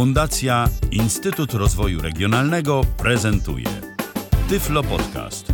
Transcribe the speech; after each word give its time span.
Fundacja 0.00 0.68
Instytut 0.90 1.54
Rozwoju 1.54 2.02
Regionalnego 2.02 2.80
prezentuje 2.98 3.66
Tyflo 4.48 4.82
Podcast. 4.82 5.52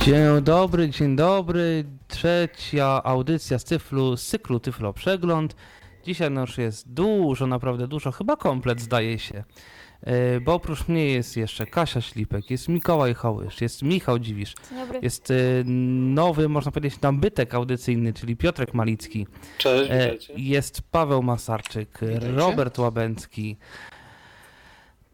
Dzień 0.00 0.42
dobry, 0.42 0.90
dzień 0.90 1.16
dobry. 1.16 1.84
Trzecia 2.08 3.02
audycja 3.04 3.58
z, 3.58 3.64
Tyflu, 3.64 4.16
z 4.16 4.26
cyklu 4.26 4.60
Tyflo 4.60 4.92
Przegląd. 4.92 5.56
Dzisiaj 6.04 6.32
już 6.32 6.58
jest 6.58 6.92
dużo, 6.92 7.46
naprawdę 7.46 7.88
dużo, 7.88 8.12
chyba 8.12 8.36
komplet 8.36 8.80
zdaje 8.80 9.18
się. 9.18 9.44
E, 10.02 10.40
Bo 10.40 10.54
oprócz 10.54 10.88
mnie 10.88 11.06
jest 11.06 11.36
jeszcze 11.36 11.66
Kasia 11.66 12.00
Ślipek, 12.00 12.50
jest 12.50 12.68
Mikołaj 12.68 13.14
Hołysz, 13.14 13.60
jest 13.60 13.82
Michał 13.82 14.18
Dziwisz, 14.18 14.54
jest 15.02 15.30
e, 15.30 15.34
nowy, 15.64 16.48
można 16.48 16.72
powiedzieć, 16.72 17.00
nabytek 17.00 17.54
audycyjny, 17.54 18.12
czyli 18.12 18.36
Piotrek 18.36 18.74
Malicki, 18.74 19.26
Cześć, 19.58 19.90
e, 19.90 19.94
witajcie. 19.98 20.34
jest 20.36 20.82
Paweł 20.90 21.22
Masarczyk, 21.22 21.98
Robert 22.36 22.78
Łabęcki. 22.78 23.56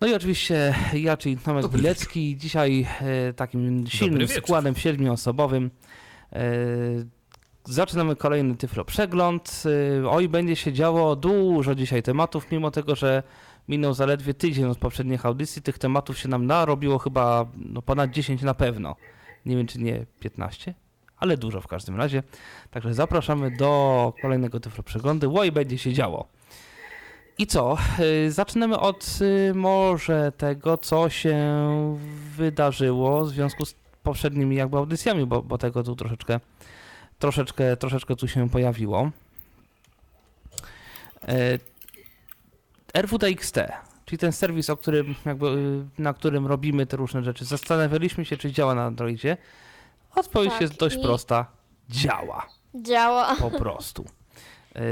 No 0.01 0.07
i 0.07 0.15
oczywiście 0.15 0.75
ja, 0.93 1.17
czyli 1.17 1.37
Tomek 1.37 1.69
Bilecki. 1.69 2.37
Dzisiaj 2.37 2.87
takim 3.37 3.87
silnym 3.87 4.29
składem 4.29 4.75
siedmioosobowym 4.75 5.71
zaczynamy 7.65 8.17
kolejny 8.17 8.57
Tyflo 8.57 8.85
Przegląd. 8.85 9.63
Oj, 10.11 10.29
będzie 10.29 10.57
się 10.57 10.73
działo 10.73 11.17
dużo 11.17 11.75
dzisiaj 11.75 12.03
tematów, 12.03 12.51
mimo 12.51 12.71
tego, 12.71 12.95
że 12.95 13.23
minął 13.69 13.95
zaledwie 13.95 14.35
tydzień 14.35 14.65
od 14.65 14.79
poprzednich 14.79 15.27
audycji. 15.27 15.63
Tych 15.63 15.79
tematów 15.79 16.19
się 16.19 16.29
nam 16.29 16.47
narobiło 16.47 16.99
chyba 16.99 17.47
no, 17.57 17.83
ponad 17.83 18.11
10 18.11 18.43
na 18.43 18.55
pewno. 18.55 18.97
Nie 19.47 19.57
wiem, 19.57 19.67
czy 19.67 19.79
nie 19.79 20.07
15, 20.21 20.75
ale 21.17 21.37
dużo 21.37 21.61
w 21.61 21.67
każdym 21.67 21.97
razie. 21.97 22.23
Także 22.71 22.95
zapraszamy 22.95 23.51
do 23.51 24.13
kolejnego 24.23 24.61
Tyflo 24.61 24.83
Przeglądu. 24.83 25.39
Oj, 25.39 25.53
będzie 25.53 25.79
się 25.79 25.93
działo. 25.93 26.29
I 27.39 27.47
co? 27.47 27.77
Y, 28.27 28.33
Zaczniemy 28.33 28.79
od 28.79 29.19
y, 29.21 29.55
może 29.55 30.33
tego, 30.37 30.79
co 30.79 31.09
się 31.09 31.39
wydarzyło 32.37 33.25
w 33.25 33.29
związku 33.29 33.65
z 33.65 33.75
poprzednimi 34.03 34.57
jakby 34.57 34.77
audycjami, 34.77 35.27
bo, 35.27 35.43
bo 35.43 35.59
tego 35.59 35.83
tu 35.83 35.97
troszeczkę, 35.97 36.41
troszeczkę, 37.19 37.77
troszeczkę 37.77 38.17
tu 38.17 38.29
się 38.29 38.51
pojawiło. 38.51 39.11
RWTXT, 42.95 43.59
czyli 44.05 44.19
ten 44.19 44.33
serwis, 44.33 44.71
o 44.71 44.77
którym, 44.77 45.15
jakby, 45.27 45.47
y, 45.47 45.85
na 46.03 46.15
którym 46.15 46.47
robimy 46.47 46.87
te 46.87 46.97
różne 46.97 47.23
rzeczy. 47.23 47.45
Zastanawialiśmy 47.45 48.25
się, 48.25 48.37
czy 48.37 48.53
działa 48.53 48.75
na 48.75 48.85
Androidzie. 48.85 49.37
Odpowiedź 50.15 50.51
Tak, 50.53 50.61
jest 50.61 50.77
dość 50.77 50.97
i- 50.97 51.03
prosta. 51.03 51.47
Działa. 51.89 52.47
Działa. 52.75 53.37
Po 53.37 53.51
prostu. 53.61 54.05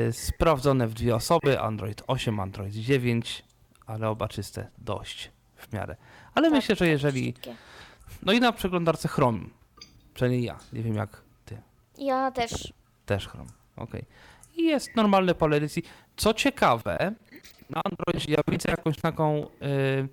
Y, 0.08 0.12
Sprawdzone 0.12 0.88
w 0.88 0.94
dwie 0.94 1.14
osoby, 1.14 1.60
Android 1.60 2.02
8, 2.06 2.40
Android 2.40 2.74
9, 2.74 3.44
ale 3.86 4.08
oba 4.08 4.28
czyste 4.28 4.68
dość 4.78 5.30
w 5.56 5.72
miarę. 5.72 5.96
Ale 6.34 6.46
Tak, 6.48 6.54
myślę, 6.56 6.74
że 6.74 6.78
tak, 6.78 6.88
jeżeli... 6.88 7.34
No 8.22 8.32
i 8.32 8.40
na 8.40 8.52
przeglądarce 8.52 9.08
Chrome, 9.08 9.40
przynajmniej 10.14 10.42
ja, 10.44 10.58
nie 10.72 10.82
wiem 10.82 10.94
jak 10.94 11.22
ty, 11.44 11.58
Ja 11.98 12.30
też. 12.30 12.72
też 13.06 13.28
Chrome, 13.28 13.50
okej. 13.76 14.04
I 14.56 14.62
jest 14.64 14.96
normalne 14.96 15.34
pole 15.34 15.56
edycji. 15.56 15.82
Co 16.16 16.34
ciekawe, 16.34 17.12
na 17.74 17.80
Androidzie 17.84 18.32
ja 18.32 18.38
widzę 18.48 18.70
jakąś 18.70 18.96
taką... 18.96 19.46
y, 19.46 20.08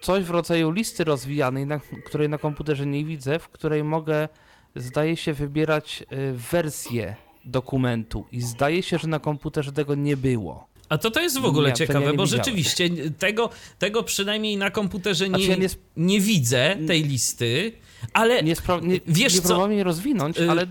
coś 0.00 0.24
w 0.24 0.30
rodzaju 0.30 0.70
listy 0.70 1.04
rozwijanej, 1.04 1.66
na, 1.66 1.80
której 2.06 2.28
na 2.28 2.38
komputerze 2.38 2.86
nie 2.86 3.04
widzę, 3.04 3.38
w 3.38 3.48
której 3.48 3.84
mogę, 3.84 4.28
zdaje 4.76 5.16
się, 5.16 5.32
wybierać 5.32 6.02
y, 6.12 6.32
wersję 6.52 7.16
dokumentu 7.44 8.26
i 8.32 8.40
zdaje 8.40 8.82
się, 8.82 8.98
że 8.98 9.08
na 9.08 9.18
komputerze 9.18 9.72
tego 9.72 9.94
nie 9.94 10.16
było. 10.16 10.66
A 10.88 10.98
to 10.98 11.10
to 11.10 11.20
jest 11.20 11.40
w 11.40 11.44
ogóle 11.44 11.66
Nie, 11.66 11.70
ja 11.70 11.76
ciekawe, 11.76 12.06
nie 12.06 12.12
bo 12.12 12.26
rzeczywiście 12.26 12.88
tego, 13.18 13.50
tego 13.78 14.02
przynajmniej 14.02 14.56
na 14.56 14.70
komputerze 14.70 15.26
Znaczy, 15.26 15.42
nie, 15.44 15.50
ja 15.50 15.56
nie 15.56 15.68
nie 15.96 16.20
widzę, 16.20 16.76
tej 16.86 17.04
listy, 17.04 17.72
ale 18.12 18.42
Nie, 18.42 18.54
spra- 18.56 18.82
nie, 18.82 19.00
Wiesz 19.06 19.34
nie 19.34 19.40
co? 19.40 19.70
jej 19.70 19.82
rozwinąć, 19.82 20.38
Y, 20.38 20.50
ale 20.50 20.66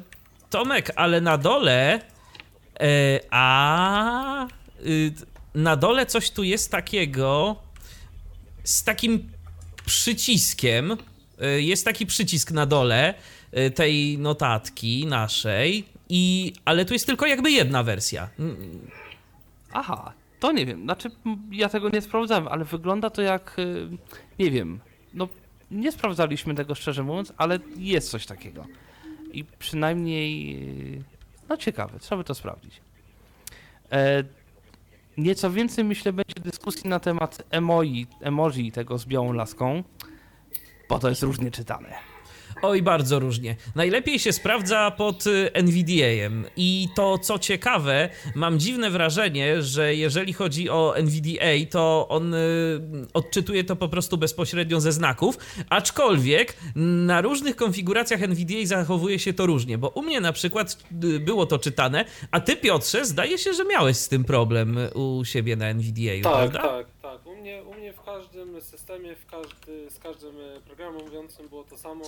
Tomek, 0.49 0.91
ale 0.95 1.21
na 1.21 1.37
dole, 1.37 2.01
e, 2.79 3.19
a 3.31 4.47
y, 4.85 5.13
na 5.55 5.75
dole 5.75 6.05
coś 6.05 6.31
tu 6.31 6.43
jest 6.43 6.71
takiego 6.71 7.55
z 8.63 8.83
takim 8.83 9.29
przyciskiem. 9.85 10.91
y, 11.57 11.61
Jest 11.61 11.85
taki 11.85 12.05
przycisk 12.05 12.51
na 12.51 12.65
dole 12.65 13.13
y, 13.57 13.71
tej 13.71 14.17
notatki 14.17 15.05
naszej, 15.05 15.85
i, 16.09 16.53
ale 16.65 16.85
tu 16.85 16.93
jest 16.93 17.05
tylko 17.05 17.25
jakby 17.25 17.51
jedna 17.51 17.83
wersja. 17.83 18.29
Aha, 19.73 20.13
to 20.39 20.51
nie 20.51 20.65
wiem. 20.65 20.83
Znaczy, 20.83 21.11
ja 21.51 21.69
tego 21.69 21.89
nie 21.89 22.01
sprawdzałem, 22.01 22.47
ale 22.47 22.65
wygląda 22.65 23.09
to 23.09 23.21
jak, 23.21 23.59
y, 23.59 23.89
nie 24.39 24.51
wiem, 24.51 24.79
no 25.13 25.27
nie 25.71 25.91
sprawdzaliśmy 25.91 26.55
tego 26.55 26.75
szczerze 26.75 27.03
mówiąc, 27.03 27.33
ale 27.37 27.59
jest 27.77 28.09
coś 28.09 28.25
takiego. 28.25 28.65
I 29.33 29.43
przynajmniej, 29.59 30.57
no 31.49 31.57
ciekawe, 31.57 31.99
trzeba 31.99 32.17
by 32.17 32.23
to 32.23 32.35
sprawdzić. 32.35 32.81
E, 33.91 34.23
nieco 35.17 35.51
więcej 35.51 35.83
myślę 35.83 36.13
będzie 36.13 36.39
dyskusji 36.39 36.89
na 36.89 36.99
temat 36.99 37.43
emoji, 37.49 38.07
emoji 38.21 38.71
tego 38.71 38.97
z 38.97 39.05
białą 39.05 39.33
laską, 39.33 39.83
bo 40.89 40.99
to 40.99 41.09
jest 41.09 41.23
różnie 41.23 41.51
czytane. 41.51 42.10
Oj, 42.63 42.81
bardzo 42.81 43.19
różnie. 43.19 43.55
Najlepiej 43.75 44.19
się 44.19 44.33
sprawdza 44.33 44.91
pod 44.91 45.27
y, 45.27 45.49
NVDA-em. 45.53 46.45
I 46.57 46.87
to, 46.95 47.17
co 47.17 47.39
ciekawe, 47.39 48.09
mam 48.35 48.59
dziwne 48.59 48.89
wrażenie, 48.89 49.61
że 49.61 49.95
jeżeli 49.95 50.33
chodzi 50.33 50.69
o 50.69 50.95
NVDA, 50.97 51.69
to 51.71 52.07
on 52.09 52.33
y, 52.33 52.37
odczytuje 53.13 53.63
to 53.63 53.75
po 53.75 53.89
prostu 53.89 54.17
bezpośrednio 54.17 54.81
ze 54.81 54.91
znaków, 54.91 55.37
aczkolwiek 55.69 56.53
na 56.75 57.21
różnych 57.21 57.55
konfiguracjach 57.55 58.21
NVDA 58.21 58.65
zachowuje 58.65 59.19
się 59.19 59.33
to 59.33 59.45
różnie, 59.45 59.77
bo 59.77 59.89
u 59.89 60.01
mnie 60.01 60.21
na 60.21 60.33
przykład 60.33 60.77
y, 61.03 61.19
było 61.19 61.45
to 61.45 61.59
czytane, 61.59 62.05
a 62.31 62.39
ty, 62.39 62.55
Piotrze, 62.55 63.05
zdaje 63.05 63.37
się, 63.37 63.53
że 63.53 63.65
miałeś 63.65 63.97
z 63.97 64.07
tym 64.07 64.23
problem 64.23 64.77
u 64.95 65.25
siebie 65.25 65.55
na 65.55 65.65
NVDA, 65.65 66.23
Tak, 66.23 66.51
prawda? 66.51 66.61
tak, 66.61 66.87
tak. 67.01 67.25
U 67.27 67.35
mnie, 67.35 67.63
u 67.63 67.73
mnie 67.73 67.93
w 67.93 68.01
każdym 68.01 68.61
systemie, 68.61 69.15
w 69.15 69.25
każdy, 69.25 69.89
z 69.89 69.99
każdym 69.99 70.31
programem 70.65 71.03
mówiącym 71.03 71.49
było 71.49 71.63
to 71.63 71.77
samo. 71.77 72.03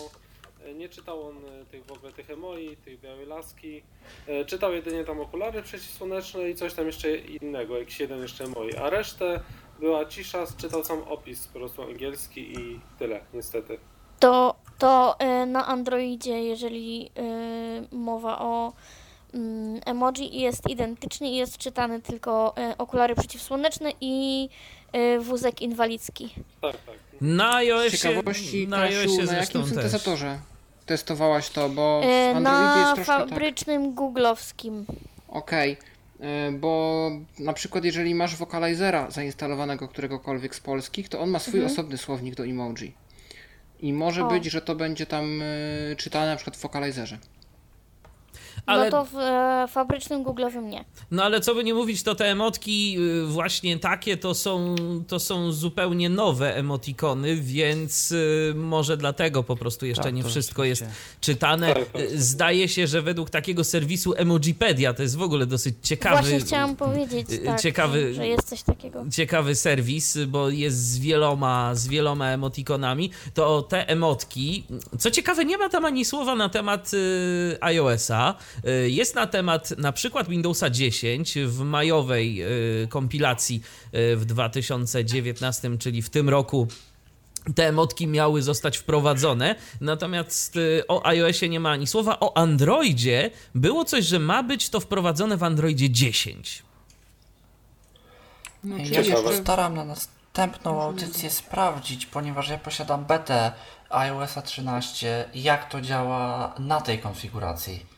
E, 0.66 0.74
Nie 0.74 0.90
czytał 0.90 1.28
on 1.28 1.38
e, 1.38 1.66
tych 1.66 1.85
w 1.85 1.91
ogóle 1.91 2.12
tych 2.13 2.29
emoi, 2.29 2.78
tych 2.78 3.00
białej 3.01 3.25
laski. 3.25 3.81
E, 4.28 4.46
Czytał 4.46 4.74
jedynie 4.74 5.03
tam 5.03 5.19
okulary 5.22 5.63
przeciwsłoneczne 5.63 6.50
i 6.50 6.56
coś 6.56 6.74
tam 6.74 6.85
jeszcze 6.85 7.16
innego, 7.18 7.78
jakiś 7.79 8.00
jeden 8.00 8.22
jeszcze 8.22 8.44
emoi. 8.44 8.75
A 8.75 8.90
resztę 8.90 9.40
była 9.79 10.06
cisza, 10.06 10.44
czytał 10.57 10.84
sam 10.84 11.00
opis 11.03 11.47
po 11.47 11.59
prostu 11.59 11.81
angielski 11.81 12.59
i 12.59 12.79
tyle, 13.00 13.22
niestety. 13.34 13.78
To, 14.19 14.56
to 14.78 15.16
y, 15.44 15.46
na 15.46 15.68
Androidzie, 15.68 16.44
jeżeli 16.44 17.12
mowa 17.91 18.40
o 18.40 18.74
mm, 19.34 19.81
emoji, 19.85 20.41
jest 20.41 20.69
identyczny 20.69 21.30
i 21.30 21.35
jest 21.35 21.57
czytany 21.57 22.01
tylko 22.01 22.56
okulary 22.78 23.16
przeciwsłoneczne 23.16 23.91
i 24.01 24.50
wózek 25.19 25.62
inwalidzki. 25.62 26.30
Tak, 26.62 26.72
tak. 26.85 26.95
Na 27.22 27.56
iOSie, 27.56 27.97
ciekawości, 27.97 28.68
na 28.68 28.78
Kasiu, 28.78 28.97
iOSie 29.00 29.24
na 29.24 29.34
jakim 29.34 29.62
też. 29.62 29.69
syntezatorze 29.69 30.40
testowałaś 30.86 31.50
to, 31.50 31.70
bo 31.70 32.02
w 32.02 32.06
Y, 32.06 32.36
Androidzie 32.36 32.80
jest 32.80 32.96
troszkę 32.96 33.14
tak. 33.14 33.30
fabrycznym 33.30 33.94
googlowskim. 33.94 34.86
Okej, 35.28 35.78
y, 36.20 36.52
bo 36.52 37.12
na 37.40 37.54
przykład 37.54 37.84
jeżeli 37.86 38.16
masz 38.16 38.36
Vocalizera 38.36 39.12
zainstalowanego 39.12 39.88
któregokolwiek 39.88 40.56
z 40.56 40.60
polskich, 40.60 41.10
to 41.10 41.20
on 41.20 41.30
ma 41.30 41.40
swój 41.40 41.60
Mhm. 41.60 41.74
osobny 41.74 41.98
słownik 41.98 42.36
do 42.36 42.46
emoji. 42.46 42.94
I 43.80 43.94
może 43.94 44.26
O. 44.26 44.30
być, 44.30 44.46
że 44.46 44.62
to 44.62 44.76
będzie 44.76 45.06
tam 45.06 45.42
y, 45.42 45.96
czytane 45.98 46.26
na 46.28 46.36
przykład 46.36 46.58
w 46.58 46.62
Vocalizerze. 46.62 47.18
Ale- 48.65 48.86
No 48.86 48.92
to 48.92 49.06
w 49.06 49.15
e, 49.18 49.65
fabrycznym 49.69 50.24
googlowym 50.24 50.69
nie. 50.69 50.86
No 51.12 51.24
ale 51.24 51.42
co 51.42 51.56
by 51.56 51.63
nie 51.63 51.74
mówić, 51.74 52.04
to 52.04 52.15
te 52.15 52.25
emotki 52.25 52.98
y, 53.00 53.25
właśnie 53.25 53.80
takie 53.80 54.18
to 54.18 54.33
są, 54.33 54.75
to 55.07 55.19
są 55.19 55.51
zupełnie 55.51 56.10
nowe 56.10 56.56
emotikony, 56.56 57.36
więc 57.36 58.12
y, 58.12 58.54
może 58.56 58.98
dlatego 58.98 59.44
po 59.44 59.56
prostu 59.56 59.86
jeszcze 59.86 60.04
Tak, 60.04 60.13
nie 60.13 60.24
wszystko 60.24 60.63
jest 60.63 60.86
czytane. 61.21 61.74
Tak, 61.74 61.86
tak. 61.92 62.01
Y, 62.01 62.21
Zdaje 62.21 62.68
się, 62.69 62.88
że 62.88 63.01
według 63.01 63.30
takiego 63.30 63.63
serwisu 63.63 64.13
Emojipedia, 64.18 64.94
to 64.94 65.04
jest 65.04 65.18
w 65.18 65.21
ogóle 65.21 65.45
dosyć 65.45 65.75
ciekawy... 65.81 66.21
Właśnie 66.21 66.39
chciałam 66.39 66.75
powiedzieć, 66.75 67.27
tak, 67.45 67.59
ciekawy- 67.62 68.13
że 68.13 68.27
jest 68.27 68.50
coś 68.50 68.63
takiego. 68.63 69.04
ciekawy 69.12 69.56
serwis, 69.56 70.18
bo 70.27 70.50
jest 70.50 70.77
z 70.77 71.00
wieloma, 71.00 71.75
z 71.75 71.88
wieloma 71.88 72.27
emotikonami, 72.30 73.12
to 73.33 73.62
te 73.62 73.88
emotki, 73.89 74.63
co 75.00 75.12
ciekawe, 75.12 75.45
nie 75.45 75.57
ma 75.57 75.69
tam 75.69 75.86
ani 75.86 76.06
słowa 76.06 76.36
na 76.36 76.50
temat 76.50 76.92
y, 76.94 77.57
iOS-a, 77.62 78.36
jest 78.88 79.16
na 79.16 79.28
temat 79.28 79.78
na 79.78 79.92
przykład 79.92 80.28
Windowsa 80.28 80.70
10 80.70 81.36
w 81.46 81.60
majowej 81.60 82.44
y, 82.84 82.88
kompilacji 82.88 83.62
y, 84.12 84.16
w 84.16 84.26
2019, 84.26 85.78
czyli 85.78 86.02
w 86.02 86.10
tym 86.10 86.30
roku 86.30 86.68
te 87.56 87.68
emotki 87.68 88.08
miały 88.08 88.42
zostać 88.42 88.78
wprowadzone, 88.78 89.56
natomiast 89.82 90.56
y, 90.56 90.84
o 90.88 91.06
iOSie 91.06 91.50
nie 91.50 91.60
ma 91.60 91.72
ani 91.72 91.88
słowa. 91.88 92.20
O 92.20 92.38
Androidzie 92.38 93.32
było 93.56 93.86
coś, 93.86 94.06
że 94.06 94.20
ma 94.20 94.44
być 94.44 94.70
to 94.70 94.80
wprowadzone 94.80 95.38
w 95.38 95.44
Androidzie 95.44 95.90
10. 95.90 96.64
No, 98.64 98.78
Ja 98.78 99.04
się 99.04 99.14
postaram 99.14 99.76
na 99.76 99.86
następną 99.86 100.82
audycję 100.82 101.30
sprawdzić, 101.30 102.06
ponieważ 102.06 102.50
ja 102.50 102.58
posiadam 102.58 103.06
betę 103.06 103.52
iOS 103.90 104.36
13, 104.46 105.30
jak 105.36 105.70
to 105.70 105.82
działa 105.82 106.56
na 106.60 106.82
tej 106.82 107.00
konfiguracji. 107.00 107.93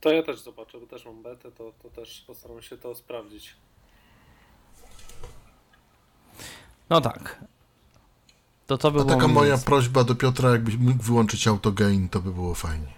To 0.00 0.12
ja 0.12 0.22
też 0.22 0.40
zobaczę, 0.40 0.80
bo 0.80 0.86
też 0.86 1.04
mam 1.04 1.22
betę, 1.22 1.52
to, 1.52 1.72
to 1.82 1.90
też 1.90 2.24
postaram 2.26 2.62
się 2.62 2.76
to 2.78 2.94
sprawdzić. 2.94 3.56
No 6.90 7.00
tak. 7.00 7.44
To 8.66 8.78
to 8.78 8.90
by 8.90 9.04
było 9.04 9.16
taka 9.16 9.28
moja 9.28 9.58
prośba 9.58 10.04
do 10.04 10.14
Piotra, 10.14 10.50
jakbyś 10.50 10.76
mógł 10.76 11.02
wyłączyć 11.02 11.48
autogain, 11.48 12.08
to 12.08 12.20
by 12.20 12.32
było 12.32 12.54
fajnie. 12.54 12.92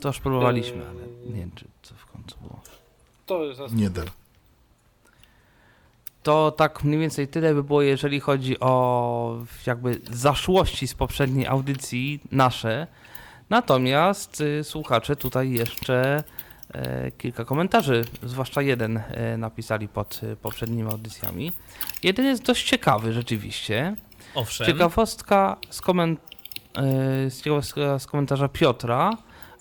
To 0.00 0.08
już 0.08 0.20
próbowaliśmy, 0.20 0.88
ale 0.88 1.06
nie 1.26 1.40
wiem, 1.40 1.50
czy 1.54 1.64
to 1.64 1.94
w 1.94 2.06
końcu 2.06 2.36
było. 2.40 2.60
To 3.26 3.44
jest 3.44 3.74
Nie 3.74 3.90
da. 3.90 4.02
To 6.22 6.50
tak 6.50 6.84
mniej 6.84 7.00
więcej 7.00 7.28
tyle 7.28 7.54
by 7.54 7.62
było, 7.64 7.82
jeżeli 7.82 8.20
chodzi 8.20 8.60
o 8.60 9.38
jakby 9.66 10.00
zaszłości 10.10 10.88
z 10.88 10.94
poprzedniej 10.94 11.46
audycji 11.46 12.20
nasze. 12.32 12.86
Natomiast 13.50 14.40
y, 14.40 14.64
słuchacze 14.64 15.16
tutaj 15.16 15.50
jeszcze 15.50 16.24
kilka 17.18 17.44
komentarzy, 17.44 18.04
zwłaszcza 18.22 18.62
jeden 18.62 18.96
e, 18.96 19.36
napisali 19.36 19.88
pod 19.88 20.20
y, 20.22 20.36
poprzednimi 20.36 20.90
audycjami. 20.90 21.52
Jeden 22.02 22.26
jest 22.26 22.42
dość 22.42 22.68
ciekawy 22.68 23.12
rzeczywiście. 23.12 23.96
Owszem. 24.34 24.66
Ciekawostka 24.66 25.56
z, 25.70 25.82
koment- 25.82 26.16
e, 26.76 27.30
z, 27.30 27.42
ciekawostka 27.42 27.98
z 27.98 28.06
komentarza 28.06 28.48
Piotra 28.48 29.10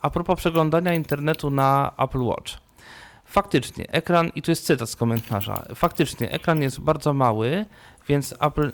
a 0.02 0.10
propos 0.10 0.40
przeglądania 0.40 0.94
internetu 0.94 1.50
na 1.50 1.92
Apple 1.98 2.22
Watch. 2.22 2.54
Faktycznie, 3.26 3.92
ekran, 3.92 4.32
i 4.36 4.42
tu 4.42 4.52
jest 4.52 4.66
cytat 4.66 4.90
z 4.90 4.96
komentarza, 4.96 5.66
faktycznie 5.76 6.32
ekran 6.32 6.62
jest 6.62 6.80
bardzo 6.80 7.14
mały, 7.14 7.66
więc 8.08 8.36
Apple 8.40 8.72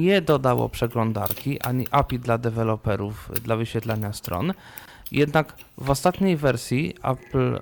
nie 0.00 0.20
dodało 0.20 0.68
przeglądarki 0.68 1.60
ani 1.60 1.86
API 1.90 2.18
dla 2.18 2.38
deweloperów 2.38 3.30
dla 3.42 3.56
wyświetlania 3.56 4.12
stron. 4.12 4.52
Jednak 5.12 5.56
w 5.78 5.90
ostatniej 5.90 6.36
wersji 6.36 6.94
Apple 7.02 7.56
e, 7.56 7.60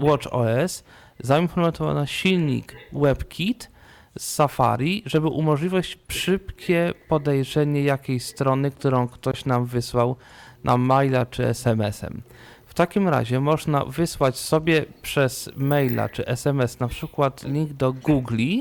Watch 0.00 0.26
OS 0.30 0.84
zaimplementowano 1.18 2.06
silnik 2.06 2.76
WebKit 2.92 3.70
z 4.18 4.34
Safari, 4.34 5.02
żeby 5.06 5.28
umożliwić 5.28 5.98
szybkie 6.08 6.94
podejrzenie 7.08 7.82
jakiejś 7.82 8.24
strony, 8.24 8.70
którą 8.70 9.08
ktoś 9.08 9.44
nam 9.44 9.66
wysłał 9.66 10.16
na 10.64 10.76
maila 10.76 11.26
czy 11.26 11.46
SMS-em. 11.46 12.22
W 12.66 12.74
takim 12.74 13.08
razie 13.08 13.40
można 13.40 13.84
wysłać 13.84 14.38
sobie 14.38 14.84
przez 15.02 15.50
maila 15.56 16.08
czy 16.08 16.26
SMS 16.26 16.80
na 16.80 16.88
przykład 16.88 17.42
link 17.42 17.72
do 17.72 17.92
Google, 17.92 18.60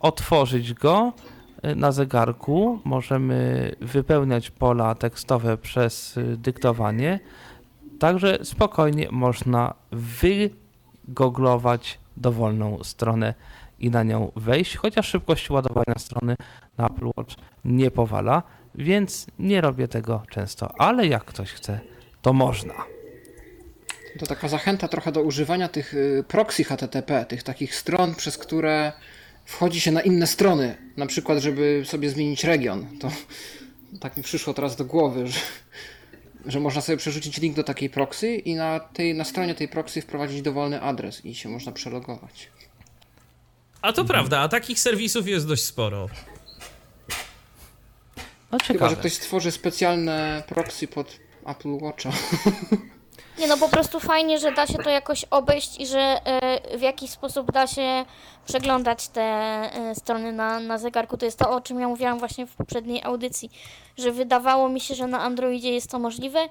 otworzyć 0.00 0.74
go 0.74 1.12
na 1.76 1.92
zegarku, 1.92 2.80
możemy 2.84 3.70
wypełniać 3.80 4.50
pola 4.50 4.94
tekstowe 4.94 5.58
przez 5.58 6.16
y, 6.16 6.36
dyktowanie, 6.36 7.20
także 7.98 8.38
spokojnie 8.42 9.08
można 9.10 9.74
wygooglować 11.08 11.98
dowolną 12.16 12.84
stronę 12.84 13.34
i 13.78 13.90
na 13.90 14.02
nią 14.02 14.32
wejść, 14.36 14.76
chociaż 14.76 15.08
szybkość 15.08 15.50
ładowania 15.50 15.94
strony 15.98 16.36
na 16.78 16.86
Apple 16.86 17.10
Watch 17.16 17.34
nie 17.64 17.90
powala, 17.90 18.42
więc 18.74 19.26
nie 19.38 19.60
robię 19.60 19.88
tego 19.88 20.22
często, 20.30 20.80
ale 20.80 21.06
jak 21.06 21.24
ktoś 21.24 21.52
chce, 21.52 21.80
to 22.22 22.32
można. 22.32 22.74
To 24.18 24.26
taka 24.26 24.48
zachęta 24.48 24.88
trochę 24.88 25.12
do 25.12 25.22
używania 25.22 25.68
tych 25.68 25.94
y, 25.94 26.24
proxy 26.28 26.64
HTTP, 26.64 27.24
tych 27.24 27.42
takich 27.42 27.74
stron, 27.74 28.14
przez 28.14 28.38
które 28.38 28.92
wchodzi 29.44 29.80
się 29.80 29.92
na 29.92 30.00
inne 30.00 30.26
strony. 30.26 30.76
Na 30.96 31.06
przykład, 31.06 31.38
żeby 31.38 31.82
sobie 31.84 32.10
zmienić 32.10 32.44
region. 32.44 32.86
To 33.00 33.10
tak 34.00 34.16
mi 34.16 34.22
przyszło 34.22 34.54
teraz 34.54 34.76
do 34.76 34.84
głowy, 34.84 35.26
że, 35.26 35.40
że 36.46 36.60
można 36.60 36.80
sobie 36.80 36.96
przerzucić 36.96 37.38
link 37.38 37.56
do 37.56 37.64
takiej 37.64 37.90
proxy 37.90 38.34
i 38.34 38.54
na, 38.54 38.80
tej, 38.80 39.14
na 39.14 39.24
stronie 39.24 39.54
tej 39.54 39.68
proxy 39.68 40.02
wprowadzić 40.02 40.42
dowolny 40.42 40.82
adres 40.82 41.24
i 41.24 41.34
się 41.34 41.48
można 41.48 41.72
przelogować. 41.72 42.48
A 43.82 43.92
to 43.92 44.04
prawda, 44.04 44.40
a 44.40 44.48
takich 44.48 44.80
serwisów 44.80 45.28
jest 45.28 45.48
dość 45.48 45.64
sporo. 45.64 46.08
No 48.52 48.58
Chyba, 48.66 48.88
że 48.88 48.96
ktoś 48.96 49.12
stworzy 49.12 49.50
specjalne 49.50 50.42
proxy 50.48 50.88
pod 50.88 51.20
Apple 51.46 51.68
Watcha. 51.68 52.10
Nie 53.38 53.46
no, 53.46 53.56
po 53.56 53.68
prostu 53.68 54.00
fajnie, 54.00 54.38
że 54.38 54.52
da 54.52 54.66
się 54.66 54.78
to 54.78 54.90
jakoś 54.90 55.24
obejść 55.24 55.80
i 55.80 55.86
że 55.86 56.20
e, 56.24 56.78
w 56.78 56.80
jakiś 56.80 57.10
sposób 57.10 57.52
da 57.52 57.66
się 57.66 58.04
przeglądać 58.46 59.08
te 59.08 59.22
e, 59.22 59.94
strony 59.94 60.32
na, 60.32 60.60
na 60.60 60.78
zegarku. 60.78 61.16
To 61.16 61.24
jest 61.24 61.38
to, 61.38 61.50
o 61.50 61.60
czym 61.60 61.80
ja 61.80 61.88
mówiłam 61.88 62.18
właśnie 62.18 62.46
w 62.46 62.54
poprzedniej 62.54 63.02
audycji, 63.02 63.50
że 63.98 64.12
wydawało 64.12 64.68
mi 64.68 64.80
się, 64.80 64.94
że 64.94 65.06
na 65.06 65.20
Androidzie 65.20 65.72
jest 65.72 65.90
to 65.90 65.98
możliwe, 65.98 66.48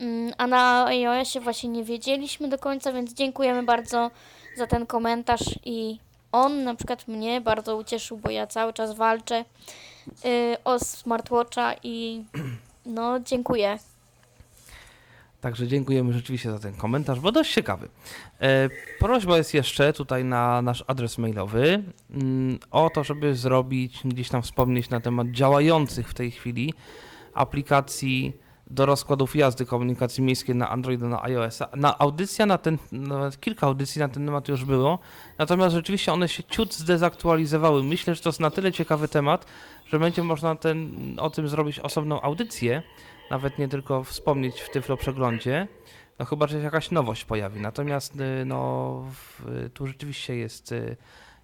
mm, 0.00 0.32
a 0.38 0.46
na 0.46 0.86
iOSie 0.86 1.40
właśnie 1.40 1.70
nie 1.70 1.84
wiedzieliśmy 1.84 2.48
do 2.48 2.58
końca, 2.58 2.92
więc 2.92 3.12
dziękujemy 3.12 3.62
bardzo 3.62 4.10
za 4.56 4.66
ten 4.66 4.86
komentarz 4.86 5.44
i 5.64 5.98
on 6.32 6.64
na 6.64 6.74
przykład 6.74 7.08
mnie 7.08 7.40
bardzo 7.40 7.76
ucieszył, 7.76 8.16
bo 8.16 8.30
ja 8.30 8.46
cały 8.46 8.72
czas 8.72 8.94
walczę 8.94 9.44
y, 10.24 10.56
o 10.64 10.78
smartwatcha 10.78 11.74
i 11.82 12.24
no 12.86 13.20
dziękuję. 13.20 13.78
Także 15.40 15.66
dziękujemy 15.66 16.12
rzeczywiście 16.12 16.50
za 16.50 16.58
ten 16.58 16.74
komentarz, 16.74 17.20
bo 17.20 17.32
dość 17.32 17.54
ciekawy. 17.54 17.88
E, 18.40 18.68
prośba 18.98 19.36
jest 19.36 19.54
jeszcze 19.54 19.92
tutaj 19.92 20.24
na 20.24 20.62
nasz 20.62 20.84
adres 20.86 21.18
mailowy 21.18 21.82
mm, 22.10 22.58
o 22.70 22.90
to, 22.90 23.04
żeby 23.04 23.34
zrobić, 23.34 24.00
gdzieś 24.04 24.28
tam 24.28 24.42
wspomnieć 24.42 24.90
na 24.90 25.00
temat 25.00 25.30
działających 25.30 26.08
w 26.08 26.14
tej 26.14 26.30
chwili 26.30 26.74
aplikacji 27.34 28.32
do 28.70 28.86
rozkładów 28.86 29.36
jazdy 29.36 29.66
komunikacji 29.66 30.24
miejskiej 30.24 30.54
na 30.54 30.70
Androida, 30.70 31.08
na 31.08 31.22
iOS-a. 31.22 31.68
Na 31.76 31.98
audycja 31.98 32.46
na 32.46 32.58
ten, 32.58 32.78
nawet 32.92 33.40
kilka 33.40 33.66
audycji 33.66 33.98
na 33.98 34.08
ten 34.08 34.26
temat 34.26 34.48
już 34.48 34.64
było, 34.64 34.98
natomiast 35.38 35.74
rzeczywiście 35.74 36.12
one 36.12 36.28
się 36.28 36.42
ciut 36.42 36.74
zdezaktualizowały. 36.74 37.82
Myślę, 37.82 38.14
że 38.14 38.22
to 38.22 38.28
jest 38.28 38.40
na 38.40 38.50
tyle 38.50 38.72
ciekawy 38.72 39.08
temat, 39.08 39.46
że 39.86 39.98
będzie 39.98 40.22
można 40.22 40.56
ten, 40.56 40.92
o 41.20 41.30
tym 41.30 41.48
zrobić 41.48 41.78
osobną 41.78 42.20
audycję, 42.20 42.82
nawet 43.30 43.58
nie 43.58 43.68
tylko 43.68 44.04
wspomnieć 44.04 44.60
w 44.60 44.70
Tyflo 44.70 44.96
Przeglądzie, 44.96 45.68
no 46.18 46.24
chyba, 46.24 46.46
że 46.46 46.58
się 46.58 46.64
jakaś 46.64 46.90
nowość 46.90 47.24
pojawi. 47.24 47.60
Natomiast 47.60 48.20
y, 48.20 48.44
no, 48.44 49.04
tu 49.74 49.86
rzeczywiście 49.86 50.36
jest, 50.36 50.72
y, 50.72 50.96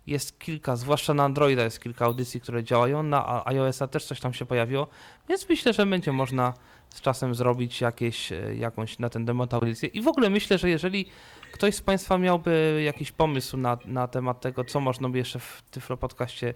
jest 0.07 0.38
kilka, 0.38 0.76
zwłaszcza 0.76 1.14
na 1.14 1.25
Androida 1.25 1.64
jest 1.64 1.83
kilka 1.83 2.05
audycji, 2.05 2.40
które 2.40 2.64
działają, 2.64 3.02
na 3.02 3.47
iOS-a 3.47 3.88
też 3.88 4.05
coś 4.05 4.21
tam 4.21 4.33
się 4.33 4.47
pojawiło, 4.47 4.88
więc 5.28 5.49
myślę, 5.49 5.73
że 5.73 5.87
będzie 5.87 6.12
można 6.12 6.55
z 6.90 7.00
czasem 7.00 7.35
zrobić 7.35 7.81
jakieś, 7.81 8.33
y, 8.33 8.57
jakąś 8.59 8.99
na 8.99 9.09
ten 9.09 9.26
temat 9.26 9.55
audycję. 9.55 9.88
I 9.88 10.02
w 10.02 10.09
ogóle 10.09 10.31
myślę, 10.31 10.59
że 10.59 10.71
jeżeli 10.71 11.07
ktoś 11.52 11.75
z 11.75 11.81
Państwa 11.81 12.19
miałby 12.19 12.83
jakiś 12.85 13.12
pomysł 13.12 13.57
na, 13.57 13.78
na 13.85 14.09
temat 14.09 14.40
tego, 14.40 14.64
co 14.64 14.81
można 14.81 15.09
by 15.09 15.19
jeszcze 15.19 15.38
w 15.38 15.62
Tyflo 15.71 15.97
Podcaście 15.97 16.55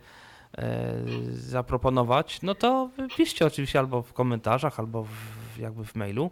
zaproponować, 1.30 2.42
no 2.42 2.54
to 2.54 2.90
piszcie 3.16 3.46
oczywiście 3.46 3.78
albo 3.78 4.02
w 4.02 4.12
komentarzach, 4.12 4.80
albo 4.80 5.04
w, 5.04 5.58
jakby 5.58 5.84
w 5.84 5.94
mailu. 5.94 6.30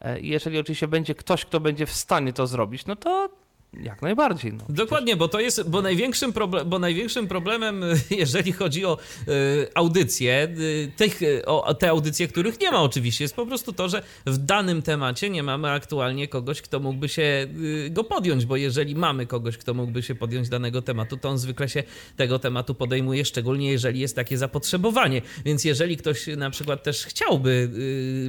E, 0.00 0.20
I 0.20 0.28
jeżeli 0.28 0.58
oczywiście 0.58 0.88
będzie 0.88 1.14
ktoś, 1.14 1.44
kto 1.44 1.60
będzie 1.60 1.86
w 1.86 1.92
stanie 1.92 2.32
to 2.32 2.46
zrobić, 2.46 2.86
no 2.86 2.96
to 2.96 3.28
jak 3.72 4.02
najbardziej. 4.02 4.52
No. 4.52 4.64
Dokładnie, 4.68 5.16
bo 5.16 5.28
to 5.28 5.40
jest, 5.40 5.70
bo 5.70 5.82
największym, 5.82 6.32
proble- 6.32 6.64
bo 6.64 6.78
największym 6.78 7.28
problemem, 7.28 7.84
jeżeli 8.10 8.52
chodzi 8.52 8.84
o 8.84 8.98
y, 9.28 9.66
audycje, 9.74 10.48
y, 10.58 10.92
tych, 10.96 11.22
y, 11.22 11.46
o 11.46 11.74
te 11.74 11.90
audycje, 11.90 12.28
których 12.28 12.60
nie 12.60 12.70
ma 12.70 12.82
oczywiście, 12.82 13.24
jest 13.24 13.36
po 13.36 13.46
prostu 13.46 13.72
to, 13.72 13.88
że 13.88 14.02
w 14.26 14.38
danym 14.38 14.82
temacie 14.82 15.30
nie 15.30 15.42
mamy 15.42 15.70
aktualnie 15.70 16.28
kogoś, 16.28 16.62
kto 16.62 16.80
mógłby 16.80 17.08
się 17.08 17.22
y, 17.22 17.90
go 17.90 18.04
podjąć, 18.04 18.46
bo 18.46 18.56
jeżeli 18.56 18.94
mamy 18.94 19.26
kogoś, 19.26 19.56
kto 19.56 19.74
mógłby 19.74 20.02
się 20.02 20.14
podjąć 20.14 20.48
danego 20.48 20.82
tematu, 20.82 21.16
to 21.16 21.28
on 21.28 21.38
zwykle 21.38 21.68
się 21.68 21.82
tego 22.16 22.38
tematu 22.38 22.74
podejmuje, 22.74 23.24
szczególnie 23.24 23.70
jeżeli 23.70 24.00
jest 24.00 24.16
takie 24.16 24.38
zapotrzebowanie. 24.38 25.22
Więc 25.44 25.64
jeżeli 25.64 25.96
ktoś 25.96 26.26
na 26.26 26.50
przykład 26.50 26.82
też 26.82 27.06
chciałby 27.06 27.70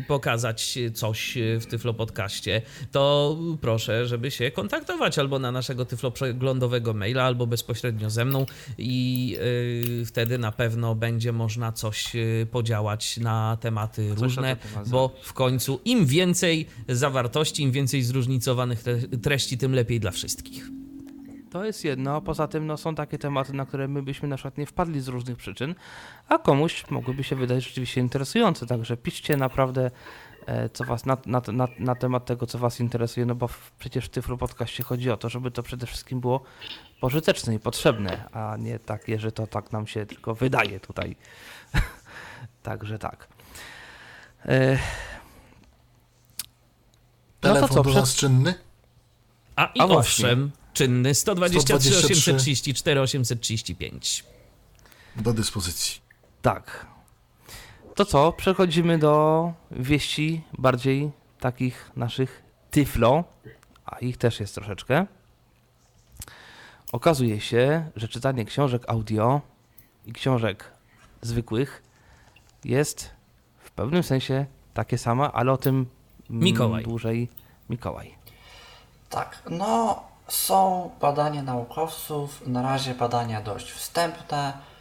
pokazać 0.08 0.78
coś 0.94 1.38
w 1.60 1.66
Tyflo 1.66 1.94
Podcaście, 1.94 2.62
to 2.92 3.38
proszę, 3.62 4.08
żeby 4.08 4.32
się 4.32 4.52
kontaktować 4.52 5.20
albo 5.20 5.37
na 5.40 5.52
naszego 5.52 5.86
Tyflo 5.86 6.12
przeglądowego 6.12 6.94
maila, 6.94 7.24
albo 7.24 7.48
bezpośrednio 7.48 8.10
ze 8.10 8.26
mną 8.26 8.46
i 8.78 9.38
y, 10.02 10.06
wtedy 10.06 10.38
na 10.38 10.52
pewno 10.52 10.96
będzie 10.96 11.32
można 11.32 11.72
coś 11.72 12.16
y, 12.16 12.48
podziałać 12.52 13.18
na 13.18 13.58
tematy 13.62 14.10
Coś 14.10 14.20
różne, 14.20 14.58
bo 14.88 15.16
w 15.22 15.34
końcu 15.34 15.80
im 15.86 16.06
więcej 16.06 16.68
zawartości, 16.90 17.64
im 17.64 17.72
więcej 17.72 18.04
zróżnicowanych 18.04 18.84
tre- 18.84 19.22
treści, 19.22 19.58
tym 19.58 19.74
lepiej 19.74 20.00
dla 20.00 20.12
wszystkich. 20.12 20.70
To 21.50 21.66
jest 21.66 21.84
jedno, 21.86 22.22
poza 22.22 22.48
tym 22.48 22.68
no, 22.68 22.78
są 22.78 22.96
takie 22.96 23.18
tematy, 23.18 23.54
na 23.54 23.66
które 23.66 23.88
my 23.88 24.04
byśmy 24.04 24.28
na 24.28 24.36
przykład 24.36 24.58
nie 24.58 24.66
wpadli 24.66 25.02
z 25.02 25.08
różnych 25.08 25.38
przyczyn, 25.38 25.76
a 26.30 26.38
komuś 26.38 26.84
mogłyby 26.90 27.24
się 27.24 27.36
wydać 27.36 27.64
rzeczywiście 27.64 28.02
interesujące, 28.02 28.68
także 28.68 28.98
piszcie 28.98 29.38
naprawdę 29.38 29.92
co 30.74 30.84
was 30.84 31.06
na, 31.06 31.18
na, 31.26 31.42
na, 31.48 31.68
na 31.80 31.96
temat 31.96 32.26
tego, 32.26 32.48
co 32.48 32.58
was 32.58 32.80
interesuje, 32.80 33.26
no 33.26 33.36
bo 33.36 33.48
w, 33.48 33.72
przecież 33.80 34.06
w 34.06 34.10
Tyflu 34.10 34.38
Podcaście 34.38 34.84
chodzi 34.84 35.12
o 35.12 35.18
to, 35.18 35.30
żeby 35.30 35.52
to 35.52 35.64
przede 35.64 35.86
wszystkim 35.88 36.20
było 36.20 36.44
pożyteczne 37.02 37.56
i 37.56 37.60
potrzebne, 37.60 38.30
a 38.32 38.58
nie 38.58 38.80
takie, 38.80 39.20
że 39.20 39.32
to 39.32 39.48
tak 39.48 39.72
nam 39.72 39.88
się 39.88 40.06
tylko 40.06 40.36
wydaje 40.36 40.80
tutaj. 40.80 41.16
także 42.64 43.00
tak. 43.00 43.28
E, 44.46 44.74
no 44.74 44.80
to 47.40 47.54
Telefon 47.54 47.70
co, 47.70 47.76
do 47.84 47.90
przed- 47.90 47.96
nas 47.96 48.16
czynny? 48.16 48.54
A 49.56 49.66
i 49.66 49.80
A 49.80 49.88
właśnie. 49.88 50.26
owszem, 50.26 50.52
czynny 50.74 51.16
123 51.16 51.62
123. 51.62 52.12
834 52.36 53.02
835. 53.02 54.24
Do 55.16 55.34
dyspozycji. 55.34 56.02
Tak. 56.42 56.86
To 57.98 58.06
co? 58.06 58.32
Przechodzimy 58.32 58.98
do 58.98 59.54
wieści 59.72 60.42
bardziej 60.58 61.12
takich 61.40 61.92
naszych 61.96 62.44
tyflo, 62.72 63.24
a 63.86 64.00
ich 64.00 64.18
też 64.18 64.40
jest 64.40 64.56
troszeczkę. 64.56 65.06
Okazuje 66.92 67.42
się, 67.42 67.90
że 67.96 68.08
czytanie 68.08 68.46
książek 68.46 68.84
audio 68.88 69.42
i 70.06 70.14
książek 70.14 70.72
zwykłych 71.22 71.84
jest 72.66 73.10
w 73.60 73.72
pewnym 73.72 74.04
sensie 74.04 74.46
takie 74.74 74.98
same, 74.98 75.32
ale 75.32 75.52
o 75.52 75.58
tym 75.58 75.86
Mikołaj. 76.30 76.84
dłużej 76.84 77.30
Mikołaj. 77.70 78.16
Tak, 79.10 79.44
no 79.50 80.04
są 80.28 80.90
badania 81.02 81.44
naukowców, 81.44 82.48
na 82.48 82.62
razie 82.62 82.94
badania 82.94 83.42
dość 83.42 83.72
wstępne. 83.72 84.77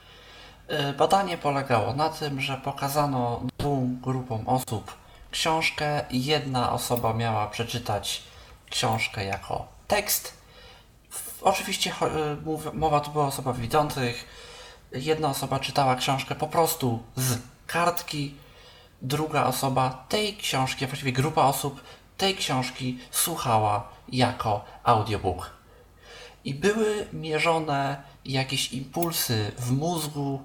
Y, 0.70 0.92
Badanie 0.92 1.38
polegało 1.38 1.92
na 1.92 2.08
tym, 2.08 2.40
że 2.40 2.56
pokazano 2.56 3.40
dwóm 3.58 4.00
grupom 4.02 4.48
osób 4.48 4.96
książkę. 5.30 6.04
Jedna 6.10 6.72
osoba 6.72 7.12
miała 7.14 7.46
przeczytać 7.46 8.22
książkę 8.70 9.24
jako 9.24 9.66
tekst. 9.88 10.32
Oczywiście 11.42 11.90
y, 11.90 12.72
mowa 12.72 13.00
tu 13.00 13.10
była 13.10 13.24
o 13.24 13.28
osobach 13.28 13.56
widzących. 13.56 14.24
Jedna 14.92 15.28
osoba 15.28 15.60
czytała 15.60 15.96
książkę 15.96 16.34
po 16.34 16.46
prostu 16.46 17.02
z 17.16 17.38
kartki, 17.66 18.34
druga 19.02 19.44
osoba 19.44 20.04
tej 20.08 20.36
książki, 20.36 20.86
właściwie 20.86 21.12
grupa 21.12 21.42
osób 21.42 21.80
tej 22.16 22.36
książki 22.36 22.98
słuchała 23.10 23.88
jako 24.08 24.64
audiobook. 24.84 25.50
I 26.44 26.54
były 26.54 27.06
mierzone 27.12 28.02
jakieś 28.24 28.72
impulsy 28.72 29.52
w 29.58 29.72
mózgu, 29.72 30.42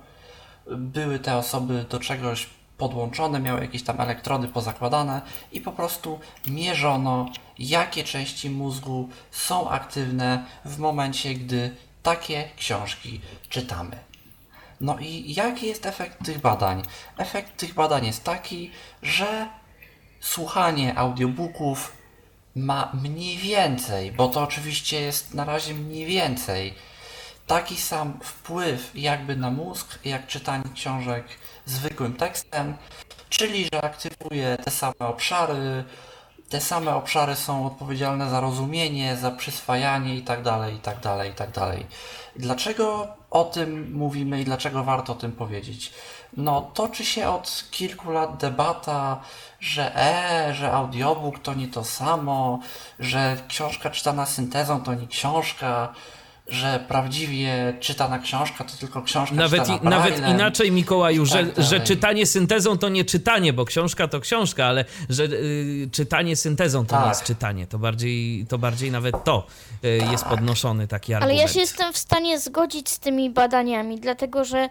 były 0.67 1.19
te 1.19 1.37
osoby 1.37 1.85
do 1.89 1.99
czegoś 1.99 2.49
podłączone, 2.77 3.39
miały 3.39 3.61
jakieś 3.61 3.83
tam 3.83 4.01
elektrody 4.01 4.47
pozakładane 4.47 5.21
i 5.51 5.61
po 5.61 5.71
prostu 5.71 6.19
mierzono, 6.47 7.29
jakie 7.59 8.03
części 8.03 8.49
mózgu 8.49 9.09
są 9.31 9.69
aktywne 9.69 10.45
w 10.65 10.77
momencie, 10.77 11.33
gdy 11.33 11.75
takie 12.03 12.49
książki 12.57 13.21
czytamy. 13.49 13.97
No 14.81 14.99
i 14.99 15.33
jaki 15.33 15.67
jest 15.67 15.85
efekt 15.85 16.25
tych 16.25 16.41
badań? 16.41 16.83
Efekt 17.17 17.57
tych 17.57 17.73
badań 17.73 18.05
jest 18.05 18.23
taki, 18.23 18.71
że 19.01 19.47
słuchanie 20.19 20.97
audiobooków 20.97 21.97
ma 22.55 22.91
mniej 23.03 23.37
więcej, 23.37 24.11
bo 24.11 24.27
to 24.27 24.41
oczywiście 24.41 25.01
jest 25.01 25.33
na 25.33 25.45
razie 25.45 25.73
mniej 25.73 26.05
więcej, 26.05 26.73
taki 27.47 27.77
sam 27.77 28.19
wpływ 28.23 28.91
jakby 28.95 29.35
na 29.35 29.49
mózg, 29.49 29.99
jak 30.05 30.27
czytanie 30.27 30.63
książek 30.73 31.25
zwykłym 31.65 32.13
tekstem, 32.13 32.77
czyli 33.29 33.65
że 33.73 33.83
aktywuje 33.83 34.57
te 34.57 34.71
same 34.71 34.99
obszary, 34.99 35.83
te 36.49 36.61
same 36.61 36.95
obszary 36.95 37.35
są 37.35 37.65
odpowiedzialne 37.65 38.29
za 38.29 38.39
rozumienie, 38.39 39.15
za 39.15 39.31
przyswajanie 39.31 40.15
itd., 40.15 40.69
itd., 40.73 41.27
itd. 41.27 41.77
Dlaczego 42.35 43.07
o 43.29 43.43
tym 43.43 43.93
mówimy 43.93 44.41
i 44.41 44.45
dlaczego 44.45 44.83
warto 44.83 45.13
o 45.13 45.15
tym 45.15 45.31
powiedzieć? 45.31 45.93
No, 46.37 46.71
toczy 46.73 47.05
się 47.05 47.29
od 47.29 47.67
kilku 47.71 48.11
lat 48.11 48.37
debata, 48.37 49.21
że 49.59 49.95
e, 49.95 50.53
że 50.53 50.71
audiobook 50.71 51.39
to 51.39 51.53
nie 51.53 51.67
to 51.67 51.83
samo, 51.83 52.59
że 52.99 53.37
książka 53.47 53.89
czytana 53.89 54.25
syntezą 54.25 54.83
to 54.83 54.93
nie 54.93 55.07
książka, 55.07 55.93
że 56.51 56.85
prawdziwie 56.87 57.73
czytana 57.79 58.19
książka 58.19 58.63
to 58.63 58.77
tylko 58.77 59.01
książka 59.01 59.35
Nawet, 59.35 59.69
i, 59.69 59.71
nawet 59.83 60.29
inaczej, 60.29 60.71
Mikołaju, 60.71 61.23
i 61.25 61.29
tak 61.29 61.45
że, 61.57 61.63
że 61.63 61.79
czytanie 61.79 62.25
syntezą 62.25 62.77
to 62.77 62.89
nie 62.89 63.05
czytanie, 63.05 63.53
bo 63.53 63.65
książka 63.65 64.07
to 64.07 64.19
książka, 64.19 64.65
ale 64.65 64.85
że 65.09 65.23
y, 65.23 65.89
czytanie 65.91 66.35
syntezą 66.35 66.85
to 66.85 66.95
nie 66.95 67.01
Tak. 67.01 67.09
jest 67.09 67.23
czytanie. 67.23 67.67
To 67.67 67.79
bardziej, 67.79 68.45
to 68.49 68.57
bardziej 68.57 68.91
nawet 68.91 69.23
to 69.23 69.47
y, 69.85 70.01
jest 70.11 70.25
podnoszony 70.25 70.87
taki 70.87 71.13
Ale 71.13 71.23
argument. 71.23 71.47
ja 71.47 71.53
się 71.53 71.59
jestem 71.59 71.93
w 71.93 71.97
stanie 71.97 72.39
zgodzić 72.39 72.89
z 72.89 72.99
tymi 72.99 73.29
badaniami, 73.29 73.99
dlatego 73.99 74.45
że 74.45 74.69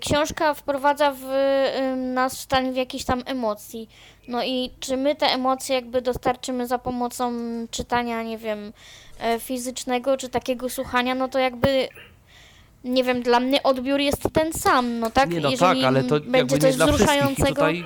książka 0.00 0.54
wprowadza 0.54 1.12
w, 1.12 1.24
e, 1.24 1.96
nas 1.96 2.36
w 2.36 2.40
stan 2.40 2.72
w 2.72 2.76
jakiejś 2.76 3.04
tam 3.04 3.22
emocji. 3.26 3.88
No 4.28 4.44
i 4.44 4.70
czy 4.80 4.96
my 4.96 5.14
te 5.14 5.26
emocje 5.26 5.74
jakby 5.74 6.02
dostarczymy 6.02 6.66
za 6.66 6.78
pomocą 6.78 7.32
czytania, 7.70 8.22
nie 8.22 8.38
wiem, 8.38 8.72
e, 9.20 9.40
fizycznego 9.40 10.16
czy 10.16 10.28
takiego 10.28 10.68
słuchania, 10.68 11.14
no 11.14 11.28
to 11.28 11.38
jakby 11.38 11.88
nie 12.84 13.04
wiem, 13.04 13.22
dla 13.22 13.40
mnie 13.40 13.62
odbiór 13.62 14.00
jest 14.00 14.22
ten 14.32 14.52
sam, 14.52 14.98
no 14.98 15.10
tak? 15.10 15.30
Nie 15.30 15.40
no 15.40 15.50
Jeżeli 15.50 15.80
tak, 15.80 15.88
ale 15.88 16.04
to 16.04 16.20
będzie 16.20 16.38
jakby 16.38 16.58
coś 16.58 16.70
nie 16.70 16.76
dla 16.76 16.86
wzruszającego. 16.86 17.48
tutaj, 17.48 17.84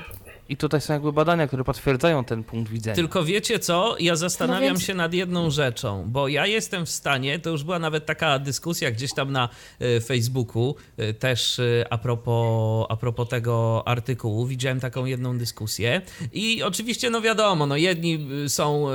i 0.50 0.56
tutaj 0.56 0.80
są 0.80 0.92
jakby 0.92 1.12
badania, 1.12 1.46
które 1.46 1.64
potwierdzają 1.64 2.24
ten 2.24 2.44
punkt 2.44 2.70
widzenia. 2.72 2.96
Tylko 2.96 3.24
wiecie 3.24 3.58
co? 3.58 3.96
Ja 4.00 4.16
zastanawiam 4.16 4.62
No 4.62 4.68
więc- 4.68 4.82
się 4.82 4.94
nad 4.94 5.14
jedną 5.14 5.50
rzeczą, 5.50 6.04
bo 6.08 6.28
ja 6.28 6.46
jestem 6.46 6.86
w 6.86 6.90
stanie, 6.90 7.38
to 7.38 7.50
już 7.50 7.64
była 7.64 7.78
nawet 7.78 8.06
taka 8.06 8.38
dyskusja 8.38 8.90
gdzieś 8.90 9.14
tam 9.14 9.32
na 9.32 9.48
e, 9.80 10.00
Facebooku, 10.00 10.74
e, 10.96 11.14
też 11.14 11.58
e, 11.58 11.86
a 11.90 11.98
propos, 11.98 12.86
a 12.88 12.96
propos 12.96 13.28
tego 13.28 13.82
artykułu, 13.88 14.46
widziałem 14.46 14.80
taką 14.80 15.04
jedną 15.04 15.38
dyskusję 15.38 16.02
i 16.32 16.62
oczywiście, 16.62 17.10
no 17.10 17.20
wiadomo, 17.20 17.66
no 17.66 17.76
jedni 17.76 18.28
są, 18.48 18.86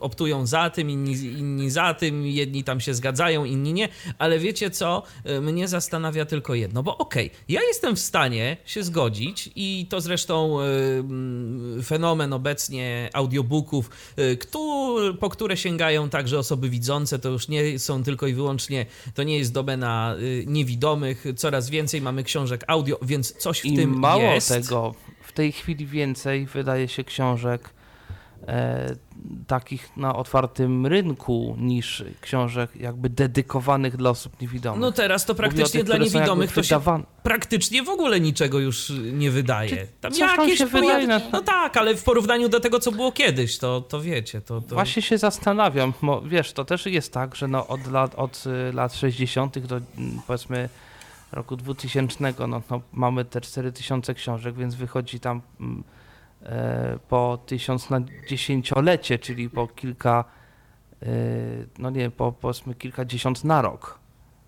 optują 0.00 0.46
za 0.46 0.70
tym, 0.70 0.90
inni, 0.90 1.12
inni 1.12 1.70
za 1.70 1.94
tym, 1.94 2.26
jedni 2.26 2.64
tam 2.64 2.80
się 2.80 2.94
zgadzają, 2.94 3.44
inni 3.44 3.72
nie, 3.72 3.88
ale 4.18 4.38
wiecie 4.38 4.70
co? 4.70 5.02
Mnie 5.42 5.68
zastanawia 5.68 6.24
tylko 6.24 6.54
jedno, 6.54 6.82
bo 6.82 6.98
okej, 6.98 7.30
ja 7.48 7.60
jestem 7.62 7.96
w 7.96 8.00
stanie 8.00 8.56
się 8.64 8.82
zgodzić 8.82 9.50
i 9.56 9.86
to 9.90 10.00
zresztą 10.00 10.31
e, 10.34 10.98
mm, 10.98 11.82
fenomen 11.82 12.32
obecnie 12.32 13.10
audiobooków, 13.12 13.90
e, 14.16 14.36
po 15.20 15.30
które 15.30 15.56
sięgają 15.56 16.08
także 16.08 16.38
osoby 16.38 16.68
widzące, 16.68 17.18
to 17.18 17.28
już 17.28 17.48
nie 17.48 17.78
są 17.78 18.02
tylko 18.02 18.26
i 18.26 18.34
wyłącznie, 18.34 18.86
to 19.14 19.22
nie 19.22 19.38
jest 19.38 19.52
domena 19.52 20.14
e, 20.14 20.46
niewidomych, 20.46 21.24
coraz 21.36 21.70
więcej 21.70 22.02
mamy 22.02 22.24
książek 22.24 22.64
audio, 22.66 22.98
więc 23.02 23.32
coś 23.32 23.60
w 23.60 23.64
I 23.64 23.76
tym 23.76 23.98
mało 23.98 24.22
jest. 24.22 24.48
tego, 24.48 24.94
w 25.22 25.32
tej 25.32 25.52
chwili 25.52 25.86
więcej 25.86 26.46
wydaje 26.46 26.88
się 26.88 27.04
książek 27.04 27.81
takich 29.46 29.96
na 29.96 30.16
otwartym 30.16 30.86
rynku 30.86 31.56
niż 31.58 32.04
książek 32.20 32.76
jakby 32.76 33.10
dedykowanych 33.10 33.96
dla 33.96 34.10
osób 34.10 34.40
niewidomych. 34.40 34.80
No 34.80 34.92
teraz 34.92 35.26
to 35.26 35.34
praktycznie 35.34 35.80
tych, 35.80 35.84
dla 35.84 35.96
niewidomych 35.96 36.52
to 36.52 36.62
się 36.62 36.76
wydawan- 36.76 37.02
praktycznie 37.22 37.82
w 37.82 37.88
ogóle 37.88 38.20
niczego 38.20 38.58
już 38.58 38.92
nie 39.12 39.30
wydaje. 39.30 39.86
Tam 40.00 40.12
tam 40.12 40.40
jakieś 40.40 40.58
się 40.58 40.66
pojawi- 40.66 40.70
wydaje 40.80 41.06
na- 41.06 41.20
No 41.32 41.40
tak, 41.40 41.76
ale 41.76 41.94
w 41.94 42.04
porównaniu 42.04 42.48
do 42.48 42.60
tego, 42.60 42.80
co 42.80 42.92
było 42.92 43.12
kiedyś, 43.12 43.58
to, 43.58 43.80
to 43.80 44.00
wiecie, 44.00 44.40
to, 44.40 44.60
to... 44.60 44.74
Właśnie 44.74 45.02
się 45.02 45.18
zastanawiam, 45.18 45.92
bo 46.02 46.22
wiesz, 46.22 46.52
to 46.52 46.64
też 46.64 46.86
jest 46.86 47.12
tak, 47.12 47.34
że 47.36 47.48
no 47.48 47.66
od 47.66 47.92
lat, 47.92 48.14
od 48.14 48.44
y, 48.70 48.72
lat 48.72 48.94
60. 48.94 49.58
do 49.58 49.76
mm, 49.76 50.20
powiedzmy 50.26 50.68
roku 51.32 51.56
2000 51.56 52.34
no, 52.38 52.62
no, 52.70 52.80
mamy 52.92 53.24
te 53.24 53.40
4000 53.40 54.14
książek, 54.14 54.54
więc 54.54 54.74
wychodzi 54.74 55.20
tam 55.20 55.40
mm, 55.60 55.84
e, 55.88 56.01
po 57.08 57.38
tysiąc 57.46 57.90
na 57.90 58.00
dziesięciolecie, 58.28 59.18
czyli 59.18 59.50
po 59.50 59.66
kilka, 59.68 60.24
e, 61.02 61.06
no 61.78 61.90
nie, 61.90 62.10
po 62.10 62.32
powiedzmy 62.32 62.74
kilkadziesiąt 62.74 63.44
na 63.44 63.62
rok. 63.62 63.98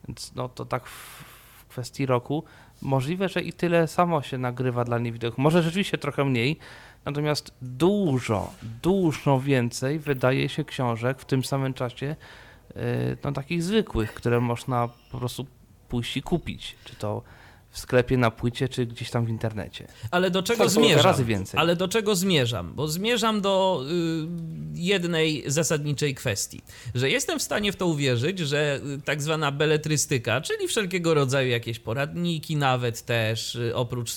Więc 0.08 0.34
no 0.34 0.48
to 0.48 0.64
tak 0.64 0.86
w, 0.86 1.24
kwestii 1.68 2.06
roku 2.06 2.44
możliwe, 2.82 3.28
że 3.28 3.40
i 3.40 3.52
tyle 3.52 3.88
samo 3.88 4.22
się 4.22 4.38
nagrywa 4.38 4.84
dla 4.84 4.98
niewidomych. 4.98 5.38
Może 5.38 5.62
rzeczywiście 5.62 5.98
trochę 5.98 6.24
mniej, 6.24 6.58
Natomiast 7.04 7.54
dużo, 7.62 8.52
dużo 8.82 9.40
więcej 9.40 9.98
wydaje 9.98 10.48
się 10.48 10.64
książek 10.64 11.20
w 11.20 11.24
tym 11.24 11.44
samym 11.44 11.74
czasie, 11.74 12.16
yy, 12.76 12.82
no 13.24 13.32
takich 13.32 13.62
zwykłych, 13.62 14.14
które 14.14 14.40
można 14.40 14.88
po 15.10 15.18
prostu 15.18 15.46
pójść 15.88 16.16
i 16.16 16.22
kupić. 16.22 16.76
Czy 16.84 16.96
to 16.96 17.22
w 17.74 17.78
sklepie 17.78 18.16
na 18.16 18.30
płycie, 18.30 18.68
czy 18.68 18.86
gdzieś 18.86 19.10
tam 19.10 19.26
w 19.26 19.28
internecie. 19.28 19.86
Ale 20.10 20.30
do 20.30 20.42
czego 20.42 20.70
są 20.70 20.80
zmierzam? 20.80 21.04
razy 21.04 21.24
więcej. 21.24 21.60
Ale 21.60 21.76
do 21.76 21.88
czego 21.88 22.16
zmierzam? 22.16 22.74
Bo 22.74 22.88
zmierzam 22.88 23.40
do 23.40 23.84
y, 23.90 24.26
jednej 24.74 25.44
zasadniczej 25.46 26.14
kwestii, 26.14 26.60
że 26.94 27.10
jestem 27.10 27.38
w 27.38 27.42
stanie 27.42 27.72
w 27.72 27.76
to 27.76 27.86
uwierzyć, 27.86 28.38
że 28.38 28.80
tak 29.04 29.22
zwana 29.22 29.52
beletrystyka, 29.52 30.40
czyli 30.40 30.68
wszelkiego 30.68 31.14
rodzaju 31.14 31.48
jakieś 31.48 31.78
poradniki 31.78 32.56
nawet 32.56 33.02
też, 33.02 33.58
oprócz, 33.74 34.12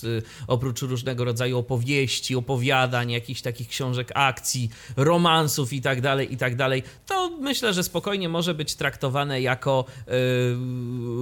oprócz 0.47 0.81
różnego 0.81 1.25
rodzaju 1.25 1.57
opowieści, 1.57 2.35
opowiadań, 2.35 3.11
jakichś 3.11 3.41
takich 3.41 3.67
książek 3.67 4.11
akcji, 4.15 4.69
romansów 4.97 5.73
i 5.73 5.81
tak 5.81 6.01
dalej, 6.01 6.33
i 6.33 6.37
tak 6.37 6.55
dalej, 6.55 6.83
to 7.05 7.29
myślę, 7.39 7.73
że 7.73 7.83
spokojnie 7.83 8.29
może 8.29 8.53
być 8.53 8.75
traktowane 8.75 9.41
jako 9.41 9.85
yy, 10.07 10.13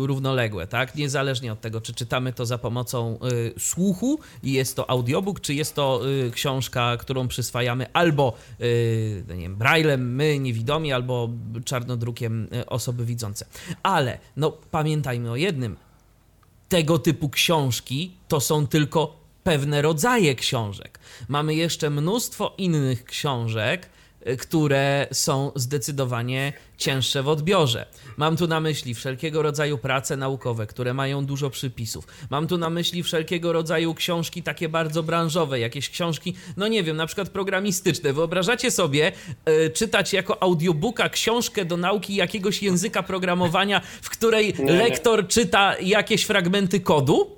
równoległe, 0.08 0.68
tak? 0.68 0.96
Niezależnie 0.96 1.54
od 1.54 1.62
tego, 1.62 1.82
czy 1.82 1.94
czytamy 1.94 2.25
to 2.34 2.46
za 2.46 2.58
pomocą 2.58 3.20
yy, 3.22 3.54
słuchu 3.60 4.20
i 4.44 4.52
jest 4.52 4.76
to 4.76 4.90
audiobook, 4.90 5.40
czy 5.40 5.54
jest 5.54 5.76
to 5.76 6.02
yy, 6.06 6.32
książka, 6.32 6.98
którą 6.98 7.28
przyswajamy 7.28 7.86
albo 7.94 8.34
yy, 8.60 8.68
nie 9.30 9.42
wiem, 9.42 9.56
braillem 9.56 10.16
my 10.16 10.40
niewidomi, 10.40 10.94
albo 10.94 11.30
czarnodrukiem 11.66 12.48
yy, 12.52 12.66
osoby 12.66 13.06
widzące. 13.06 13.46
Ale 13.84 14.18
no 14.38 14.52
pamiętajmy 14.52 15.32
o 15.32 15.36
jednym. 15.36 15.76
Tego 16.70 17.00
typu 17.00 17.30
książki 17.30 18.12
to 18.28 18.40
są 18.40 18.68
tylko 18.68 19.26
pewne 19.44 19.82
rodzaje 19.82 20.36
książek. 20.36 21.00
Mamy 21.28 21.56
jeszcze 21.56 21.90
mnóstwo 21.90 22.54
innych 22.58 23.06
książek, 23.06 23.90
które 24.40 25.08
są 25.12 25.52
zdecydowanie 25.56 26.54
cięższe 26.78 27.24
w 27.24 27.28
odbiorze. 27.28 27.86
Mam 28.18 28.38
tu 28.38 28.48
na 28.48 28.60
myśli 28.60 28.94
wszelkiego 28.94 29.42
rodzaju 29.42 29.78
prace 29.78 30.18
naukowe, 30.18 30.68
które 30.68 30.94
mają 30.94 31.26
dużo 31.26 31.50
przypisów. 31.50 32.08
Mam 32.30 32.48
tu 32.48 32.58
na 32.58 32.70
myśli 32.70 33.04
wszelkiego 33.04 33.54
rodzaju 33.54 33.94
książki 33.94 34.44
takie 34.44 34.70
bardzo 34.70 35.04
branżowe, 35.04 35.60
jakieś 35.60 35.90
książki, 35.90 36.36
no 36.58 36.68
nie 36.68 36.84
wiem, 36.84 36.98
na 36.98 37.06
przykład 37.06 37.30
programistyczne. 37.30 38.14
Wyobrażacie 38.14 38.72
sobie 38.72 39.12
y, 39.50 39.70
czytać 39.70 40.14
jako 40.14 40.44
audiobooka 40.44 41.10
książkę 41.10 41.66
do 41.66 41.78
nauki 41.78 42.16
jakiegoś 42.16 42.64
języka 42.64 43.04
programowania, 43.04 43.82
w 44.02 44.10
której 44.10 44.54
nie, 44.60 44.72
lektor 44.72 45.24
nie. 45.24 45.28
czyta 45.28 45.76
jakieś 45.80 46.24
fragmenty 46.24 46.80
kodu? 46.80 47.36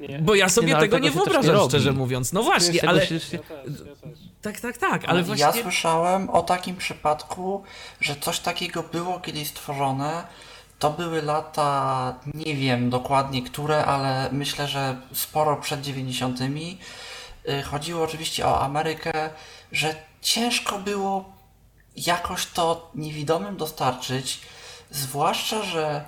Nie. 0.00 0.18
Bo 0.18 0.34
ja 0.34 0.48
sobie 0.48 0.68
nie, 0.68 0.74
no, 0.74 0.80
tego, 0.80 0.96
tego 0.96 1.04
nie 1.04 1.10
wyobrażam, 1.10 1.56
nie 1.56 1.68
szczerze 1.68 1.92
mówiąc. 1.92 2.32
No 2.32 2.42
właśnie, 2.42 2.88
ale. 2.88 3.06
Się... 3.06 3.14
Ja 3.14 3.20
też, 3.20 3.32
ja 3.32 3.38
też. 3.38 4.33
Tak, 4.44 4.60
tak, 4.60 4.78
tak, 4.78 5.04
ale 5.04 5.20
no, 5.20 5.26
właśnie. 5.26 5.44
Ja 5.44 5.52
słyszałem 5.52 6.30
o 6.30 6.42
takim 6.42 6.76
przypadku, 6.76 7.64
że 8.00 8.16
coś 8.16 8.38
takiego 8.40 8.82
było 8.82 9.20
kiedyś 9.20 9.48
stworzone. 9.48 10.24
To 10.78 10.90
były 10.90 11.22
lata, 11.22 12.14
nie 12.34 12.54
wiem 12.54 12.90
dokładnie 12.90 13.42
które, 13.42 13.84
ale 13.84 14.28
myślę, 14.32 14.68
że 14.68 15.00
sporo 15.12 15.56
przed 15.56 15.80
90. 15.80 16.40
Y, 16.40 17.62
chodziło 17.62 18.04
oczywiście 18.04 18.46
o 18.46 18.60
Amerykę, 18.62 19.30
że 19.72 19.94
ciężko 20.20 20.78
było 20.78 21.32
jakoś 21.96 22.46
to 22.46 22.90
niewidomym 22.94 23.56
dostarczyć, 23.56 24.40
zwłaszcza, 24.90 25.62
że 25.62 26.04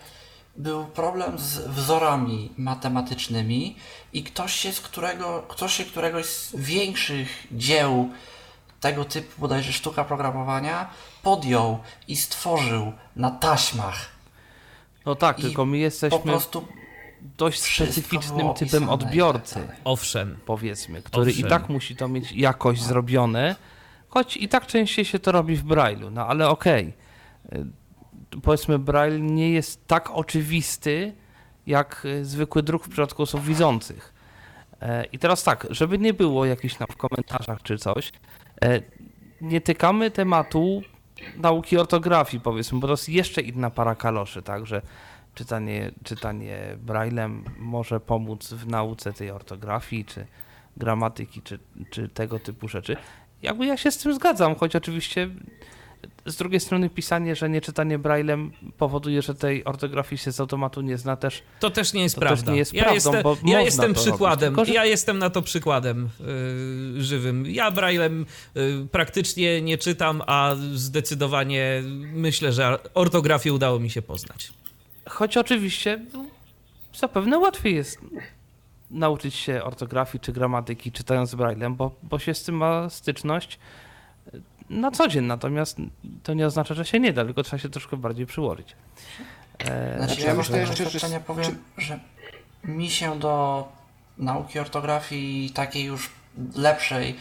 był 0.59 0.85
problem 0.85 1.39
z 1.39 1.59
wzorami 1.59 2.53
matematycznymi 2.57 3.77
i 4.13 4.23
ktoś 4.23 4.53
się 4.53 4.73
z 4.73 4.81
którego, 4.81 5.45
ktoś 5.49 5.73
się 5.73 5.85
któregoś 5.85 6.27
z 6.27 6.57
większych 6.57 7.47
dzieł 7.53 8.11
tego 8.81 9.05
typu 9.05 9.41
bodajże 9.41 9.73
sztuka 9.73 10.05
programowania 10.05 10.91
podjął 11.23 11.79
i 12.09 12.17
stworzył 12.17 12.93
na 13.17 13.31
taśmach. 13.31 14.07
No 15.07 15.15
tak, 15.15 15.39
I 15.39 15.43
tylko 15.43 15.67
my 15.67 15.79
jesteśmy 15.79 16.19
po 16.19 16.25
prostu 16.25 16.67
dość 17.21 17.75
specyficznym 17.75 18.55
typem 18.55 18.89
odbiorcy. 18.89 19.55
Tak 19.55 19.77
Owszem. 19.85 20.39
Powiedzmy, 20.47 21.03
który 21.03 21.31
Owszem. 21.31 21.47
i 21.47 21.51
tak 21.51 21.69
musi 21.69 21.97
to 21.97 22.09
mieć 22.09 22.33
jakoś 22.33 22.81
zrobione, 22.81 23.57
choć 24.09 24.37
i 24.37 24.49
tak 24.49 24.67
częściej 24.67 25.05
się 25.05 25.19
to 25.19 25.33
robi 25.33 25.57
w 25.57 25.65
Braille'u, 25.65 26.13
no 26.13 26.27
ale 26.27 26.49
okej. 26.49 26.95
Okay 27.53 27.67
powiedzmy 28.43 28.79
Braille 28.79 29.21
nie 29.21 29.51
jest 29.51 29.87
tak 29.87 30.11
oczywisty 30.11 31.13
jak 31.67 32.07
e, 32.21 32.25
zwykły 32.25 32.63
druk 32.63 32.85
w 32.85 32.89
przypadku 32.89 33.23
osób 33.23 33.43
widzących. 33.43 34.15
E, 34.81 35.05
I 35.05 35.19
teraz 35.19 35.45
tak, 35.45 35.67
żeby 35.71 35.99
nie 35.99 36.15
było 36.15 36.45
jakichś 36.45 36.75
tam 36.75 36.89
w 36.91 36.97
komentarzach 36.97 37.63
czy 37.63 37.79
coś, 37.79 38.13
e, 38.63 38.81
nie 39.41 39.61
tykamy 39.61 40.11
tematu 40.11 40.83
nauki 41.37 41.79
ortografii, 41.79 42.41
powiedzmy, 42.41 42.81
bo 42.81 42.87
to 42.87 42.93
jest 42.93 43.09
jeszcze 43.09 43.41
inna 43.41 43.71
para 43.71 43.95
kaloszy, 43.95 44.43
tak, 44.43 44.67
że 44.67 44.83
czytanie, 45.35 45.91
czytanie 46.05 46.59
Braillem 46.79 47.45
może 47.59 48.01
pomóc 48.01 48.53
w 48.53 48.67
nauce 48.67 49.13
tej 49.13 49.31
ortografii, 49.31 50.05
czy 50.05 50.27
gramatyki, 50.77 51.43
czy, 51.43 51.59
czy 51.91 52.09
tego 52.09 52.39
typu 52.39 52.69
rzeczy. 52.69 52.97
Jakby 53.43 53.67
ja 53.67 53.77
się 53.77 53.91
z 53.91 53.99
tym 53.99 54.15
zgadzam, 54.15 54.55
choć 54.55 54.77
oczywiście 54.77 55.31
z 56.27 56.37
drugiej 56.37 56.61
strony 56.61 56.91
pisanie, 56.91 57.37
że 57.37 57.49
nie 57.49 57.61
czytanie 57.61 57.99
braillem 57.99 58.53
powoduje, 58.79 59.23
że 59.23 59.35
tej 59.35 59.65
ortografii 59.65 60.19
się 60.19 60.33
z 60.33 60.41
automatu 60.41 60.81
nie 60.81 60.99
zna 60.99 61.17
też. 61.17 61.43
To 61.61 61.71
też 61.71 61.93
nie 61.93 62.03
jest 62.03 62.15
to 62.15 62.21
prawda. 62.21 62.43
Też 62.43 62.53
nie 62.53 62.59
jest 62.59 62.75
ja 62.75 62.83
prawdą, 62.83 62.95
jestem, 62.95 63.23
bo 63.23 63.37
ja 63.45 63.61
jestem 63.61 63.95
przykładem. 63.95 64.49
Tylko, 64.49 64.65
że... 64.65 64.73
Ja 64.73 64.85
jestem 64.85 65.19
na 65.19 65.31
to 65.31 65.43
przykładem 65.43 66.09
yy, 66.95 67.03
żywym. 67.03 67.47
Ja 67.47 67.71
braillem 67.71 68.27
yy, 68.55 68.87
praktycznie 68.93 69.63
nie 69.63 69.79
czytam, 69.79 70.23
a 70.27 70.55
zdecydowanie 70.75 71.83
myślę, 72.13 72.53
że 72.53 72.79
ortografię 72.95 73.53
udało 73.53 73.79
mi 73.79 73.91
się 73.91 74.03
poznać. 74.03 74.53
Choć 75.09 75.37
oczywiście 75.37 76.05
zapewne 76.95 77.39
łatwiej 77.39 77.75
jest 77.75 78.01
nauczyć 78.91 79.35
się 79.35 79.65
ortografii 79.65 80.21
czy 80.21 80.33
gramatyki 80.33 80.93
czytając 80.93 81.35
braillem, 81.35 81.77
bo, 81.77 81.91
bo 82.03 82.19
się 82.19 82.35
z 82.35 82.43
tym 82.43 82.55
ma 82.55 82.91
styczność 82.91 83.59
na 84.71 84.91
co 84.91 85.09
dzień, 85.09 85.25
natomiast 85.25 85.77
to 86.23 86.35
nie 86.35 86.47
oznacza, 86.47 86.75
że 86.75 86.85
się 86.85 87.01
nie 87.01 87.13
da, 87.13 87.25
tylko 87.25 87.43
trzeba 87.43 87.59
się 87.59 87.69
troszkę 87.69 87.97
bardziej 87.97 88.27
przyłożyć. 88.27 88.77
E, 89.59 90.05
znaczy, 90.05 90.21
ja 90.21 90.35
myślę 90.35 90.59
jeszcze, 90.59 90.91
że 90.91 91.21
powiem, 91.21 91.59
że 91.79 91.99
mi 92.65 92.91
się 92.91 93.19
do 93.19 93.69
nauki 94.19 94.59
ortografii 94.59 95.51
takiej 95.51 95.85
już 95.85 96.11
lepszej 96.55 97.17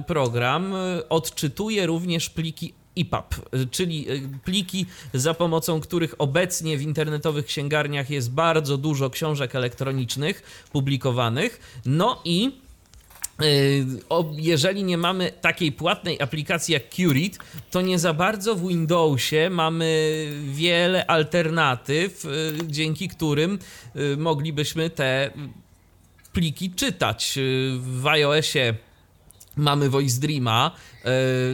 program 0.08 0.74
odczytuje 1.10 1.86
również 1.86 2.13
również 2.14 2.30
pliki 2.30 2.74
EPUB, 2.98 3.50
czyli 3.72 4.06
pliki, 4.46 4.86
za 5.14 5.34
pomocą 5.34 5.82
których 5.82 6.16
obecnie 6.18 6.78
w 6.78 6.82
internetowych 6.82 7.46
księgarniach 7.46 8.10
jest 8.10 8.32
bardzo 8.32 8.78
dużo 8.78 9.10
książek 9.10 9.56
elektronicznych 9.56 10.68
publikowanych. 10.72 11.82
No 11.86 12.22
i 12.26 12.52
jeżeli 14.38 14.84
nie 14.84 14.98
mamy 14.98 15.32
takiej 15.42 15.72
płatnej 15.72 16.22
aplikacji 16.22 16.74
jak 16.74 16.90
Qread, 16.90 17.38
to 17.72 17.82
nie 17.82 18.00
za 18.00 18.14
bardzo 18.14 18.56
w 18.56 18.68
Windowsie 18.68 19.50
mamy 19.52 20.28
wiele 20.52 21.06
alternatyw, 21.08 22.26
dzięki 22.68 23.08
którym 23.08 23.60
moglibyśmy 24.18 24.90
te 24.90 25.32
pliki 26.34 26.72
czytać. 26.72 27.40
W 27.78 28.08
iOSie 28.08 28.74
mamy 29.56 29.90
Voice 29.90 30.20
Dreama, 30.22 30.72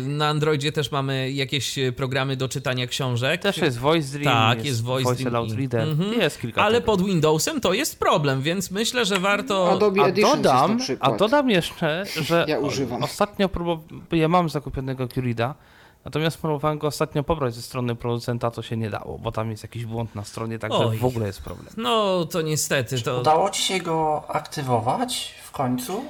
na 0.08 0.28
Androidzie 0.28 0.72
też 0.72 0.92
mamy 0.92 1.32
jakieś 1.32 1.76
programy 1.96 2.36
do 2.36 2.50
czytania 2.50 2.88
książek. 2.88 3.42
Też 3.42 3.58
jest 3.58 3.78
Voice 3.78 4.20
Dream, 4.20 4.34
tak, 4.38 4.58
jest, 4.58 4.68
jest 4.68 4.84
Voice, 4.84 5.04
Voice 5.10 5.24
Dream. 5.24 5.36
Aloud 5.36 5.52
Reader, 5.58 5.82
Mhm. 5.90 6.14
jest 6.22 6.42
kilka 6.42 6.64
Ale 6.64 6.76
tego. 6.82 6.86
pod 6.86 7.06
Windowsem 7.06 7.62
to 7.62 7.74
jest 7.74 8.00
problem, 8.00 8.42
więc 8.42 8.72
myślę, 8.72 9.06
że 9.06 9.20
warto... 9.20 9.72
Adobe 9.72 10.02
A 10.02 10.06
Editions 10.08 10.36
dodam, 10.36 10.80
jest 10.80 10.92
a 11.00 11.12
dodam 11.12 11.50
jeszcze, 11.50 12.04
że 12.22 12.46
Ja 12.48 12.60
używam. 12.60 13.04
ostatnio 13.04 13.50
próbowałem, 13.50 14.02
ja 14.12 14.28
mam 14.28 14.50
zakupionego 14.50 15.08
Curida, 15.08 15.56
natomiast 16.06 16.38
próbowałem 16.38 16.78
go 16.78 16.88
ostatnio 16.88 17.24
pobrać 17.24 17.56
ze 17.56 17.62
strony 17.62 17.96
producenta, 17.96 18.52
to 18.52 18.62
się 18.62 18.78
nie 18.78 18.90
dało, 18.90 19.18
bo 19.20 19.32
tam 19.32 19.52
jest 19.52 19.64
jakiś 19.64 19.86
błąd 19.86 20.16
na 20.16 20.24
stronie, 20.24 20.60
także 20.60 20.78
Oj. 20.78 20.98
w 20.98 21.06
ogóle 21.06 21.28
jest 21.28 21.42
problem. 21.42 21.68
No, 21.78 22.26
to 22.26 22.42
niestety, 22.42 23.02
to... 23.02 23.20
Udało 23.20 23.50
ci 23.50 23.62
się 23.64 23.80
go 23.80 24.24
aktywować 24.28 25.34
w 25.44 25.52
końcu? 25.52 26.04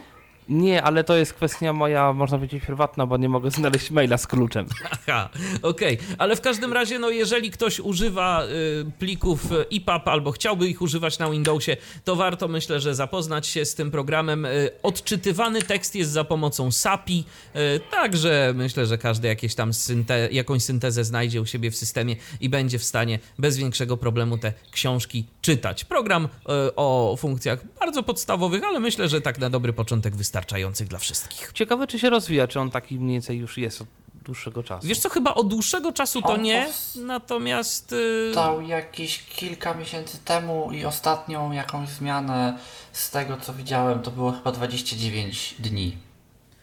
Nie, 0.49 0.83
ale 0.83 1.03
to 1.03 1.15
jest 1.15 1.33
kwestia 1.33 1.73
moja, 1.73 2.13
można 2.13 2.37
powiedzieć, 2.37 2.63
prywatna, 2.65 3.05
bo 3.05 3.17
nie 3.17 3.29
mogę 3.29 3.51
znaleźć 3.51 3.91
maila 3.91 4.17
z 4.17 4.27
kluczem. 4.27 4.65
Aha, 4.91 5.29
okej. 5.61 5.97
Ale 6.17 6.35
w 6.35 6.41
każdym 6.41 6.73
razie, 6.73 6.99
no 6.99 7.09
jeżeli 7.09 7.51
ktoś 7.51 7.79
używa 7.79 8.43
y, 8.43 8.91
plików 8.99 9.51
y, 9.51 9.65
EPUB 9.75 10.07
albo 10.07 10.31
chciałby 10.31 10.67
ich 10.67 10.81
używać 10.81 11.19
na 11.19 11.29
Windowsie, 11.29 11.77
to 12.03 12.15
warto 12.15 12.47
myślę, 12.47 12.79
że 12.79 12.95
zapoznać 12.95 13.47
się 13.47 13.65
z 13.65 13.75
tym 13.75 13.91
programem. 13.91 14.45
Y, 14.45 14.69
odczytywany 14.83 15.61
tekst 15.61 15.95
jest 15.95 16.11
za 16.11 16.23
pomocą 16.23 16.71
SAPI, 16.71 17.23
y, 17.55 17.79
także 17.91 18.53
myślę, 18.55 18.85
że 18.85 18.97
każdy 18.97 19.27
jakieś 19.27 19.55
tam 19.55 19.73
synte, 19.73 20.29
jakąś 20.31 20.63
syntezę 20.63 21.03
znajdzie 21.03 21.41
u 21.41 21.45
siebie 21.45 21.71
w 21.71 21.75
systemie 21.75 22.15
i 22.41 22.49
będzie 22.49 22.79
w 22.79 22.83
stanie 22.83 23.19
bez 23.39 23.57
większego 23.57 23.97
problemu 23.97 24.37
te 24.37 24.53
książki 24.71 25.25
czytać. 25.41 25.85
Program 25.85 26.25
y, 26.25 26.29
o 26.75 27.15
funkcjach 27.19 27.59
bardzo 27.79 28.03
podstawowych, 28.03 28.63
ale 28.63 28.79
myślę, 28.79 29.09
że 29.09 29.21
tak 29.21 29.39
na 29.39 29.49
dobry 29.49 29.73
początek 29.73 30.15
wystarczających 30.39 30.87
dla 30.87 30.99
wszystkich. 30.99 31.51
Ciekawe, 31.53 31.87
czy 31.87 31.99
się 31.99 32.09
rozwija, 32.09 32.47
czy 32.47 32.59
on 32.59 32.71
taki 32.71 32.99
mniej 32.99 33.13
więcej 33.13 33.37
już 33.37 33.57
jest 33.57 33.81
od 33.81 33.87
dłuższego 34.25 34.63
czasu. 34.63 34.87
Wiesz 34.87 34.99
co, 34.99 35.09
chyba 35.09 35.33
od 35.33 35.47
dłuższego 35.47 35.91
czasu 35.93 36.21
to 36.21 36.27
On 36.27 36.41
nie, 36.41 36.67
natomiast... 36.95 37.91
y, 37.93 38.31
Dał 38.35 38.61
jakieś 38.61 39.23
kilka 39.23 39.73
miesięcy 39.73 40.17
temu 40.25 40.71
i 40.71 40.85
ostatnią 40.85 41.51
jakąś 41.51 41.89
zmianę 41.89 42.57
z 42.91 43.11
tego 43.11 43.37
co 43.37 43.53
widziałem 43.53 43.99
to 44.01 44.11
było 44.11 44.31
chyba 44.31 44.51
29 44.51 45.55
dni. 45.59 45.97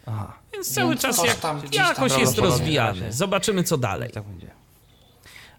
Aha, 0.06 0.32
Więc 0.52 0.74
cały 0.74 0.88
Więc 0.88 1.00
czas 1.02 1.24
jak, 1.24 1.36
tam 1.36 1.60
gdzieś 1.60 1.76
tam 1.76 1.88
jakoś 1.88 2.18
jest 2.18 2.38
rozwijany. 2.38 3.12
Zobaczymy 3.12 3.64
co 3.64 3.76
dalej. 3.78 4.10
tak 4.10 4.24
będzie. 4.24 4.50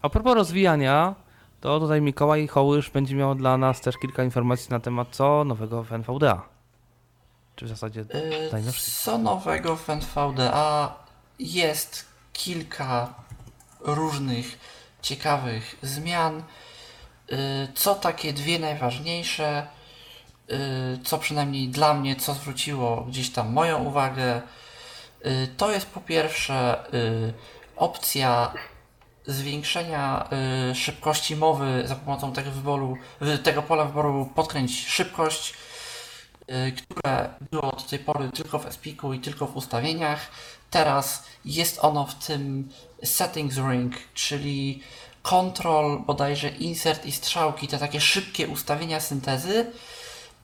A 0.02 0.10
propos 0.10 0.36
rozwijania, 0.36 1.16
to 1.62 1.80
tutaj 1.80 2.02
Mikołaj 2.02 2.48
Hołysz 2.48 2.90
będzie 2.90 3.16
miał 3.16 3.36
dla 3.36 3.58
nas 3.58 3.82
też 3.82 3.98
kilka 3.98 4.24
informacji 4.24 4.68
na 4.70 4.80
temat 4.80 5.08
co 5.12 5.44
nowego 5.44 5.84
w 5.84 5.94
NVDA. 5.94 6.57
Czy 7.58 7.66
w 7.66 7.70
zasadzie 7.70 8.00
Yy, 8.00 8.50
najnowszych. 8.52 8.94
Co 8.94 9.18
nowego 9.18 9.76
w 9.76 9.90
NVDA? 9.90 10.96
Jest 11.40 12.06
kilka 12.34 13.14
różnych 13.80 14.60
ciekawych 15.02 15.76
zmian. 15.82 16.44
Yy, 17.32 17.38
Co 17.76 17.96
takie 17.96 18.34
dwie 18.34 18.60
najważniejsze, 18.60 19.68
yy, 20.48 20.58
co 21.04 21.18
przynajmniej 21.18 21.68
dla 21.70 21.94
mnie, 21.94 22.16
co 22.16 22.34
zwróciło 22.34 23.02
gdzieś 23.02 23.30
tam 23.30 23.54
moją 23.54 23.84
uwagę, 23.84 24.42
to 25.58 25.72
jest 25.72 25.86
po 25.86 26.02
pierwsze 26.02 26.86
opcja 27.76 28.54
zwiększenia 29.28 30.30
y, 30.72 30.76
szybkości 30.76 31.36
mowy 31.36 31.84
za 31.86 31.96
pomocą 31.96 32.34
tego 32.34 32.52
wyboru, 32.52 32.98
y, 33.22 33.38
tego 33.38 33.62
pola 33.62 33.86
wyboru 33.86 34.30
podkręć 34.36 34.88
szybkość, 34.88 35.54
y, 35.54 35.56
które 36.78 37.30
było 37.52 37.72
do 37.72 37.82
tej 37.90 38.00
pory 38.00 38.30
tylko 38.30 38.60
w 38.60 38.74
SPIK-u 38.74 39.14
i 39.14 39.20
tylko 39.20 39.48
w 39.48 39.56
ustawieniach. 39.56 40.32
Teraz 40.70 41.24
jest 41.46 41.80
ono 41.84 42.06
w 42.06 42.16
tym 42.16 42.70
settings 43.04 43.58
ring, 43.58 43.94
czyli 44.14 44.84
control, 45.22 46.00
bodajże 46.00 46.50
insert 46.50 47.06
i 47.06 47.12
strzałki, 47.12 47.68
te 47.68 47.78
takie 47.78 48.02
szybkie 48.02 48.48
ustawienia 48.48 49.00
syntezy. 49.00 49.72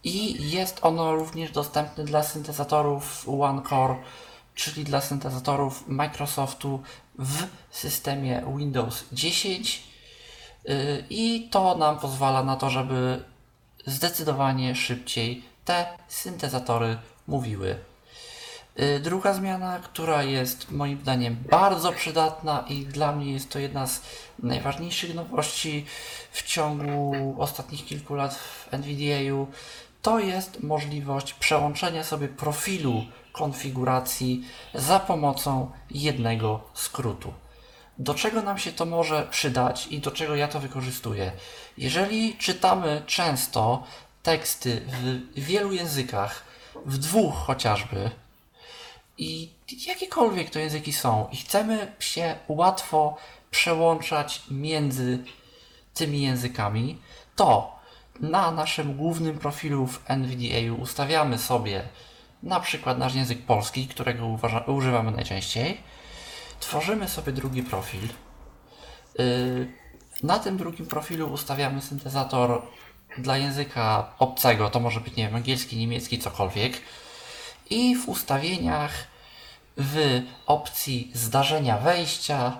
I 0.03 0.51
jest 0.51 0.79
ono 0.81 1.15
również 1.15 1.51
dostępne 1.51 2.03
dla 2.03 2.23
syntezatorów 2.23 3.29
OneCore, 3.39 3.95
czyli 4.55 4.83
dla 4.83 5.01
syntezatorów 5.01 5.87
Microsoftu 5.87 6.83
w 7.19 7.47
systemie 7.71 8.43
Windows 8.57 9.03
10. 9.11 9.83
Yy, 10.65 11.03
I 11.09 11.49
to 11.51 11.77
nam 11.77 11.99
pozwala 11.99 12.43
na 12.43 12.55
to, 12.55 12.69
żeby 12.69 13.23
zdecydowanie 13.85 14.75
szybciej 14.75 15.52
te 15.65 15.85
syntezatory 16.07 16.97
mówiły. 17.27 17.79
Yy, 18.75 18.99
Druga 18.99 19.33
zmiana, 19.33 19.79
która 19.79 20.23
jest 20.23 20.71
moim 20.71 21.01
zdaniem 21.01 21.35
bardzo 21.49 21.91
przydatna 21.91 22.65
i 22.69 22.85
dla 22.85 23.11
mnie 23.11 23.33
jest 23.33 23.49
to 23.49 23.59
jedna 23.59 23.87
z 23.87 24.01
najważniejszych 24.39 25.15
nowości 25.15 25.85
w 26.31 26.43
ciągu 26.43 27.35
ostatnich 27.39 27.85
kilku 27.85 28.15
lat 28.15 28.35
w 28.35 28.73
NVDA-u, 28.73 29.47
to 30.01 30.19
jest 30.19 30.63
możliwość 30.63 31.33
przełączenia 31.33 32.03
sobie 32.03 32.27
profilu 32.27 33.03
konfiguracji 33.31 34.45
za 34.73 34.99
pomocą 34.99 35.71
jednego 35.91 36.59
skrótu. 36.73 37.33
Do 37.97 38.13
czego 38.13 38.41
nam 38.41 38.57
się 38.57 38.71
to 38.71 38.85
może 38.85 39.27
przydać 39.31 39.87
i 39.87 39.99
do 39.99 40.11
czego 40.11 40.35
ja 40.35 40.47
to 40.47 40.59
wykorzystuję? 40.59 41.31
Jeżeli 41.77 42.37
czytamy 42.37 43.03
często 43.07 43.83
teksty 44.23 44.81
w 45.35 45.39
wielu 45.39 45.71
językach, 45.71 46.43
w 46.85 46.97
dwóch 46.97 47.35
chociażby, 47.35 48.11
i 49.17 49.49
jakiekolwiek 49.87 50.49
to 50.49 50.59
języki 50.59 50.93
są, 50.93 51.27
i 51.31 51.37
chcemy 51.37 51.91
się 51.99 52.35
łatwo 52.47 53.17
przełączać 53.51 54.43
między 54.51 55.23
tymi 55.93 56.21
językami, 56.21 56.97
to 57.35 57.79
na 58.19 58.51
naszym 58.51 58.97
głównym 58.97 59.39
profilu 59.39 59.87
w 59.87 60.01
NVDA 60.07 60.81
ustawiamy 60.81 61.37
sobie 61.37 61.83
na 62.43 62.59
przykład 62.59 62.97
nasz 62.97 63.15
język 63.15 63.41
polski, 63.45 63.87
którego 63.87 64.25
uważa, 64.25 64.59
używamy 64.59 65.11
najczęściej. 65.11 65.77
Tworzymy 66.59 67.09
sobie 67.09 67.31
drugi 67.31 67.63
profil. 67.63 68.01
Yy, 69.19 69.67
na 70.23 70.39
tym 70.39 70.57
drugim 70.57 70.85
profilu 70.85 71.33
ustawiamy 71.33 71.81
syntezator 71.81 72.61
dla 73.17 73.37
języka 73.37 74.13
obcego, 74.19 74.69
to 74.69 74.79
może 74.79 74.99
być 74.99 75.15
nie 75.15 75.25
wiem, 75.25 75.35
angielski, 75.35 75.77
niemiecki, 75.77 76.19
cokolwiek. 76.19 76.81
I 77.69 77.95
w 77.95 78.09
ustawieniach 78.09 78.91
w 79.77 80.21
opcji 80.45 81.11
zdarzenia 81.13 81.77
wejścia 81.77 82.57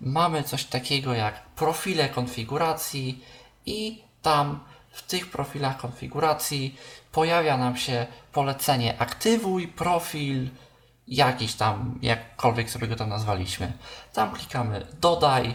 mamy 0.00 0.42
coś 0.42 0.64
takiego 0.64 1.14
jak 1.14 1.42
profile 1.42 2.08
konfiguracji 2.08 3.24
i 3.66 4.02
tam 4.22 4.60
w 4.90 5.02
tych 5.02 5.30
profilach 5.30 5.76
konfiguracji 5.76 6.76
pojawia 7.12 7.56
nam 7.56 7.76
się 7.76 8.06
polecenie 8.32 8.98
aktywuj 8.98 9.68
profil 9.68 10.50
jakiś 11.08 11.54
tam, 11.54 11.98
jakkolwiek 12.02 12.70
sobie 12.70 12.88
go 12.88 12.96
tam 12.96 13.08
nazwaliśmy. 13.08 13.72
Tam 14.12 14.32
klikamy 14.32 14.86
dodaj, 15.00 15.54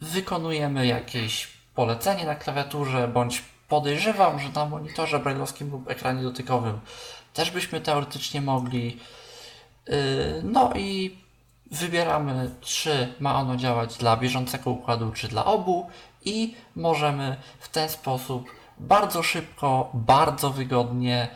wykonujemy 0.00 0.86
jakieś 0.86 1.57
polecenie 1.78 2.24
na 2.24 2.34
klawiaturze, 2.34 3.08
bądź 3.08 3.44
podejrzewam, 3.68 4.40
że 4.40 4.48
na 4.48 4.64
monitorze 4.66 5.18
brailleowskim 5.18 5.70
lub 5.70 5.90
ekranie 5.90 6.22
dotykowym 6.22 6.80
też 7.34 7.50
byśmy 7.50 7.80
teoretycznie 7.80 8.40
mogli. 8.40 8.98
Yy, 9.86 9.94
No 10.42 10.72
i 10.76 11.18
wybieramy, 11.70 12.50
czy 12.60 13.14
ma 13.20 13.34
ono 13.40 13.56
działać 13.56 13.96
dla 13.96 14.16
bieżącego 14.16 14.70
układu, 14.70 15.12
czy 15.12 15.28
dla 15.28 15.44
obu, 15.44 15.90
i 16.24 16.54
możemy 16.76 17.36
w 17.60 17.68
ten 17.68 17.88
sposób 17.88 18.50
bardzo 18.78 19.22
szybko, 19.22 19.90
bardzo 19.94 20.50
wygodnie 20.50 21.28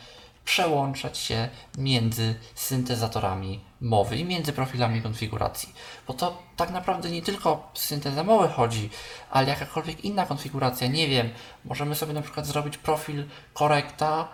przełączać 0.45 1.19
się 1.19 1.49
między 1.79 2.35
syntezatorami 2.55 3.61
mowy 3.83 4.17
i 4.17 4.25
między 4.25 4.53
profilami 4.53 5.03
konfiguracji. 5.03 5.75
Bo 6.07 6.15
to 6.15 6.43
tak 6.57 6.71
naprawdę 6.71 7.11
nie 7.11 7.23
tylko 7.23 7.51
o 7.51 7.71
syntezę 7.75 8.25
mowy 8.25 8.49
chodzi, 8.49 8.91
ale 9.31 9.49
jakakolwiek 9.49 10.05
inna 10.05 10.27
konfiguracja, 10.27 10.87
nie 10.87 11.09
wiem, 11.09 11.31
możemy 11.65 11.95
sobie 11.95 12.13
na 12.13 12.23
przykład 12.23 12.47
zrobić 12.47 12.79
profil 12.79 13.25
korekta 13.53 14.29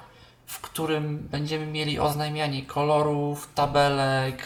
w 0.48 0.60
którym 0.60 1.18
będziemy 1.18 1.66
mieli 1.66 1.98
oznajmianie 1.98 2.62
kolorów, 2.62 3.48
tabelek, 3.54 4.42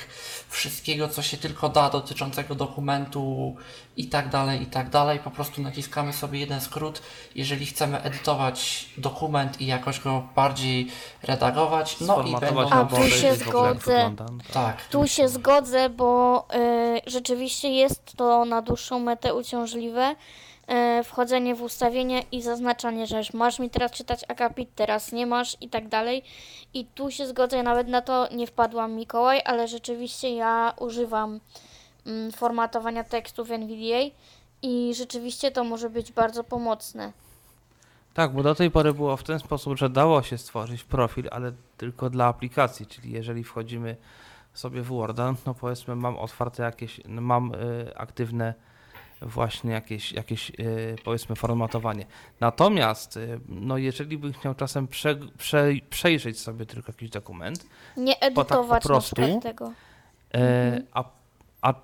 wszystkiego, 0.49 1.09
co 1.09 1.23
się 1.23 1.37
tylko 1.37 1.69
da 1.69 1.91
dotyczącego 1.91 2.55
dokumentu 2.55 3.57
i 3.97 4.09
tak 4.09 4.29
dalej, 4.29 4.63
i 4.63 4.67
tak 4.67 4.91
dalej. 4.91 5.19
Po 5.19 5.31
prostu 5.31 5.63
naciskamy 5.63 6.13
sobie 6.13 6.39
jeden 6.39 6.61
skrót, 6.61 7.03
jeżeli 7.35 7.67
chcemy 7.67 8.03
edytować 8.03 8.89
dokument 8.99 9.61
i 9.61 9.67
jakoś 9.67 10.01
go 10.01 10.29
bardziej 10.37 10.89
redagować. 11.23 12.01
No 12.01 12.23
i 12.23 12.37
będą 12.41 12.71
A 12.71 12.85
tu 12.85 13.09
się 13.11 13.35
zgodzę. 13.35 13.79
wygląda. 13.81 14.27
tak, 14.53 14.85
Tu 14.85 15.07
się 15.09 15.29
zgodzę, 15.29 15.89
bo 15.91 16.47
y, 16.55 17.11
rzeczywiście 17.11 17.69
jest 17.69 18.17
to 18.17 18.45
na 18.45 18.63
dłuższą 18.63 18.99
metę 18.99 19.35
uciążliwe. 19.35 20.17
Y, 21.01 21.05
Wchodzenie 21.05 21.55
w 21.55 21.63
ustawienia 21.63 22.21
i 22.33 22.43
zaznaczanie, 22.43 23.07
że 23.07 23.21
masz 23.35 23.59
mi 23.59 23.71
teraz 23.71 23.93
czytać 23.93 24.25
akapit, 24.29 24.75
teraz 24.75 25.13
nie 25.13 25.27
masz 25.27 25.57
i 25.61 25.69
tak 25.69 25.89
dalej. 25.89 26.23
I 26.75 26.85
tu 26.85 27.11
się 27.11 27.27
zgodzę, 27.27 27.63
nawet 27.63 27.89
na 27.89 28.03
to 28.03 28.29
nie 28.35 28.47
wpadłam 28.47 28.93
Mikołaj, 28.93 29.41
ale 29.45 29.69
rzeczywiście 29.69 30.35
ja 30.35 30.75
używam 30.79 31.41
mm, 32.07 32.33
formatowania 32.33 33.05
tekstu 33.05 33.45
w 33.45 33.51
NVDA 33.51 34.11
i 34.63 34.95
rzeczywiście 34.95 35.51
to 35.51 35.65
może 35.65 35.91
być 35.91 36.13
bardzo 36.13 36.45
pomocne. 36.45 37.13
Tak, 38.15 38.33
bo 38.33 38.43
do 38.43 38.55
tej 38.55 38.71
pory 38.71 38.95
było 38.95 39.17
w 39.17 39.23
ten 39.23 39.39
sposób, 39.39 39.79
że 39.79 39.91
dało 39.91 40.23
się 40.23 40.39
stworzyć 40.39 40.85
profil, 40.85 41.29
ale 41.31 41.53
tylko 41.77 42.11
dla 42.11 42.27
aplikacji, 42.27 42.87
czyli 42.87 43.13
jeżeli 43.13 43.45
wchodzimy 43.45 43.97
sobie 44.55 44.83
w 44.83 44.87
Worda, 44.87 45.35
no 45.47 45.55
powiedzmy 45.55 45.97
mam 45.97 46.17
otwarte 46.17 46.63
jakieś, 46.63 47.01
no 47.05 47.23
mam 47.23 47.55
y, 47.55 47.97
aktywne 47.97 48.55
właśnie 49.27 49.73
jakieś, 49.73 50.13
jakieś 50.13 50.51
y, 50.51 50.97
powiedzmy 51.05 51.37
formatowanie. 51.37 52.07
Natomiast 52.41 53.17
y, 53.17 53.41
no 53.49 53.79
jeżeli 53.79 54.19
bym 54.19 54.33
chciał 54.33 54.55
czasem 54.55 54.89
prze, 54.89 55.17
prze, 55.39 55.69
przejrzeć 55.91 56.41
sobie 56.41 56.67
tylko 56.67 56.93
jakiś 56.93 57.11
dokument, 57.11 57.67
Nie 57.97 58.17
tak 58.17 58.35
po 58.35 58.41
edytować 58.43 58.83
prostu? 58.83 59.41
tego. 59.43 59.73
E, 60.35 60.83
a, 60.93 61.05
a 61.63 61.75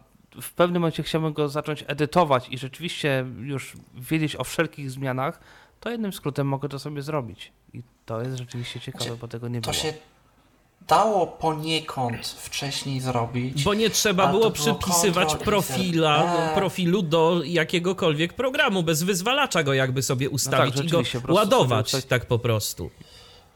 w 0.40 0.52
pewnym 0.52 0.82
momencie 0.82 1.02
chciałbym 1.02 1.32
go 1.32 1.48
zacząć 1.48 1.84
edytować 1.86 2.48
i 2.48 2.58
rzeczywiście 2.58 3.26
już 3.40 3.72
wiedzieć 3.94 4.36
o 4.36 4.44
wszelkich 4.44 4.90
zmianach, 4.90 5.40
to 5.80 5.90
jednym 5.90 6.12
skrótem 6.12 6.46
mogę 6.46 6.68
to 6.68 6.78
sobie 6.78 7.02
zrobić. 7.02 7.52
I 7.74 7.82
to 8.06 8.22
jest 8.22 8.38
rzeczywiście 8.38 8.80
ciekawe, 8.80 9.04
Znaczy, 9.04 9.20
bo 9.20 9.28
tego 9.28 9.48
nie 9.48 9.60
to 9.60 9.70
było. 9.70 9.82
się 9.82 9.92
dało 10.88 11.26
poniekąd 11.26 12.26
wcześniej 12.28 13.00
zrobić. 13.00 13.64
Bo 13.64 13.74
nie 13.74 13.90
trzeba 13.90 14.26
było 14.26 14.40
było 14.40 14.50
przypisywać 14.50 15.34
i 15.34 15.36
profila. 15.36 16.36
Eee. 16.48 16.54
profilu 16.54 17.02
do 17.02 17.40
jakiegokolwiek 17.44 18.32
programu, 18.32 18.82
bez 18.82 19.02
wyzwalacza 19.02 19.62
go 19.62 19.74
jakby 19.74 20.02
sobie 20.02 20.30
ustawić 20.30 20.74
i 20.74 20.78
go 20.78 20.82
rzeczywiście, 20.82 21.20
po 21.20 21.24
prostu 21.26 21.36
ładować 21.38 21.90
sobie 21.90 22.02
tak 22.02 22.26
po 22.26 22.38
prostu. 22.38 22.90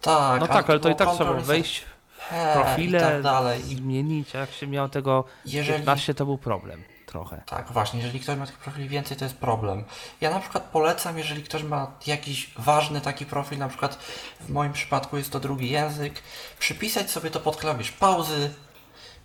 Tak, 0.00 0.40
No 0.40 0.46
tak, 0.46 0.70
ale 0.70 0.80
to 0.80 0.88
i 0.88 0.96
tak 0.96 1.14
trzeba 1.14 1.40
i 1.40 1.42
wejść 1.42 1.82
w 2.30 2.52
profile, 2.54 2.98
i 2.98 3.00
tak 3.00 3.22
dalej. 3.22 3.72
I 3.72 3.76
zmienić, 3.76 4.36
a 4.36 4.38
jak 4.38 4.52
się 4.52 4.66
miał 4.66 4.88
tego 4.88 5.24
Jeżeli- 5.46 5.72
15, 5.72 6.14
to 6.14 6.24
był 6.24 6.38
problem 6.38 6.91
trochę. 7.12 7.42
Tak, 7.46 7.72
właśnie, 7.72 8.00
jeżeli 8.00 8.20
ktoś 8.20 8.38
ma 8.38 8.46
tych 8.46 8.58
profili 8.58 8.88
więcej, 8.88 9.16
to 9.16 9.24
jest 9.24 9.36
problem. 9.36 9.84
Ja 10.20 10.30
na 10.30 10.40
przykład 10.40 10.62
polecam, 10.62 11.18
jeżeli 11.18 11.42
ktoś 11.42 11.62
ma 11.62 11.90
jakiś 12.06 12.50
ważny 12.58 13.00
taki 13.00 13.26
profil, 13.26 13.58
na 13.58 13.68
przykład 13.68 13.98
w 14.40 14.50
moim 14.50 14.72
przypadku 14.72 15.16
jest 15.16 15.32
to 15.32 15.40
drugi 15.40 15.70
język, 15.70 16.22
przypisać 16.58 17.10
sobie 17.10 17.30
to 17.30 17.40
pod 17.40 17.56
klawisz 17.56 17.92
pauzy, 17.92 18.54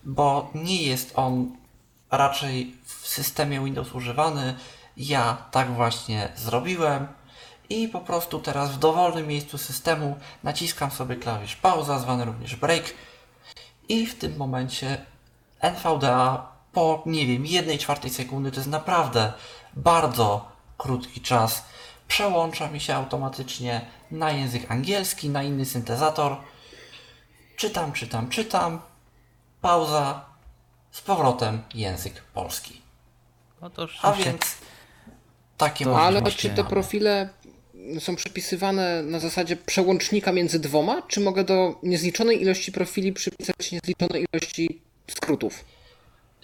bo 0.03 0.51
nie 0.55 0.83
jest 0.83 1.11
on 1.15 1.57
raczej 2.11 2.75
w 2.85 3.07
systemie 3.07 3.59
Windows 3.59 3.95
używany. 3.95 4.55
Ja 4.97 5.37
tak 5.51 5.73
właśnie 5.73 6.29
zrobiłem 6.35 7.07
i 7.69 7.87
po 7.87 7.99
prostu 7.99 8.39
teraz 8.39 8.71
w 8.71 8.79
dowolnym 8.79 9.27
miejscu 9.27 9.57
systemu 9.57 10.17
naciskam 10.43 10.91
sobie 10.91 11.15
klawisz 11.15 11.55
pauza, 11.55 11.99
zwany 11.99 12.25
również 12.25 12.55
break 12.55 12.93
i 13.89 14.05
w 14.05 14.17
tym 14.17 14.37
momencie 14.37 15.05
NVDA 15.59 16.56
po, 16.77 17.03
nie 17.05 17.25
wiem, 17.25 17.45
jednej 17.45 17.77
czwartej 17.77 18.11
sekundy, 18.11 18.51
to 18.51 18.57
jest 18.57 18.69
naprawdę 18.69 19.33
bardzo 19.73 20.51
krótki 20.77 21.21
czas, 21.21 21.63
przełącza 22.07 22.69
mi 22.69 22.79
się 22.79 22.95
automatycznie 22.95 23.81
na 24.11 24.31
język 24.31 24.71
angielski, 24.71 25.29
na 25.29 25.43
inny 25.43 25.65
syntezator. 25.65 26.35
Czytam, 27.55 27.91
czytam, 27.91 28.29
czytam. 28.29 28.81
Pauza. 29.61 30.25
Z 30.91 31.01
powrotem 31.01 31.61
język 31.73 32.21
polski. 32.33 32.81
No 33.61 33.69
to 33.69 33.87
A 34.01 34.13
więc 34.13 34.55
takie 35.57 35.85
To- 35.85 36.01
Ale 36.01 36.31
czy 36.31 36.49
te 36.49 36.63
profile 36.63 37.29
są 37.99 38.15
przypisywane 38.15 39.03
na 39.03 39.19
zasadzie 39.19 39.55
przełącznika 39.55 40.31
między 40.31 40.59
dwoma, 40.59 41.01
czy 41.01 41.19
mogę 41.19 41.43
do 41.43 41.79
niezliczonej 41.83 42.41
ilości 42.41 42.71
profili 42.71 43.13
przypisać 43.13 43.71
niezliczonej 43.71 44.25
ilości 44.33 44.81
skrótów? 45.07 45.63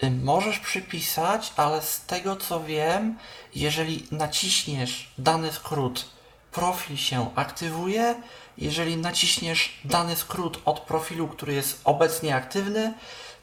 Y, 0.03 0.11
Możesz 0.11 0.59
przypisać, 0.59 1.53
ale 1.57 1.81
z 1.81 2.01
tego 2.01 2.35
co 2.35 2.63
wiem, 2.63 3.17
jeżeli 3.55 4.07
naciśniesz 4.11 5.11
dany 5.17 5.51
skrót, 5.51 6.05
profil 6.51 6.97
się 6.97 7.29
aktywuje. 7.35 8.15
Jeżeli 8.57 8.97
naciśniesz 8.97 9.79
dany 9.85 10.15
skrót 10.15 10.61
od 10.65 10.79
profilu, 10.79 11.27
który 11.27 11.53
jest 11.53 11.81
obecnie 11.83 12.35
aktywny, 12.35 12.93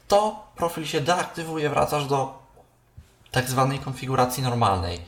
to 0.07 0.47
profil 0.55 0.85
się 0.85 1.01
deaktywuje, 1.01 1.69
wracasz 1.69 2.05
do 2.05 2.39
tak 3.31 3.49
zwanej 3.49 3.79
konfiguracji 3.79 4.43
normalnej. 4.43 4.99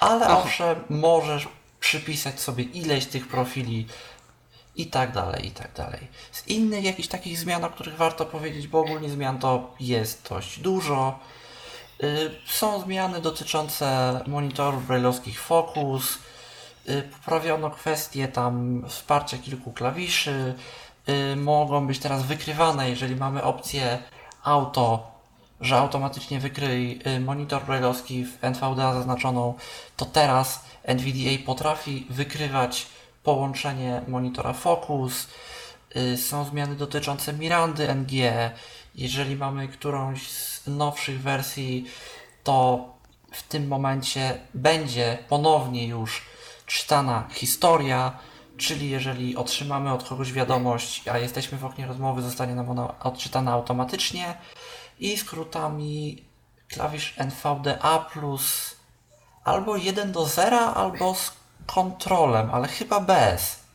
Ale 0.00 0.26
Aha. 0.26 0.42
owszem, 0.44 0.84
możesz 0.90 1.48
przypisać 1.80 2.40
sobie 2.40 2.64
ileś 2.64 3.06
tych 3.06 3.28
profili 3.28 3.86
i 4.76 4.86
tak 4.86 5.12
dalej, 5.12 5.46
i 5.46 5.50
tak 5.50 5.72
dalej. 5.72 6.00
Z 6.32 6.48
innych 6.48 6.84
jakichś 6.84 7.08
takich 7.08 7.38
zmian, 7.38 7.64
o 7.64 7.70
których 7.70 7.96
warto 7.96 8.26
powiedzieć, 8.26 8.68
bo 8.68 8.80
ogólnie 8.80 9.10
zmian 9.10 9.38
to 9.38 9.74
jest 9.80 10.28
dość 10.28 10.58
dużo. 10.58 11.18
Y, 12.02 12.30
Są 12.46 12.80
zmiany 12.80 13.20
dotyczące 13.20 14.20
monitorów 14.26 14.86
brailleowskich 14.86 15.40
Focus. 15.40 16.18
Y, 16.88 17.02
Poprawiono 17.02 17.70
kwestie 17.70 18.28
tam 18.28 18.84
wsparcia 18.88 19.38
kilku 19.38 19.72
klawiszy. 19.72 20.54
Y, 21.08 21.36
Mogą 21.36 21.86
być 21.86 21.98
teraz 21.98 22.22
wykrywane, 22.22 22.90
jeżeli 22.90 23.16
mamy 23.16 23.42
opcję 23.42 23.98
auto, 24.44 25.16
że 25.60 25.76
automatycznie 25.76 26.40
wykryj 26.40 27.00
monitor 27.20 27.64
brailleowski 27.64 28.24
w 28.24 28.44
NVDA 28.44 28.94
zaznaczoną, 28.94 29.54
to 29.96 30.04
teraz 30.04 30.64
NVDA 30.84 31.46
potrafi 31.46 32.06
wykrywać 32.10 32.86
połączenie 33.26 34.02
monitora 34.08 34.52
Focus. 34.52 35.26
Y, 35.96 36.16
Są 36.16 36.44
zmiany 36.44 36.76
dotyczące 36.76 37.32
Mirandy 37.32 37.88
NG. 37.94 38.12
Jeżeli 38.94 39.36
mamy 39.36 39.68
którąś 39.68 40.30
z 40.30 40.66
nowszych 40.66 41.22
wersji, 41.22 41.86
to 42.44 42.84
w 43.32 43.42
tym 43.42 43.68
momencie 43.68 44.40
będzie 44.54 45.18
ponownie 45.28 45.86
już 45.86 46.22
czytana 46.66 47.28
historia, 47.32 48.18
czyli 48.56 48.90
jeżeli 48.90 49.36
otrzymamy 49.36 49.92
od 49.92 50.08
kogoś 50.08 50.32
wiadomość, 50.32 51.08
a 51.08 51.18
jesteśmy 51.18 51.58
w 51.58 51.64
oknie 51.64 51.86
rozmowy, 51.86 52.22
zostanie 52.22 52.54
nam 52.54 52.70
ona 52.70 52.98
odczytana 53.00 53.52
automatycznie 53.52 54.34
i 54.98 55.16
skrótami 55.16 56.24
klawisz 56.68 57.14
NVDA 57.16 57.98
plus 58.12 58.76
albo 59.44 59.76
1 59.76 60.12
do 60.12 60.26
0, 60.26 60.58
albo 60.74 61.14
kontrolem, 61.66 62.48
ale 62.52 62.68
chyba 62.68 63.00
bez. 63.00 63.66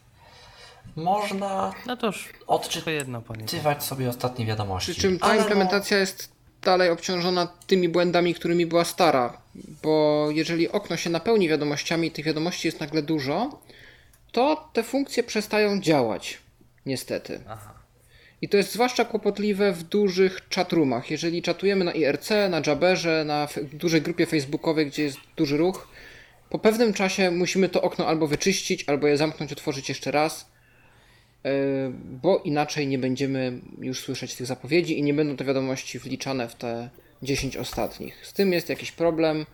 Można 0.96 1.74
no 1.86 1.98
to 1.98 2.08
już 2.08 2.30
odczytywać 2.48 2.74
tylko 2.74 2.90
jedno 2.90 3.22
panie. 3.22 3.46
sobie 3.80 4.10
ostatnie 4.10 4.46
wiadomości. 4.46 4.92
Przy 4.92 5.02
czym 5.02 5.20
ta 5.20 5.26
Ale 5.26 5.36
no- 5.36 5.42
implementacja 5.42 5.98
jest 5.98 6.32
dalej 6.62 6.90
obciążona 6.90 7.48
tymi 7.68 7.90
błędami, 7.90 8.34
którymi 8.34 8.66
była 8.66 8.86
stara, 8.86 9.38
bo 9.84 10.28
jeżeli 10.32 10.70
okno 10.70 10.98
się 10.98 11.10
napełni 11.10 11.50
wiadomościami, 11.50 12.12
tych 12.12 12.26
wiadomości 12.26 12.68
jest 12.68 12.80
nagle 12.80 13.02
dużo, 13.02 13.60
to 14.32 14.70
te 14.74 14.84
funkcje 14.84 15.24
przestają 15.24 15.82
działać. 15.82 16.38
Niestety. 16.86 17.42
I 18.42 18.50
to 18.50 18.58
jest 18.58 18.74
zwłaszcza 18.74 19.06
kłopotliwe 19.06 19.72
w 19.72 19.84
dużych 19.84 20.42
chatroomach. 20.56 21.12
Jeżeli 21.12 21.42
czatujemy 21.42 21.86
na 21.86 21.92
IRC, 21.92 22.30
na 22.50 22.62
Jabberze, 22.68 23.24
na 23.26 23.48
dużej 23.74 24.02
grupie 24.02 24.26
facebookowej, 24.26 24.88
gdzie 24.88 25.04
jest 25.04 25.18
duży 25.38 25.58
ruch, 25.58 25.88
po 26.52 26.60
pewnym 26.60 26.94
czasie 26.94 27.32
musimy 27.32 27.70
to 27.70 27.82
okno 27.82 28.08
albo 28.08 28.28
wyczyścić, 28.28 28.84
albo 28.90 29.08
je 29.08 29.18
zamknąć, 29.18 29.52
otworzyć 29.52 29.90
jeszcze 29.90 30.12
raz, 30.12 30.52
yy, 31.44 31.52
bo 31.94 32.38
inaczej 32.38 32.88
nie 32.88 32.98
będziemy 32.98 33.62
już 33.80 34.00
słyszeć 34.00 34.36
tych 34.36 34.48
zapowiedzi 34.48 35.00
i 35.00 35.04
nie 35.04 35.14
będą 35.14 35.38
te 35.38 35.46
wiadomości 35.46 36.00
wliczane 36.00 36.48
w 36.48 36.56
te 36.56 36.90
10 37.24 37.58
ostatnich. 37.58 38.28
Z 38.28 38.34
tym 38.34 38.54
jest 38.54 38.70
jakiś 38.70 38.92
problem. 38.92 39.46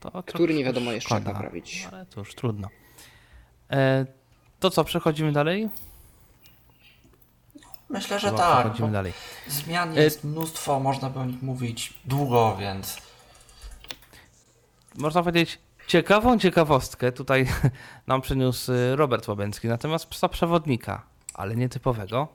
To 0.00 0.10
trochę 0.10 0.32
który 0.32 0.54
nie 0.54 0.64
wiadomo 0.64 0.92
jeszcze 0.92 1.14
jak 1.14 1.22
szkoda, 1.22 1.32
naprawić. 1.38 1.88
Ale 1.92 2.06
to 2.06 2.20
już 2.20 2.34
trudno. 2.34 2.68
E, 3.70 4.06
to 4.60 4.70
co, 4.70 4.84
przechodzimy 4.84 5.32
dalej? 5.32 5.68
Myślę, 7.88 8.18
że 8.20 8.26
Chyba 8.26 8.38
tak. 8.38 8.60
Przechodzimy 8.60 8.92
dalej. 8.92 9.12
zmian 9.48 9.98
E- 9.98 10.02
jest 10.02 10.24
mnóstwo, 10.24 10.80
można 10.80 11.10
by 11.10 11.18
o 11.18 11.24
nich 11.24 11.42
mówić 11.42 11.94
długo, 12.04 12.56
więc 12.60 12.96
Można 14.94 15.22
powiedzieć, 15.22 15.58
ciekawą 15.96 16.38
ciekawostkę 16.38 17.12
tutaj 17.12 17.46
nam 18.06 18.20
przyniósł 18.20 18.72
y, 18.72 18.96
Robert 18.96 19.28
Łabęcki 19.28 19.68
na 19.68 19.78
temat 19.78 20.06
psa 20.06 20.28
przewodnika. 20.28 21.02
ale 21.34 21.56
nie 21.56 21.68
typowego, 21.68 22.28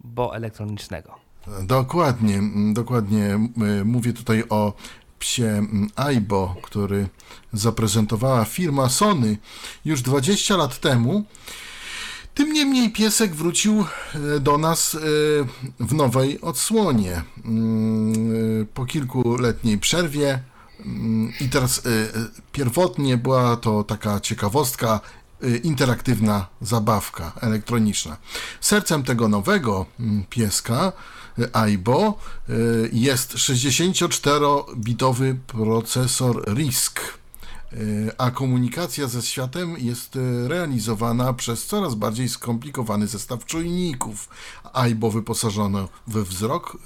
bo 0.00 0.36
elektronicznego. 0.36 1.14
Dokładnie, 1.62 2.34
mm, 2.34 2.74
dokładnie. 2.74 3.24
M- 3.24 3.52
Mówię 3.84 4.12
tutaj 4.12 4.44
o 4.48 4.72
psie 5.18 5.44
mm, 5.48 5.88
Aibo, 5.96 6.56
który 6.62 7.08
zaprezentowała 7.52 8.44
firma 8.44 8.88
Sony 8.88 9.36
już 9.84 10.02
20 10.02 10.56
lat 10.56 10.78
temu. 10.80 11.24
Tym 12.34 12.52
niemniej 12.52 12.90
piesek 12.92 13.34
wrócił 13.34 13.84
e, 14.36 14.40
do 14.40 14.58
nas 14.58 14.96
w 15.80 15.94
nowej 15.94 16.40
odsłonie. 16.40 17.22
Mm, 17.44 18.66
Po 18.74 18.86
kilkuletniej 18.86 19.78
przerwie 19.78 20.38
i 21.40 21.48
teraz 21.48 21.78
e, 21.78 21.80
e, 21.90 22.06
pierwotnie 22.52 23.16
była 23.16 23.56
to 23.56 23.84
taka 23.84 24.20
ciekawostka, 24.20 25.00
e, 25.42 25.56
interaktywna 25.56 26.46
zabawka 26.60 27.32
elektroniczna. 27.40 28.16
Sercem 28.60 29.02
tego 29.02 29.28
nowego 29.28 29.86
mm, 30.00 30.24
pieska 30.30 30.92
Aibo 31.52 32.18
jest 32.92 33.34
64-bitowy 33.34 35.36
procesor 35.46 36.54
RISC. 36.54 37.00
A 38.18 38.30
komunikacja 38.30 39.06
ze 39.06 39.22
światem 39.22 39.78
jest 39.78 40.18
realizowana 40.46 41.32
przez 41.32 41.66
coraz 41.66 41.94
bardziej 41.94 42.28
skomplikowany 42.28 43.06
zestaw 43.06 43.44
czujników. 43.44 44.28
AIBO 44.72 45.10
wyposażono 45.10 45.88
we 46.06 46.22
wzrok, 46.22 46.78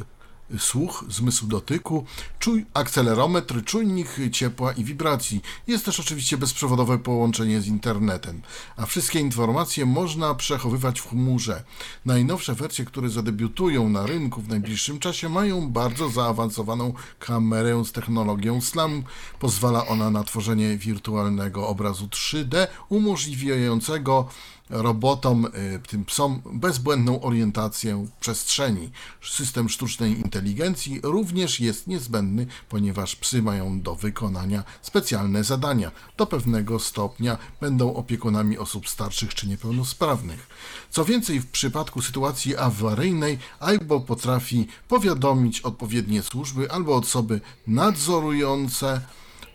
słuch, 0.58 1.04
zmysł 1.08 1.46
dotyku, 1.46 2.04
czuj, 2.38 2.66
akcelerometr, 2.74 3.64
czujnik 3.64 4.08
ciepła 4.32 4.72
i 4.72 4.84
wibracji. 4.84 5.42
Jest 5.66 5.84
też 5.84 6.00
oczywiście 6.00 6.36
bezprzewodowe 6.36 6.98
połączenie 6.98 7.60
z 7.60 7.66
internetem, 7.66 8.42
a 8.76 8.86
wszystkie 8.86 9.20
informacje 9.20 9.86
można 9.86 10.34
przechowywać 10.34 11.00
w 11.00 11.08
chmurze. 11.08 11.64
Najnowsze 12.06 12.54
wersje, 12.54 12.84
które 12.84 13.08
zadebiutują 13.08 13.88
na 13.88 14.06
rynku 14.06 14.42
w 14.42 14.48
najbliższym 14.48 14.98
czasie, 14.98 15.28
mają 15.28 15.70
bardzo 15.70 16.08
zaawansowaną 16.08 16.92
kamerę 17.18 17.84
z 17.84 17.92
technologią 17.92 18.60
SLAM. 18.60 19.02
Pozwala 19.38 19.86
ona 19.86 20.10
na 20.10 20.24
tworzenie 20.24 20.76
wirtualnego 20.78 21.68
obrazu 21.68 22.06
3D, 22.06 22.66
umożliwiającego 22.88 24.28
robotom, 24.72 25.46
y, 25.46 25.80
tym 25.88 26.04
psom, 26.04 26.42
bezbłędną 26.52 27.20
orientację 27.20 28.06
przestrzeni. 28.20 28.90
System 29.22 29.68
sztucznej 29.68 30.20
inteligencji 30.20 31.00
również 31.02 31.60
jest 31.60 31.86
niezbędny, 31.86 32.46
ponieważ 32.68 33.16
psy 33.16 33.42
mają 33.42 33.80
do 33.80 33.94
wykonania 33.94 34.64
specjalne 34.82 35.44
zadania. 35.44 35.90
Do 36.16 36.26
pewnego 36.26 36.78
stopnia 36.78 37.38
będą 37.60 37.94
opiekunami 37.94 38.58
osób 38.58 38.88
starszych 38.88 39.34
czy 39.34 39.48
niepełnosprawnych. 39.48 40.46
Co 40.90 41.04
więcej, 41.04 41.40
w 41.40 41.50
przypadku 41.50 42.02
sytuacji 42.02 42.56
awaryjnej, 42.56 43.38
AIBO 43.60 44.00
potrafi 44.00 44.66
powiadomić 44.88 45.60
odpowiednie 45.60 46.22
służby 46.22 46.70
albo 46.70 46.96
osoby 46.96 47.40
nadzorujące 47.66 49.00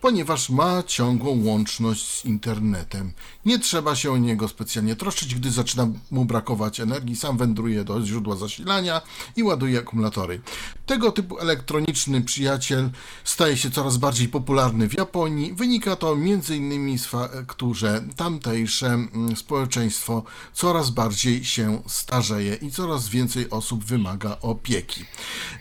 ponieważ 0.02 0.50
ma 0.50 0.84
ciągłą 0.84 1.44
łączność 1.44 2.08
z 2.08 2.26
internetem. 2.26 3.12
Nie 3.46 3.60
trzeba 3.60 3.96
się 3.96 4.12
o 4.12 4.18
niego 4.18 4.48
specjalnie 4.48 4.96
troszczyć, 4.96 5.36
gdy 5.36 5.52
zaczyna 5.52 5.88
mu 6.12 6.26
brakować 6.26 6.80
energii, 6.80 7.16
sam 7.16 7.38
wędruje 7.38 7.84
do 7.84 8.06
źródła 8.06 8.36
zasilania 8.36 9.02
i 9.36 9.44
ładuje 9.44 9.80
akumulatory. 9.80 10.42
Tego 10.86 11.12
typu 11.12 11.40
elektroniczny 11.40 12.22
przyjaciel 12.22 12.90
staje 13.24 13.58
się 13.58 13.72
coraz 13.72 13.98
bardziej 13.98 14.28
popularny 14.28 14.90
w 14.90 14.98
Japonii. 14.98 15.54
Wynika 15.54 15.96
to 15.96 16.14
m.in. 16.14 17.00
z 17.00 17.06
faktu, 17.06 17.74
że 17.74 18.04
tamtejsze 18.16 18.88
mm, 18.88 19.36
społeczeństwo 19.36 20.24
coraz 20.54 20.90
bardziej 20.90 21.46
się 21.46 21.82
starzeje 21.88 22.56
i 22.56 22.72
coraz 22.72 23.10
więcej 23.10 23.50
osób 23.50 23.84
wymaga 23.84 24.38
opieki. 24.42 25.06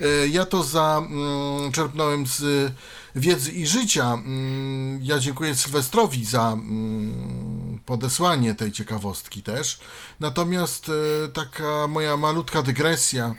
E, 0.00 0.28
Ja 0.28 0.46
to 0.46 0.62
zaczerpnąłem 0.62 2.26
z 2.26 2.72
wiedzy 3.16 3.52
i 3.52 3.66
życia. 3.66 4.12
Mm, 4.12 5.00
Ja 5.02 5.18
dziękuję 5.18 5.54
Sylwestrowi 5.54 6.24
za 6.24 6.52
mm, 6.52 7.80
podesłanie 7.86 8.54
tej 8.54 8.72
ciekawostki 8.72 9.42
też. 9.42 9.80
Natomiast 10.20 10.88
e, 10.88 11.28
taka 11.28 11.86
moja 11.88 12.16
malutka 12.16 12.62
dygresja 12.62 13.34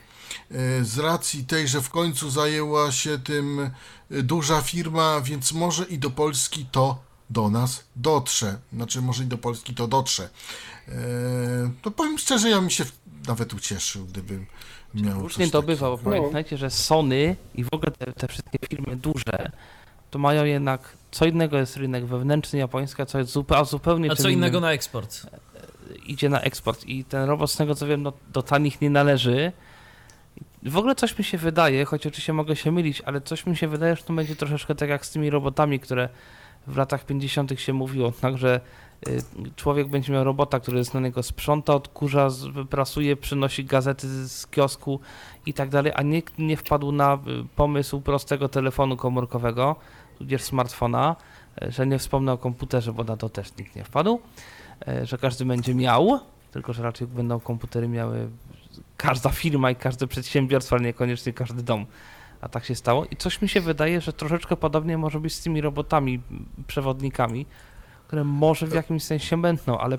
e, 0.51 0.83
z 0.85 0.97
racji 0.97 1.45
tej, 1.45 1.67
że 1.67 1.81
w 1.81 1.89
końcu 1.89 2.29
zajęła 2.29 2.91
się 2.91 3.19
tym 3.19 3.59
e, 3.59 4.23
duża 4.23 4.61
firma, 4.61 5.21
więc 5.21 5.51
może 5.51 5.83
i 5.83 5.97
do 5.97 6.09
Polski 6.09 6.65
to 6.71 7.03
do 7.29 7.49
nas 7.49 7.83
dotrze. 7.95 8.59
Znaczy, 8.73 9.01
może 9.01 9.23
i 9.23 9.27
do 9.27 9.37
Polski 9.37 9.75
to 9.75 9.87
dotrze. 9.87 10.29
To 11.81 11.91
powiem 11.91 12.17
szczerze, 12.17 12.49
ja 12.49 12.59
bym 12.59 12.69
się 12.69 12.85
nawet 13.27 13.53
ucieszył, 13.53 14.05
gdybym 14.05 14.45
miał 14.93 15.21
Różnie 15.21 15.45
coś 15.45 15.51
to 15.51 15.61
bywa, 15.61 15.89
bo 15.89 15.97
pamiętajcie, 15.97 16.57
że 16.57 16.69
Sony 16.69 17.35
i 17.55 17.63
w 17.63 17.73
ogóle 17.73 17.91
te, 17.91 18.13
te 18.13 18.27
wszystkie 18.27 18.59
firmy 18.69 18.95
duże, 18.95 19.51
to 20.11 20.19
mają 20.19 20.45
jednak, 20.45 20.97
co 21.11 21.25
innego 21.25 21.57
jest 21.57 21.77
rynek 21.77 22.05
wewnętrzny 22.05 22.59
japoński, 22.59 23.01
a 23.01 23.05
co 23.05 23.17
jest 23.17 23.31
zupełnie, 23.31 23.61
a 23.61 23.65
zupełnie 23.65 24.11
A 24.11 24.15
co 24.15 24.29
innego 24.29 24.57
innym 24.57 24.61
na 24.61 24.73
eksport? 24.73 25.27
idzie 26.05 26.29
na 26.29 26.41
eksport 26.41 26.85
i 26.85 27.03
ten 27.03 27.29
robot, 27.29 27.51
z 27.51 27.57
tego 27.57 27.75
co 27.75 27.87
wiem, 27.87 28.03
no, 28.03 28.13
do 28.33 28.43
tanich 28.43 28.81
nie 28.81 28.89
należy. 28.89 29.51
W 30.63 30.77
ogóle 30.77 30.95
coś 30.95 31.17
mi 31.17 31.23
się 31.23 31.37
wydaje, 31.37 31.85
choć 31.85 32.07
oczywiście 32.07 32.33
mogę 32.33 32.55
się 32.55 32.71
mylić, 32.71 33.01
ale 33.01 33.21
coś 33.21 33.45
mi 33.45 33.57
się 33.57 33.67
wydaje, 33.67 33.95
że 33.95 34.03
to 34.03 34.13
będzie 34.13 34.35
troszeczkę 34.35 34.75
tak 34.75 34.89
jak 34.89 35.05
z 35.05 35.11
tymi 35.11 35.29
robotami, 35.29 35.79
które 35.79 36.09
w 36.67 36.77
latach 36.77 37.05
50. 37.05 37.59
się 37.59 37.73
mówiło, 37.73 38.11
tak, 38.21 38.37
że 38.37 38.61
człowiek 39.55 39.87
będzie 39.87 40.13
miał 40.13 40.23
robota, 40.23 40.59
który 40.59 40.77
jest 40.77 40.93
na 40.93 40.99
niego 40.99 41.23
sprząta, 41.23 41.73
odkurza, 41.73 42.27
prasuje, 42.69 43.15
przynosi 43.15 43.65
gazety 43.65 44.27
z 44.27 44.47
kiosku 44.47 44.99
i 45.45 45.53
tak 45.53 45.69
dalej, 45.69 45.91
a 45.95 46.01
nikt 46.01 46.39
nie 46.39 46.57
wpadł 46.57 46.91
na 46.91 47.13
y, 47.13 47.17
pomysł 47.55 48.01
prostego 48.01 48.49
telefonu 48.49 48.97
komórkowego, 48.97 49.75
tudzież 50.17 50.41
smartfona, 50.41 51.15
y, 51.63 51.71
że 51.71 51.87
nie 51.87 51.99
wspomnę 51.99 52.33
o 52.33 52.37
komputerze, 52.37 52.93
bo 52.93 53.03
na 53.03 53.17
to 53.17 53.29
też 53.29 53.57
nikt 53.57 53.75
nie 53.75 53.83
wpadł, 53.83 54.19
y, 54.87 55.05
że 55.05 55.17
każdy 55.17 55.45
będzie 55.45 55.75
miał, 55.75 56.19
tylko 56.51 56.73
że 56.73 56.83
raczej 56.83 57.07
będą 57.07 57.39
komputery 57.39 57.87
miały 57.87 58.29
każda 58.97 59.29
firma 59.29 59.71
i 59.71 59.75
każde 59.75 60.07
przedsiębiorstwo, 60.07 60.75
ale 60.75 60.85
niekoniecznie 60.85 61.33
każdy 61.33 61.63
dom. 61.63 61.85
A 62.41 62.49
tak 62.49 62.65
się 62.65 62.75
stało. 62.75 63.05
I 63.05 63.15
coś 63.15 63.41
mi 63.41 63.49
się 63.49 63.61
wydaje, 63.61 64.01
że 64.01 64.13
troszeczkę 64.13 64.55
podobnie 64.55 64.97
może 64.97 65.19
być 65.19 65.33
z 65.33 65.41
tymi 65.41 65.61
robotami, 65.61 66.21
przewodnikami, 66.67 67.45
które 68.07 68.23
może 68.23 68.67
w 68.67 68.73
jakimś 68.73 69.03
sensie 69.03 69.41
będą, 69.41 69.77
ale 69.77 69.97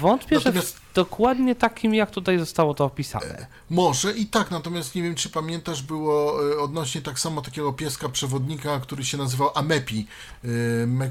wątpię, 0.00 0.40
że 0.40 0.52
Natomiast- 0.52 0.76
w 0.76 0.94
dokładnie 0.94 1.54
takim, 1.54 1.94
jak 1.94 2.10
tutaj 2.10 2.38
zostało 2.38 2.74
to 2.74 2.84
opisane. 2.84 3.46
Może 3.70 4.12
i 4.12 4.26
tak, 4.26 4.50
natomiast 4.50 4.94
nie 4.94 5.02
wiem, 5.02 5.14
czy 5.14 5.30
pamiętasz, 5.30 5.82
było 5.82 6.42
e, 6.52 6.58
odnośnie 6.58 7.02
tak 7.02 7.18
samo 7.18 7.42
takiego 7.42 7.72
pieska 7.72 8.08
przewodnika, 8.08 8.80
który 8.80 9.04
się 9.04 9.18
nazywał 9.18 9.50
Amepi. 9.54 10.06
E, 10.44 10.48
mm, 10.82 11.10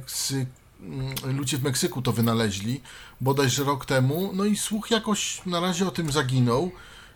Ludzie 1.26 1.58
w 1.58 1.64
Meksyku 1.64 2.02
to 2.02 2.12
wynaleźli 2.12 2.82
bodajże 3.22 3.64
rok 3.64 3.86
temu. 3.86 4.32
No 4.34 4.46
i 4.46 4.58
słuch 4.58 4.92
jakoś 4.92 5.46
na 5.46 5.60
razie 5.60 5.88
o 5.88 5.92
tym 5.92 6.12
zaginął. 6.12 6.72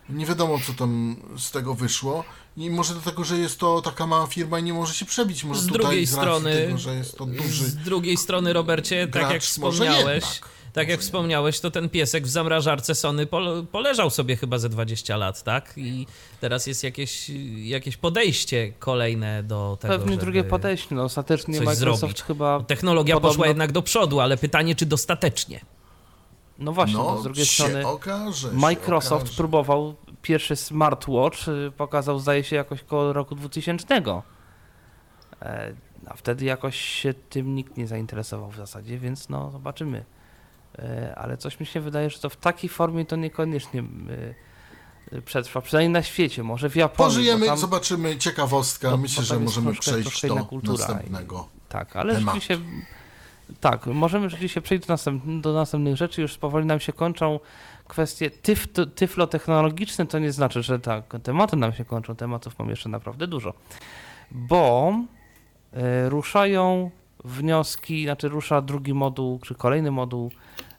Nie 0.10 0.26
wiadomo, 0.26 0.60
co 0.68 0.74
tam 0.74 1.16
z 1.38 1.52
tego 1.52 1.74
wyszło. 1.76 2.24
I 2.58 2.70
może 2.70 2.94
dlatego, 2.94 3.24
że 3.24 3.38
jest 3.38 3.60
to 3.60 3.82
taka 3.82 4.08
mała 4.08 4.28
firma 4.28 4.60
i 4.60 4.64
nie 4.64 4.74
może 4.74 4.94
się 4.94 5.06
przebić. 5.06 5.44
Może 5.44 5.62
Z 5.62 5.68
tutaj 5.68 5.82
drugiej 5.82 6.08
strony- 6.08 6.56
tego, 6.56 6.78
że 6.78 6.96
jest 6.96 7.18
to 7.18 7.26
duży 7.26 7.66
Z 7.66 7.76
drugiej 7.76 8.18
strony, 8.18 8.54
Robercie, 8.54 9.08
tak 9.08 9.16
jak 9.22 9.32
gracz, 9.32 9.58
może 9.58 9.78
wspomniałeś, 9.78 10.24
jednak. 10.24 10.50
tak 10.74 10.90
jak 10.90 11.00
wspomniałeś, 11.00 11.60
to 11.60 11.72
ten 11.72 11.90
piesek 11.90 12.24
w 12.24 12.30
zamrażarce 12.30 12.96
Sony 12.96 13.26
pole, 13.26 13.66
poleżał 13.72 14.10
sobie 14.10 14.36
chyba 14.36 14.58
ze 14.58 14.70
20 14.70 15.18
lat, 15.18 15.44
tak? 15.44 15.74
I 15.78 16.08
teraz 16.42 16.68
jest 16.68 16.84
jakieś, 16.84 17.32
jakieś 17.56 17.98
podejście 17.98 18.74
kolejne 18.80 19.44
do 19.44 19.78
tego, 19.82 19.94
Pewnie 19.94 20.12
żeby 20.12 20.22
drugie 20.22 20.44
podejście. 20.44 20.96
No, 20.96 21.04
ostatecznie 21.04 21.58
coś 21.58 21.66
Microsoft 21.66 22.00
zrobić. 22.00 22.22
chyba. 22.24 22.60
Technologia 22.64 23.16
Podobno- 23.16 23.30
poszła 23.30 23.48
jednak 23.48 23.72
do 23.72 23.82
przodu, 23.82 24.20
ale 24.20 24.38
pytanie, 24.38 24.76
czy 24.76 24.86
dostatecznie? 24.86 25.60
No 26.60 26.74
właśnie, 26.74 26.98
no, 26.98 27.18
z 27.18 27.24
drugiej 27.24 27.46
się 27.46 27.64
strony. 27.64 27.88
okaże. 27.88 28.50
się 28.50 28.56
Microsoft 28.56 29.24
okaże. 29.26 29.38
próbował 29.38 29.96
pierwszy 30.22 30.56
smartwatch, 30.56 31.48
y, 31.48 31.72
pokazał 31.78 32.20
zdaje 32.20 32.44
się 32.44 32.56
jakoś 32.56 32.84
koło 32.84 33.14
roku 33.14 33.36
2000. 33.36 33.96
E, 35.42 35.74
A 36.08 36.14
wtedy 36.14 36.46
jakoś 36.46 36.76
się 36.82 37.14
tym 37.14 37.56
nikt 37.56 37.78
nie 37.78 37.88
zainteresował 37.88 38.50
w 38.52 38.56
zasadzie, 38.56 38.98
więc 39.00 39.30
no 39.30 39.52
zobaczymy. 39.52 40.06
E, 40.80 41.14
Ale 41.16 41.38
coś 41.38 41.60
mi 41.60 41.66
się 41.66 41.82
wydaje, 41.82 42.10
że 42.10 42.20
to 42.20 42.30
w 42.30 42.36
takiej 42.36 42.70
formie 42.70 43.06
to 43.06 43.16
niekoniecznie 43.16 43.84
y, 45.14 45.22
przetrwa, 45.22 45.62
przynajmniej 45.62 45.94
na 45.94 46.04
świecie, 46.04 46.44
może 46.44 46.70
w 46.70 46.76
Japonii. 46.76 47.12
Pożyjemy, 47.16 47.46
tam, 47.46 47.58
zobaczymy, 47.58 48.18
ciekawostka. 48.18 48.98
Myślę, 48.98 49.24
że 49.24 49.40
możemy 49.40 49.66
troszkę- 49.72 49.82
przejść 49.92 50.10
troszkę 50.10 50.28
do 50.62 50.72
następnego. 50.72 51.48
Tak, 51.70 51.96
ale 51.96 52.16
tematu. 52.16 52.40
rzeczywiście. 52.40 52.70
Tak, 53.60 53.86
możemy 53.88 54.30
rzeczywiście 54.30 54.62
przejść 54.62 54.88
do, 54.88 54.94
następ, 54.94 55.24
do 55.42 55.54
następnych 55.54 55.96
rzeczy. 55.96 56.22
Już 56.22 56.38
powoli 56.38 56.66
nam 56.66 56.80
się 56.80 56.94
kończą 56.94 57.40
kwestie 57.88 58.30
tyf, 58.30 58.68
tyflotechnologiczne. 58.96 60.06
To 60.06 60.20
nie 60.20 60.32
znaczy, 60.32 60.64
że 60.64 60.80
tak, 60.80 61.16
tematy 61.24 61.56
nam 61.56 61.74
się 61.74 61.86
kończą. 61.86 62.16
Tematów 62.16 62.60
mam 62.60 62.70
jeszcze 62.70 62.90
naprawdę 62.90 63.28
dużo. 63.28 63.54
Bo 64.32 64.94
e, 65.74 66.10
ruszają 66.10 66.92
wnioski, 67.24 68.04
znaczy 68.04 68.30
rusza 68.30 68.62
drugi 68.62 68.94
moduł, 68.94 69.40
czy 69.40 69.56
kolejny 69.56 69.92
moduł 69.92 70.32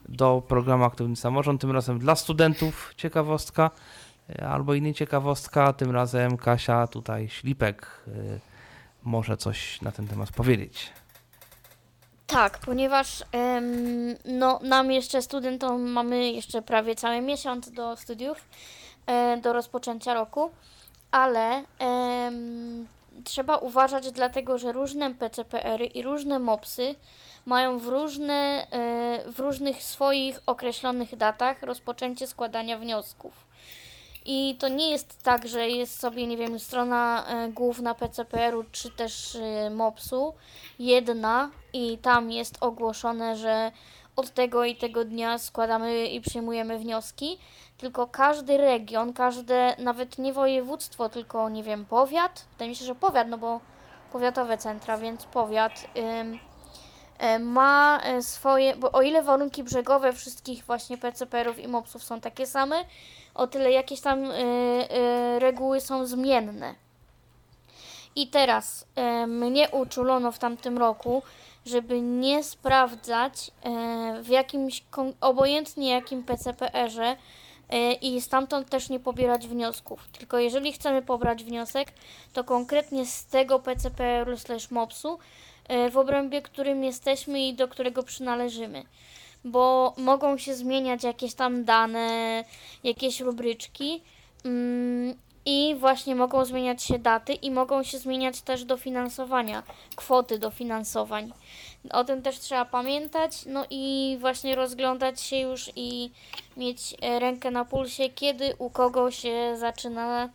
do 0.09 0.43
programu 0.47 0.83
Aktywny 0.83 1.15
Samorząd, 1.15 1.61
tym 1.61 1.71
razem 1.71 1.99
dla 1.99 2.15
studentów 2.15 2.93
ciekawostka, 2.97 3.71
e, 4.29 4.47
albo 4.47 4.73
innej 4.73 4.93
ciekawostka, 4.93 5.73
tym 5.73 5.91
razem 5.91 6.37
Kasia 6.37 6.87
tutaj 6.87 7.29
Ślipek 7.29 8.03
e, 8.07 8.11
może 9.03 9.37
coś 9.37 9.81
na 9.81 9.91
ten 9.91 10.07
temat 10.07 10.31
powiedzieć. 10.31 10.91
Tak, 12.29 12.57
ponieważ 12.57 13.23
em, 13.31 14.15
no, 14.25 14.59
nam 14.63 14.91
jeszcze 14.91 15.21
studentom 15.21 15.89
mamy 15.91 16.31
jeszcze 16.31 16.61
prawie 16.61 16.95
cały 16.95 17.21
miesiąc 17.21 17.71
do 17.71 17.97
studiów, 17.97 18.37
e, 19.05 19.37
do 19.37 19.53
rozpoczęcia 19.53 20.13
roku, 20.13 20.51
ale 21.11 21.63
em, 21.79 22.87
trzeba 23.23 23.57
uważać 23.57 24.11
dlatego, 24.11 24.57
że 24.57 24.71
różne 24.71 25.13
PCPR-y 25.13 25.85
i 25.85 26.01
różne 26.01 26.39
MOPSy 26.39 26.95
mają 27.45 27.79
w, 27.79 27.87
różne, 27.87 28.67
e, 28.71 29.31
w 29.31 29.39
różnych 29.39 29.83
swoich 29.83 30.39
określonych 30.45 31.15
datach 31.15 31.63
rozpoczęcie 31.63 32.27
składania 32.27 32.77
wniosków. 32.77 33.33
I 34.25 34.55
to 34.59 34.67
nie 34.67 34.91
jest 34.91 35.23
tak, 35.23 35.47
że 35.47 35.69
jest 35.69 35.99
sobie, 35.99 36.27
nie 36.27 36.37
wiem, 36.37 36.59
strona 36.59 37.25
e, 37.27 37.49
główna 37.51 37.95
PCPR-u 37.95 38.63
czy 38.71 38.91
też 38.91 39.35
e, 39.35 39.69
MOPS-u 39.69 40.33
jedna 40.79 41.49
i 41.73 41.97
tam 41.97 42.31
jest 42.31 42.57
ogłoszone, 42.61 43.35
że 43.35 43.71
od 44.15 44.33
tego 44.33 44.65
i 44.65 44.75
tego 44.75 45.05
dnia 45.05 45.37
składamy 45.37 46.07
i 46.07 46.21
przyjmujemy 46.21 46.79
wnioski, 46.79 47.37
tylko 47.77 48.07
każdy 48.07 48.57
region, 48.57 49.13
każde, 49.13 49.75
nawet 49.79 50.17
nie 50.17 50.33
województwo, 50.33 51.09
tylko 51.09 51.49
nie 51.49 51.63
wiem, 51.63 51.85
powiat, 51.85 52.45
wydaje 52.51 52.69
mi 52.69 52.75
się, 52.75 52.85
że 52.85 52.95
powiat, 52.95 53.27
no 53.27 53.37
bo 53.37 53.59
powiatowe 54.11 54.57
centra, 54.57 54.97
więc 54.97 55.25
powiat 55.25 55.85
e, 57.19 57.39
ma 57.39 57.99
e, 58.03 58.21
swoje, 58.21 58.75
bo 58.75 58.91
o 58.91 59.01
ile 59.01 59.21
warunki 59.21 59.63
brzegowe 59.63 60.13
wszystkich 60.13 60.65
właśnie 60.65 60.97
PCPR-ów 60.97 61.59
i 61.59 61.67
MOPS-ów 61.67 62.03
są 62.03 62.21
takie 62.21 62.47
same, 62.47 62.85
o 63.35 63.47
tyle 63.47 63.71
jakieś 63.71 64.01
tam 64.01 64.31
y, 64.31 65.39
reguły 65.39 65.81
są 65.81 66.05
zmienne. 66.05 66.75
I 68.15 68.27
teraz 68.27 68.85
mnie 69.27 69.69
uczulono 69.69 70.31
w 70.31 70.39
tamtym 70.39 70.77
roku, 70.77 71.23
żeby 71.69 72.01
nie 72.01 72.43
sprawdzać 72.43 73.47
y, 73.47 74.23
w 74.23 74.27
jakimś, 74.27 74.83
obojętnie 75.21 75.89
jakim 75.89 76.23
PCPR-ze 76.23 77.11
y, 77.11 77.93
i 77.93 78.21
stamtąd 78.21 78.69
też 78.69 78.89
nie 78.89 78.99
pobierać 78.99 79.47
wniosków. 79.47 80.07
Tylko 80.07 80.39
jeżeli 80.39 80.73
chcemy 80.73 81.01
pobrać 81.01 81.43
wniosek, 81.43 81.91
to 82.33 82.43
konkretnie 82.43 83.05
z 83.05 83.25
tego 83.25 83.59
PCPR-u 83.59 84.37
slash 84.37 84.71
MOPS-u, 84.71 85.19
y, 85.71 85.89
w 85.89 85.97
obrębie 85.97 86.41
którym 86.41 86.83
jesteśmy 86.83 87.47
i 87.47 87.53
do 87.53 87.67
którego 87.67 88.03
przynależymy 88.03 88.83
bo 89.43 89.93
mogą 89.97 90.37
się 90.37 90.55
zmieniać 90.55 91.03
jakieś 91.03 91.33
tam 91.33 91.63
dane, 91.65 92.43
jakieś 92.83 93.19
rubryczki 93.19 94.01
mm, 94.45 95.15
i 95.51 95.75
właśnie 95.75 96.15
mogą 96.15 96.45
zmieniać 96.45 96.83
się 96.83 96.99
daty 96.99 97.33
i 97.33 97.51
mogą 97.51 97.83
się 97.83 97.97
zmieniać 97.99 98.41
też 98.41 98.65
dofinansowania, 98.65 99.63
kwoty 99.95 100.39
dofinansowań. 100.39 101.33
O 101.91 102.03
tym 102.03 102.21
też 102.21 102.39
trzeba 102.39 102.65
pamiętać, 102.65 103.31
no 103.45 103.65
i 103.69 104.17
właśnie 104.19 104.55
rozglądać 104.55 105.21
się 105.21 105.37
już 105.37 105.71
i 105.75 106.11
mieć 106.57 106.95
e, 107.01 107.19
rękę 107.19 107.51
na 107.51 107.65
pulsie, 107.65 108.09
kiedy 108.09 108.55
u 108.57 108.69
kogo 108.69 109.11
się 109.11 109.55
zaczyna 109.57 110.29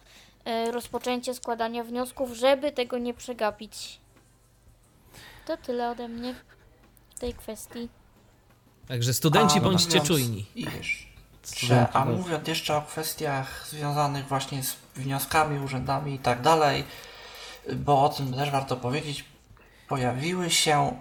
e, 0.44 0.70
rozpoczęcie 0.70 1.34
składania 1.34 1.84
wniosków, 1.84 2.32
żeby 2.32 2.72
tego 2.72 2.98
nie 2.98 3.14
przegapić. 3.14 4.00
To 5.46 5.56
tyle 5.56 5.90
ode 5.90 6.08
mnie 6.08 6.34
w 7.16 7.20
tej 7.20 7.34
kwestii. 7.34 7.88
Także 8.88 9.14
studenci 9.14 9.58
A 9.58 9.60
bądźcie 9.60 9.98
mówiąc- 9.98 10.08
czujni. 10.08 10.46
I 10.54 10.66
wiesz, 10.66 11.08
że, 11.57 11.88
a 11.92 12.05
mówiąc 12.05 12.49
jeszcze 12.49 12.76
o 12.76 12.82
kwestiach 12.82 13.66
związanych 13.68 14.26
właśnie 14.28 14.62
z 14.62 14.76
wnioskami, 14.97 15.59
urzędami 15.59 16.14
i 16.14 16.18
tak 16.18 16.42
dalej, 16.42 16.84
bo 17.76 18.05
o 18.05 18.09
tym 18.09 18.32
też 18.34 18.51
warto 18.51 18.76
powiedzieć, 18.76 19.24
pojawiły 19.88 20.51
się 20.51 20.97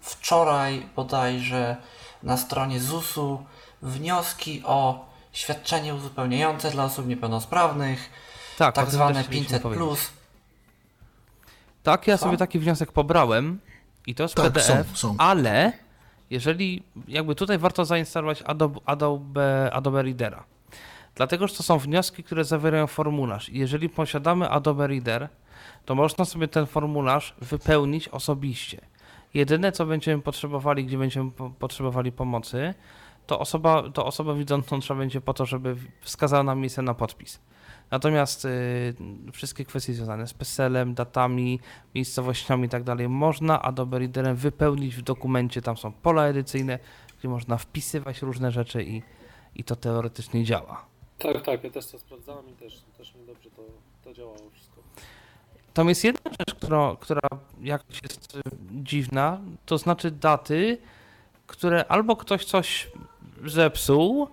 wczoraj 0.00 0.86
bodajże 0.96 1.76
na 2.22 2.36
stronie 2.36 2.80
ZUS-u 2.80 3.44
wnioski 3.82 4.62
o 4.64 5.08
świadczenie 5.32 5.94
uzupełniające 5.94 6.70
dla 6.70 6.84
osób 6.84 7.06
niepełnosprawnych, 7.06 8.10
Tak, 8.58 8.74
tak 8.74 8.90
zwane 8.90 9.14
też 9.14 9.26
chcieliśmy 9.26 9.58
500+. 9.58 9.60
powiedzieć. 9.62 9.84
Plus. 9.86 10.10
Tak, 11.82 12.06
ja 12.06 12.18
Co? 12.18 12.24
sobie 12.24 12.36
taki 12.36 12.58
wniosek 12.58 12.92
pobrałem 12.92 13.60
i 14.06 14.14
to 14.14 14.22
jest 14.22 14.34
Tak, 14.34 14.52
PDF, 14.52 14.66
są, 14.66 14.84
są. 14.96 15.14
ale 15.18 15.72
jeżeli 16.32 16.82
jakby 17.08 17.34
tutaj 17.34 17.58
warto 17.58 17.84
zainstalować 17.84 18.42
Adobe, 18.42 18.80
Adobe, 18.86 19.70
Adobe 19.72 20.02
Readera. 20.02 20.44
Dlatego, 21.14 21.48
że 21.48 21.54
to 21.54 21.62
są 21.62 21.78
wnioski, 21.78 22.22
które 22.22 22.44
zawierają 22.44 22.86
formularz. 22.86 23.48
Jeżeli 23.48 23.88
posiadamy 23.88 24.48
Adobe 24.48 24.86
Reader, 24.86 25.28
to 25.84 25.94
można 25.94 26.24
sobie 26.24 26.48
ten 26.48 26.66
formularz 26.66 27.34
wypełnić 27.40 28.08
osobiście. 28.08 28.80
Jedyne, 29.34 29.72
co 29.72 29.86
będziemy 29.86 30.22
potrzebowali, 30.22 30.84
gdzie 30.84 30.98
będziemy 30.98 31.30
po- 31.30 31.50
potrzebowali 31.50 32.12
pomocy, 32.12 32.74
to 33.26 33.38
osoba, 33.38 33.90
to 33.90 34.06
osoba 34.06 34.34
widzącą 34.34 34.80
trzeba 34.80 34.98
będzie 35.00 35.20
po 35.20 35.34
to, 35.34 35.46
żeby 35.46 35.76
wskazała 36.00 36.42
nam 36.42 36.60
miejsce 36.60 36.82
na 36.82 36.94
podpis. 36.94 37.40
Natomiast 37.92 38.44
y, 38.44 38.94
wszystkie 39.32 39.64
kwestie 39.64 39.94
związane 39.94 40.26
z 40.26 40.34
PESEL-em, 40.34 40.94
datami, 40.94 41.60
miejscowościami 41.94 42.66
i 42.66 42.68
tak 42.68 42.82
dalej 42.82 43.08
można 43.08 43.62
Adobe 43.62 43.98
Readerem 43.98 44.36
wypełnić 44.36 44.96
w 44.96 45.02
dokumencie. 45.02 45.62
Tam 45.62 45.76
są 45.76 45.92
pola 45.92 46.26
edycyjne, 46.26 46.78
gdzie 47.18 47.28
można 47.28 47.58
wpisywać 47.58 48.22
różne 48.22 48.50
rzeczy 48.50 48.84
i, 48.84 49.02
i 49.56 49.64
to 49.64 49.76
teoretycznie 49.76 50.44
działa. 50.44 50.84
Tak, 51.18 51.42
tak, 51.42 51.64
ja 51.64 51.70
też 51.70 51.86
to 51.86 51.98
sprawdzałem 51.98 52.48
i 52.48 52.52
też, 52.52 52.82
też 52.98 53.14
mi 53.14 53.26
dobrze 53.26 53.50
to, 53.50 53.62
to 54.04 54.14
działało 54.14 54.50
wszystko. 54.52 54.82
Tam 55.74 55.88
jest 55.88 56.04
jedna 56.04 56.30
rzecz, 56.30 56.54
która, 56.54 56.96
która 57.00 57.28
jakoś 57.60 58.02
jest 58.02 58.36
y, 58.36 58.40
dziwna, 58.72 59.40
to 59.66 59.78
znaczy 59.78 60.10
daty, 60.10 60.78
które 61.46 61.84
albo 61.88 62.16
ktoś 62.16 62.44
coś 62.44 62.90
zepsuł, 63.44 64.28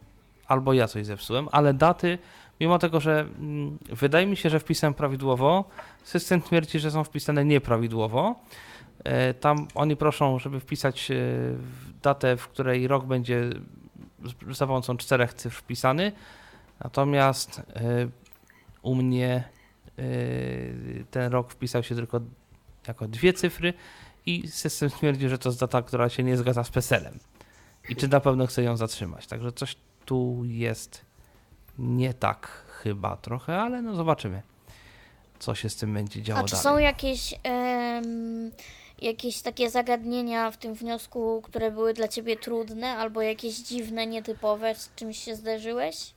albo 0.48 0.74
ja 0.74 0.88
coś 0.88 1.06
zepsułem, 1.06 1.50
ale 1.52 1.74
daty, 1.74 2.18
mimo 2.60 2.80
tego, 2.80 3.00
że 3.00 3.20
mm, 3.20 3.78
wydaje 3.90 4.28
mi 4.28 4.38
się, 4.38 4.50
że 4.50 4.60
wpisałem 4.60 4.94
prawidłowo, 4.94 5.70
system 6.04 6.42
twierdzi, 6.42 6.80
że 6.80 6.92
są 6.92 7.04
wpisane 7.04 7.46
nieprawidłowo. 7.46 8.36
E, 9.04 9.34
Tam 9.34 9.68
oni 9.76 9.96
proszą, 9.96 10.40
żeby 10.40 10.60
wpisać 10.60 11.12
e, 11.12 11.16
datę, 12.02 12.38
w 12.38 12.48
której 12.48 12.88
rok 12.88 13.06
będzie 13.06 13.50
za 14.52 14.68
pomocą 14.68 14.98
czterech 14.98 15.34
cyfr 15.34 15.58
wpisany, 15.58 16.12
natomiast 16.84 17.60
e, 17.60 18.08
u 18.82 18.96
mnie 18.96 19.44
ten 21.12 21.32
rok 21.32 21.52
wpisał 21.52 21.84
się 21.84 21.96
tylko 21.96 22.22
jako 22.88 23.08
dwie 23.08 23.34
cyfry 23.34 23.74
i 24.26 24.48
system 24.48 24.90
stwierdzi, 24.90 25.30
że 25.30 25.38
to 25.38 25.50
jest 25.50 25.60
data, 25.60 25.82
która 25.82 26.10
się 26.10 26.24
nie 26.24 26.38
zgadza 26.38 26.64
z 26.64 26.70
PESEL-em. 26.70 27.20
I 27.90 27.96
czy 27.96 28.08
na 28.08 28.20
pewno 28.20 28.48
chce 28.48 28.64
ją 28.64 28.78
zatrzymać. 28.78 29.28
Także 29.28 29.52
coś 29.52 29.76
tu 30.06 30.42
jest 30.46 31.06
nie 31.80 32.14
tak 32.14 32.48
chyba 32.84 33.18
trochę, 33.18 33.62
ale 33.62 33.82
no 33.82 33.96
zobaczymy, 33.96 34.42
co 35.40 35.56
się 35.56 35.70
z 35.70 35.76
tym 35.76 35.94
będzie 35.94 36.22
działo 36.22 36.40
A 36.40 36.44
czy 36.44 36.52
dalej. 36.52 36.64
są 36.64 36.78
jakieś, 36.78 37.36
em, 37.44 38.52
jakieś 39.02 39.42
takie 39.42 39.70
zagadnienia 39.70 40.52
w 40.52 40.58
tym 40.58 40.74
wniosku, 40.74 41.42
które 41.42 41.72
były 41.72 41.94
dla 41.94 42.08
ciebie 42.08 42.38
trudne, 42.38 42.88
albo 42.98 43.22
jakieś 43.22 43.58
dziwne, 43.58 44.08
nietypowe, 44.08 44.76
z 44.76 44.96
czymś 44.96 45.18
się 45.18 45.36
zderzyłeś? 45.36 46.14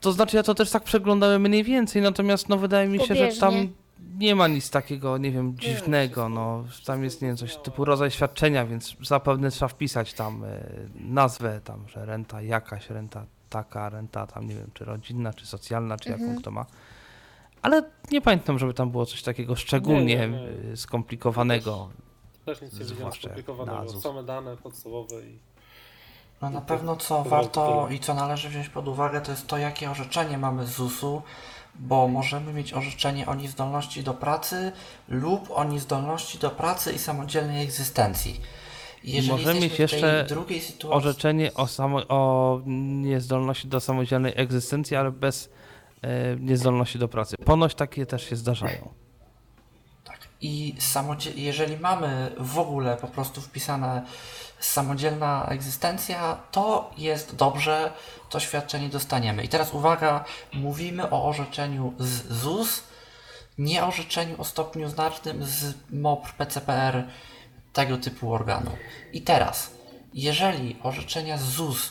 To 0.00 0.12
znaczy 0.12 0.36
ja 0.36 0.42
to 0.42 0.54
też 0.54 0.70
tak 0.70 0.82
przeglądałem 0.84 1.42
mniej 1.42 1.64
więcej, 1.64 2.02
natomiast 2.02 2.48
no 2.48 2.56
wydaje 2.58 2.88
mi 2.88 2.98
się, 3.00 3.14
że 3.14 3.28
tam 3.28 3.52
Pobieżnie. 3.52 3.72
nie 4.18 4.34
ma 4.34 4.48
nic 4.48 4.70
takiego, 4.70 5.18
nie 5.18 5.30
wiem, 5.30 5.56
dziwnego, 5.58 6.28
no 6.28 6.64
tam 6.86 7.04
jest, 7.04 7.22
nie 7.22 7.28
wiem, 7.28 7.36
coś 7.36 7.56
typu 7.56 7.84
rodzaj 7.84 8.10
świadczenia, 8.10 8.66
więc 8.66 8.96
zapewne 9.02 9.50
trzeba 9.50 9.68
wpisać 9.68 10.12
tam 10.12 10.44
e, 10.44 10.60
nazwę, 10.94 11.60
tam, 11.64 11.88
że 11.88 12.04
renta 12.06 12.42
jakaś, 12.42 12.90
renta 12.90 13.26
taka, 13.50 13.88
renta 13.88 14.26
tam, 14.26 14.46
nie 14.48 14.54
wiem, 14.54 14.70
czy 14.74 14.84
rodzinna, 14.84 15.32
czy 15.34 15.46
socjalna, 15.46 15.96
czy 15.96 16.08
jaką 16.10 16.22
Mhm. 16.22 16.40
kto 16.40 16.50
ma. 16.50 16.66
Ale 17.62 17.82
nie 18.10 18.20
pamiętam, 18.20 18.58
żeby 18.58 18.74
tam 18.74 18.90
było 18.90 19.06
coś 19.06 19.22
takiego 19.22 19.56
szczególnie 19.56 20.04
Nie, 20.16 20.28
nie, 20.28 20.38
nie. 20.64 20.72
e, 20.72 20.76
skomplikowanego. 20.76 21.88
Też 22.44 22.60
nic 22.62 22.72
nie 22.78 22.84
widziałem 22.84 23.12
skomplikowanego, 23.12 24.00
same 24.00 24.22
dane 24.22 24.56
podstawowe 24.56 25.22
i 25.22 25.38
No 26.42 26.50
na 26.50 26.60
pewno 26.60 26.96
co 26.96 27.22
to 27.24 27.30
warto 27.30 27.66
warto. 27.76 27.94
i 27.94 28.00
co 28.00 28.14
należy 28.14 28.48
wziąć 28.48 28.68
pod 28.68 28.88
uwagę, 28.88 29.20
to 29.20 29.30
jest 29.30 29.46
to, 29.46 29.58
jakie 29.58 29.90
orzeczenie 29.90 30.38
mamy 30.38 30.66
z 30.66 30.70
ZUS-u, 30.70 31.22
bo 31.74 32.08
możemy 32.08 32.52
mieć 32.52 32.72
orzeczenie 32.74 33.26
o 33.26 33.34
niezdolności 33.34 34.02
do 34.02 34.14
pracy 34.14 34.72
lub 35.08 35.50
o 35.50 35.64
niezdolności 35.64 36.38
do 36.38 36.50
pracy 36.50 36.92
i 36.92 36.98
samodzielnej 36.98 37.62
egzystencji. 37.64 38.40
Jeżeli 39.04 39.28
możemy 39.28 39.60
mieć 39.60 39.78
jeszcze 39.78 40.26
sytuacji, 40.28 40.88
Orzeczenie 40.90 41.54
o, 41.54 41.66
samo, 41.66 41.98
o 42.08 42.60
niezdolności 42.66 43.68
do 43.68 43.80
samodzielnej 43.80 44.32
egzystencji, 44.36 44.96
ale 44.96 45.10
bez 45.10 45.50
e, 46.02 46.36
niezdolności 46.36 46.98
do 46.98 47.08
pracy. 47.08 47.36
Ponoć 47.44 47.74
takie 47.74 48.06
też 48.06 48.28
się 48.30 48.36
zdarzają. 48.36 48.94
Tak. 50.04 50.18
I 50.40 50.74
samodzie- 50.78 51.32
jeżeli 51.36 51.76
mamy 51.76 52.32
w 52.38 52.58
ogóle 52.58 52.96
po 52.96 53.06
prostu 53.08 53.40
wpisane 53.40 54.02
samodzielna 54.60 55.46
egzystencja, 55.50 56.38
to 56.50 56.90
jest 56.98 57.36
dobrze, 57.36 57.92
to 58.30 58.40
świadczenie 58.40 58.88
dostaniemy. 58.88 59.44
I 59.44 59.48
teraz 59.48 59.74
uwaga, 59.74 60.24
mówimy 60.52 61.10
o 61.10 61.24
orzeczeniu 61.24 61.94
z 61.98 62.32
ZUS, 62.32 62.82
nie 63.58 63.84
orzeczeniu 63.84 64.40
o 64.40 64.44
stopniu 64.44 64.88
znacznym 64.88 65.44
z 65.44 65.74
MOPR, 65.90 66.32
PCPR, 66.32 67.04
tego 67.72 67.96
typu 67.98 68.32
organu. 68.34 68.70
I 69.12 69.22
teraz, 69.22 69.70
jeżeli 70.14 70.76
orzeczenia 70.82 71.38
z 71.38 71.42
ZUS 71.42 71.90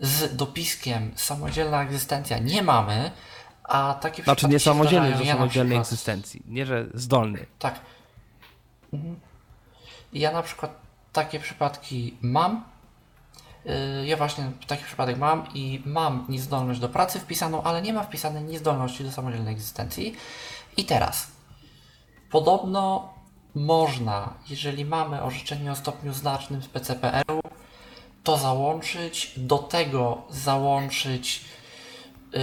z 0.00 0.36
dopiskiem 0.36 1.12
samodzielna 1.16 1.82
egzystencja 1.82 2.38
nie 2.38 2.62
mamy, 2.62 3.10
a 3.64 3.94
takie 4.00 4.22
Znaczy 4.22 4.48
nie 4.48 4.58
samodzielnej, 4.60 5.10
zdarzają. 5.10 5.24
że 5.24 5.28
Ja 5.30 5.34
samodzielnej 5.34 5.70
przykład- 5.78 5.86
egzystencji. 5.86 6.42
Nie, 6.46 6.66
że 6.66 6.86
zdolny. 6.94 7.46
tak. 7.58 7.80
Mhm. 8.92 9.20
Ja 10.12 10.32
na 10.32 10.42
przykład 10.42 10.76
takie 11.12 11.40
przypadki 11.40 12.16
mam. 12.22 12.64
Yy, 13.64 14.06
Ja 14.06 14.16
właśnie 14.16 14.50
taki 14.66 14.84
przypadek 14.84 15.18
mam 15.18 15.46
i 15.54 15.82
mam 15.86 16.26
niezdolność 16.28 16.80
do 16.80 16.88
pracy 16.88 17.20
wpisaną, 17.20 17.62
ale 17.62 17.82
nie 17.82 17.92
ma 17.92 18.02
wpisanej 18.02 18.42
niezdolności 18.44 19.04
do 19.04 19.12
samodzielnej 19.12 19.54
egzystencji. 19.54 20.16
I 20.76 20.84
teraz, 20.84 21.26
podobno 22.30 23.13
można, 23.54 24.34
jeżeli 24.48 24.84
mamy 24.84 25.22
orzeczenie 25.22 25.72
o 25.72 25.76
stopniu 25.76 26.12
znacznym 26.12 26.62
z 26.62 26.68
PCPR-u, 26.68 27.40
to 28.24 28.38
załączyć, 28.38 29.32
do 29.36 29.58
tego 29.58 30.22
załączyć 30.30 31.44
yy, 32.32 32.40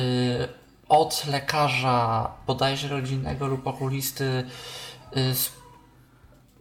od 0.89 1.25
lekarza 1.27 2.31
bodajże 2.47 2.87
rodzinnego 2.87 3.47
lub 3.47 3.67
okulisty 3.67 4.43
yy, 5.15 5.21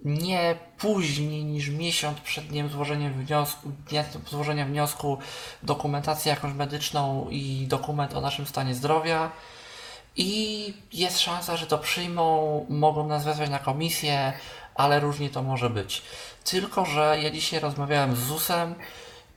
nie 0.05 0.55
później 0.78 1.44
niż 1.44 1.68
miesiąc 1.68 2.20
przed 2.20 2.46
dniem 2.46 2.68
złożenia 2.68 3.11
wniosku, 3.11 3.72
dnia 3.88 4.05
złożenia 4.30 4.66
wniosku 4.66 5.18
dokumentację 5.62 6.30
jakąś 6.30 6.55
medyczną 6.55 7.26
i 7.30 7.66
dokument 7.68 8.14
o 8.14 8.20
naszym 8.20 8.46
stanie 8.46 8.74
zdrowia 8.74 9.30
i 10.16 10.74
jest 10.92 11.20
szansa, 11.20 11.56
że 11.56 11.66
to 11.66 11.78
przyjmą, 11.78 12.66
mogą 12.68 13.06
nas 13.06 13.24
wezwać 13.24 13.50
na 13.50 13.58
komisję, 13.58 14.32
ale 14.74 15.00
różnie 15.00 15.30
to 15.30 15.42
może 15.42 15.70
być. 15.70 16.02
Tylko, 16.44 16.84
że 16.84 17.18
ja 17.22 17.30
dzisiaj 17.30 17.61
rozmawiałem 17.61 18.16
z 18.16 18.18
ZUS-em 18.18 18.74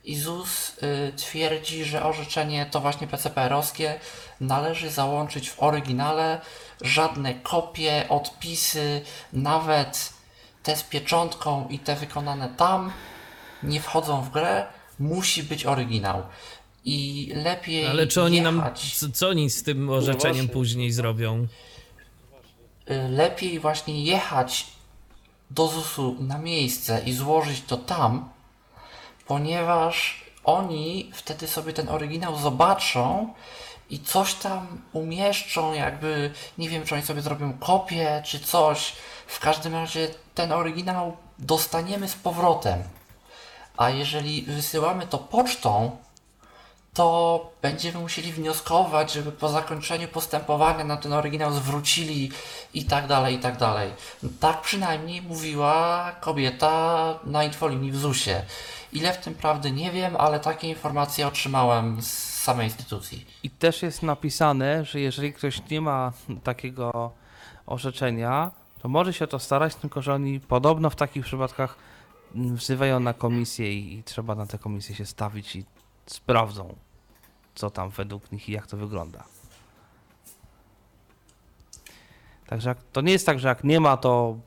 i 0.04 0.16
ZUS 0.16 0.78
y, 0.82 1.12
twierdzi, 1.16 1.84
że 1.84 2.04
orzeczenie 2.04 2.66
to 2.66 2.80
właśnie 2.80 3.06
PCPR-owskie 3.06 4.00
należy 4.40 4.90
załączyć 4.90 5.50
w 5.50 5.62
oryginale, 5.62 6.40
żadne 6.80 7.34
kopie, 7.34 8.06
odpisy, 8.08 9.02
nawet 9.32 10.12
te 10.62 10.76
z 10.76 10.82
pieczątką 10.82 11.68
i 11.68 11.78
te 11.78 11.96
wykonane 11.96 12.48
tam 12.48 12.92
nie 13.62 13.80
wchodzą 13.80 14.22
w 14.22 14.30
grę, 14.30 14.66
musi 14.98 15.42
być 15.42 15.66
oryginał. 15.66 16.22
I 16.84 17.32
lepiej 17.44 17.86
Ale 17.86 18.06
czy 18.06 18.22
oni 18.22 18.40
nam, 18.40 18.56
jechać... 18.56 18.98
co, 18.98 19.06
co 19.12 19.28
oni 19.28 19.50
z 19.50 19.62
tym 19.62 19.90
orzeczeniem 19.90 20.34
właśnie. 20.34 20.52
później 20.52 20.92
zrobią? 20.92 21.46
y, 22.90 23.08
lepiej 23.08 23.60
właśnie 23.60 24.04
jechać 24.04 24.66
do 25.50 25.68
ZUS-u 25.68 26.16
na 26.20 26.38
miejsce 26.38 27.02
i 27.06 27.12
złożyć 27.12 27.62
to 27.66 27.76
tam, 27.76 28.28
ponieważ 29.26 30.24
oni 30.44 31.10
wtedy 31.14 31.46
sobie 31.46 31.72
ten 31.72 31.88
oryginał 31.88 32.38
zobaczą 32.38 33.34
i 33.90 34.00
coś 34.00 34.34
tam 34.34 34.82
umieszczą, 34.92 35.72
jakby 35.72 36.30
nie 36.58 36.68
wiem, 36.68 36.84
czy 36.84 36.94
oni 36.94 37.04
sobie 37.04 37.22
zrobią 37.22 37.52
kopię 37.52 38.22
czy 38.26 38.40
coś. 38.40 38.92
W 39.26 39.40
każdym 39.40 39.74
razie 39.74 40.08
ten 40.34 40.52
oryginał 40.52 41.16
dostaniemy 41.38 42.08
z 42.08 42.14
powrotem. 42.14 42.82
A 43.76 43.90
jeżeli 43.90 44.42
wysyłamy 44.42 45.06
to 45.06 45.18
pocztą, 45.18 45.96
to 46.94 47.50
będziemy 47.62 47.98
musieli 47.98 48.32
wnioskować, 48.32 49.12
żeby 49.12 49.32
po 49.32 49.48
zakończeniu 49.48 50.08
postępowania 50.08 50.84
nam 50.84 50.98
ten 50.98 51.12
oryginał 51.12 51.52
zwrócili 51.52 52.30
i 52.74 52.84
tak 52.84 53.06
dalej, 53.06 53.34
i 53.34 53.38
tak 53.38 53.56
dalej. 53.56 53.90
Tak 54.40 54.60
przynajmniej 54.60 55.22
mówiła 55.22 56.12
kobieta 56.20 57.18
na 57.24 57.44
infolinii 57.44 57.92
w 57.92 57.96
ZUS-ie. 57.96 58.42
Ile 58.92 59.12
w 59.12 59.18
tym 59.18 59.34
prawdy 59.34 59.70
nie 59.70 59.92
wiem, 59.92 60.16
ale 60.16 60.40
takie 60.40 60.68
informacje 60.68 61.26
otrzymałem 61.26 62.02
z 62.02 62.34
samej 62.42 62.66
instytucji. 62.66 63.26
I 63.42 63.50
też 63.50 63.82
jest 63.82 64.02
napisane, 64.02 64.84
że 64.84 65.00
jeżeli 65.00 65.32
ktoś 65.32 65.70
nie 65.70 65.80
ma 65.80 66.12
takiego 66.44 67.12
orzeczenia, 67.66 68.50
to 68.82 68.88
może 68.88 69.12
się 69.12 69.26
to 69.26 69.38
starać, 69.38 69.74
tylko 69.74 70.02
że 70.02 70.14
oni 70.14 70.40
podobno 70.40 70.90
w 70.90 70.96
takich 70.96 71.24
przypadkach 71.24 71.76
wzywają 72.34 73.00
na 73.00 73.14
komisję 73.14 73.72
i, 73.74 73.98
i 73.98 74.02
trzeba 74.02 74.34
na 74.34 74.46
tę 74.46 74.58
komisję 74.58 74.94
się 74.94 75.06
stawić 75.06 75.56
i 75.56 75.64
sprawdzą, 76.06 76.76
co 77.54 77.70
tam 77.70 77.90
według 77.90 78.32
nich 78.32 78.48
i 78.48 78.52
jak 78.52 78.66
to 78.66 78.76
wygląda. 78.76 79.24
Także 82.46 82.68
jak, 82.68 82.78
to 82.92 83.00
nie 83.00 83.12
jest 83.12 83.26
tak, 83.26 83.38
że 83.38 83.48
jak 83.48 83.64
nie 83.64 83.80
ma, 83.80 83.96
to, 83.96 84.38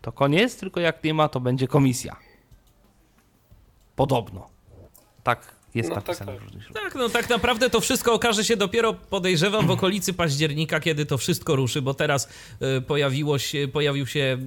to 0.00 0.12
koniec, 0.12 0.56
tylko 0.56 0.80
jak 0.80 1.04
nie 1.04 1.14
ma, 1.14 1.28
to 1.28 1.40
będzie 1.40 1.68
komisja. 1.68 2.16
Podobno. 3.96 4.48
Tak 5.22 5.54
jest 5.74 5.88
No 5.88 5.94
tak, 5.94 6.06
napisane 6.06 6.32
tak. 6.32 6.40
w 6.40 6.44
różnych 6.44 6.62
źródłach. 6.62 6.84
Tak, 6.84 6.94
no 6.94 7.08
tak 7.08 7.28
naprawdę 7.28 7.70
to 7.70 7.80
wszystko 7.80 8.12
okaże 8.12 8.44
się 8.44 8.56
dopiero, 8.56 8.92
podejrzewam, 8.94 9.66
w 9.66 9.70
okolicy 9.80 10.12
października, 10.12 10.80
kiedy 10.80 11.06
to 11.06 11.18
wszystko 11.18 11.56
ruszy, 11.56 11.82
bo 11.82 11.94
teraz 11.94 12.28
y, 12.78 12.80
pojawiło 12.80 13.38
się, 13.38 13.68
pojawił 13.72 14.06
się 14.06 14.38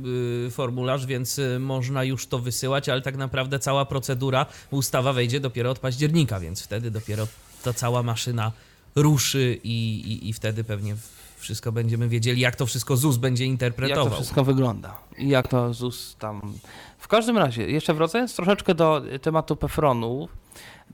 y, 0.47 0.51
formularz, 0.51 1.05
więc 1.05 1.39
y, 1.39 1.59
można 1.59 2.03
już 2.03 2.27
to 2.27 2.39
wysyłać, 2.39 2.89
ale 2.89 3.01
tak 3.01 3.17
naprawdę 3.17 3.59
cała 3.59 3.85
procedura, 3.85 4.45
ustawa 4.71 5.13
wejdzie 5.13 5.39
dopiero 5.39 5.71
od 5.71 5.79
października, 5.79 6.39
więc 6.39 6.61
wtedy 6.63 6.91
dopiero 6.91 7.27
ta 7.63 7.73
cała 7.73 8.03
maszyna 8.03 8.51
ruszy 8.95 9.59
i, 9.63 10.01
i, 10.23 10.29
i 10.29 10.33
wtedy 10.33 10.63
pewnie 10.63 10.95
wszystko 11.37 11.71
będziemy 11.71 12.09
wiedzieli, 12.09 12.41
jak 12.41 12.55
to 12.55 12.65
wszystko 12.65 12.97
ZUS 12.97 13.17
będzie 13.17 13.43
Jak 13.43 13.51
interpretował. 13.51 14.09
to 14.09 14.15
wszystko 14.15 14.43
wygląda 14.43 14.97
i 15.17 15.29
jak 15.29 15.47
to 15.47 15.73
ZUS 15.73 16.15
tam. 16.19 16.53
W 16.99 17.07
każdym 17.07 17.37
razie, 17.37 17.71
jeszcze 17.71 17.93
wracając 17.93 18.35
troszeczkę 18.35 18.75
do 18.75 19.01
tematu 19.21 19.55
PEFRONu, 19.55 20.27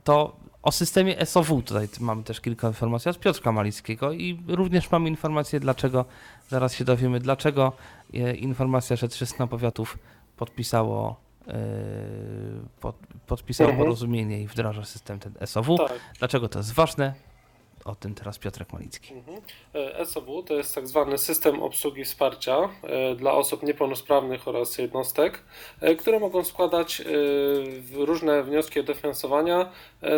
to 0.03 0.35
o 0.63 0.71
systemie 0.71 1.25
SOW 1.25 1.61
tutaj 1.65 1.87
mamy 1.99 2.23
też 2.23 2.41
kilka 2.41 2.67
informacji 2.67 3.11
od 3.11 3.19
Piotrka 3.19 3.51
Malickiego 3.51 4.11
i 4.11 4.43
również 4.47 4.91
mamy 4.91 5.09
informację, 5.09 5.59
dlaczego, 5.59 6.05
zaraz 6.49 6.73
się 6.73 6.85
dowiemy, 6.85 7.19
dlaczego 7.19 7.73
e, 8.13 8.35
informacja, 8.35 8.95
że 8.95 9.07
300 9.07 9.47
powiatów 9.47 9.97
podpisało, 10.37 11.15
e, 11.47 11.53
pod, 12.79 12.95
podpisało 13.27 13.69
Mhm. 13.69 13.85
porozumienie 13.85 14.41
i 14.41 14.47
wdraża 14.47 14.85
system 14.85 15.19
ten 15.19 15.33
SOW. 15.45 15.77
Tak. 15.77 15.99
Dlaczego 16.19 16.49
to 16.49 16.59
jest 16.59 16.73
ważne? 16.73 17.13
O 17.85 17.95
tym 17.95 18.15
teraz 18.15 18.37
Piotrek 18.39 18.73
Malicki. 18.73 19.13
Mhm. 19.13 19.41
E, 19.73 20.05
SOW 20.05 20.43
to 20.43 20.53
jest 20.53 20.75
tak 20.75 20.87
zwany 20.87 21.17
system 21.17 21.63
obsługi 21.63 22.05
wsparcia 22.05 22.69
e, 22.83 23.15
dla 23.15 23.33
osób 23.33 23.63
niepełnosprawnych 23.63 24.47
oraz 24.47 24.77
jednostek, 24.77 25.43
e, 25.81 25.95
które 25.95 26.19
mogą 26.19 26.43
składać 26.43 27.01
różne 27.93 28.43
wnioski 28.43 28.79
o 28.79 28.83
dofinansowania 28.83 29.71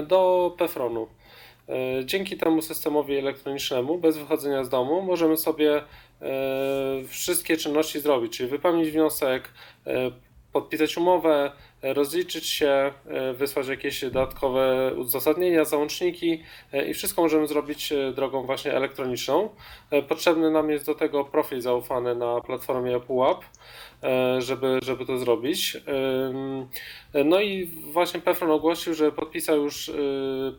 do 0.08 0.52
PFRON-u. 0.58 1.08
Dzięki 2.06 2.38
temu 2.38 2.62
systemowi 2.62 3.18
elektronicznemu, 3.18 3.98
bez 3.98 4.18
wychodzenia 4.18 4.64
z 4.64 4.70
domu, 4.70 5.02
możemy 5.02 5.38
sobie 5.38 5.84
wszystkie 7.08 7.58
czynności 7.58 8.00
zrobić, 8.00 8.38
czyli 8.38 8.50
wypełnić 8.50 8.92
wniosek, 8.92 9.50
podpisać 10.54 10.98
umowę, 10.98 11.52
e, 11.82 11.94
rozliczyć 11.94 12.48
się, 12.48 12.94
e, 13.08 13.34
wysłać 13.34 13.68
jakieś 13.68 14.02
dodatkowe 14.02 14.94
uzasadnienia, 14.98 15.66
załączniki 15.66 16.44
e, 16.74 16.86
i 16.86 16.94
wszystko 16.94 17.22
możemy 17.22 17.48
zrobić 17.48 17.94
drogą 18.16 18.46
właśnie 18.46 18.74
elektroniczną. 18.74 19.50
Potrzebny 20.08 20.52
nam 20.52 20.70
jest 20.70 20.86
do 20.86 20.96
tego 20.96 21.26
profil 21.26 21.62
zaufany 21.62 22.16
na 22.16 22.42
platformie 22.42 22.96
e, 22.96 23.00
żeby, 24.40 24.80
żeby 24.84 25.06
to 25.06 25.18
zrobić. 25.18 25.78
Ym, 26.30 26.68
No 27.26 27.42
i 27.42 27.66
właśnie 27.66 28.20
Pefron 28.20 28.52
ogłosił, 28.52 28.94
że 28.94 29.12
podpisał 29.12 29.64
już 29.64 29.92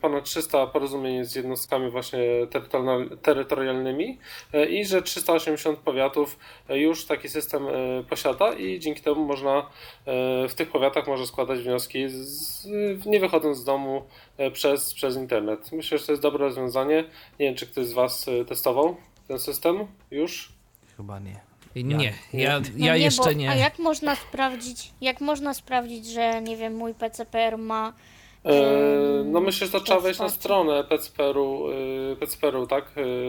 ponad 0.01 0.25
300 0.25 0.67
porozumień 0.67 1.25
z 1.25 1.35
jednostkami 1.35 1.91
właśnie 1.91 2.19
terytorial- 2.51 3.17
terytorialnymi 3.17 4.19
e, 4.53 4.67
i 4.67 4.85
że 4.85 5.03
380 5.03 5.79
powiatów 5.79 6.39
e, 6.69 6.79
już 6.79 7.05
taki 7.07 7.29
system 7.29 7.67
e, 7.67 7.71
posiada 8.09 8.53
i 8.53 8.79
dzięki 8.81 9.03
temu 9.03 9.25
można 9.25 9.59
e, 9.59 9.63
w 10.49 10.55
tych 10.55 10.71
powiatach 10.71 11.07
może 11.07 11.27
składać 11.27 11.61
wnioski 11.61 12.05
z, 12.09 12.67
nie 13.07 13.21
wychodząc 13.21 13.59
z 13.59 13.65
domu 13.65 14.03
e, 14.37 14.51
przez, 14.51 14.95
przez 14.95 15.17
internet. 15.17 15.73
Myślę, 15.73 15.99
że 15.99 16.07
to 16.07 16.13
jest 16.13 16.23
dobre 16.23 16.45
rozwiązanie. 16.45 17.05
Nie 17.41 17.47
wiem, 17.47 17.55
czy 17.55 17.67
ktoś 17.67 17.87
z 17.87 17.93
Was 17.93 18.29
e, 18.29 18.45
testował 18.45 18.97
ten 19.29 19.39
system 19.39 19.87
już? 20.11 20.53
Chyba 20.97 21.19
nie. 21.19 21.41
Nie, 21.77 22.13
ja, 22.33 22.61
No 22.61 22.67
ja 22.87 22.97
nie, 22.97 23.05
jeszcze 23.05 23.23
bo, 23.23 23.33
nie. 23.33 23.51
A 23.51 23.55
jak 23.55 23.79
można 23.79 24.17
sprawdzić, 24.17 24.91
jak 25.01 25.21
można 25.21 25.55
sprawdzić, 25.55 26.07
że 26.07 26.43
nie 26.43 26.57
wiem, 26.57 26.77
mój 26.77 26.95
PCPR 26.95 27.59
ma 27.59 27.93
No 29.25 29.41
myślę, 29.41 29.67
że 29.67 29.73
to 29.73 29.81
trzeba 29.81 30.01
wejść 30.01 30.21
na 30.21 30.29
stronę 30.29 30.85
PCPR-u, 30.85 31.71
y, 32.13 32.17
PCPR-u 32.21 32.67
tak, 32.67 32.85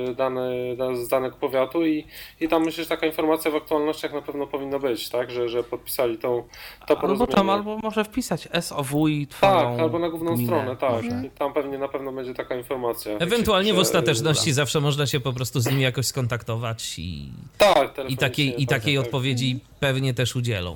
y, 0.10 0.14
dane, 0.16 0.50
da- 0.78 0.96
z 0.96 1.08
danych 1.08 1.36
powiatu 1.36 1.86
i, 1.86 2.06
i 2.42 2.48
tam 2.48 2.66
myślę, 2.66 2.84
że 2.84 2.90
taka 2.90 3.06
informacja 3.08 3.52
w 3.52 3.56
aktualnościach 3.56 4.14
na 4.14 4.22
pewno 4.22 4.48
powinna 4.48 4.80
być, 4.80 5.10
tak, 5.10 5.32
że, 5.32 5.50
że 5.50 5.64
podpisali 5.64 6.18
tą, 6.18 6.44
to 6.88 6.90
Albo 6.90 7.02
porozumienie. 7.02 7.34
tam, 7.36 7.50
albo 7.50 7.78
może 7.78 8.04
wpisać 8.04 8.48
SOW 8.62 9.08
i 9.10 9.28
twoją 9.28 9.54
Tak, 9.72 9.80
albo 9.80 10.00
na 10.00 10.10
główną 10.10 10.36
gminę. 10.36 10.48
stronę, 10.48 10.76
tak. 10.76 10.92
Może. 11.04 11.30
Tam 11.38 11.54
pewnie 11.54 11.78
na 11.78 11.88
pewno 11.88 12.12
będzie 12.12 12.34
taka 12.34 12.56
informacja. 12.56 13.12
Ewentualnie 13.18 13.74
w 13.74 13.80
ostateczności 13.80 14.54
zawsze 14.54 14.80
można 14.82 15.08
się 15.08 15.20
po 15.20 15.34
prostu 15.34 15.60
z 15.60 15.66
nimi 15.70 15.82
jakoś 15.82 16.06
skontaktować 16.06 17.00
i, 17.00 17.30
Tak, 17.58 17.94
i 18.10 18.18
takiej, 18.18 18.62
i 18.64 18.68
tak, 18.68 18.80
takiej 18.80 18.96
tak. 18.96 19.06
odpowiedzi 19.06 19.60
pewnie 19.80 20.14
też 20.14 20.36
udzielą. 20.36 20.76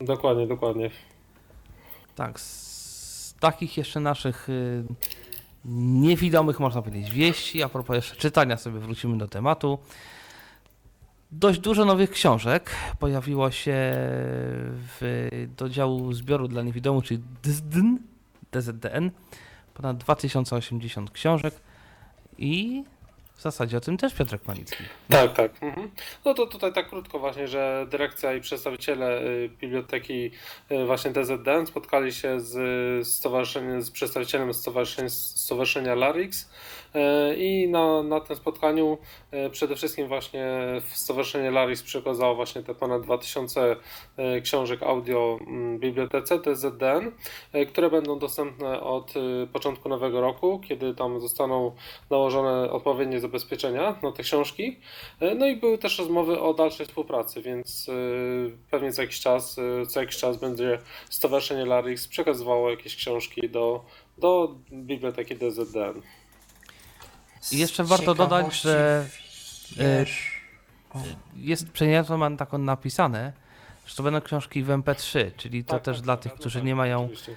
Dokładnie, 0.00 0.46
dokładnie. 0.46 0.90
Tak, 2.16 2.40
z 2.40 2.65
takich 3.40 3.76
jeszcze 3.76 4.00
naszych 4.00 4.48
y, 4.48 4.84
niewidomych, 5.64 6.60
można 6.60 6.82
powiedzieć, 6.82 7.10
wieści, 7.10 7.62
a 7.62 7.68
propos 7.68 7.96
jeszcze 7.96 8.16
czytania 8.16 8.56
sobie 8.56 8.78
wrócimy 8.80 9.18
do 9.18 9.28
tematu. 9.28 9.78
Dość 11.30 11.60
dużo 11.60 11.84
nowych 11.84 12.10
książek 12.10 12.70
pojawiło 12.98 13.50
się 13.50 13.74
w, 14.98 15.28
do 15.56 15.68
działu 15.68 16.12
zbioru 16.12 16.48
dla 16.48 16.62
niewidomych, 16.62 17.04
czyli 17.04 17.22
DZDN, 17.42 17.98
DZDN. 18.52 19.10
Ponad 19.74 19.96
2080 19.96 21.10
książek 21.10 21.54
i 22.38 22.84
w 23.36 23.42
zasadzie 23.42 23.76
o 23.76 23.80
tym 23.80 23.96
też 23.96 24.14
Piotrek 24.14 24.48
Malicki. 24.48 24.84
Tak, 25.08 25.32
tak. 25.32 25.62
Mhm. 25.62 25.90
No 26.24 26.34
to 26.34 26.46
tutaj 26.46 26.72
tak 26.72 26.88
krótko 26.88 27.18
właśnie, 27.18 27.48
że 27.48 27.86
dyrekcja 27.90 28.34
i 28.34 28.40
przedstawiciele 28.40 29.22
y, 29.22 29.50
biblioteki 29.60 30.30
y, 30.70 30.86
właśnie 30.86 31.10
DZDN 31.10 31.66
spotkali 31.66 32.12
się 32.12 32.40
z, 32.40 33.08
stowarzyszeniem, 33.08 33.82
z 33.82 33.90
przedstawicielem 33.90 34.54
stowarzyszenia, 34.54 35.10
stowarzyszenia 35.10 35.94
Larix 35.94 36.50
y, 36.94 37.36
i 37.36 37.68
na, 37.68 38.02
na 38.02 38.20
tym 38.20 38.36
spotkaniu 38.36 38.98
przede 39.50 39.76
wszystkim 39.76 40.08
właśnie 40.08 40.46
Stowarzyszenie 40.84 41.50
Larix 41.50 41.82
przekazało 41.82 42.34
właśnie 42.34 42.62
te 42.62 42.74
ponad 42.74 43.02
2000 43.02 43.76
y, 44.36 44.40
książek 44.42 44.82
audio 44.82 45.38
mm, 45.40 45.78
bibliotece 45.78 46.38
DZDN, 46.38 47.12
y, 47.54 47.66
które 47.66 47.90
będą 47.90 48.18
dostępne 48.18 48.80
od 48.80 49.14
początku 49.52 49.88
nowego 49.88 50.20
roku, 50.20 50.60
kiedy 50.68 50.94
tam 50.94 51.20
zostaną 51.20 51.72
nałożone 52.10 52.70
odpowiednie 52.70 53.20
zabezpieczenia 53.26 53.96
na 54.02 54.12
te 54.12 54.22
książki. 54.22 54.80
E, 55.20 55.34
No 55.34 55.46
i 55.46 55.56
były 55.56 55.78
też 55.78 55.98
rozmowy 55.98 56.40
o 56.40 56.54
dalszej 56.54 56.86
współpracy, 56.86 57.42
więc 57.42 57.88
e, 57.88 57.92
pewnie 58.70 58.92
za 58.92 59.02
jakiś 59.02 59.20
czas, 59.20 59.58
e, 59.58 59.86
co 59.86 60.00
jakiś 60.00 60.16
czas 60.16 60.36
będzie 60.36 60.78
Stowarzyszenie 61.10 61.64
Larix 61.66 62.08
przekazywało 62.08 62.70
jakieś 62.70 62.96
książki 62.96 63.50
do, 63.50 63.84
do 64.18 64.54
biblioteki 64.72 65.36
DZDN. 65.36 66.02
I 67.52 67.58
jeszcze 67.58 67.84
warto 67.84 68.14
dodać, 68.14 68.60
że, 68.60 69.06
Wiesz, 69.76 70.40
jest 71.36 71.70
przeniosło 71.70 72.16
mam 72.16 72.36
taką 72.36 72.58
napisane, 72.58 73.32
że 73.86 73.96
to 73.96 74.02
będą 74.02 74.20
książki 74.20 74.62
w 74.62 74.68
MP3, 74.68 75.30
czyli 75.36 75.64
to 75.64 75.70
Tak, 75.70 75.82
też 75.82 75.96
tak, 75.96 76.04
dla 76.04 76.16
tak, 76.16 76.22
tych, 76.22 76.32
tak, 76.32 76.40
którzy 76.40 76.58
tak, 76.58 76.66
nie 76.66 76.74
mają 76.74 77.04
oczywiście. 77.04 77.36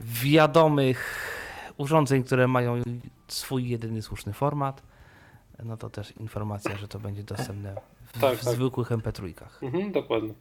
wiadomych 0.00 1.30
urządzeń, 1.76 2.24
które 2.24 2.48
mają 2.48 2.82
swój 3.28 3.68
jedyny 3.68 4.02
słuszny 4.02 4.32
format. 4.32 4.82
No 5.64 5.76
to 5.76 5.90
też 5.90 6.16
informacja, 6.20 6.76
że 6.76 6.88
to 6.88 6.98
będzie 6.98 7.22
dostępne 7.22 7.74
w, 8.06 8.20
Tak, 8.20 8.38
w 8.38 8.44
tak. 8.44 8.54
zwykłych 8.54 8.88
MP3. 8.90 9.32
Mhm, 9.62 9.92
dokładnie. 9.92 10.34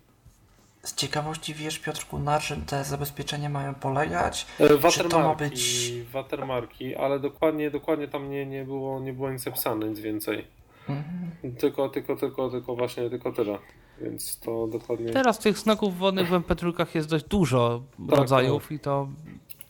z 0.83 0.95
ciekawości 0.95 1.53
wiesz, 1.53 1.79
Piotrku, 1.79 2.19
na 2.19 2.39
czym 2.39 2.65
te 2.65 2.83
zabezpieczenia 2.83 3.49
mają 3.49 3.73
polegać? 3.73 4.45
E, 4.59 4.67
Czy 4.91 5.03
to 5.03 5.19
ma 5.19 5.25
Watermarki, 5.27 5.49
być... 5.49 5.93
watermarki, 6.11 6.95
ale 6.95 7.19
dokładnie, 7.19 7.71
dokładnie 7.71 8.07
tam 8.07 8.29
nie, 8.29 8.45
nie, 8.45 8.65
było, 8.65 8.99
nie 8.99 9.13
było 9.13 9.31
nic 9.31 9.41
zapisane, 9.41 9.89
nic 9.89 9.99
więcej. 9.99 10.47
Mhm. 10.89 11.55
Tylko, 11.55 11.89
tylko, 11.89 12.15
tylko, 12.15 12.49
tylko 12.49 12.75
właśnie, 12.75 13.09
tylko 13.09 13.31
tyle. 13.31 13.59
Więc 14.01 14.39
to 14.39 14.67
dokładnie... 14.67 15.09
Teraz 15.09 15.39
tych 15.39 15.57
znaków 15.57 15.97
wodnych 15.97 16.27
w 16.27 16.31
MP3 16.31 16.95
jest 16.95 17.09
dość 17.09 17.25
dużo 17.25 17.81
Tak, 18.09 18.17
rodzajów 18.19 18.71
i 18.71 18.79
to 18.79 19.07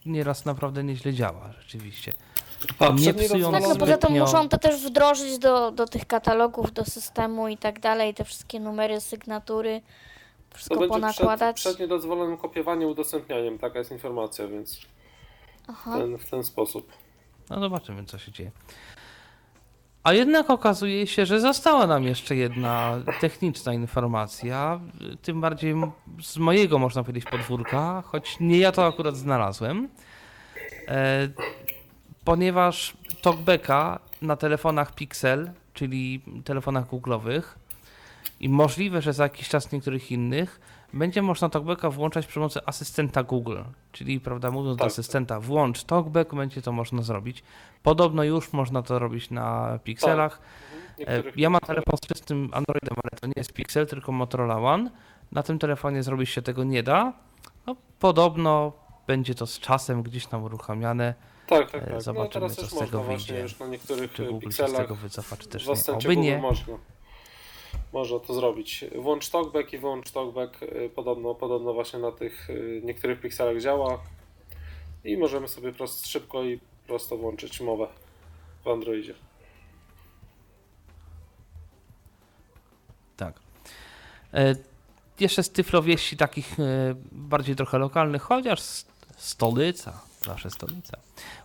nieraz 0.06 0.46
naprawdę 0.46 0.84
nieźle 0.84 1.14
działa, 1.14 1.52
rzeczywiście. 1.60 2.14
A 2.80 2.89
nie 2.89 3.14
psując 3.14 3.53
Tak, 3.53 3.64
no 3.70 3.76
poza 3.76 3.97
tym 3.97 4.09
zbytnio- 4.09 4.20
muszą 4.22 4.49
to 4.49 4.57
też 4.57 4.82
wdrożyć 4.86 5.38
do, 5.39 5.72
do 5.72 5.86
tych 5.88 6.05
katalogów, 6.07 6.74
do 6.74 6.86
systemu 6.86 7.47
i 7.47 7.57
tak 7.57 7.80
dalej, 7.80 8.14
te 8.14 8.24
wszystkie 8.26 8.59
numery, 8.59 9.01
sygnatury, 9.01 9.82
To 10.49 10.55
wszystko 10.57 10.76
będzie 10.80 10.89
przed, 10.99 11.01
ponakładać. 11.18 11.55
przed 11.55 11.80
niedozwolonym 11.80 12.38
kopiowaniem, 12.38 12.89
udostępnianiem, 12.89 13.59
taka 13.59 13.80
jest 13.80 13.91
informacja, 13.91 14.47
więc 14.47 14.80
Aha. 15.68 15.97
ten, 15.97 16.18
w 16.18 16.30
ten 16.30 16.43
sposób. 16.43 16.91
No 17.49 17.59
zobaczymy, 17.59 18.05
co 18.05 18.18
się 18.18 18.32
dzieje. 18.32 18.51
A 20.03 20.14
jednak 20.14 20.49
okazuje 20.49 21.07
się, 21.07 21.26
że 21.26 21.39
została 21.39 21.88
nam 21.88 22.03
jeszcze 22.03 22.36
jedna 22.36 22.99
techniczna 23.22 23.74
informacja, 23.74 24.80
tym 25.22 25.41
bardziej 25.41 25.72
m- 25.72 25.91
z 26.22 26.38
mojego, 26.38 26.80
można 26.80 27.03
powiedzieć, 27.03 27.30
podwórka, 27.32 28.03
choć 28.05 28.38
nie 28.39 28.57
ja 28.57 28.72
to 28.72 28.86
akurat 28.88 29.16
znalazłem, 29.18 29.89
e, 30.88 31.28
ponieważ 32.26 32.98
talkbacka 33.22 34.00
na 34.22 34.36
telefonach 34.36 34.96
Pixel, 34.96 35.52
czyli 35.74 36.22
telefonach 36.46 36.90
googlowych 36.90 37.60
i 38.40 38.50
możliwe, 38.50 39.02
że 39.02 39.14
za 39.14 39.24
jakiś 39.24 39.50
czas 39.50 39.72
niektórych 39.72 40.12
innych, 40.12 40.62
będzie 40.94 41.22
można 41.22 41.50
talkbacka 41.50 41.90
włączać 41.90 42.26
przy 42.28 42.36
pomocy 42.36 42.60
asystenta 42.66 43.24
Google, 43.24 43.58
czyli 43.92 44.20
prawda, 44.20 44.52
mówiąc 44.52 44.78
do 44.78 44.84
Tak. 44.84 44.92
asystenta 44.92 45.40
włącz 45.40 45.84
talkback, 45.84 46.36
będzie 46.36 46.62
to 46.62 46.72
można 46.72 47.02
zrobić. 47.02 47.44
Podobno 47.84 48.24
już 48.24 48.54
można 48.54 48.82
to 48.82 49.00
robić 49.00 49.30
na 49.30 49.80
Pixelach. 49.84 50.40
E, 51.00 51.00
Niektórych 51.00 51.38
Ja 51.38 51.50
mam 51.50 51.62
telefon 51.62 51.98
z 52.04 52.08
czystym 52.08 52.50
Androidem, 52.54 52.98
ale 53.04 53.20
to 53.22 53.28
nie 53.28 53.34
jest 53.36 53.54
Pixel, 53.54 53.88
tylko 53.88 54.12
Motorola 54.12 54.58
One. 54.58 54.92
Na 55.32 55.44
tym 55.44 55.60
telefonie 55.60 56.04
zrobić 56.04 56.30
się 56.30 56.42
tego 56.42 56.64
nie 56.64 56.84
da. 56.84 57.14
No, 57.68 57.76
podobno 58.00 58.72
będzie 59.08 59.36
to 59.36 59.48
z 59.48 59.60
czasem 59.60 60.04
gdzieś 60.04 60.26
tam 60.26 60.44
uruchamiane. 60.44 61.14
Tak, 61.60 61.72
tak, 61.72 61.82
E, 61.82 61.86
tak. 61.86 61.93
No 61.93 62.01
zobaczymy, 62.01 62.34
teraz 62.34 62.56
co 62.56 62.66
z 62.76 62.80
tego 62.80 63.04
wyjdzie. 63.04 63.39
już 63.39 63.60
na 63.60 63.68
niektórych 63.68 64.14
Czy 64.14 64.26
Google 64.26 64.49
się 64.51 64.68
z 64.68 64.74
tego 64.74 64.95
wycofa, 64.95 65.38
czy 65.38 65.47
też 65.47 65.68
nie. 65.68 65.93
Oby 65.93 66.18
nie. 66.18 66.38
można. 66.38 66.78
Można 67.93 68.20
to 68.20 68.34
zrobić. 68.34 68.86
Włącz 68.95 69.30
talkback 69.30 69.74
i 69.74 69.78
wyłącz 69.78 70.12
talkback 70.12 70.64
e, 70.64 70.89
podobno, 70.89 71.36
podobno 71.36 71.74
właśnie 71.74 71.99
na 71.99 72.12
tych 72.12 72.49
e, 72.49 72.54
niektórych 72.86 73.22
pikselach 73.22 73.60
działa 73.62 73.99
i 75.04 75.18
możemy 75.18 75.47
sobie 75.47 75.72
prosto, 75.74 76.08
szybko 76.08 76.43
i 76.43 76.60
prosto 76.88 77.18
włączyć 77.18 77.62
mowę 77.62 77.88
w 78.64 78.68
Androidzie. 78.68 79.14
Tak. 83.18 83.39
E, 84.34 84.56
Jeszcze 85.20 85.43
z 85.43 85.49
tyflowieści 85.49 86.18
takich 86.18 86.60
e, 86.60 86.95
bardziej 87.12 87.56
trochę 87.56 87.78
lokalnych, 87.78 88.22
chociaż 88.22 88.60
stolica, 89.18 90.01
zawsze 90.26 90.50
stolica. 90.50 90.98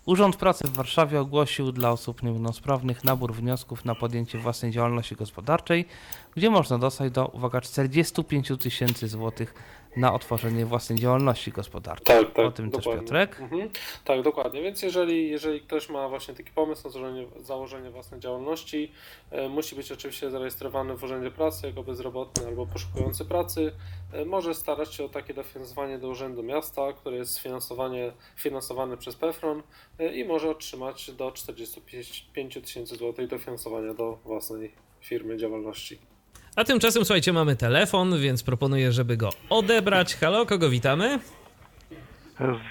Urząd 0.07 0.37
Pracy 0.37 0.65
w 0.69 0.73
Warszawie 0.73 1.21
ogłosił 1.21 1.73
dla 1.73 1.91
osób 1.91 2.23
niepełnosprawnych 2.23 3.05
nabór 3.05 3.35
wniosków 3.35 3.85
na 3.85 3.95
podjęcie 3.95 4.39
własnej 4.39 4.73
działalności 4.73 5.17
gospodarczej, 5.17 5.85
gdzie 6.37 6.51
można 6.51 6.79
dostać 6.79 7.13
do, 7.13 7.27
uwaga, 7.27 7.61
45 7.61 8.53
tysięcy 8.61 9.09
złotych 9.09 9.55
na 9.99 10.15
otworzenie 10.15 10.67
własnej 10.67 10.99
działalności 10.99 11.53
gospodarczej. 11.53 12.17
Tak, 12.17 12.35
tak. 12.35 12.47
o 12.47 12.51
tym 12.51 12.71
też 12.71 12.85
dokładnie. 12.85 13.03
Piotrek. 13.03 13.41
Mhm. 13.41 13.71
Tak, 14.05 14.23
dokładnie. 14.23 14.63
Więc 14.63 14.83
jeżeli, 14.83 15.31
jeżeli 15.31 15.61
ktoś 15.61 15.89
ma 15.89 16.09
właśnie 16.09 16.35
taki 16.35 16.51
pomysł 16.51 16.85
na 16.85 16.91
założenie, 16.91 17.27
założenie 17.37 17.91
własnej 17.91 18.21
działalności, 18.21 18.93
e, 19.31 19.49
musi 19.49 19.77
być 19.77 19.93
oczywiście 19.93 20.31
zarejestrowany 20.31 20.97
w 20.97 21.05
Urzędzie 21.05 21.31
Pracy 21.31 21.67
jako 21.67 21.83
bezrobotny 21.83 22.47
albo 22.47 22.67
poszukujący 22.67 23.25
pracy. 23.25 23.73
E, 24.13 24.25
może 24.25 24.55
starać 24.55 24.95
się 24.95 25.05
o 25.05 25.09
takie 25.09 25.35
dofinansowanie 25.35 25.99
do 25.99 26.09
Urzędu 26.09 26.43
Miasta, 26.43 26.93
które 26.93 27.17
jest 27.17 27.33
sfinansowanie, 27.33 28.13
finansowane 28.37 28.97
przez 28.97 29.17
PEFRON 29.17 29.63
e, 29.99 30.15
i 30.15 30.25
może 30.25 30.51
otrzymać 30.51 31.11
do 31.11 31.33
45 31.33 32.55
tysięcy 32.55 32.97
złotych 32.97 33.29
dofinansowania 33.29 33.95
do 33.95 34.19
własnej 34.25 34.73
firmy 35.01 35.37
działalności. 35.37 35.99
A 36.59 36.65
tymczasem, 36.65 37.05
słuchajcie, 37.05 37.33
mamy 37.33 37.57
telefon, 37.57 38.21
więc 38.21 38.43
proponuję, 38.43 38.93
żeby 38.93 39.17
go 39.17 39.31
odebrać. 39.51 40.17
Halo, 40.17 40.47
kogo 40.47 40.71
witamy? 40.71 41.19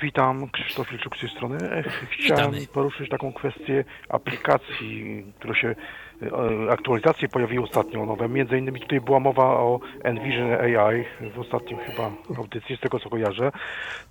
Witam, 0.01 0.49
Krzysztof 0.49 0.91
Ilczuk 0.91 1.17
z 1.17 1.19
tej 1.19 1.29
strony. 1.29 1.57
E, 1.71 1.83
Chciałem 2.09 2.51
Witamy. 2.51 2.67
poruszyć 2.73 3.09
taką 3.09 3.33
kwestię 3.33 3.85
aplikacji, 4.09 5.23
która 5.39 5.55
się 5.55 5.75
e, 6.21 6.71
aktualizacje 6.71 7.29
pojawiły 7.29 7.63
ostatnio 7.63 8.05
nowe. 8.05 8.29
Między 8.29 8.57
innymi 8.57 8.79
tutaj 8.79 9.01
była 9.01 9.19
mowa 9.19 9.43
o 9.43 9.79
Envision 10.03 10.51
AI 10.53 11.05
w 11.35 11.39
ostatnim 11.39 11.79
chyba 11.79 12.11
audycji, 12.37 12.77
z 12.77 12.79
tego 12.79 12.99
co 12.99 13.09
kojarzę. 13.09 13.51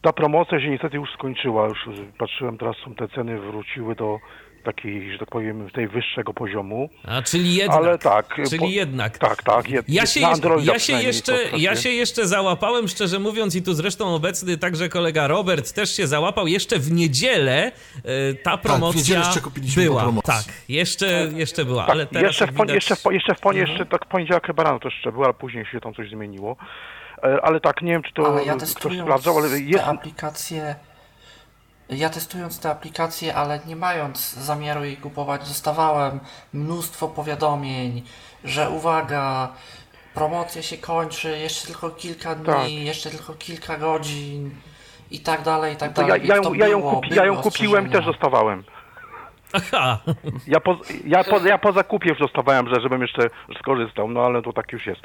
Ta 0.02 0.12
promocja 0.12 0.60
się 0.60 0.70
niestety 0.70 0.96
już 0.96 1.12
skończyła. 1.12 1.68
Już 1.68 1.88
patrzyłem, 2.18 2.58
teraz 2.58 2.76
są 2.76 2.94
te 2.94 3.08
ceny 3.08 3.40
wróciły 3.40 3.94
do 3.94 4.18
takiej, 4.66 5.12
że 5.12 5.18
tak 5.18 5.28
powiem, 5.30 5.68
najwyższego 5.76 6.34
poziomu. 6.34 6.88
A 7.04 7.22
czyli 7.22 7.54
jednak. 7.54 7.78
Ale 7.78 7.98
tak. 7.98 8.34
Czyli 8.48 8.58
po- 8.58 8.66
jednak. 8.66 9.18
Tak, 9.18 9.42
tak. 9.42 9.68
Jed, 9.70 9.88
Ja 9.88 10.06
się, 10.06 10.26
Androida 10.26 10.72
ja, 10.72 10.78
się 10.78 10.92
jeszcze, 10.92 11.32
ja 11.56 11.76
się 11.76 11.88
jeszcze 11.90 12.26
załapałem, 12.26 12.88
szczerze 12.88 13.18
mówiąc, 13.18 13.54
i 13.56 13.62
tu 13.62 13.74
zresztą 13.74 14.14
obecny 14.14 14.58
także 14.58 14.88
kolega 14.88 15.26
Robert 15.26 15.72
też 15.72 15.96
się 15.96 16.06
załapał. 16.06 16.46
Jeszcze 16.46 16.78
w 16.78 16.92
niedzielę 16.92 17.72
e, 18.04 18.34
ta 18.34 18.56
promocja 18.56 18.98
niedzielę 18.98 19.20
jeszcze 19.20 19.40
była. 19.80 20.02
promocji. 20.02 20.32
Tak, 20.32 20.44
jeszcze, 20.68 21.28
jeszcze 21.34 21.64
była, 21.64 21.82
Tak, 21.82 21.90
ale 21.90 22.06
teraz 22.06 22.22
jeszcze, 22.22 22.46
w, 22.46 22.54
pon- 22.56 22.66
widać... 22.66 22.74
jeszcze, 22.74 22.96
w, 22.96 23.12
jeszcze 23.12 23.34
w 23.34 23.40
pon- 23.40 23.56
Mhm. 23.56 23.68
jeszcze 23.70 23.86
tak 23.86 24.04
w 24.04 24.08
poniedziałek 24.08 24.46
chyba 24.46 24.62
rano 24.62 24.78
to 24.80 24.88
jeszcze 24.88 25.12
było, 25.12 25.24
ale 25.24 25.34
później 25.34 25.66
się 25.72 25.80
tam 25.80 25.94
coś 25.94 26.10
zmieniło. 26.10 26.56
E, 27.22 27.40
Ale 27.44 27.60
tak, 27.60 27.82
nie 27.82 27.92
wiem, 27.92 28.02
czy 28.02 28.12
to 28.12 28.26
Ale 28.32 28.44
ja 28.44 28.56
ktoś 28.56 28.68
sprawdzał, 28.68 29.38
ale 29.38 29.60
jest... 29.60 29.84
te 29.84 29.90
aplikacje, 29.90 30.74
ja 31.88 32.10
testując 32.10 32.60
te 32.60 32.70
aplikacje, 32.70 33.34
ale 33.34 33.60
nie 33.66 33.76
mając 33.76 34.32
zamiaru 34.34 34.84
jej 34.84 34.96
kupować, 34.96 35.40
dostawałem 35.48 36.20
mnóstwo 36.54 37.08
powiadomień, 37.08 38.02
że 38.44 38.70
uwaga, 38.70 39.48
promocja 40.14 40.62
się 40.62 40.76
kończy, 40.76 41.38
jeszcze 41.38 41.66
tylko 41.66 41.90
kilka 41.90 42.34
dni, 42.34 42.46
Tak. 42.46 42.70
jeszcze 42.70 43.10
tylko 43.10 43.32
kilka 43.34 43.76
godzin 43.78 44.50
i 45.10 45.20
tak 45.20 45.42
dalej, 45.42 45.74
i 45.74 45.76
tak 45.76 45.92
dalej. 45.92 46.10
ja, 46.22 46.26
ja, 46.28 46.36
ją, 46.36 46.42
to 46.42 46.54
ja, 46.54 46.68
ją, 46.68 46.78
było, 46.80 46.92
kupi, 46.92 47.14
ja 47.14 47.24
ją 47.24 47.36
kupiłem 47.36 47.86
i 47.86 47.90
też 47.90 48.04
dostawałem. 48.04 48.64
Aha, 49.52 49.98
Ja 50.46 50.60
po, 50.60 50.76
ja, 51.04 51.24
po, 51.24 51.38
ja 51.38 51.58
po 51.58 51.72
zakupie 51.72 52.08
już 52.08 52.18
dostawałem, 52.18 52.68
że 52.74 52.80
żebym 52.80 53.02
jeszcze 53.02 53.30
skorzystał, 53.58 54.08
no 54.08 54.20
ale 54.20 54.42
to 54.42 54.52
tak 54.52 54.72
już 54.72 54.86
jest. 54.86 55.00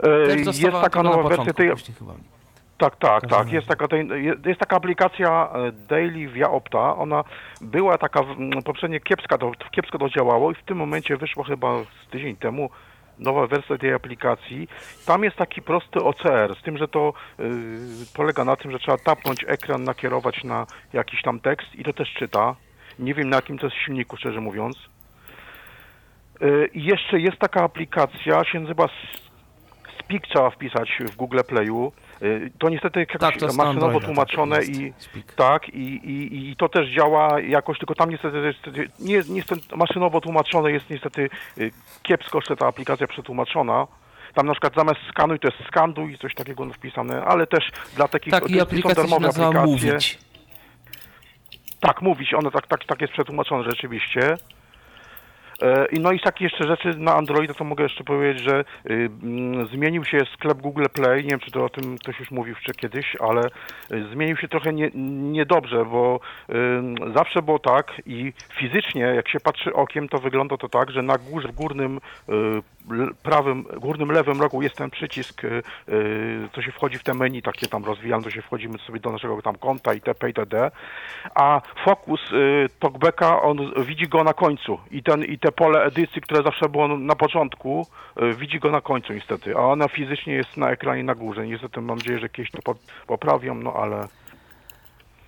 E, 0.00 0.26
Też 0.44 0.58
jest 0.58 0.80
taka 0.82 1.02
nowa 1.02 1.28
wersja 1.28 1.52
tej, 1.52 1.70
później 1.70 1.96
chyba. 1.98 2.12
Tak, 2.80 2.96
tak, 2.96 3.26
tak. 3.26 3.52
Jest 3.52 3.66
taka, 3.66 3.86
jest 4.46 4.60
taka 4.60 4.76
aplikacja 4.76 5.48
e, 5.52 5.72
Daily 5.72 6.28
via 6.28 6.50
Opta. 6.50 6.96
Ona 6.96 7.24
była 7.60 7.98
taka 7.98 8.20
poprzednio 8.64 9.00
kiepska, 9.00 9.38
to, 9.38 9.52
kiepsko 9.70 9.98
to 9.98 10.08
działało 10.08 10.52
i 10.52 10.54
w 10.54 10.62
tym 10.62 10.76
momencie 10.76 11.16
wyszła 11.16 11.44
chyba 11.44 11.78
z 11.78 12.10
tydzień 12.10 12.36
temu 12.36 12.70
nowa 13.18 13.46
wersja 13.46 13.78
tej 13.78 13.92
aplikacji. 13.92 14.68
Tam 15.06 15.24
jest 15.24 15.36
taki 15.36 15.62
prosty 15.62 15.98
OCR, 15.98 16.56
z 16.60 16.62
tym, 16.62 16.78
że 16.78 16.88
to 16.88 17.12
y, 17.40 17.44
polega 18.14 18.44
na 18.44 18.56
tym, 18.56 18.70
że 18.70 18.78
trzeba 18.78 18.98
tapnąć 18.98 19.44
ekran, 19.48 19.84
nakierować 19.84 20.44
na 20.44 20.66
jakiś 20.92 21.22
tam 21.22 21.40
tekst 21.40 21.74
i 21.74 21.84
to 21.84 21.92
też 21.92 22.14
czyta. 22.14 22.56
Nie 22.98 23.14
wiem 23.14 23.30
na 23.30 23.36
jakim 23.36 23.58
to 23.58 23.66
jest 23.66 23.76
silniku, 23.76 24.16
szczerze 24.16 24.40
mówiąc. 24.40 24.76
Y, 26.42 26.70
I 26.74 26.84
jeszcze 26.84 27.20
jest 27.20 27.38
taka 27.38 27.62
aplikacja, 27.62 28.44
się 28.44 28.60
nazywa 28.60 28.88
Speak 30.10 30.26
trzeba 30.26 30.50
wpisać 30.50 30.98
w 31.12 31.16
Google 31.16 31.40
Playu. 31.48 31.92
Y, 32.22 32.50
To 32.58 32.68
niestety 32.68 33.00
jakoś 33.00 33.20
Tak, 33.20 33.34
maszynowo 33.42 33.62
Androida, 33.62 34.06
tłumaczone 34.06 34.56
tak, 34.56 34.68
i. 34.68 34.92
Speak. 34.98 35.32
tak, 35.32 35.68
i, 35.68 35.80
i, 36.10 36.50
i 36.50 36.56
to 36.56 36.68
też 36.68 36.88
działa 36.88 37.40
jakoś, 37.40 37.78
tylko 37.78 37.94
tam 37.94 38.10
niestety 38.10 38.54
nie 39.00 39.22
niestety 39.28 39.76
maszynowo 39.76 40.20
tłumaczone, 40.20 40.72
jest 40.72 40.90
niestety 40.90 41.30
y, 41.58 41.70
kiepsko 42.02 42.38
jeszcze 42.38 42.56
ta 42.56 42.66
aplikacja 42.66 43.06
przetłumaczona. 43.06 43.86
Tam 44.34 44.46
na 44.46 44.52
przykład 44.52 44.74
zamiast 44.74 45.00
skanuj 45.08 45.38
to 45.38 45.48
jest 45.48 45.68
skanduj, 45.68 46.18
coś 46.18 46.34
takiego 46.34 46.66
wpisane, 46.66 47.24
ale 47.24 47.46
też 47.46 47.64
dla 47.96 48.08
takich 48.08 48.30
Tak, 48.30 48.50
i 48.50 48.54
są 48.56 48.62
aplikacja 48.62 49.08
się 49.08 49.20
nazywa 49.20 49.46
aplikacje. 49.48 49.90
Mówić. 49.90 50.18
Tak, 51.80 52.02
mówić, 52.02 52.34
one 52.34 52.50
tak, 52.50 52.66
tak, 52.66 52.84
tak 52.84 53.00
jest 53.00 53.12
przetłumaczone 53.12 53.64
rzeczywiście. 53.70 54.34
E, 55.62 55.86
I 55.92 56.00
no 56.00 56.12
i 56.12 56.20
takie 56.20 56.44
jeszcze 56.44 56.66
rzeczy 56.66 56.98
na 56.98 57.14
Androida 57.14 57.54
to 57.54 57.64
mogę 57.64 57.82
jeszcze 57.82 58.04
powiedzieć, 58.04 58.42
że 58.42 58.64
y, 58.90 59.10
mm, 59.22 59.66
zmienił 59.66 60.04
się 60.04 60.18
sklep 60.34 60.58
Google 60.58 60.84
Play, 60.92 61.24
nie 61.24 61.30
wiem 61.30 61.40
czy 61.40 61.50
to 61.50 61.64
o 61.64 61.68
tym 61.68 61.98
ktoś 61.98 62.20
już 62.20 62.30
mówił 62.30 62.54
jeszcze 62.54 62.72
kiedyś, 62.74 63.16
ale 63.20 63.42
y, 63.92 64.04
zmienił 64.12 64.36
się 64.36 64.48
trochę 64.48 64.72
nie- 64.72 64.90
niedobrze, 65.32 65.84
bo 65.84 66.20
y, 66.50 67.12
zawsze 67.14 67.42
było 67.42 67.58
tak 67.58 68.02
i 68.06 68.32
fizycznie 68.54 69.00
jak 69.02 69.28
się 69.28 69.40
patrzy 69.40 69.72
okiem 69.72 70.08
to 70.08 70.18
wygląda 70.18 70.56
to 70.56 70.68
tak, 70.68 70.90
że 70.90 71.02
na 71.02 71.18
górze 71.18 71.48
w 71.48 71.52
górnym 71.52 72.00
prawym, 73.22 73.62
górnym 73.62 74.12
lewym 74.12 74.40
rogu 74.40 74.62
jest 74.62 74.76
ten 74.76 74.90
przycisk, 74.90 75.44
y, 75.44 75.62
y, 75.88 76.48
co 76.54 76.62
się 76.62 76.72
wchodzi 76.72 76.98
w 76.98 77.02
te 77.02 77.14
menu 77.14 77.42
takie 77.42 77.66
tam 77.66 77.84
rozwijane, 77.84 78.24
to 78.24 78.30
się 78.30 78.42
wchodzimy 78.42 78.78
sobie 78.78 79.00
do 79.00 79.10
naszego 79.12 79.42
tam 79.42 79.54
konta 79.54 79.94
itp. 79.94 80.28
itd. 80.28 80.70
A 81.34 81.60
fokus 81.84 82.20
y, 82.32 82.68
talkbacka, 82.78 83.42
on 83.42 83.84
widzi 83.84 84.08
go 84.08 84.24
na 84.24 84.32
końcu 84.32 84.78
i 84.90 85.02
ten 85.02 85.24
i 85.24 85.38
te 85.38 85.52
pole 85.52 85.84
edycji, 85.84 86.22
które 86.22 86.42
zawsze 86.42 86.68
było 86.68 86.88
na 86.88 87.16
początku, 87.16 87.86
widzi 88.36 88.58
go 88.58 88.70
na 88.70 88.80
końcu 88.80 89.12
niestety, 89.12 89.56
a 89.56 89.60
ona 89.60 89.88
fizycznie 89.88 90.34
jest 90.34 90.56
na 90.56 90.70
ekranie 90.70 91.04
na 91.04 91.14
górze. 91.14 91.46
Niestety 91.46 91.80
mam 91.80 91.96
nadzieję, 91.96 92.18
że 92.18 92.28
kiedyś 92.28 92.50
to 92.50 92.62
po- 92.62 92.74
poprawią, 93.06 93.54
no 93.54 93.72
ale 93.72 94.08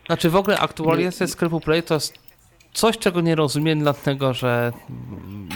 Znaczy 0.06 0.30
w 0.30 0.36
ogóle 0.36 0.58
aktualizacja 0.58 1.26
sklepu 1.26 1.60
Play 1.60 1.82
to 1.82 1.94
jest 1.94 2.31
coś, 2.72 2.98
czego 2.98 3.20
nie 3.20 3.34
rozumiem, 3.34 3.78
dlatego 3.80 4.34
że 4.34 4.72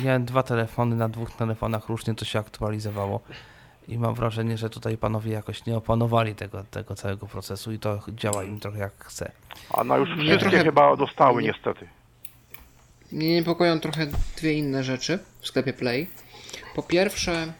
miałem 0.05 0.25
dwa 0.25 0.43
telefony, 0.43 0.97
na 0.97 1.09
dwóch 1.09 1.31
telefonach 1.31 1.89
różnie 1.89 2.15
to 2.15 2.25
się 2.25 2.39
aktualizowało. 2.39 3.21
I 3.89 3.99
mam 3.99 4.15
wrażenie, 4.15 4.59
że 4.59 4.71
tutaj 4.71 4.97
panowie 4.99 5.33
jakoś 5.33 5.67
nie 5.67 5.77
opanowali 5.77 6.35
tego, 6.35 6.65
tego 6.71 6.95
całego 6.95 7.27
procesu 7.27 7.73
i 7.73 7.79
to 7.79 8.01
działa 8.09 8.45
im 8.45 8.61
trochę 8.61 8.79
jak 8.79 9.05
chce. 9.05 9.33
a 9.71 9.85
na 9.85 9.97
już 9.97 10.09
wszystkie 10.11 10.39
trochę- 10.39 10.65
chyba 10.65 10.97
dostały 10.97 11.43
niestety. 11.43 11.89
Mnie 13.13 13.35
niepokoją 13.35 13.81
trochę 13.81 14.07
dwie 14.37 14.53
inne 14.53 14.85
rzeczy 14.85 15.19
w 15.41 15.47
sklepie 15.47 15.73
Play. 15.73 16.07
Po 16.75 16.83
pierwsze, 16.83 17.53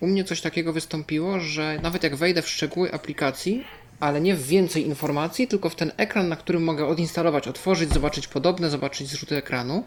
u 0.00 0.06
mnie 0.06 0.24
coś 0.24 0.40
takiego 0.40 0.72
wystąpiło, 0.72 1.40
że 1.40 1.78
nawet 1.82 2.02
jak 2.02 2.16
wejdę 2.16 2.42
w 2.42 2.48
szczegóły 2.48 2.92
aplikacji, 2.92 3.64
ale 4.00 4.20
nie 4.20 4.34
w 4.34 4.46
więcej 4.46 4.86
informacji, 4.86 5.48
tylko 5.48 5.70
w 5.70 5.74
ten 5.74 5.92
ekran, 5.96 6.28
na 6.28 6.36
którym 6.36 6.64
mogę 6.64 6.86
odinstalować, 6.86 7.48
otworzyć, 7.48 7.92
zobaczyć 7.92 8.28
podobne, 8.28 8.70
zobaczyć 8.70 9.08
zrzuty 9.08 9.36
ekranu, 9.36 9.84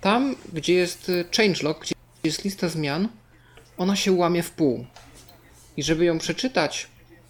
tam, 0.00 0.36
gdzie 0.52 0.74
jest 0.74 1.08
y, 1.08 1.24
changelog, 1.36 1.80
gdzie 1.80 1.94
jest 2.24 2.44
lista 2.44 2.68
zmian, 2.68 3.08
ona 3.78 3.96
się 3.96 4.12
łamie 4.12 4.42
w 4.42 4.50
pół. 4.50 4.86
I 5.76 5.82
żeby 5.82 6.04
ją 6.04 6.18
przeczytać, 6.18 6.88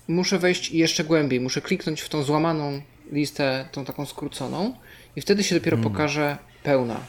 muszę 0.09 0.39
wejść 0.39 0.71
jeszcze 0.71 1.05
głębiej, 1.05 1.41
muszę 1.41 1.61
kliknąć 1.61 2.01
w 2.01 2.09
tą 2.09 2.23
złamaną 2.23 2.81
listę, 3.13 3.69
tą 3.73 3.85
taką 3.85 4.07
skróconą 4.07 4.75
i 5.17 5.21
wtedy 5.21 5.45
się 5.45 5.55
dopiero 5.55 5.79
pokaże 5.79 6.39
pełna. 6.63 7.01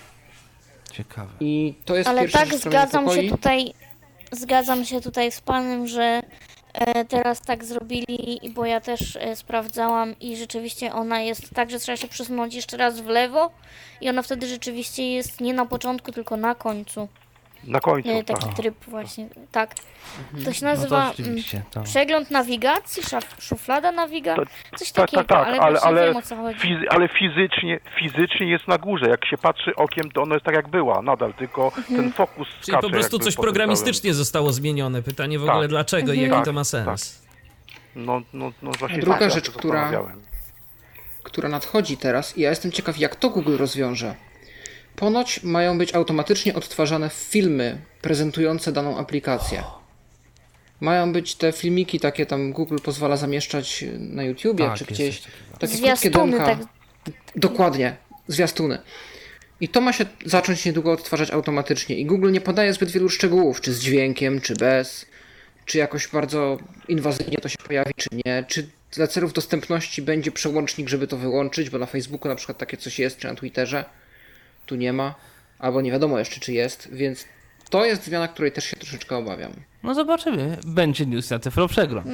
Ciekawe. 0.92 1.32
I 1.40 1.74
to 1.86 1.96
jest 1.96 2.10
Ale 2.10 2.22
pierwsza 2.22 2.40
tak 2.40 2.50
rzecz, 2.50 2.62
zgadzam 2.62 3.16
się 3.16 3.30
tutaj 3.30 3.74
zgadzam 4.32 4.86
się 4.86 5.02
tutaj 5.02 5.32
z 5.32 5.42
panem, 5.42 5.88
że 5.88 6.22
teraz 7.08 7.42
tak 7.42 7.66
zrobili, 7.66 8.40
bo 8.54 8.66
ja 8.66 8.82
też 8.82 9.16
e, 9.16 9.36
sprawdzałam 9.36 10.20
i 10.20 10.38
rzeczywiście 10.38 10.94
ona 10.94 11.22
jest 11.22 11.50
tak, 11.54 11.70
że 11.70 11.80
trzeba 11.80 11.98
się 11.98 12.08
przesunąć 12.08 12.54
jeszcze 12.54 12.78
raz 12.78 13.02
w 13.02 13.08
lewo 13.08 13.52
i 14.02 14.10
ona 14.10 14.22
wtedy 14.22 14.48
rzeczywiście 14.48 15.14
jest 15.14 15.42
nie 15.42 15.54
na 15.54 15.66
początku, 15.66 16.12
tylko 16.12 16.38
na 16.38 16.56
końcu. 16.56 17.08
Na 17.68 17.80
końcu, 17.80 18.10
E, 18.10 18.24
tak. 18.24 18.40
taki 18.40 18.56
tryb 18.56 18.76
właśnie, 18.88 19.28
tak. 19.52 19.76
To 20.46 20.54
się 20.54 20.66
No 20.66 20.72
nazywa 20.72 20.98
to 20.98 21.04
mm, 21.04 21.14
rzeczywiście. 21.18 21.62
To... 21.72 21.82
przegląd 21.84 22.32
nawigacji, 22.32 23.04
szaf, 23.04 23.36
szuflada 23.40 23.92
nawigacji, 23.92 24.46
coś 24.78 24.92
Tak, 24.92 25.06
takiego, 25.06 25.24
tak, 25.24 25.40
tak, 25.40 25.48
ale, 25.48 25.60
ale, 25.60 25.80
ale, 25.82 26.06
wiem 26.08 26.16
o 26.18 26.22
co 26.22 26.36
chodzi. 26.36 26.60
fizy- 26.60 26.86
ale 26.90 27.08
fizycznie, 27.10 27.80
fizycznie 28.00 28.48
jest 28.52 28.68
na 28.68 28.78
górze. 28.78 29.06
Jak 29.10 29.26
się 29.26 29.38
patrzy 29.38 29.76
okiem, 29.76 30.12
to 30.12 30.22
ona 30.22 30.34
jest 30.36 30.46
tak 30.46 30.56
jak 30.56 30.68
była 30.68 31.02
nadal, 31.02 31.34
tylko 31.34 31.66
Mhm. 31.78 31.86
ten 31.86 32.12
fokus 32.14 32.48
czyli 32.48 32.62
skacze 32.64 32.82
po 32.82 32.90
prostu 32.90 33.16
jakby 33.16 33.26
coś 33.26 33.36
po 33.36 33.42
tym 33.42 33.44
programistycznie 33.52 34.14
zostało 34.14 34.54
zmienione. 34.54 35.02
Pytanie 35.04 35.40
w 35.40 35.46
Tak. 35.46 35.52
ogóle 35.54 35.68
dlaczego 35.68 36.14
i 36.14 36.16
Mhm. 36.16 36.22
jaki 36.32 36.36
Tak, 36.36 36.46
to 36.46 36.54
ma 36.54 36.62
tak. 36.62 36.68
sens. 36.68 37.22
całym. 37.96 38.06
No, 38.08 38.22
no, 38.34 38.52
no 38.62 38.72
właśnie 38.80 38.98
Druga 39.00 39.14
tak, 39.20 39.22
ja 39.30 39.36
rzecz, 39.36 39.46
się 39.46 39.52
która- 39.52 39.80
zastanawiałem. 39.82 40.22
która 41.24 41.50
nadchodzi 41.50 41.98
teraz 41.98 42.38
i 42.38 42.42
ja 42.42 42.50
jestem 42.50 42.72
ciekaw, 42.72 42.98
jak 42.98 43.16
to 43.16 43.30
Google 43.30 43.58
rozwiąże. 43.58 44.16
Ponoć 44.98 45.44
mają 45.44 45.78
być 45.78 45.96
automatycznie 45.96 46.54
odtwarzane 46.54 47.10
filmy 47.10 47.82
prezentujące 48.02 48.72
daną 48.72 48.98
aplikację. 48.98 49.64
Mają 50.82 51.14
być 51.14 51.36
te 51.36 51.52
filmiki 51.52 52.00
takie 52.00 52.26
tam 52.26 52.54
Google 52.54 52.78
pozwala 52.84 53.18
zamieszczać 53.18 53.86
na 54.00 54.24
YouTubie 54.24 54.66
Tak, 54.66 54.78
czy 54.78 54.86
gdzieś. 54.86 55.22
Takie 55.60 55.76
Zwiastuny, 55.76 56.38
krótkie 56.38 56.46
tak. 56.46 57.14
Dokładnie, 57.36 57.98
zwiastuny. 58.28 58.80
I 59.62 59.70
to 59.70 59.82
ma 59.82 59.94
się 59.94 60.06
zacząć 60.26 60.66
niedługo 60.66 60.92
odtwarzać 60.92 61.32
automatycznie. 61.32 61.96
I 61.96 62.06
Google 62.06 62.32
nie 62.32 62.42
podaje 62.42 62.74
zbyt 62.74 62.92
wielu 62.92 63.10
szczegółów, 63.10 63.62
czy 63.62 63.74
z 63.74 63.80
dźwiękiem, 63.80 64.42
czy 64.42 64.56
bez, 64.56 65.06
czy 65.66 65.78
jakoś 65.78 66.08
bardzo 66.08 66.58
inwazyjnie 66.88 67.38
to 67.38 67.50
się 67.50 67.58
pojawi, 67.58 67.94
czy 67.96 68.10
nie, 68.26 68.46
czy 68.48 68.70
dla 68.92 69.08
celów 69.08 69.34
dostępności 69.34 70.02
będzie 70.02 70.32
przełącznik, 70.32 70.90
żeby 70.90 71.08
to 71.08 71.18
wyłączyć, 71.18 71.70
bo 71.70 71.78
na 71.78 71.86
Facebooku 71.86 72.30
na 72.30 72.36
przykład 72.36 72.58
takie 72.58 72.78
coś 72.78 73.00
jest, 73.00 73.18
czy 73.18 73.28
na 73.28 73.36
Twitterze. 73.36 73.86
Tu 74.68 74.76
nie 74.76 74.94
ma, 74.94 75.16
albo 75.60 75.82
nie 75.82 75.92
wiadomo 75.92 76.20
jeszcze, 76.20 76.40
czy 76.40 76.54
jest, 76.54 76.96
więc 76.96 77.28
to 77.70 77.86
jest 77.86 78.04
zmiana, 78.04 78.28
której 78.28 78.52
też 78.52 78.64
się 78.66 78.76
troszeczkę 78.78 79.18
obawiam. 79.18 79.52
No 79.84 79.94
zobaczymy. 79.94 80.58
Będzie 80.66 81.06
news 81.06 81.30
na 81.32 81.40
Tyflo 81.40 81.68
Przegląd. 81.68 82.08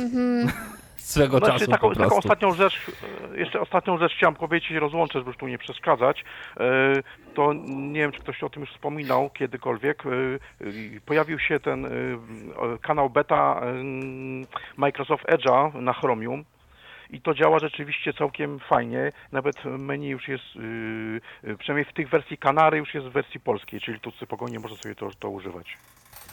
swego 0.98 1.38
Znaczy, 1.38 1.54
czasu 1.60 1.72
taką, 1.72 1.90
po 1.90 1.96
taką 1.96 2.16
ostatnią 2.18 2.54
rzecz, 2.54 2.80
jeszcze 3.36 3.60
ostatnią 3.62 3.98
rzecz 3.98 4.14
chciałem 4.18 4.36
powiedzieć 4.36 4.72
i 4.72 4.80
rozłączę, 4.80 5.20
żeby 5.20 5.30
już 5.30 5.38
tu 5.38 5.48
nie 5.48 5.58
przeszkadzać. 5.58 6.24
E, 6.60 6.64
To 7.36 7.54
nie 7.68 8.00
wiem, 8.00 8.12
czy 8.12 8.20
ktoś 8.20 8.44
o 8.44 8.50
tym 8.50 8.62
już 8.62 8.72
wspominał 8.72 9.30
kiedykolwiek. 9.30 10.04
e, 10.06 10.10
Pojawił 11.06 11.40
się 11.40 11.60
ten 11.60 11.86
e, 11.86 11.90
kanał 12.82 13.10
beta 13.10 13.62
Microsoft 14.78 15.26
Edge'a 15.26 15.82
na 15.82 15.94
Chromium. 15.94 16.46
I 17.14 17.22
to 17.22 17.34
działa 17.34 17.60
rzeczywiście 17.60 18.14
całkiem 18.14 18.60
fajnie. 18.60 19.12
Nawet 19.32 19.56
menu 19.66 20.10
już 20.10 20.28
jest, 20.28 20.56
yy, 20.56 21.22
yy, 21.44 21.58
przynajmniej 21.58 21.86
w 21.92 21.94
tych 21.94 22.10
wersji 22.10 22.38
Kanary 22.38 22.78
już 22.78 22.94
jest 22.94 23.08
w 23.08 23.12
wersji 23.12 23.40
polskiej, 23.40 23.82
czyli 23.82 24.00
tu 24.00 24.12
spokojnie 24.12 24.60
można 24.60 24.78
sobie 24.78 24.96
to, 24.96 25.10
to 25.20 25.30
używać. 25.30 25.78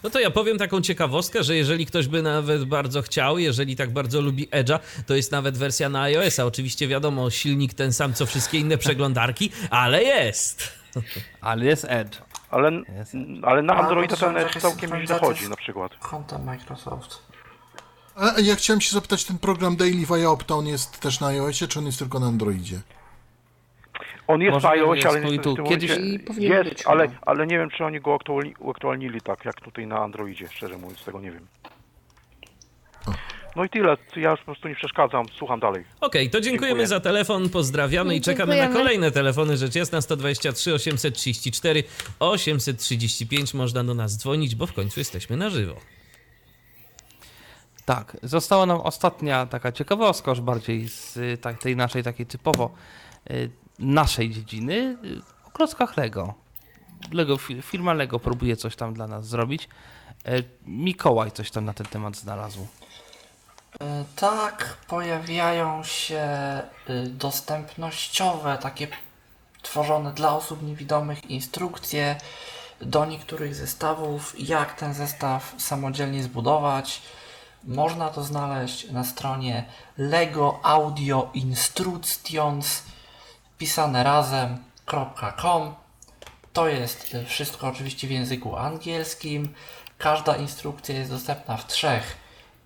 No 0.03 0.11
to 0.11 0.21
ja 0.21 0.31
powiem 0.31 0.59
taką 0.59 0.81
ciekawostkę, 0.81 1.43
że 1.43 1.57
jeżeli 1.57 1.87
ktoś 1.87 2.09
by 2.09 2.23
nawet 2.23 2.65
bardzo 2.65 3.03
chciał, 3.03 3.39
jeżeli 3.39 3.77
tak 3.77 3.91
bardzo 3.91 4.21
lubi 4.21 4.49
Edge'a, 4.49 4.79
to 5.07 5.15
jest 5.15 5.33
nawet 5.33 5.59
wersja 5.59 5.89
na 5.89 6.03
iOS-a. 6.03 6.45
Oczywiście 6.45 6.89
wiadomo, 6.89 7.31
silnik 7.31 7.75
ten 7.75 7.93
sam 7.93 8.15
co 8.15 8.27
wszystkie 8.27 8.59
inne 8.59 8.79
przeglądarki, 8.79 9.51
ale 9.71 10.03
jest. 10.03 10.81
Ale 11.41 11.65
jest 11.65 11.87
Edge. 11.89 12.17
Ale, 12.51 12.73
Jest. 12.73 13.17
ale 13.43 13.63
na 13.63 13.75
Androida 13.75 14.17
ten 14.17 14.37
Edge 14.37 14.57
całkiem 14.59 15.07
źle 15.07 15.19
chodzi 15.19 15.49
na 15.49 15.57
przykład. 15.57 15.97
Kontem 15.99 16.45
Microsoft. 16.45 17.30
A 18.17 18.41
ja 18.41 18.57
chciałem 18.57 18.81
się 18.81 18.91
zapytać, 18.95 19.25
ten 19.25 19.39
program 19.39 19.77
Daily 19.77 20.07
via 20.07 20.31
Opta, 20.31 20.55
on 20.55 20.67
jest 20.67 21.01
też 21.01 21.21
na 21.21 21.27
iOSie, 21.27 21.69
czy 21.69 21.79
on 21.79 21.87
jest 21.87 21.99
tylko 21.99 22.21
na 22.21 22.27
Androidzie? 22.27 22.81
On 24.27 24.41
jest 24.41 24.53
Może 24.55 24.69
na 24.69 24.73
iOSie, 24.75 25.09
ale 25.09 25.21
jest, 25.21 25.43
tym 25.45 25.57
kiedyś- 25.67 25.91
jest, 26.39 26.69
być 26.69 26.87
ale, 26.87 27.09
ale 27.23 27.47
nie 27.47 27.59
wiem, 27.59 27.71
czy 27.71 27.85
oni 27.85 28.01
go 28.01 28.15
aktuali, 28.15 28.55
uaktualnili 28.59 29.21
tak, 29.21 29.45
jak 29.45 29.61
tutaj 29.61 29.87
na 29.87 29.99
Androidzie, 29.99 30.49
szczerze 30.49 30.79
mówiąc, 30.79 31.05
tego 31.05 31.21
nie 31.21 31.31
wiem. 31.33 31.47
No 33.57 33.65
i 33.65 33.69
tyle, 33.69 33.97
ja 34.17 34.31
już 34.31 34.41
po 34.41 34.45
prostu 34.45 34.69
nie 34.69 34.75
przeszkadzam, 34.75 35.27
słucham 35.39 35.61
dalej. 35.61 35.85
Okej, 36.01 36.31
to 36.31 36.41
dziękujemy 36.41 36.69
Dziękuję. 36.69 36.87
za 36.87 37.01
telefon, 37.01 37.49
pozdrawiamy 37.49 38.15
i 38.17 38.21
czekamy 38.21 38.47
na 38.47 38.55
Dziękujemy. 38.63 38.85
kolejne 38.85 39.11
telefony. 39.11 39.57
Rzecz 39.57 39.75
jasna 39.75 40.01
123 40.01 40.75
834 40.75 41.85
835 42.21 43.55
można 43.55 43.85
do 43.85 43.95
nas 43.95 44.17
dzwonić, 44.17 44.55
bo 44.55 44.67
w 44.67 44.73
końcu 44.73 45.01
jesteśmy 45.01 45.37
na 45.37 45.51
żywo. 45.51 45.77
Tak, 47.87 48.17
została 48.23 48.67
nam 48.67 48.81
ostatnia 48.81 49.47
taka 49.47 49.73
ciekawostka, 49.73 50.31
już 50.31 50.41
bardziej 50.41 50.89
z 50.89 51.19
tak, 51.41 51.59
tej 51.59 51.77
naszej 51.77 52.03
takiej 52.03 52.27
typowo 52.27 52.71
y, 53.31 53.51
naszej 53.79 54.31
dziedziny, 54.31 54.75
y, 55.05 55.21
o 55.47 55.51
klockach 55.51 55.97
Lego. 55.97 56.35
Lego. 57.13 57.37
fi- 57.37 57.63
Firma 57.63 57.93
Lego 57.93 58.19
próbuje 58.19 58.57
coś 58.57 58.77
tam 58.77 58.95
dla 58.95 59.07
nas 59.07 59.27
zrobić. 59.27 59.69
Y, 60.29 60.45
Mikołaj 60.67 61.33
coś 61.33 61.51
tam 61.51 61.65
na 61.65 61.75
ten 61.75 61.87
temat 61.87 62.17
znalazł. 62.17 62.67
E, 63.81 64.05
Tak, 64.17 64.77
pojawiają 64.89 65.85
się 65.85 66.23
y, 66.91 67.07
dostępnościowe, 67.09 68.59
takie 68.63 68.89
tworzone 69.63 70.13
dla 70.13 70.37
osób 70.37 70.63
niewidomych 70.63 71.31
instrukcje 71.31 72.17
do 72.81 73.05
niektórych 73.07 73.55
zestawów, 73.55 74.35
jak 74.39 74.75
ten 74.75 74.95
zestaw 74.95 75.55
samodzielnie 75.59 76.23
zbudować. 76.23 77.03
Można 77.65 78.09
to 78.09 78.25
znaleźć 78.25 78.91
na 78.91 79.05
stronie 79.05 79.65
Lego 79.99 80.61
Audio 80.63 81.31
Instructions 81.35 82.83
pisane 83.59 84.03
razem.com. 84.03 85.75
To 86.53 86.69
jest 86.69 87.17
wszystko 87.27 87.69
oczywiście 87.69 88.07
w 88.07 88.11
języku 88.11 88.57
angielskim. 88.57 89.55
Każda 89.99 90.37
instrukcja 90.37 90.95
jest 90.95 91.11
dostępna 91.11 91.57
w 91.57 91.67
trzech 91.67 92.17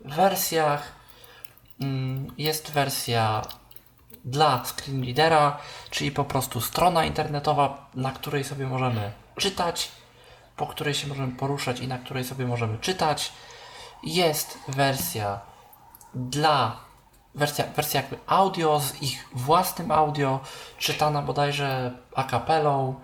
wersjach. 0.05 0.92
Mm, 1.80 2.32
Jest 2.38 2.70
wersja 2.70 3.42
dla 4.24 4.64
screen 4.64 5.05
readera, 5.05 5.59
czyli 5.90 6.11
po 6.11 6.24
prostu 6.24 6.61
strona 6.61 7.05
internetowa, 7.05 7.90
na 7.95 8.12
której 8.12 8.45
sobie 8.45 8.66
możemy 8.66 9.12
czytać, 9.36 9.90
po 10.57 10.66
której 10.66 10.95
się 10.95 11.09
możemy 11.09 11.32
poruszać 11.32 11.80
i 11.80 11.88
na 11.88 11.99
której 11.99 12.24
sobie 12.24 12.47
możemy 12.47 12.78
czytać. 12.78 13.32
Jest 14.05 14.59
wersja 14.68 15.40
dla 16.14 16.76
wersja, 17.34 17.64
wersja 17.76 18.00
jakby 18.00 18.18
audio 18.26 18.80
z 18.80 19.02
ich 19.02 19.28
własnym 19.32 19.90
audio, 19.90 20.40
czytana 20.78 21.22
bodajże 21.22 21.92
a 22.14 22.24
cappellą. 22.24 22.94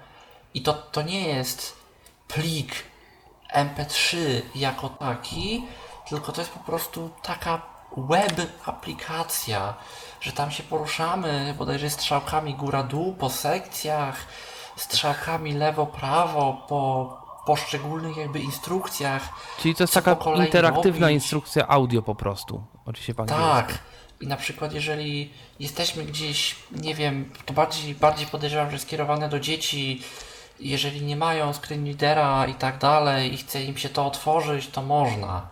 I 0.55 0.63
to, 0.63 0.73
to 0.73 1.03
nie 1.03 1.29
jest 1.29 1.77
plik 2.29 2.73
MP3 3.55 4.17
jako 4.55 4.89
taki, 4.89 5.65
tylko 6.09 6.33
to 6.33 6.41
jest 6.41 6.53
po 6.53 6.61
prostu 6.61 7.11
taka 7.23 7.63
web 7.97 8.51
aplikacja, 8.67 9.75
że 10.21 10.33
tam 10.33 10.51
się 10.51 10.63
poruszamy 10.63 11.55
bodajże 11.59 11.91
strzałkami 11.91 12.55
góra-dół 12.55 13.15
po 13.15 13.31
sekcjach, 13.31 14.17
strzałkami 14.77 15.53
lewo-prawo 15.55 16.67
po 16.69 17.20
poszczególnych 17.51 18.17
jakby 18.17 18.39
instrukcjach. 18.39 19.29
Czyli 19.59 19.75
to 19.75 19.83
jest 19.83 19.95
taka 19.95 20.17
interaktywna 20.37 21.07
robić? 21.07 21.23
instrukcja 21.23 21.69
audio 21.69 22.03
po 22.03 22.15
prostu. 22.15 22.65
Oczywiście 22.87 23.15
angielsku. 23.17 23.45
Tak. 23.45 23.79
I 24.21 24.27
na 24.27 24.37
przykład 24.37 24.73
jeżeli 24.73 25.33
jesteśmy 25.61 26.05
gdzieś, 26.05 26.57
nie 26.73 26.95
wiem, 26.95 27.33
to 27.47 27.53
bardziej, 27.53 27.95
bardziej 27.95 28.27
podejrzewam, 28.27 28.71
że 28.71 28.79
skierowane 28.79 29.29
do 29.29 29.41
dzieci, 29.41 30.03
jeżeli 30.61 31.03
nie 31.03 31.17
mają 31.17 31.53
screen 31.53 31.87
readera 31.87 32.47
i 32.47 32.55
tak 32.55 32.79
dalej 32.79 33.35
i 33.35 33.37
chce 33.37 33.65
im 33.65 33.77
się 33.77 33.89
to 33.89 34.07
otworzyć, 34.07 34.69
to 34.69 34.83
można. 34.83 35.49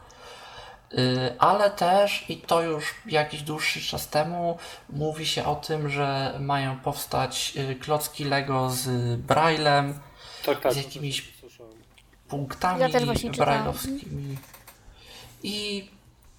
Y, 0.92 1.34
Ale 1.38 1.70
też, 1.70 2.24
i 2.30 2.36
to 2.36 2.62
już 2.62 2.94
jakiś 3.06 3.42
dłuższy 3.42 3.80
czas 3.80 4.08
temu, 4.08 4.58
mówi 4.90 5.26
się 5.26 5.44
o 5.44 5.54
tym, 5.54 5.88
że 5.88 6.36
mają 6.40 6.78
powstać 6.78 7.52
y, 7.56 7.74
klocki 7.74 8.24
Lego 8.24 8.70
z 8.70 9.16
Braillem, 9.20 10.00
Tak, 10.46 10.60
tak. 10.60 10.72
z 10.72 10.76
jakimiś. 10.76 11.37
Punktami 12.28 12.80
Ja 12.80 12.88
brajlowskimi 13.36 14.36
i 15.42 15.88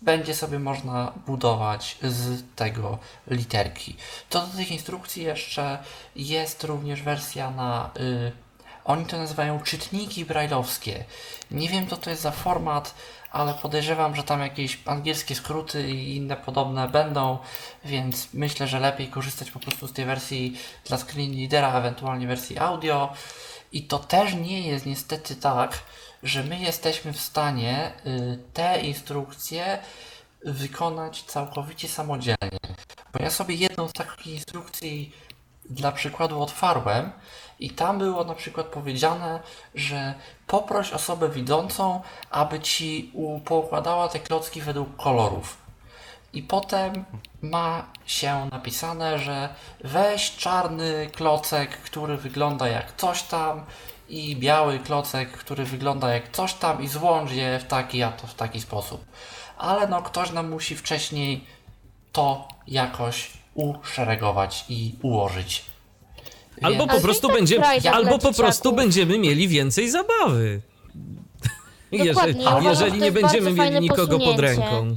będzie 0.01 0.35
sobie 0.35 0.59
można 0.59 1.13
budować 1.27 1.97
z 2.03 2.43
tego 2.55 2.97
literki. 3.27 3.95
To 4.29 4.47
do 4.47 4.57
tych 4.57 4.71
instrukcji 4.71 5.23
jeszcze 5.23 5.77
jest 6.15 6.63
również 6.63 7.01
wersja 7.01 7.51
na. 7.51 7.89
Y, 7.99 8.31
oni 8.85 9.05
to 9.05 9.17
nazywają 9.17 9.59
czytniki 9.59 10.25
brajlowskie. 10.25 11.03
Nie 11.51 11.69
wiem, 11.69 11.87
co 11.87 11.97
to 11.97 12.09
jest 12.09 12.21
za 12.21 12.31
format, 12.31 12.95
ale 13.31 13.53
podejrzewam, 13.53 14.15
że 14.15 14.23
tam 14.23 14.41
jakieś 14.41 14.79
angielskie 14.85 15.35
skróty 15.35 15.89
i 15.89 16.15
inne 16.15 16.35
podobne 16.35 16.89
będą, 16.89 17.37
więc 17.85 18.27
myślę, 18.33 18.67
że 18.67 18.79
lepiej 18.79 19.07
korzystać 19.07 19.51
po 19.51 19.59
prostu 19.59 19.87
z 19.87 19.93
tej 19.93 20.05
wersji 20.05 20.57
dla 20.85 20.97
screen 20.97 21.39
readera, 21.39 21.73
ewentualnie 21.73 22.27
wersji 22.27 22.57
audio. 22.57 23.13
I 23.71 23.83
to 23.83 23.99
też 23.99 24.33
nie 24.33 24.67
jest 24.67 24.85
niestety 24.85 25.35
tak, 25.35 25.79
że 26.23 26.43
my 26.43 26.59
jesteśmy 26.59 27.13
w 27.13 27.21
stanie 27.21 27.91
y, 28.05 28.39
te 28.53 28.81
instrukcje 28.81 29.79
wykonać 30.45 31.23
całkowicie 31.23 31.87
samodzielnie. 31.87 32.59
Bo 33.13 33.23
ja 33.23 33.29
sobie 33.29 33.55
jedną 33.55 33.87
z 33.87 33.93
takich 33.93 34.27
instrukcji 34.27 35.13
dla 35.69 35.91
przykładu 35.91 36.41
otwarłem 36.41 37.11
i 37.59 37.69
tam 37.69 37.97
było 37.97 38.23
na 38.23 38.35
przykład 38.35 38.67
powiedziane, 38.67 39.39
że 39.75 40.13
poproś 40.47 40.91
osobę 40.91 41.29
widzącą, 41.29 42.01
aby 42.29 42.59
ci 42.59 43.13
poukładała 43.45 44.07
te 44.07 44.19
klocki 44.19 44.61
według 44.61 44.95
kolorów. 44.95 45.57
I 46.33 46.43
potem 46.43 47.05
ma 47.41 47.85
się 48.05 48.49
napisane, 48.51 49.19
że 49.19 49.49
weź 49.83 50.35
czarny 50.35 51.09
klocek, 51.15 51.69
który 51.69 52.17
wygląda 52.17 52.67
jak 52.67 52.95
coś 52.97 53.23
tam 53.23 53.65
i 54.09 54.35
biały 54.35 54.79
klocek, 54.79 55.31
który 55.31 55.65
wygląda 55.65 56.13
jak 56.13 56.31
coś 56.31 56.53
tam 56.53 56.83
i 56.83 56.87
złącz 56.87 57.31
je 57.31 57.59
w 57.59 57.63
taki, 57.63 58.03
a 58.03 58.11
to 58.11 58.27
w 58.27 58.33
taki 58.33 58.61
sposób. 58.61 59.05
Ale 59.57 59.87
no 59.87 60.01
ktoś 60.01 60.31
nam 60.31 60.49
musi 60.49 60.75
wcześniej 60.75 61.43
to 62.11 62.47
jakoś 62.67 63.31
uszeregować 63.53 64.65
i 64.69 64.95
ułożyć. 65.01 65.65
Albo 66.61 66.87
po 66.87 66.99
prostu 67.01 67.27
tak 67.27 67.35
będziemy, 67.35 67.65
albo 67.91 68.19
po 68.19 68.33
prostu 68.33 68.73
będziemy 68.73 69.19
mieli 69.19 69.47
więcej 69.47 69.89
zabawy. 69.89 70.61
Jeżeli, 71.91 72.35
Dokładnie, 72.35 72.69
jeżeli 72.69 72.99
nie 72.99 73.11
będziemy 73.11 73.53
mieli 73.53 73.79
nikogo 73.79 74.19
pod 74.19 74.35
posunięcie. 74.35 74.41
ręką. 74.41 74.95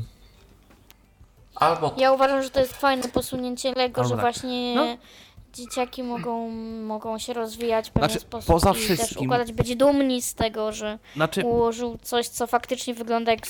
Albo 1.63 1.95
Ja 1.97 2.13
uważam, 2.13 2.43
że 2.43 2.51
to 2.51 2.61
jest 2.61 2.77
fajne 2.77 3.09
posunięcie 3.09 3.73
Lego, 3.73 4.01
Albo 4.01 4.09
że 4.09 4.15
tak. 4.15 4.21
właśnie 4.21 4.75
No. 4.75 4.97
dzieciaki 5.53 6.03
mogą, 6.03 6.49
mogą 6.83 7.19
się 7.19 7.33
rozwijać 7.33 7.89
w 7.89 7.93
pewien 7.93 8.09
Znaczy, 8.11 8.21
sposób 8.21 8.47
poza 8.55 8.71
i 8.71 8.75
też 8.75 8.83
wszystkim- 8.83 9.27
układać, 9.27 9.53
być 9.53 9.77
dumni 9.77 10.23
z 10.23 10.35
tego, 10.35 10.73
że 10.73 10.99
Znaczy, 11.17 11.41
ułożył 11.45 11.99
coś, 12.03 12.29
co 12.29 12.47
faktycznie 12.47 12.95
wygląda 12.95 13.31
jak, 13.33 13.41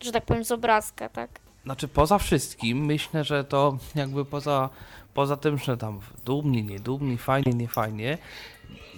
że 0.00 0.12
tak 0.12 0.24
powiem, 0.24 0.44
z 0.44 0.52
obrazka, 0.52 1.08
tak? 1.08 1.30
Znaczy 1.64 1.88
poza 1.88 2.18
wszystkim 2.18 2.84
myślę, 2.86 3.24
że 3.24 3.44
to 3.44 3.76
jakby 3.94 4.24
poza, 4.24 4.68
poza 5.14 5.36
tym, 5.36 5.58
że 5.58 5.76
tam 5.76 6.00
dumni, 6.24 6.62
niedumni, 6.64 7.18
fajnie, 7.18 7.52
niefajnie. 7.52 8.18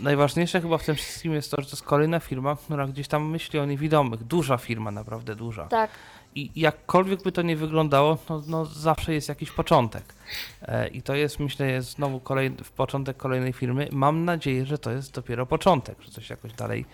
Najważniejsze 0.01 0.61
chyba 0.61 0.79
w 0.79 0.85
tym 0.85 0.95
wszystkim 0.95 1.33
jest 1.35 1.51
to, 1.51 1.57
że 1.61 1.67
to 1.67 1.71
jest 1.73 1.83
kolejna 1.83 2.21
firma, 2.21 2.57
która 2.57 2.87
gdzieś 2.87 3.09
tam 3.09 3.31
myśli 3.31 3.59
o 3.59 3.65
niewidomych. 3.67 4.25
Duża 4.25 4.57
firma, 4.57 4.91
naprawdę 4.91 5.35
duża. 5.37 5.65
Tak. 5.67 5.91
I 6.35 6.51
jakkolwiek 6.61 7.23
by 7.23 7.33
to 7.33 7.43
nie 7.43 7.57
wyglądało, 7.57 8.19
no, 8.29 8.43
no 8.47 8.65
zawsze 8.65 9.15
jest 9.15 9.29
jakiś 9.29 9.51
początek. 9.51 10.15
E, 10.63 10.89
I 10.89 11.03
to 11.03 11.15
jest, 11.15 11.41
myślę, 11.41 11.71
jest 11.71 11.91
znowu 11.91 12.21
kolejny, 12.21 12.57
początek 12.77 13.17
kolejnej 13.17 13.53
firmy. 13.53 13.89
Mam 13.93 14.25
nadzieję, 14.25 14.67
że 14.67 14.79
to 14.79 14.91
jest 14.91 15.15
dopiero 15.15 15.47
początek, 15.47 16.03
że 16.03 16.11
coś 16.11 16.31
jakoś 16.31 16.53
dalej 16.53 16.85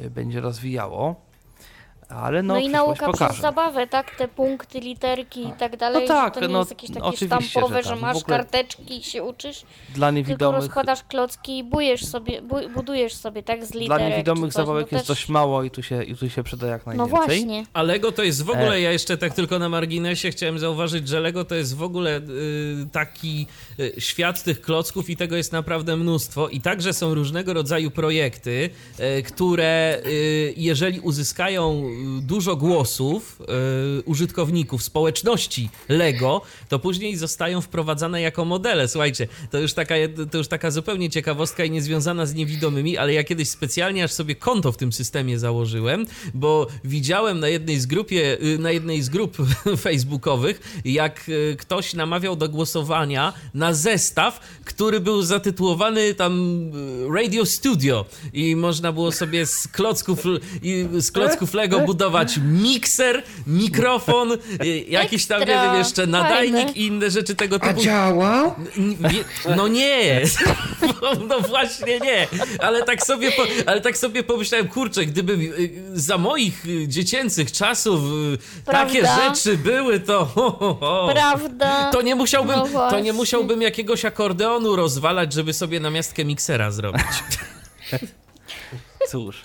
y, 0.00 0.10
będzie 0.10 0.40
rozwijało. 0.40 1.29
Ale 2.10 2.42
no, 2.42 2.54
No, 2.54 2.60
i 2.60 2.68
nauka 2.68 3.06
pokaże. 3.06 3.30
przez 3.30 3.42
zabawę, 3.42 3.86
tak? 3.86 4.16
Te 4.16 4.28
punkty, 4.28 4.80
literki 4.80 5.40
i 5.48 5.52
tak 5.58 5.76
dalej. 5.76 5.94
No 6.08 6.14
że 6.14 6.20
tak, 6.20 6.34
to 6.34 6.40
nie 6.40 6.48
no, 6.48 6.58
jest 6.58 6.70
jakieś 6.70 6.90
takie 6.90 7.16
że 7.16 7.26
sztampowe, 7.26 7.82
że, 7.82 7.88
tak. 7.90 7.98
W 7.98 8.02
masz 8.02 8.16
ogóle- 8.16 8.36
karteczki 8.36 8.98
i 8.98 9.02
się 9.02 9.22
uczysz, 9.22 9.62
Dla 9.94 10.06
tylko 10.12 10.28
niewidomych, 10.28 10.60
rozkładasz 10.60 11.02
klocki 11.04 11.58
i 11.58 11.64
bujesz 11.64 12.04
sobie, 12.04 12.42
bu 12.42 12.56
budujesz 12.74 13.14
sobie, 13.14 13.42
tak? 13.42 13.64
Z 13.66 13.74
literek 13.74 13.86
dla 14.02 14.08
niewidomych 14.08 14.52
zabawek 14.52 14.92
no 14.92 14.96
jest 14.98 15.08
też- 15.08 15.16
dość 15.16 15.28
mało 15.28 15.62
i 15.62 15.70
tu 15.70 15.82
się, 15.82 16.02
i 16.04 16.16
tu 16.16 16.30
się 16.30 16.42
przyda 16.42 16.66
jak 16.66 16.86
No 16.86 16.92
najwięcej. 16.92 17.26
właśnie. 17.26 17.64
A 17.72 17.82
Lego 17.82 18.12
to 18.12 18.22
jest 18.22 18.42
w 18.44 18.50
ogóle, 18.50 18.72
E. 18.74 18.80
ja 18.80 18.92
jeszcze 18.92 19.16
tak 19.18 19.34
tylko 19.34 19.58
na 19.58 19.68
marginesie 19.68 20.30
chciałem 20.30 20.58
zauważyć, 20.58 21.08
że 21.08 21.20
Lego 21.20 21.44
to 21.44 21.54
jest 21.54 21.76
w 21.76 21.82
ogóle 21.82 22.16
y, 22.18 22.22
taki 22.92 23.46
y, 23.80 23.92
świat 23.98 24.42
tych 24.42 24.60
klocków 24.60 25.10
i 25.10 25.16
tego 25.16 25.36
jest 25.36 25.52
naprawdę 25.52 25.96
mnóstwo. 25.96 26.48
I 26.48 26.60
także 26.60 26.92
są 26.92 27.14
różnego 27.14 27.52
rodzaju 27.54 27.90
projekty, 27.90 28.70
y, 29.18 29.22
które 29.22 29.98
y, 30.06 30.54
jeżeli 30.56 31.00
uzyskają 31.00 31.82
dużo 32.20 32.56
głosów 32.56 33.42
y, 33.98 34.02
użytkowników, 34.02 34.82
społeczności 34.82 35.70
Lego, 35.88 36.42
to 36.68 36.78
później 36.78 37.16
zostają 37.16 37.60
wprowadzane 37.60 38.20
jako 38.20 38.44
modele. 38.44 38.88
Słuchajcie, 38.88 39.28
to 39.50 39.58
już 39.58 39.72
taka, 39.72 39.94
to 40.30 40.38
już 40.38 40.48
taka 40.48 40.70
zupełnie 40.70 41.10
ciekawostka 41.10 41.64
i 41.64 41.70
niezwiązana 41.70 42.26
z 42.26 42.34
niewidomymi, 42.34 42.96
ale 42.98 43.12
ja 43.12 43.24
kiedyś 43.24 43.48
specjalnie 43.48 44.04
aż 44.04 44.12
sobie 44.12 44.34
konto 44.34 44.72
w 44.72 44.76
tym 44.76 44.92
systemie 44.92 45.38
założyłem, 45.38 46.06
bo 46.34 46.66
widziałem 46.84 47.40
na 47.40 47.48
jednej 47.48 47.80
z 47.80 47.86
grupie, 47.86 48.38
y, 48.42 48.58
na 48.58 48.70
jednej 48.70 49.02
z 49.02 49.08
grup 49.08 49.36
facebookowych, 49.86 50.80
jak 50.84 51.28
y, 51.28 51.56
ktoś 51.58 51.94
namawiał 51.94 52.36
do 52.36 52.48
głosowania 52.48 53.32
na 53.54 53.74
zestaw, 53.74 54.40
który 54.64 55.00
był 55.00 55.22
zatytułowany 55.22 56.14
tam 56.14 56.62
y, 57.06 57.14
Radio 57.14 57.46
Studio 57.46 58.04
i 58.32 58.56
można 58.56 58.92
było 58.92 59.12
sobie 59.12 59.46
z 59.46 59.68
klocków, 59.68 60.24
z 60.98 61.12
klocków 61.12 61.54
Lego 61.54 61.80
budować 61.94 62.38
mikser, 62.42 63.22
mikrofon, 63.46 64.28
jakiś 65.00 65.26
tam, 65.26 65.40
nie 65.40 65.46
wiem, 65.46 65.74
jeszcze 65.74 66.06
nadajnik 66.06 66.54
fajne. 66.66 66.72
i 66.72 66.86
inne 66.86 67.10
rzeczy 67.10 67.34
tego 67.34 67.56
A 67.60 67.68
typu. 67.68 67.80
działał? 67.82 68.54
N- 68.76 68.96
nie- 69.00 69.54
No 69.56 69.68
nie, 69.68 70.22
no 71.28 71.40
właśnie 71.40 72.00
nie, 72.00 72.26
ale 72.58 72.82
tak 72.82 73.06
sobie, 73.06 73.32
po, 73.32 73.42
ale 73.66 73.80
tak 73.80 73.98
sobie 73.98 74.22
pomyślałem, 74.22 74.68
kurczę, 74.68 75.04
gdyby 75.06 75.32
y, 75.32 75.70
za 75.94 76.18
moich 76.18 76.66
y, 76.66 76.88
dziecięcych 76.88 77.52
czasów 77.52 78.00
y, 78.34 78.38
takie 78.64 79.00
Prawda? 79.02 79.34
rzeczy 79.34 79.58
były, 79.58 80.00
to 80.00 80.24
ho, 80.34 80.50
ho, 80.50 80.74
ho. 80.74 81.08
Prawda? 81.12 81.90
To 81.92 82.02
nie, 82.02 82.14
musiałbym, 82.14 82.56
No 82.72 82.90
to 82.90 83.00
nie 83.00 83.12
musiałbym 83.12 83.62
jakiegoś 83.62 84.04
akordeonu 84.04 84.76
rozwalać, 84.76 85.32
żeby 85.32 85.52
sobie 85.52 85.80
na 85.80 85.90
miastkę 85.90 86.24
miksera 86.24 86.70
zrobić. 86.70 87.02
Cóż, 89.10 89.36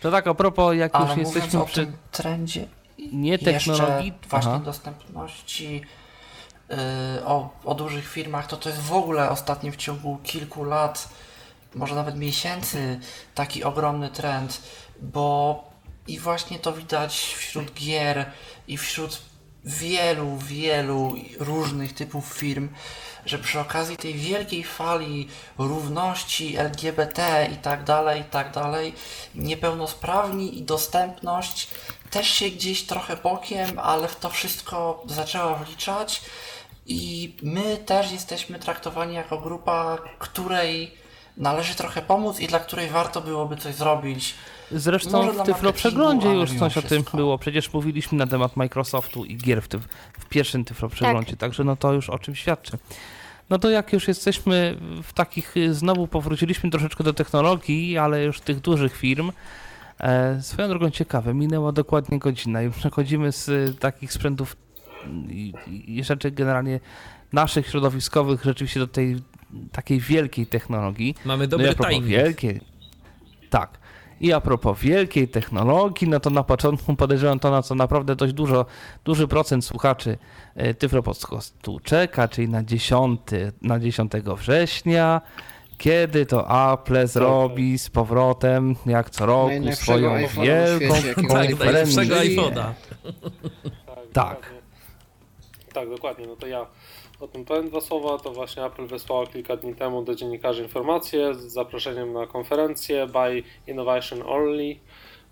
to 0.00 0.10
tak 0.10 0.26
a 0.26 0.34
propos, 0.34 0.76
jak 0.76 0.94
Ale 0.94 1.08
już 1.08 1.16
jesteśmy 1.16 1.62
o 1.62 1.64
przy 1.64 1.86
tym 1.86 1.96
trendzie 2.10 2.66
nie 3.12 3.38
technologii, 3.38 4.12
właśnie 4.30 4.52
Aha. 4.52 4.64
dostępności 4.64 5.82
yy, 6.68 6.76
o, 7.24 7.50
o 7.64 7.74
dużych 7.74 8.08
firmach, 8.08 8.46
to 8.46 8.56
to 8.56 8.68
jest 8.68 8.80
w 8.80 8.92
ogóle 8.92 9.30
ostatnio 9.30 9.72
w 9.72 9.76
ciągu 9.76 10.18
kilku 10.22 10.64
lat, 10.64 11.08
może 11.74 11.94
nawet 11.94 12.16
miesięcy, 12.16 13.00
taki 13.34 13.64
ogromny 13.64 14.10
trend, 14.10 14.62
bo 15.02 15.64
i 16.08 16.18
właśnie 16.18 16.58
to 16.58 16.72
widać 16.72 17.34
wśród 17.38 17.74
gier 17.74 18.30
i 18.68 18.76
wśród 18.76 19.29
wielu, 19.64 20.36
wielu 20.36 21.14
różnych 21.38 21.94
typów 21.94 22.26
firm, 22.26 22.68
że 23.26 23.38
przy 23.38 23.60
okazji 23.60 23.96
tej 23.96 24.14
wielkiej 24.14 24.64
fali 24.64 25.28
równości 25.58 26.56
LGBT 26.56 27.48
i 27.52 27.56
tak 27.56 27.84
dalej, 27.84 28.20
i 28.20 28.24
tak 28.24 28.52
dalej, 28.52 28.94
niepełnosprawni 29.34 30.58
i 30.58 30.62
dostępność 30.62 31.68
też 32.10 32.28
się 32.28 32.50
gdzieś 32.50 32.82
trochę 32.82 33.16
bokiem, 33.16 33.78
ale 33.78 34.08
w 34.08 34.16
to 34.16 34.30
wszystko 34.30 35.02
zaczęła 35.06 35.54
wliczać 35.54 36.22
i 36.86 37.34
my 37.42 37.76
też 37.76 38.12
jesteśmy 38.12 38.58
traktowani 38.58 39.14
jako 39.14 39.38
grupa, 39.38 39.98
której 40.18 40.94
należy 41.36 41.74
trochę 41.74 42.02
pomóc 42.02 42.40
i 42.40 42.46
dla 42.46 42.60
której 42.60 42.88
warto 42.88 43.20
byłoby 43.20 43.56
coś 43.56 43.74
zrobić. 43.74 44.34
Zresztą 44.72 45.30
w 45.30 45.34
dla 45.34 45.44
Tyflo 45.44 45.52
marketingu, 45.52 45.72
Przeglądzie 45.72 46.28
ale 46.28 46.38
już 46.38 46.58
coś 46.58 46.76
o 46.76 46.82
tym 46.82 47.04
było. 47.14 47.38
Przecież 47.38 47.72
mówiliśmy 47.72 48.18
na 48.18 48.26
temat 48.26 48.56
Microsoftu 48.56 49.24
i 49.24 49.36
gier 49.36 49.62
w, 49.62 49.68
tyf, 49.68 49.88
w 50.18 50.26
pierwszym 50.26 50.64
Tyflo 50.64 50.88
Przeglądzie, 50.88 51.36
także 51.36 51.64
no 51.64 51.76
to 51.76 51.92
już 51.92 52.10
o 52.10 52.18
czym 52.18 52.34
świadczy. 52.34 52.78
No 53.50 53.58
to 53.58 53.70
jak 53.70 53.92
już 53.92 54.08
jesteśmy 54.08 54.76
w 55.02 55.12
takich, 55.12 55.56
y, 55.56 55.74
znowu 55.74 56.06
powróciliśmy 56.06 56.70
troszeczkę 56.70 57.04
do 57.04 57.12
technologii, 57.12 57.98
ale 57.98 58.24
już 58.24 58.40
tych 58.40 58.60
dużych 58.60 58.96
firm. 58.96 59.32
E, 60.00 60.42
swoją 60.42 60.68
drogą 60.68 60.90
ciekawe, 60.90 61.34
minęła 61.34 61.72
dokładnie 61.72 62.18
godzina 62.18 62.62
i 62.62 62.70
przechodzimy 62.70 63.32
z 63.32 63.48
y, 63.48 63.74
takich 63.80 64.12
sprzętów 64.12 64.56
i, 65.28 65.52
i 65.86 66.04
rzeczy 66.04 66.30
generalnie 66.30 66.80
naszych 67.32 67.68
środowiskowych 67.68 68.44
rzeczywiście 68.44 68.80
do 68.80 68.86
tej 68.86 69.16
takiej 69.72 70.00
wielkiej 70.00 70.46
technologii. 70.46 71.14
Mamy 71.24 71.44
No 71.44 71.48
dobry 71.48 71.74
propos 71.74 71.86
timing. 71.86 72.06
wielkiej. 72.06 72.60
Tak. 73.50 73.79
I 74.20 74.32
a 74.32 74.40
propos 74.40 74.78
wielkiej 74.80 75.28
technologii, 75.28 76.08
no 76.08 76.20
to 76.20 76.30
na 76.30 76.44
początku 76.44 76.96
podejrzewam 76.96 77.38
to, 77.38 77.50
na 77.50 77.62
co 77.62 77.74
naprawdę 77.74 78.16
dość 78.16 78.32
dużo, 78.32 78.66
duży 79.04 79.28
procent 79.28 79.64
słuchaczy 79.64 80.18
e, 80.54 80.74
Tyflo 80.74 81.02
Podcastu 81.02 81.80
czeka, 81.80 82.28
czyli 82.28 82.48
na 82.48 82.64
10, 82.64 83.20
na 83.62 83.78
10 83.80 84.12
września, 84.36 85.20
kiedy 85.78 86.26
to 86.26 86.72
Apple 86.72 87.06
zrobi 87.06 87.78
z 87.78 87.90
powrotem, 87.90 88.76
jak 88.86 89.10
co 89.10 89.26
roku, 89.26 89.72
swoją 89.72 90.14
wielką 90.42 90.94
Tak, 91.28 91.48
konferencję. 91.48 92.04
iPhone'a. 92.04 92.72
Tak. 94.12 94.36
dokładnie. 94.36 94.60
Tak, 95.72 95.88
dokładnie. 95.90 96.26
No 96.26 96.36
to 96.36 96.46
ja 96.46 96.66
o 97.20 97.28
tym 97.28 97.44
powiem 97.44 97.68
dwa 97.68 97.80
słowa. 97.80 98.18
To 98.18 98.30
właśnie 98.30 98.64
Apple 98.64 98.86
wysłała 98.86 99.26
kilka 99.26 99.56
dni 99.56 99.74
temu 99.74 100.02
do 100.02 100.14
dziennikarzy 100.14 100.62
informację 100.62 101.34
z 101.34 101.38
zaproszeniem 101.38 102.12
na 102.12 102.26
konferencję 102.26 103.06
by 103.06 103.42
Innovation 103.66 104.22
Only, 104.26 104.76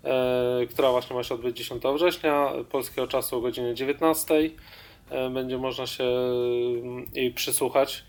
e, 0.03 0.65
która 0.69 0.91
właśnie 0.91 1.15
ma 1.15 1.23
się 1.23 1.35
odbyć 1.35 1.57
10 1.57 1.83
września 1.95 2.51
polskiego 2.71 3.07
czasu 3.07 3.37
o 3.37 3.41
godzinie 3.41 3.73
19. 3.73 4.35
E, 5.09 5.29
będzie 5.29 5.57
można 5.57 5.87
się 5.87 6.03
mm, 6.03 7.05
jej 7.13 7.33
przysłuchać, 7.33 8.03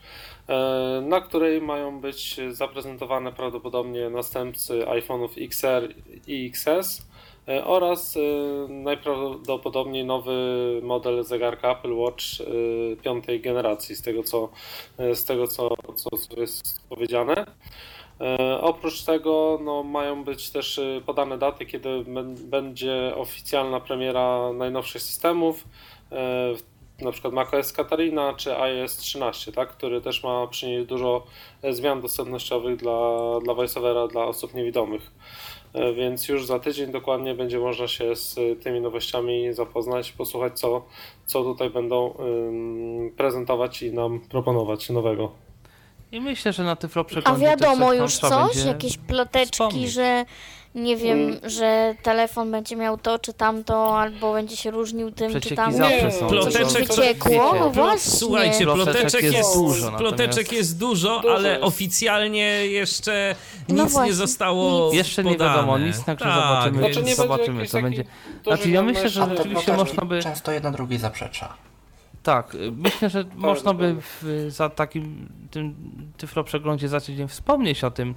e, 0.49 1.03
na 1.07 1.21
której 1.21 1.61
mają 1.61 2.01
być 2.01 2.41
zaprezentowane 2.51 3.33
prawdopodobnie 3.33 4.11
następcy 4.11 4.85
iPhone'ów 4.85 5.29
XR 5.37 5.95
i 6.27 6.47
XS. 6.47 7.10
E, 7.51 7.65
oraz 7.65 8.17
e, 8.17 8.21
najprawdopodobniej 8.69 10.05
nowy 10.05 10.33
model 10.83 11.25
zegarka 11.25 11.73
Apple 11.73 11.95
Watch 11.95 12.25
e, 12.41 12.45
piątej 12.97 13.41
generacji, 13.41 13.95
z 13.95 14.03
tego 14.03 14.23
co, 14.23 14.49
z 14.99 15.25
tego, 15.25 15.49
co, 15.49 15.77
co 15.95 16.41
jest 16.41 16.89
powiedziane. 16.89 17.47
Oprócz 18.61 19.03
tego 19.03 19.59
no, 19.65 19.83
mają 19.83 20.25
być 20.25 20.51
też 20.51 20.81
podane 21.07 21.39
daty, 21.39 21.67
kiedy 21.67 21.89
bę- 21.89 22.35
będzie 22.35 23.13
oficjalna 23.17 23.81
premiera 23.81 24.53
najnowszych 24.53 25.03
systemów, 25.03 25.65
na 27.01 27.13
przykład 27.13 27.35
macOS 27.35 27.73
Katarina 27.73 28.35
czy 28.35 28.57
iOS 28.57 28.97
13, 28.97 29.53
tak, 29.53 29.69
który 29.69 30.01
też 30.01 30.25
ma 30.25 30.47
przynieść 30.47 30.87
dużo 30.87 31.27
zmian 31.71 32.01
dostępnościowych 32.01 32.77
dla, 32.77 33.01
dla 33.45 33.55
VoiceOvera 33.55 34.07
dla 34.07 34.25
osób 34.25 34.55
niewidomych. 34.55 35.11
E, 35.75 35.93
Więc 35.93 36.29
już 36.29 36.47
za 36.47 36.59
tydzień 36.59 36.93
dokładnie 36.93 37.35
będzie 37.35 37.59
można 37.59 37.89
się 37.89 38.17
z 38.17 38.37
tymi 38.63 38.81
nowościami 38.81 39.53
zapoznać, 39.53 40.13
posłuchać 40.13 40.59
co, 40.61 40.85
co 41.27 41.43
tutaj 41.45 41.71
będą 41.71 42.15
prezentować 43.17 43.83
i 43.83 43.93
nam 43.93 44.21
proponować 44.21 44.91
nowego. 44.91 45.33
I 46.13 46.21
myślę, 46.21 46.53
że 46.53 46.65
na 46.65 46.77
Tyflo 46.77 47.03
A 47.03 47.05
Przeglądzie 47.05 47.47
też 47.47 47.61
wiadomo 47.61 47.87
tam 47.87 47.97
już 47.97 48.19
coś? 48.19 48.65
Jakieś 48.65 48.99
ploteczki, 48.99 49.51
wspomnieć. 49.53 49.91
że 49.93 50.25
nie 50.75 50.97
wiem, 50.97 51.37
że 51.43 51.95
telefon 52.03 52.51
będzie 52.51 52.77
miał 52.77 52.99
to 52.99 53.19
czy 53.19 53.33
tamto, 53.33 53.99
albo 53.99 54.33
będzie 54.33 54.57
się 54.57 54.71
różnił 54.71 55.11
tym 55.11 55.33
czy 55.33 55.41
Przecieki 55.41 55.57
tamtym. 55.57 55.79
zawsze 55.83 56.11
są. 56.13 56.29
Ploteczek- 56.29 56.79
wyciekło, 56.89 57.55
no 57.61 57.71
właśnie. 57.71 58.11
Słuchajcie, 58.13 58.65
Ploteczek 58.65 59.23
jest 59.23 59.37
jest, 59.37 59.55
dużo, 59.55 59.93
ploteczek 59.93 60.53
jest 60.53 60.79
dużo, 60.79 61.21
Dużo 61.21 61.35
ale 61.35 61.49
jest. 61.51 61.63
oficjalnie 61.63 62.67
jeszcze 62.67 63.35
No 63.69 63.75
nic 63.75 63.85
nie 63.85 63.91
właśnie, 63.91 64.15
zostało 64.15 64.87
nic. 64.87 64.95
Jeszcze 64.95 65.25
nie 65.25 65.37
wiadomo 65.39 65.79
nic, 65.79 66.05
także 66.05 66.25
Tak, 66.25 66.35
zobaczymy, 66.35 66.83
więc- 66.83 66.95
Znaczy 66.95 67.09
nie 67.09 67.15
zobaczymy, 67.15 67.67
co 67.67 67.83
będzie. 67.83 68.05
Znaczy, 68.45 68.71
ja 68.71 68.83
myślę, 68.83 69.09
że 69.09 69.27
rzeczywiście 69.37 69.73
można 69.73 70.05
by- 70.05 70.23
często 70.23 70.53
jedna 70.53 70.71
drugiej 70.71 70.99
zaprzecza. 70.99 71.55
Tak, 72.23 72.55
y, 72.55 72.73
myślę, 72.77 73.11
że 73.11 73.25
można 73.35 73.75
by 73.75 73.97
w, 74.01 74.47
za 74.49 74.69
takim 74.69 75.29
tym 75.51 75.75
Tyflo 76.17 76.45
przeglądzie 76.45 76.89
za 76.89 77.01
tydzień 77.01 77.29
wspomnieć 77.29 77.85
o 77.85 77.91
tym, 77.91 78.15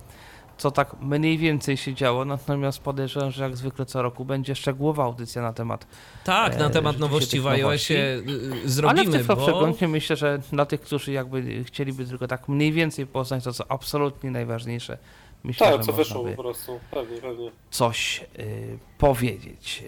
co 0.63 0.71
tak 0.71 0.95
mniej 1.01 1.37
więcej 1.37 1.77
się 1.77 1.93
działo, 1.93 2.25
natomiast 2.25 2.79
podejrzewam, 2.79 3.31
że 3.31 3.43
jak 3.43 3.57
zwykle 3.57 3.85
co 3.85 4.01
roku 4.01 4.25
będzie 4.25 4.55
szczegółowa 4.55 5.03
audycja 5.03 5.41
na 5.41 5.53
temat 5.53 5.87
Tak, 6.23 6.59
na 6.59 6.65
e, 6.65 6.69
temat 6.69 6.95
rzeczywiście 6.95 7.07
nowości 7.07 7.39
w 7.41 7.47
iOSie 7.47 8.15
nowości. 8.15 8.33
y, 8.33 8.51
Ale 8.51 8.61
w 8.65 8.69
zrobimy, 8.69 9.17
Tyflo 9.17 9.35
bo... 9.35 9.41
Przeglądzie 9.41 9.87
myślę, 9.87 10.15
że 10.15 10.39
dla 10.51 10.65
tych, 10.65 10.81
którzy 10.81 11.11
jakby 11.11 11.63
chcieliby 11.63 12.05
tylko 12.05 12.27
tak 12.27 12.47
mniej 12.49 12.71
więcej 12.71 13.07
poznać 13.07 13.43
to, 13.43 13.53
co 13.53 13.71
absolutnie 13.71 14.31
najważniejsze, 14.31 14.97
myślę, 15.43 15.67
Tak, 15.67 15.77
że 15.77 15.83
co 15.83 15.91
można 15.91 16.03
wyszło 16.03 16.23
by 16.23 16.35
po 16.35 16.43
prostu. 16.43 16.79
Pewnie, 16.91 17.17
pewnie. 17.17 17.51
coś 17.71 18.25
y, 18.39 18.77
powiedzieć. 18.97 19.83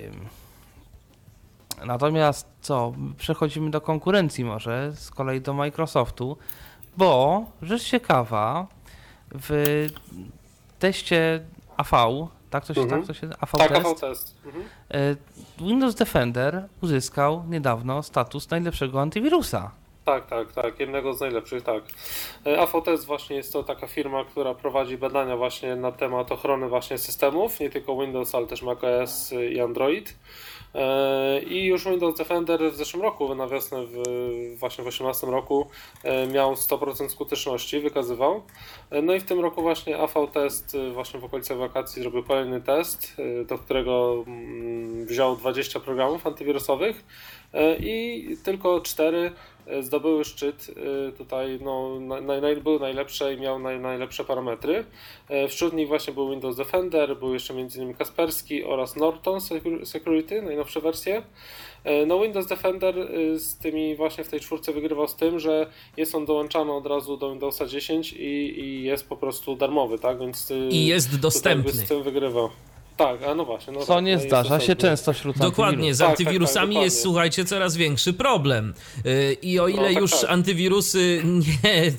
Natomiast 1.86 2.48
co, 2.62 2.94
przechodzimy 3.18 3.72
do 3.72 3.82
konkurencji 3.82 4.46
może, 4.46 4.92
z 4.96 5.12
kolei 5.12 5.42
do 5.42 5.54
Microsoftu, 5.54 6.38
bo 6.98 7.46
rzecz 7.62 7.84
ciekawa, 7.84 8.68
w 9.32 9.88
teście 10.80 11.40
AV, 11.78 11.92
tak 12.50 12.66
to 12.66 12.74
się, 12.74 12.82
Mhm. 12.82 13.02
tak 13.02 13.08
to 13.08 13.14
się 13.14 13.28
AV 13.42 13.52
Tak, 13.58 13.70
test, 13.72 13.86
AV 13.86 13.96
test. 14.00 14.36
Mhm. 14.46 14.64
y, 14.96 15.18
Windows 15.64 15.96
Defender 15.96 16.68
uzyskał 16.82 17.44
niedawno 17.50 18.04
status 18.04 18.50
najlepszego 18.50 19.02
antywirusa. 19.02 19.72
Tak, 20.06 20.26
tak, 20.28 20.54
tak. 20.54 20.80
Jednego 20.80 21.14
z 21.14 21.22
najlepszych, 21.22 21.64
tak. 21.64 21.84
E, 22.46 22.60
AVTest 22.60 23.06
właśnie 23.06 23.36
jest 23.36 23.54
to 23.54 23.64
taka 23.64 23.88
firma, 23.88 24.26
która 24.26 24.54
prowadzi 24.54 24.98
badania 24.98 25.38
właśnie 25.38 25.76
na 25.76 25.92
temat 25.92 26.32
ochrony 26.32 26.70
właśnie 26.70 26.98
systemów, 26.98 27.60
nie 27.60 27.70
tylko 27.70 28.02
Windows, 28.02 28.36
ale 28.36 28.48
też 28.48 28.62
macOS 28.62 29.34
i 29.52 29.60
Android. 29.60 30.16
E, 30.76 31.42
I 31.44 31.66
już 31.66 31.86
Windows 31.86 32.18
Defender 32.18 32.72
w 32.72 32.76
zeszłym 32.76 33.04
roku, 33.04 33.36
na 33.36 33.48
wiosnę, 33.48 33.86
w, 33.86 33.94
właśnie 34.60 34.82
w 34.82 34.86
2018 34.86 35.28
roku, 35.28 35.68
e, 36.04 36.28
miał 36.28 36.54
100% 36.54 37.10
skuteczności, 37.10 37.80
wykazywał. 37.80 38.42
No 39.04 39.14
i 39.14 39.20
w 39.20 39.24
tym 39.24 39.40
roku 39.40 39.62
właśnie 39.62 39.98
AV-test, 39.98 40.76
e, 40.76 40.92
właśnie 40.92 41.20
w 41.20 41.26
okolicach 41.26 41.58
wakacji 41.58 42.02
zrobił 42.02 42.24
kolejny 42.24 42.62
test, 42.62 43.16
do 43.48 43.58
którego 43.58 44.24
mm, 44.28 45.06
wziął 45.06 45.36
20 45.36 45.80
programów 45.80 46.28
antywirusowych 46.28 47.06
i 47.80 48.28
tylko 48.44 48.82
4 48.82 49.32
zdobyły 49.82 50.26
szczyt. 50.26 50.72
e, 51.08 51.12
Tutaj 51.12 51.60
no, 51.62 52.00
naj, 52.00 52.42
naj, 52.42 52.56
były 52.56 52.80
najlepsze 52.80 53.34
i 53.34 53.38
miał 53.40 53.60
naj, 53.60 53.80
najlepsze 53.80 54.24
parametry. 54.26 54.84
E, 55.30 55.48
Wśród 55.48 55.74
nich 55.74 55.88
właśnie 55.88 56.14
był 56.14 56.30
Windows 56.30 56.56
Defender, 56.56 57.18
był 57.18 57.34
jeszcze 57.34 57.54
m.in. 57.54 57.94
Kaspersky 57.94 58.66
oraz 58.66 58.96
Norton 58.96 59.40
Secu- 59.40 59.86
Security, 59.86 60.42
najnowsze 60.42 60.82
wersje. 60.82 61.24
E, 61.84 62.06
No 62.06 62.20
Windows 62.20 62.48
Defender 62.48 63.00
e, 63.00 63.40
z 63.40 63.58
tymi 63.58 63.96
właśnie 63.96 64.24
w 64.24 64.30
tej 64.30 64.40
czwórce 64.40 64.74
wygrywał 64.74 65.08
z 65.08 65.16
tym, 65.16 65.40
że 65.40 65.72
jest 65.98 66.16
on 66.16 66.26
dołączany 66.26 66.72
od 66.74 66.86
razu 66.88 67.18
do 67.18 67.30
Windowsa 67.32 67.66
10 67.66 68.14
i, 68.14 68.60
i 68.60 68.84
jest 68.84 69.10
po 69.10 69.18
prostu 69.18 69.56
darmowy, 69.56 70.00
tak? 70.00 70.20
Więc 70.20 70.52
e, 70.52 70.56
I 70.70 70.86
jest 70.86 71.20
dostępny. 71.20 71.72
z 71.72 71.88
tym 71.88 72.04
wygrywał. 72.04 72.50
Tak, 72.98 73.24
a 73.24 73.36
no 73.36 73.46
właśnie. 73.46 73.74
No 73.74 73.80
Co 73.80 73.86
tak, 73.86 73.96
nie 73.96 74.02
no 74.02 74.08
jest 74.18 74.28
zdarza 74.28 74.60
się 74.60 74.76
często 74.76 75.14
wśród 75.14 75.38
Dokładnie, 75.38 75.96
z 75.96 75.98
Tak, 75.98 76.08
tak, 76.08 76.18
tak, 76.18 76.26
antywirusami 76.26 76.68
dokładnie. 76.68 76.86
jest, 76.86 77.02
słuchajcie, 77.02 77.46
coraz 77.46 77.76
większy 77.78 78.14
problem. 78.14 78.74
Yy, 79.06 79.34
I 79.42 79.60
o 79.60 79.68
ile 79.68 79.82
No, 79.82 79.88
tak, 79.94 80.02
już 80.02 80.12
tak. 80.12 80.30
antywirusy 80.30 81.22
nie, 81.26 81.92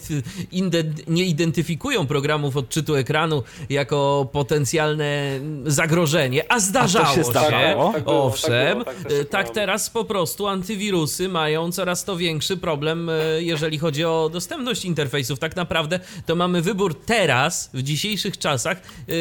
inde- 0.63 0.85
nie 1.09 1.25
identyfikują 1.25 2.07
programów 2.07 2.57
odczytu 2.57 2.95
ekranu 2.95 3.43
jako 3.71 4.29
potencjalne 4.33 5.41
zagrożenie, 5.67 6.53
a 6.53 6.61
zdarzało 6.61 7.07
się 7.07 7.15
się, 7.15 7.25
zdarzało? 7.25 7.93
Tak 7.93 8.05
było, 8.05 8.25
owszem, 8.25 8.51
tak 8.51 8.73
było, 8.73 8.85
tak 8.85 8.95
też 8.97 9.13
yy, 9.13 9.25
tak 9.25 9.47
tak 9.47 9.55
teraz 9.55 9.91
po 9.91 10.05
prostu 10.05 10.47
antywirusy 10.47 11.29
mają 11.29 11.73
coraz 11.73 12.05
to 12.05 12.17
większy 12.17 12.57
problem, 12.57 13.11
yy, 13.37 13.45
jeżeli 13.45 13.79
chodzi 13.79 14.05
o 14.05 14.31
dostępność 14.33 14.85
interfejsów. 14.85 15.39
Tak 15.39 15.57
naprawdę 15.57 16.01
to 16.27 16.35
mamy 16.37 16.63
wybór 16.63 16.95
teraz, 17.07 17.71
w 17.75 17.83
dzisiejszych 17.83 18.39
czasach, 18.39 18.81
yy, 19.09 19.15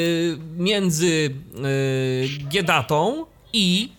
między 0.58 1.36
yy, 1.66 2.28
Gedatą 2.54 3.26
i 3.54 3.92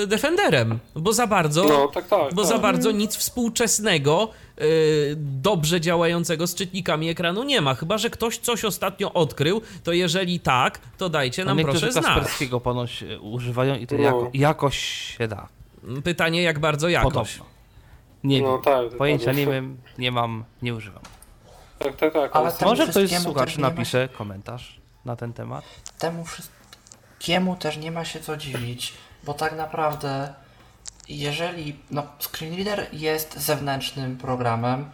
yy, 0.00 0.06
Defenderem, 0.06 0.78
bo 0.94 1.12
za 1.12 1.26
bardzo, 1.26 1.64
No, 1.64 1.88
tak, 1.88 2.08
tak. 2.08 2.34
bo 2.34 2.42
tak. 2.42 2.50
za 2.50 2.58
bardzo 2.58 2.90
nic 2.90 3.16
współczesnego, 3.16 4.28
yy, 4.58 4.64
dobrze 5.18 5.80
działającego 5.80 6.46
z 6.46 6.54
czytnikami 6.54 7.08
ekranu 7.08 7.42
nie 7.44 7.60
ma. 7.60 7.74
Chyba, 7.74 7.98
że 7.98 8.10
ktoś 8.10 8.38
coś 8.38 8.64
ostatnio 8.64 9.12
odkrył, 9.12 9.60
to 9.84 9.92
jeżeli 9.92 10.40
tak, 10.40 10.78
to 10.98 11.08
dajcie 11.08 11.42
No 11.44 11.48
nam 11.50 11.56
niektórzy 11.58 11.80
proszę 11.80 11.92
znać. 11.92 12.04
Kasperskiego 12.06 12.60
ponoć 12.60 13.04
używają 13.20 13.74
i 13.74 13.86
to 13.86 13.96
No. 13.96 14.02
jako, 14.02 14.30
jakoś 14.34 14.78
się 15.18 15.28
da. 15.28 15.48
Pytanie, 16.04 16.42
jak 16.42 16.58
bardzo 16.58 16.88
jakoś. 16.88 17.12
Podobno. 17.12 17.44
Nie 18.24 18.42
No 18.42 18.52
wiem. 18.52 18.62
tak. 18.62 18.98
Pojęcia 18.98 19.32
nie 19.32 19.46
wiem, 19.46 19.76
nie 19.98 20.12
mam, 20.12 20.44
nie 20.62 20.74
używam. 20.74 21.02
Tak, 21.78 21.96
tak, 21.96 22.12
tak. 22.12 22.36
Ale 22.36 22.52
Może 22.64 22.86
ktoś 22.86 23.10
z 23.10 23.22
słuchaczy 23.22 23.60
ma 23.60 23.68
napisze 23.70 24.08
komentarz 24.18 24.80
na 25.04 25.16
ten 25.16 25.32
temat. 25.32 25.64
Temu 25.98 26.24
wszystkiemu 26.24 26.57
też 27.58 27.76
nie 27.76 27.92
ma 27.92 28.04
się 28.04 28.20
co 28.20 28.36
dziwić, 28.36 28.92
bo 29.24 29.34
tak 29.34 29.56
naprawdę 29.56 30.34
jeżeli 31.08 31.78
no, 31.90 32.06
screenreader 32.18 32.86
jest 32.92 33.38
zewnętrznym 33.38 34.16
programem, 34.16 34.90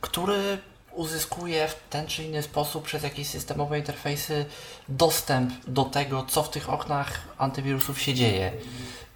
który 0.00 0.58
uzyskuje 0.92 1.68
w 1.68 1.76
ten 1.90 2.06
czy 2.06 2.24
inny 2.24 2.42
sposób 2.42 2.84
przez 2.84 3.02
jakieś 3.02 3.28
systemowe 3.28 3.78
interfejsy 3.78 4.46
dostęp 4.88 5.52
do 5.66 5.84
tego, 5.84 6.26
co 6.28 6.42
w 6.42 6.50
tych 6.50 6.70
oknach 6.70 7.20
antywirusów 7.38 8.02
się 8.02 8.14
dzieje. 8.14 8.52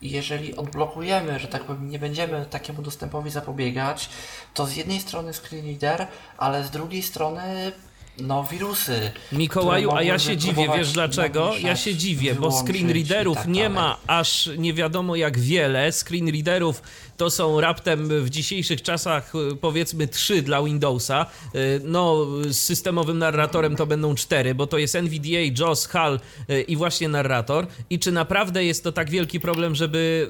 I 0.02 0.10
jeżeli 0.10 0.56
odblokujemy, 0.56 1.38
że 1.38 1.48
tak 1.48 1.64
powiem, 1.64 1.90
nie 1.90 1.98
będziemy 1.98 2.46
takiemu 2.46 2.82
dostępowi 2.82 3.30
zapobiegać, 3.30 4.08
to 4.54 4.66
z 4.66 4.76
jednej 4.76 5.00
strony 5.00 5.32
screenreader, 5.32 6.06
ale 6.38 6.64
z 6.64 6.70
drugiej 6.70 7.02
strony 7.02 7.72
no 8.20 8.44
wirusy. 8.44 9.10
Mikołaju, 9.32 9.90
a 9.90 10.02
ja 10.02 10.18
się 10.18 10.36
dziwię, 10.36 10.68
wiesz 10.76 10.92
dlaczego? 10.92 11.52
Ja 11.62 11.76
się 11.76 11.94
dziwię, 11.94 12.34
bo 12.34 12.50
screenreaderów 12.52 13.36
tak 13.36 13.46
nie 13.48 13.68
ma 13.68 13.96
aż 14.06 14.50
nie 14.58 14.74
wiadomo 14.74 15.16
jak 15.16 15.38
wiele. 15.38 15.92
Screenreaderów 15.92 16.82
to 17.16 17.30
są 17.30 17.60
raptem 17.60 18.08
w 18.24 18.30
dzisiejszych 18.30 18.82
czasach 18.82 19.32
y, 19.52 19.56
powiedzmy 19.56 20.08
trzy 20.08 20.42
dla 20.42 20.62
Windowsa. 20.62 21.26
Y, 21.54 21.80
No, 21.84 22.26
z 22.50 22.56
systemowym 22.58 23.18
narratorem 23.18 23.76
to 23.76 23.86
będą 23.86 24.14
cztery, 24.14 24.54
bo 24.54 24.66
to 24.66 24.78
jest 24.78 24.94
NVDA, 24.94 25.38
JAWS, 25.58 25.86
HAL 25.86 26.20
y, 26.50 26.62
i 26.62 26.76
właśnie 26.76 27.08
narrator. 27.08 27.66
I 27.90 27.98
czy 27.98 28.12
naprawdę 28.12 28.64
jest 28.64 28.84
to 28.84 28.92
tak 28.92 29.10
wielki 29.10 29.40
problem, 29.40 29.74
żeby 29.74 30.28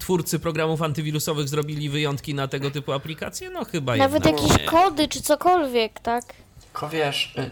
twórcy 0.00 0.38
programów 0.38 0.82
antywirusowych 0.82 1.48
zrobili 1.48 1.88
wyjątki 1.88 2.34
na 2.34 2.48
tego 2.48 2.70
typu 2.70 2.92
aplikacje? 2.92 3.50
No 3.50 3.64
chyba 3.64 3.96
Nawet 3.96 4.26
jednak 4.26 4.42
jakieś 4.42 4.58
nie. 4.58 4.64
kody 4.64 5.08
czy 5.08 5.22
cokolwiek, 5.22 6.00
tak? 6.00 6.24
Tylko 6.78 6.88
wiesz, 6.88 7.34
y, 7.38 7.50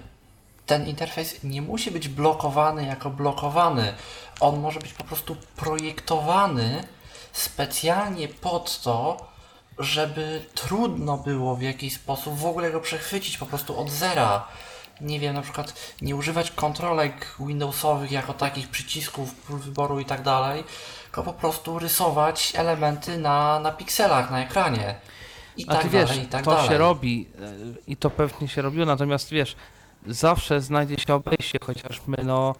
ten 0.66 0.86
interfejs 0.86 1.44
nie 1.44 1.62
musi 1.62 1.90
być 1.90 2.08
blokowany 2.08 2.86
jako 2.86 3.10
blokowany. 3.10 3.94
On 4.40 4.60
może 4.60 4.80
być 4.80 4.92
po 4.92 5.04
prostu 5.04 5.36
projektowany 5.56 6.84
specjalnie 7.32 8.28
pod 8.28 8.80
to, 8.80 9.16
żeby 9.78 10.46
trudno 10.54 11.18
było 11.18 11.56
w 11.56 11.62
jakiś 11.62 11.94
sposób 11.94 12.38
w 12.38 12.46
ogóle 12.46 12.70
go 12.70 12.80
przechwycić 12.80 13.38
po 13.38 13.46
prostu 13.46 13.80
od 13.80 13.90
zera. 13.90 14.48
Nie 15.00 15.20
wiem, 15.20 15.34
na 15.34 15.42
przykład 15.42 15.74
nie 16.02 16.16
używać 16.16 16.50
kontrolek 16.50 17.36
Windowsowych 17.40 18.12
jako 18.12 18.34
takich 18.34 18.68
przycisków, 18.68 19.34
wyboru 19.48 20.00
i 20.00 20.04
tak 20.04 20.22
dalej, 20.22 20.64
tylko 21.04 21.22
po 21.22 21.32
prostu 21.32 21.78
rysować 21.78 22.52
elementy 22.56 23.18
na, 23.18 23.60
na 23.60 23.72
pikselach, 23.72 24.30
na 24.30 24.42
ekranie. 24.42 24.94
I 25.56 25.64
A 25.68 25.72
tak 25.72 25.82
ty 25.82 25.88
wiesz, 25.88 26.08
dalej, 26.10 26.24
i 26.24 26.26
tak 26.26 26.44
to 26.44 26.50
dalej. 26.50 26.68
się 26.68 26.78
robi 26.78 27.26
e, 27.42 27.52
i 27.86 27.96
to 27.96 28.10
pewnie 28.10 28.48
się 28.48 28.62
robiło, 28.62 28.86
natomiast 28.86 29.30
wiesz, 29.30 29.56
zawsze 30.06 30.60
znajdzie 30.60 30.96
się 30.96 31.14
obejście, 31.14 31.58
chociażby 31.62 32.16
no, 32.24 32.54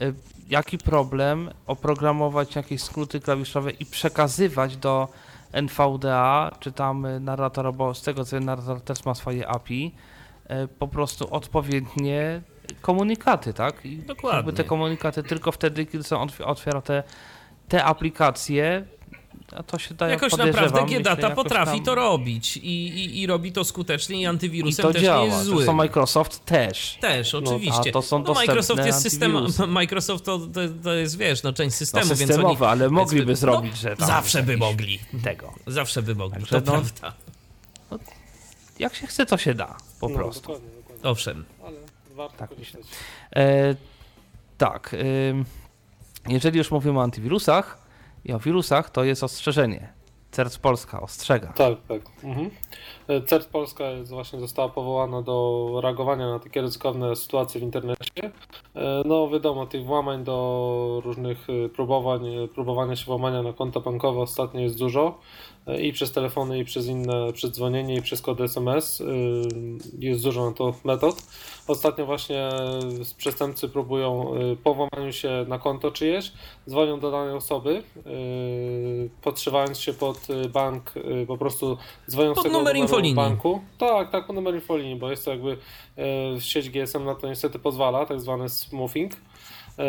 e, 0.00 0.12
jaki 0.48 0.78
problem 0.78 1.50
oprogramować 1.66 2.56
jakieś 2.56 2.82
skróty 2.82 3.20
klawiszowe 3.20 3.70
i 3.70 3.86
przekazywać 3.86 4.76
do 4.76 5.08
NVDA, 5.52 6.50
czy 6.60 6.72
tam 6.72 7.06
narratora, 7.24 7.72
bo 7.72 7.94
z 7.94 8.02
tego 8.02 8.24
co 8.24 8.40
narrator 8.40 8.80
też 8.80 9.04
ma 9.04 9.14
swoje 9.14 9.48
API, 9.48 9.94
e, 10.48 10.68
po 10.68 10.88
prostu 10.88 11.34
odpowiednie 11.34 12.42
komunikaty, 12.80 13.54
tak? 13.54 13.86
I 13.86 13.96
Dokładnie. 13.98 14.36
Jakby 14.36 14.52
te 14.52 14.64
komunikaty 14.64 15.22
tylko 15.22 15.52
wtedy, 15.52 15.86
kiedy 15.86 16.04
są 16.04 16.26
otw- 16.26 16.44
otwiera 16.44 16.80
te, 16.82 17.02
te 17.68 17.84
aplikacje, 17.84 18.84
a 19.56 19.62
to 19.62 19.78
się 19.78 19.94
da 19.94 20.08
Jakoś 20.08 20.32
naprawdę 20.32 20.82
myślę, 20.84 21.00
jakoś 21.10 21.34
potrafi 21.34 21.76
tam- 21.76 21.84
to 21.84 21.94
robić 21.94 22.56
i, 22.56 22.88
i, 22.88 23.20
i 23.20 23.26
robi 23.26 23.52
to 23.52 23.64
skutecznie 23.64 24.16
i 24.16 24.20
i 24.20 24.26
antywirusem 24.26 24.82
to 24.82 24.92
też 24.92 25.02
działa. 25.02 25.24
nie 25.24 25.26
jest 25.26 25.44
zły. 25.44 25.56
Zresztą 25.56 25.72
Microsoft 25.72 26.44
też. 26.44 26.98
Też, 27.00 27.34
oczywiście. 27.34 27.90
a 27.90 27.92
to 27.92 28.02
są 28.02 28.22
no, 28.22 28.34
Microsoft 28.34 28.86
jest 28.86 29.02
system, 29.02 29.36
antywirusy. 29.36 29.66
Microsoft 29.82 30.24
to, 30.24 30.38
to, 30.38 30.60
to 30.84 30.94
jest, 30.94 31.18
wiesz, 31.18 31.42
no 31.42 31.52
część 31.52 31.74
No, 31.74 31.78
systemu, 31.78 32.06
więc 32.06 32.20
oni... 32.20 32.28
systemowe, 32.28 32.68
ale 32.68 32.90
mogliby 32.90 33.36
zrobić, 33.36 33.72
no, 33.72 33.90
że 33.90 33.96
tam 33.96 34.06
Zawsze 34.08 34.42
by 34.42 34.56
mogli. 34.56 34.98
Tego. 35.24 35.52
Zawsze 35.66 36.02
by 36.02 36.14
mogli, 36.14 36.34
Także 36.40 36.62
to 36.62 36.72
no- 36.72 36.82
prawda. 36.82 37.16
Jak 38.78 38.94
się 38.94 39.06
chce, 39.06 39.26
to 39.26 39.38
się 39.38 39.54
da. 39.54 39.76
Po 40.00 40.08
no, 40.08 40.14
prostu. 40.14 40.40
Dokładnie, 40.40 40.68
dokładnie. 40.76 41.10
Owszem. 41.10 41.44
Ale 41.66 41.76
warto 42.14 42.36
Tak 42.36 42.50
korzystać. 42.50 42.82
E, 43.36 43.74
tak. 44.58 44.94
ym, 45.30 45.44
jeżeli 46.28 46.58
już 46.58 46.70
mówimy 46.70 46.98
o 46.98 47.02
antywirusach 47.02 47.81
i 48.24 48.32
o 48.32 48.38
wirusach, 48.38 48.90
to 48.90 49.04
jest 49.04 49.24
ostrzeżenie. 49.24 49.92
CERT 50.32 50.58
Polska 50.58 51.00
ostrzega. 51.00 51.48
Tak, 51.48 51.74
tak. 51.88 52.00
Mhm. 52.24 52.50
E, 53.08 53.22
CERT 53.22 53.46
Polska 53.46 53.84
jest, 53.84 54.10
właśnie 54.10 54.40
została 54.40 54.68
powołana 54.68 55.22
do 55.22 55.68
reagowania 55.82 56.30
na 56.30 56.38
takie 56.38 56.60
ryzykowne 56.60 57.16
sytuacje 57.16 57.60
w 57.60 57.64
internecie. 57.64 58.30
E, 58.74 59.02
No 59.04 59.28
wiadomo, 59.28 59.66
tych 59.66 59.84
włamań 59.84 60.24
do 60.24 61.00
różnych 61.04 61.46
e, 61.50 61.68
próbowań, 61.68 62.22
próbowania 62.54 62.96
się 62.96 63.04
włamania 63.04 63.42
na 63.42 63.52
konta 63.52 63.80
bankowe 63.80 64.20
ostatnio 64.20 64.60
jest 64.60 64.78
dużo 64.78 65.18
i 65.82 65.92
przez 65.92 66.12
telefony, 66.12 66.58
i 66.58 66.64
przez 66.64 66.86
inne, 66.86 67.32
przez 67.32 67.50
dzwonienie, 67.50 67.94
i 67.94 68.02
przez 68.02 68.22
kody 68.22 68.44
SMS. 68.44 69.00
e, 69.00 69.04
Jest 69.98 70.22
dużo 70.22 70.46
na 70.50 70.56
to 70.56 70.74
metod. 70.84 71.22
Ostatnio 71.68 72.06
właśnie 72.06 72.48
przestępcy 73.16 73.68
próbują 73.68 74.34
e, 74.34 74.56
po 74.56 74.74
włamaniu 74.74 75.12
się 75.12 75.44
na 75.48 75.58
konto 75.58 75.90
czyjeś, 75.90 76.32
dzwonią 76.68 77.00
do 77.00 77.10
danej 77.10 77.34
osoby, 77.34 77.82
yy, 77.96 79.10
podszywając 79.22 79.78
się 79.80 79.92
pod 79.92 80.30
y, 80.30 80.48
bank, 80.48 80.92
po 81.26 81.36
prostu 81.38 81.76
dzwonią 82.10 82.34
Pod 82.34 82.40
z 82.40 82.42
tego 82.46 82.58
numer 82.58 82.76
infolinii. 82.76 83.14
banku. 83.14 83.60
Tak, 83.78 84.10
tak, 84.10 84.26
pod 84.26 84.36
numer 84.36 84.54
infolinii, 84.54 84.96
bo 84.96 85.10
jest 85.10 85.24
to 85.24 85.30
jakby 85.30 85.56
sieć 86.38 86.70
GSM 86.70 87.04
na 87.04 87.14
to 87.14 87.28
niestety 87.28 87.58
pozwala, 87.58 88.06
tak 88.06 88.20
zwany 88.20 88.48
smoothing. 88.48 89.12
Yy, 89.78 89.84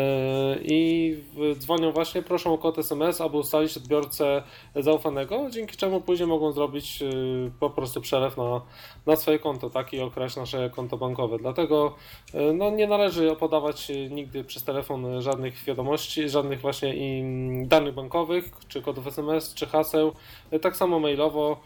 I 0.62 1.16
dzwonią 1.58 1.92
właśnie, 1.92 2.22
proszą 2.22 2.54
o 2.54 2.58
kod 2.58 2.78
SMS, 2.78 3.20
aby 3.20 3.36
ustalić 3.36 3.76
odbiorcę 3.76 4.42
zaufanego, 4.76 5.50
dzięki 5.50 5.76
czemu 5.76 6.00
później 6.00 6.28
mogą 6.28 6.52
zrobić 6.52 7.00
yy, 7.00 7.50
po 7.60 7.70
prostu 7.70 8.00
przelew 8.00 8.36
na, 8.36 8.60
na 9.06 9.16
swoje 9.16 9.38
konto, 9.38 9.70
tak, 9.70 9.92
i 9.92 10.00
okraść 10.00 10.36
nasze 10.36 10.70
konto 10.70 10.96
bankowe. 10.96 11.38
Dlatego 11.38 11.94
yy, 12.34 12.52
no, 12.52 12.70
nie 12.70 12.86
należy 12.86 13.36
podawać 13.36 13.88
nigdy 14.10 14.44
przez 14.44 14.64
telefon 14.64 15.22
żadnych 15.22 15.64
wiadomości, 15.64 16.28
żadnych 16.28 16.60
właśnie 16.60 16.94
danych 17.66 17.94
bankowych, 17.94 18.50
czy 18.68 18.82
kodów 18.82 19.06
SMS, 19.06 19.54
czy 19.54 19.66
haseł. 19.66 20.12
Tak 20.62 20.76
samo 20.76 21.00
mailowo 21.00 21.60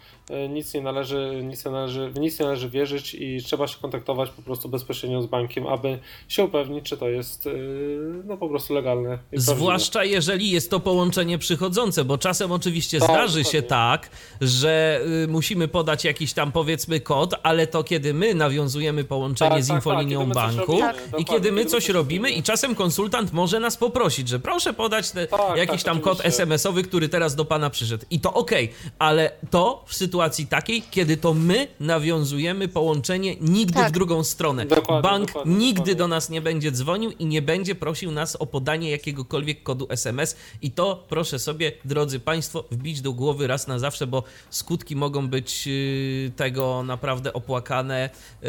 nic 0.48 0.74
nie 0.74 0.80
należy, 0.80 1.40
nic 1.44 1.64
nie 1.64 1.70
należy, 1.70 2.10
w 2.10 2.18
nic 2.18 2.38
nie 2.38 2.44
należy 2.44 2.70
wierzyć 2.70 3.14
i 3.14 3.42
trzeba 3.42 3.66
się 3.66 3.78
kontaktować 3.82 4.30
po 4.30 4.42
prostu 4.42 4.68
bezpośrednio 4.68 5.22
z 5.22 5.26
bankiem, 5.26 5.66
aby 5.66 5.98
się 6.28 6.44
upewnić, 6.44 6.84
czy 6.84 6.96
to 6.96 7.08
jest 7.08 7.46
yy, 7.46 8.22
no 8.24 8.36
po 8.36 8.48
prostu 8.48 8.74
legalne. 8.74 9.14
i 9.14 9.16
prawdziwe. 9.16 9.56
Zwłaszcza 9.56 10.04
jeżeli 10.04 10.50
jest 10.50 10.70
to 10.70 10.80
połączenie 10.80 11.38
przychodzące, 11.38 12.04
bo 12.04 12.18
czasem 12.18 12.52
oczywiście 12.52 13.00
Tak, 13.00 13.10
zdarzy 13.10 13.44
się 13.44 13.62
tak, 13.62 14.10
że 14.40 15.00
y, 15.24 15.28
musimy 15.28 15.68
podać 15.68 16.04
jakiś 16.04 16.32
tam 16.32 16.52
powiedzmy 16.52 17.00
kod, 17.00 17.34
ale 17.42 17.66
to 17.66 17.84
kiedy 17.84 18.14
my 18.14 18.34
nawiązujemy 18.34 19.04
połączenie 19.04 19.50
Tak, 19.50 19.64
z 19.64 19.68
tak, 19.68 19.76
infolinią 19.76 20.18
tak, 20.18 20.28
my 20.28 20.34
coś 20.34 20.56
banku 20.56 20.72
robimy, 20.72 20.88
i 20.88 20.94
dokładnie, 20.94 21.24
kiedy 21.24 21.52
my 21.52 21.66
coś 21.66 21.88
robimy 21.88 22.30
i 22.30 22.42
czasem 22.42 22.74
konsultant 22.74 23.32
może 23.32 23.60
nas 23.60 23.76
poprosić, 23.76 24.28
że 24.28 24.38
proszę 24.38 24.72
podać 24.72 25.10
te, 25.10 25.26
Tak, 25.26 25.56
jakiś 25.56 25.82
tak, 25.82 25.92
tam 25.92 26.00
kod 26.00 26.12
oczywiście. 26.18 26.28
SMS-owy, 26.28 26.82
który 26.82 27.08
teraz 27.08 27.34
do 27.34 27.44
pana 27.44 27.70
przyszedł. 27.70 28.04
I 28.10 28.20
to 28.20 28.34
okej, 28.34 28.72
ale 28.98 29.30
to 29.50 29.84
w 29.86 29.94
sytuacji 29.94 30.17
takiej, 30.48 30.82
kiedy 30.90 31.16
to 31.16 31.34
my 31.34 31.68
nawiązujemy 31.80 32.68
połączenie 32.68 33.36
nigdy 33.40 33.74
Tak. 33.74 33.88
w 33.88 33.92
drugą 33.92 34.24
stronę. 34.24 34.66
Dokładnie, 34.66 35.10
Bank 35.10 35.26
dokładnie, 35.26 35.54
nigdy 35.56 35.74
dokładnie. 35.74 35.94
do 35.94 36.08
nas 36.08 36.30
nie 36.30 36.40
będzie 36.40 36.72
dzwonił 36.72 37.10
i 37.10 37.26
nie 37.26 37.42
będzie 37.42 37.74
prosił 37.74 38.10
nas 38.12 38.36
o 38.36 38.46
podanie 38.46 38.90
jakiegokolwiek 38.90 39.62
kodu 39.62 39.86
SMS. 39.90 40.36
I 40.62 40.70
to 40.70 41.04
proszę 41.08 41.38
sobie, 41.38 41.72
drodzy 41.84 42.20
Państwo, 42.20 42.64
wbić 42.70 43.00
do 43.00 43.12
głowy 43.12 43.46
raz 43.46 43.66
na 43.66 43.78
zawsze, 43.78 44.06
bo 44.06 44.22
skutki 44.50 44.96
mogą 44.96 45.28
być 45.28 45.66
yy, 45.66 46.32
tego 46.36 46.82
naprawdę 46.82 47.32
opłakane. 47.32 48.10
yy, 48.42 48.48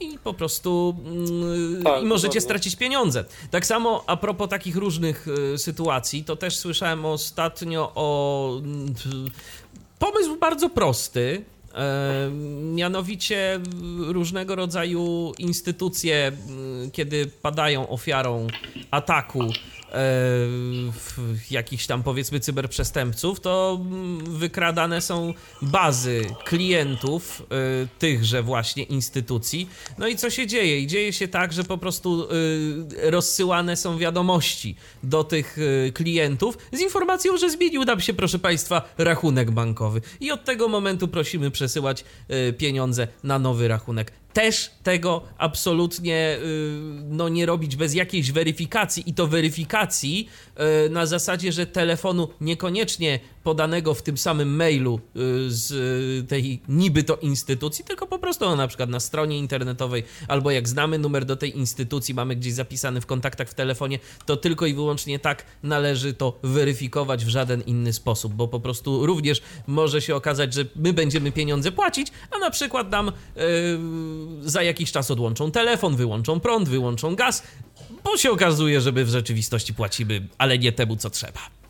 I 0.00 0.18
po 0.18 0.34
prostu 0.34 0.96
yy, 1.76 1.82
Tak, 1.84 2.02
i 2.02 2.06
możecie 2.06 2.28
dokładnie. 2.28 2.40
stracić 2.40 2.76
pieniądze. 2.76 3.24
Tak 3.50 3.66
samo 3.66 4.04
a 4.06 4.16
propos 4.16 4.48
takich 4.48 4.76
różnych 4.76 5.26
yy, 5.50 5.58
sytuacji, 5.58 6.24
to 6.24 6.36
też 6.36 6.56
słyszałem 6.56 7.04
ostatnio 7.04 7.92
o 7.94 8.48
mm, 8.64 8.94
pomysł 10.02 10.36
bardzo 10.36 10.70
prosty. 10.70 11.44
E, 11.74 12.30
mianowicie 12.74 13.60
różnego 13.98 14.54
rodzaju 14.56 15.32
instytucje, 15.38 16.32
kiedy 16.92 17.26
padają 17.26 17.88
ofiarą 17.88 18.46
ataku 18.90 19.40
jakichś 21.50 21.86
tam 21.86 22.02
powiedzmy 22.02 22.40
cyberprzestępców, 22.40 23.40
to 23.40 23.80
mm, 23.80 24.38
wykradane 24.38 25.00
są 25.00 25.34
bazy 25.62 26.26
klientów 26.44 27.42
e, 27.42 27.86
tychże 27.98 28.42
właśnie 28.42 28.82
instytucji. 28.82 29.68
No 29.98 30.08
i 30.08 30.16
co 30.16 30.30
się 30.30 30.46
dzieje? 30.46 30.80
I 30.80 30.86
dzieje 30.86 31.12
się 31.12 31.28
tak, 31.28 31.52
że 31.52 31.64
po 31.64 31.78
prostu 31.78 32.28
e, 33.04 33.10
rozsyłane 33.10 33.76
są 33.76 33.98
wiadomości 33.98 34.76
do 35.02 35.24
tych 35.24 35.58
e, 35.88 35.92
klientów 35.92 36.58
z 36.72 36.80
informacją, 36.80 37.36
że 37.36 37.50
zmienił 37.50 37.84
nam 37.84 38.00
się, 38.00 38.14
proszę 38.14 38.38
Państwa, 38.38 38.94
rachunek 38.98 39.50
bankowy. 39.50 40.00
I 40.20 40.32
od 40.32 40.44
tego 40.44 40.68
momentu 40.68 41.08
prosimy 41.08 41.50
przesyłać 41.50 42.04
pieniądze 42.58 43.08
na 43.24 43.38
nowy 43.38 43.68
rachunek. 43.68 44.12
Też 44.32 44.70
tego 44.82 45.22
absolutnie 45.38 46.38
y, 46.42 46.78
no, 47.08 47.28
nie 47.28 47.46
robić 47.46 47.76
bez 47.76 47.94
jakiejś 47.94 48.32
weryfikacji 48.32 49.10
i 49.10 49.14
to 49.14 49.26
weryfikacji 49.26 50.28
y, 50.86 50.90
na 50.90 51.06
zasadzie, 51.06 51.52
że 51.52 51.66
telefonu 51.66 52.28
niekoniecznie 52.40 53.20
podanego 53.42 53.94
w 53.94 54.02
tym 54.02 54.18
samym 54.18 54.56
mailu 54.56 55.00
y, 55.16 55.50
z 55.50 55.70
y, 55.70 56.28
tej 56.28 56.62
niby 56.68 57.02
to 57.02 57.16
instytucji, 57.16 57.84
tylko 57.84 58.06
po 58.06 58.18
prostu 58.18 58.44
no, 58.44 58.56
na 58.56 58.68
przykład 58.68 58.90
na 58.90 59.00
stronie 59.00 59.38
internetowej 59.38 60.02
albo 60.28 60.50
jak 60.50 60.68
znamy 60.68 60.98
numer 60.98 61.24
do 61.24 61.36
tej 61.36 61.58
instytucji, 61.58 62.14
mamy 62.14 62.36
gdzieś 62.36 62.52
zapisany 62.52 63.00
w 63.00 63.06
kontaktach 63.06 63.48
w 63.48 63.54
telefonie, 63.54 63.98
to 64.26 64.36
tylko 64.36 64.66
i 64.66 64.74
wyłącznie 64.74 65.18
tak 65.18 65.44
należy 65.62 66.14
to 66.14 66.38
weryfikować 66.42 67.24
w 67.24 67.28
żaden 67.28 67.60
inny 67.60 67.92
sposób, 67.92 68.34
bo 68.34 68.48
po 68.48 68.60
prostu 68.60 69.06
również 69.06 69.42
może 69.66 70.02
się 70.02 70.16
okazać, 70.16 70.54
że 70.54 70.64
my 70.76 70.92
będziemy 70.92 71.32
pieniądze 71.32 71.72
płacić, 71.72 72.08
a 72.30 72.38
na 72.38 72.50
przykład 72.50 72.90
nam 72.90 73.12
yy, 73.36 73.42
za 74.50 74.62
jakiś 74.62 74.92
czas 74.92 75.10
odłączą 75.10 75.50
telefon, 75.50 75.96
wyłączą 75.96 76.40
prąd, 76.40 76.68
wyłączą 76.68 77.16
gaz, 77.16 77.42
bo 78.04 78.16
się 78.16 78.30
okazuje, 78.30 78.80
że 78.80 78.92
my 78.92 79.04
w 79.04 79.08
rzeczywistości 79.08 79.74
płacimy, 79.74 80.28
ale 80.38 80.58
nie 80.58 80.72
temu, 80.72 80.96
co 80.96 81.10
trzeba. 81.10 81.61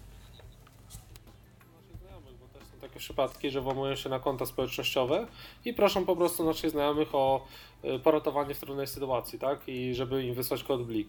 Przypadki, 3.02 3.50
że 3.50 3.60
włamują 3.60 3.96
się 3.96 4.08
na 4.08 4.18
konta 4.18 4.46
społecznościowe 4.46 5.26
i 5.64 5.74
proszą 5.74 6.04
po 6.04 6.16
prostu 6.16 6.44
naszych 6.44 6.70
znajomych 6.70 7.14
o 7.14 7.46
y, 7.84 7.98
poratowanie 7.98 8.54
w 8.54 8.60
trudnej 8.60 8.86
sytuacji, 8.86 9.38
tak? 9.38 9.60
I 9.66 9.94
żeby 9.94 10.24
im 10.24 10.34
wysłać 10.34 10.64
kod 10.64 10.82
blik. 10.82 11.09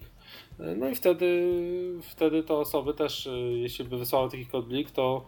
Y, 0.60 0.76
No 0.78 0.90
i 0.90 0.96
wtedy, 0.96 1.50
wtedy 2.10 2.44
te 2.44 2.54
osoby 2.54 2.94
też, 2.94 3.26
y, 3.26 3.30
jeśli 3.56 3.86
by 3.86 3.98
wysłały 3.98 4.30
taki 4.32 4.46
kod 4.46 4.66
blik, 4.68 4.92
to 4.92 5.26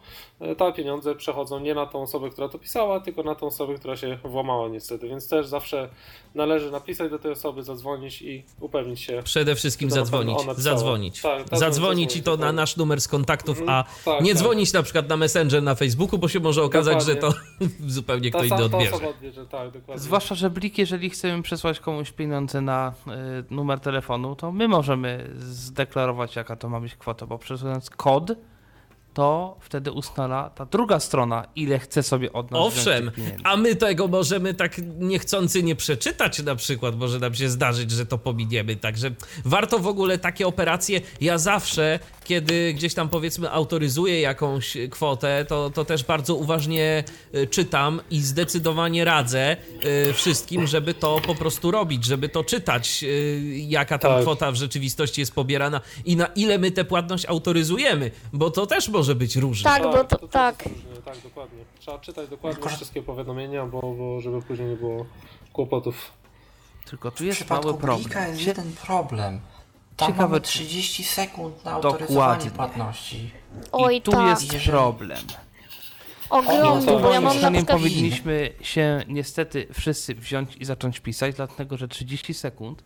te 0.58 0.72
pieniądze 0.72 1.14
przechodzą 1.14 1.60
nie 1.60 1.74
na 1.74 1.86
tą 1.86 2.02
osobę, 2.02 2.30
która 2.30 2.48
to 2.48 2.58
pisała, 2.58 3.00
tylko 3.00 3.22
na 3.22 3.34
tą 3.34 3.46
osobę, 3.46 3.74
która 3.74 3.96
się 3.96 4.18
włamała 4.24 4.68
niestety. 4.68 5.08
Więc 5.08 5.28
też 5.28 5.46
zawsze 5.46 5.88
należy 6.34 6.70
napisać 6.70 7.10
do 7.10 7.18
tej 7.18 7.32
osoby, 7.32 7.62
zadzwonić 7.62 8.22
i 8.22 8.44
upewnić 8.60 9.00
się. 9.00 9.20
Przede 9.24 9.54
wszystkim 9.54 9.90
zadzwonić, 9.90 10.38
zadzwonić. 10.56 11.20
Tak, 11.22 11.48
tak, 11.48 11.58
zadzwonić 11.58 12.16
i 12.16 12.22
to 12.22 12.30
na 12.30 12.36
dokładnie. 12.36 12.56
nasz 12.56 12.76
numer 12.76 13.00
z 13.00 13.08
kontaktów, 13.08 13.60
Mhm, 13.60 13.78
a 13.78 13.84
tak, 14.04 14.20
nie 14.24 14.32
tak. 14.32 14.42
dzwonić 14.42 14.72
na 14.72 14.82
przykład 14.82 15.08
na 15.08 15.16
Messenger 15.16 15.62
na 15.62 15.74
Facebooku, 15.74 16.18
bo 16.18 16.28
się 16.28 16.40
może 16.40 16.62
okazać, 16.62 17.04
że 17.04 17.16
to 17.16 17.26
Dokładnie. 17.28 17.68
zupełnie 17.96 18.30
Ta, 18.30 18.38
kto 18.38 18.48
ta, 18.48 18.54
inny 18.54 18.64
odbierze. 18.64 18.92
osoba 18.94 19.08
odbierze, 19.08 19.46
tak, 19.46 19.70
dokładnie. 19.70 20.02
Zwłaszcza, 20.04 20.34
że 20.34 20.50
Blik, 20.50 20.78
jeżeli 20.78 21.10
chcemy 21.36 21.42
przesłać 21.42 21.80
komuś 21.80 22.12
pieniądze 22.12 22.60
na 22.60 22.92
y, 23.50 23.54
numer 23.54 23.80
telefonu, 23.80 24.36
to 24.36 24.52
my 24.52 24.68
możemy 24.68 25.30
zdeklarować, 25.38 26.36
jaka 26.36 26.56
to 26.56 26.68
ma 26.68 26.80
być 26.80 26.94
kwota, 26.94 27.26
bo 27.26 27.38
przesuwając 27.38 27.90
kod, 27.90 28.32
to 29.14 29.56
wtedy 29.60 29.92
ustala 29.92 30.50
ta 30.50 30.66
druga 30.66 31.00
strona, 31.00 31.44
ile 31.56 31.78
chce 31.78 32.02
sobie 32.02 32.32
od 32.32 32.50
nas 32.50 32.60
Owszem, 32.60 33.10
a 33.44 33.56
my 33.56 33.76
tego 33.76 34.08
możemy 34.08 34.54
tak 34.54 34.78
niechcący 34.98 35.62
nie 35.62 35.76
przeczytać 35.76 36.42
na 36.42 36.54
przykład, 36.54 36.96
może 36.96 37.18
nam 37.18 37.34
się 37.34 37.48
zdarzyć, 37.48 37.90
że 37.90 38.06
to 38.06 38.18
pominiemy, 38.18 38.76
także 38.76 39.10
warto 39.44 39.78
w 39.78 39.86
ogóle 39.86 40.18
takie 40.18 40.46
operacje, 40.46 41.00
ja 41.20 41.38
zawsze, 41.38 41.98
kiedy 42.26 42.74
gdzieś 42.74 42.94
tam 42.94 43.08
powiedzmy 43.08 43.50
autoryzuję 43.50 44.20
jakąś 44.20 44.76
kwotę, 44.90 45.44
to, 45.48 45.70
to 45.70 45.84
też 45.84 46.04
bardzo 46.04 46.34
uważnie 46.34 47.04
y, 47.34 47.46
czytam 47.46 48.00
i 48.10 48.20
zdecydowanie 48.20 49.04
radzę 49.04 49.56
y, 50.08 50.12
wszystkim, 50.12 50.66
żeby 50.66 50.94
to 50.94 51.20
po 51.26 51.34
prostu 51.34 51.70
robić, 51.70 52.04
żeby 52.04 52.28
to 52.28 52.44
czytać, 52.44 53.02
y, 53.02 53.40
jaka 53.68 53.98
tam 53.98 54.12
Tak. 54.12 54.22
kwota 54.22 54.52
w 54.52 54.54
rzeczywistości 54.54 55.20
jest 55.20 55.34
pobierana 55.34 55.80
i 56.04 56.16
na 56.16 56.26
ile 56.26 56.58
my 56.58 56.70
tę 56.70 56.84
płatność 56.84 57.26
autoryzujemy, 57.26 58.10
bo 58.32 58.50
to 58.50 58.66
też 58.66 58.88
może 58.88 59.14
być 59.14 59.36
różne. 59.36 59.70
Tak, 59.70 59.82
bo 59.82 60.04
to, 60.04 60.28
tak. 60.28 60.66
jest 60.66 60.84
różnie, 60.84 61.02
tak, 61.04 61.18
dokładnie. 61.24 61.58
Trzeba 61.78 61.98
czytać 61.98 62.28
dokładnie 62.28 62.70
wszystkie 62.70 63.02
powiadomienia, 63.02 63.66
bo, 63.66 63.80
bo 63.80 64.20
żeby 64.20 64.42
później 64.42 64.68
nie 64.68 64.76
było 64.76 65.06
kłopotów. 65.52 66.12
Tylko 66.90 67.10
tu 67.10 67.24
jest 67.24 67.50
mały 67.50 67.74
problem. 67.74 68.28
Jest 68.28 68.46
jeden 68.46 68.72
problem. 68.72 69.40
Tam 69.96 70.08
Ciekawe, 70.08 70.28
mamy 70.28 70.40
czy- 70.40 70.48
30 70.52 71.04
sekund 71.04 71.64
na 71.64 71.72
Dokładnie. 71.72 71.90
autoryzowanie 71.90 72.50
płatności. 72.50 73.30
Oj, 73.72 73.96
I 73.96 74.02
tu 74.02 74.10
tak. 74.10 74.26
jest 74.28 74.52
Jeżeli- 74.52 74.70
problem. 74.70 75.18
Ogromny, 76.30 76.86
to 76.86 76.98
bo 76.98 77.12
ja 77.12 77.20
moim 77.20 77.22
mam 77.24 77.34
na 77.34 77.38
zdaniem 77.38 77.66
przykład... 77.66 77.78
powinniśmy 77.82 78.50
się 78.60 79.04
niestety 79.08 79.66
wszyscy 79.72 80.14
wziąć 80.14 80.56
i 80.56 80.64
zacząć 80.64 81.00
pisać, 81.00 81.34
dlatego 81.36 81.76
że 81.76 81.88
30 81.88 82.34
sekund, 82.34 82.84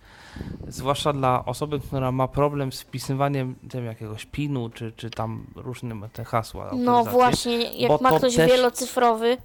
zwłaszcza 0.69 1.13
dla 1.13 1.45
osoby, 1.45 1.81
która 1.81 2.13
ma 2.13 2.29
problem 2.29 2.73
z 2.73 2.81
wpisywaniem 2.81 3.55
tym 3.71 3.85
jakiegoś 3.87 4.27
pinu, 4.27 4.71
czy, 4.71 4.93
czy 4.93 5.11
tam 5.11 5.47
różnym 5.57 6.05
te 6.13 6.25
hasła. 6.25 6.71
No 6.77 7.05
właśnie, 7.05 7.59
bo 7.89 7.93
jak 7.93 8.01
ma 8.01 8.11
to 8.11 8.17
ktoś 8.17 8.37
też- 8.37 8.51
wielocyfrowy, 8.51 9.37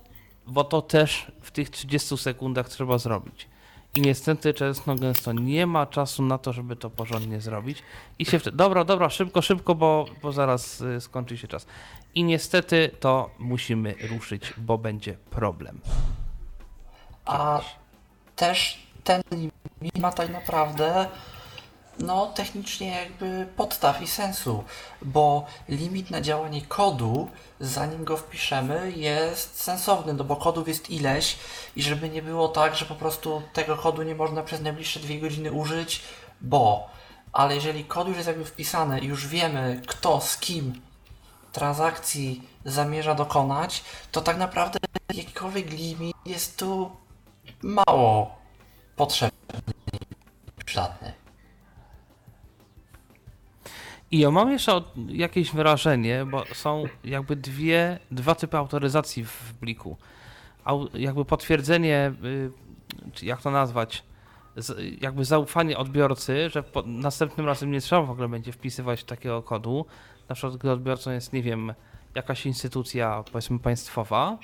Bo 0.48 0.64
to 0.64 0.82
też 0.82 1.32
w 1.42 1.52
tych 1.52 1.70
30 1.70 2.18
sekundach 2.18 2.70
trzeba 2.70 2.98
zrobić. 2.98 3.48
Niestety 3.98 4.54
często 4.54 4.96
gęsto 4.96 5.34
nie 5.34 5.68
ma 5.68 5.86
czasu 5.86 6.24
na 6.24 6.38
to, 6.38 6.54
żeby 6.54 6.76
to 6.76 6.90
porządnie 6.90 7.42
zrobić. 7.42 7.84
I 8.20 8.26
się 8.26 8.40
wtedy, 8.40 8.58
dobra, 8.58 8.84
dobra, 8.84 9.10
szybko, 9.10 9.42
szybko, 9.42 9.76
bo, 9.76 10.06
bo 10.22 10.32
zaraz 10.32 10.82
y, 10.82 11.02
skończy 11.02 11.38
się 11.38 11.48
czas. 11.48 11.66
I 12.16 12.24
niestety 12.24 12.92
to 13.00 13.30
musimy 13.40 13.96
ruszyć, 14.10 14.54
bo 14.58 14.78
będzie 14.78 15.14
problem. 15.30 15.80
A 17.26 17.62
też 18.36 18.88
ten 19.04 19.22
limit 19.32 19.98
ma 20.00 20.12
tak 20.12 20.30
naprawdę 20.30 21.08
no 22.00 22.26
technicznie 22.26 22.88
jakby 22.88 23.48
podstaw 23.56 24.02
i 24.02 24.08
sensu, 24.08 24.64
bo 25.02 25.46
limit 25.70 26.12
na 26.12 26.22
działanie 26.22 26.62
kodu, 26.62 27.30
zanim 27.60 28.04
go 28.04 28.18
wpiszemy, 28.18 28.92
jest 28.92 29.62
sensowny, 29.62 30.14
no 30.14 30.24
bo 30.24 30.36
kodów 30.36 30.68
jest 30.68 30.90
ileś 30.90 31.38
i 31.76 31.84
żeby 31.84 32.10
nie 32.10 32.22
było 32.22 32.48
tak, 32.48 32.76
że 32.76 32.86
po 32.86 32.96
prostu 32.96 33.42
tego 33.54 33.78
kodu 33.78 34.04
nie 34.04 34.16
można 34.16 34.44
przez 34.44 34.62
najbliższe 34.62 35.00
dwie 35.00 35.20
godziny 35.20 35.52
użyć, 35.52 36.02
bo 36.42 36.90
ale 37.34 37.56
jeżeli 37.56 37.86
kod 37.86 38.08
już 38.08 38.18
jest 38.18 38.28
jakby 38.28 38.46
wpisany 38.46 39.00
i 39.00 39.06
już 39.06 39.28
wiemy 39.28 39.82
kto 39.88 40.22
z 40.22 40.38
kim 40.38 40.82
transakcji 41.52 42.42
zamierza 42.66 43.16
dokonać, 43.16 43.84
to 44.12 44.22
tak 44.22 44.38
naprawdę 44.38 44.80
jakikolwiek 45.14 45.70
limit 45.72 46.16
jest 46.26 46.58
tu 46.58 46.92
mało 47.62 48.36
potrzebny 48.96 49.60
i 50.62 50.64
przydatny. 50.66 51.25
I 54.16 54.20
ja 54.20 54.32
mam 54.32 54.52
jeszcze 54.52 54.82
jakieś 55.08 55.52
wrażenie, 55.52 56.26
bo 56.26 56.44
są 56.54 56.84
jakby 57.04 57.36
dwie, 57.36 58.00
dwa 58.12 58.36
typy 58.36 58.58
autoryzacji 58.58 59.26
w 59.26 59.54
pliku. 59.60 59.98
Au, 60.64 60.88
jakby 60.94 61.26
potwierdzenie, 61.26 62.14
y, 62.24 63.26
jak 63.26 63.42
to 63.42 63.52
nazwać, 63.52 64.04
jakby 65.02 65.26
zaufanie 65.26 65.78
odbiorcy, 65.78 66.50
że 66.50 66.64
po, 66.64 66.82
następnym 66.82 67.46
razem 67.46 67.72
nie 67.72 67.82
trzeba 67.82 68.02
w 68.02 68.12
ogóle 68.12 68.28
będzie 68.28 68.52
wpisywać 68.52 69.04
takiego 69.04 69.44
kodu. 69.44 69.86
Na 70.30 70.36
przykład, 70.36 70.58
gdy 70.58 70.72
odbiorcą 70.72 71.12
jest, 71.12 71.34
nie 71.34 71.44
wiem, 71.44 71.74
jakaś 72.16 72.46
instytucja, 72.46 73.24
powiedzmy, 73.32 73.60
państwowa. 73.60 74.38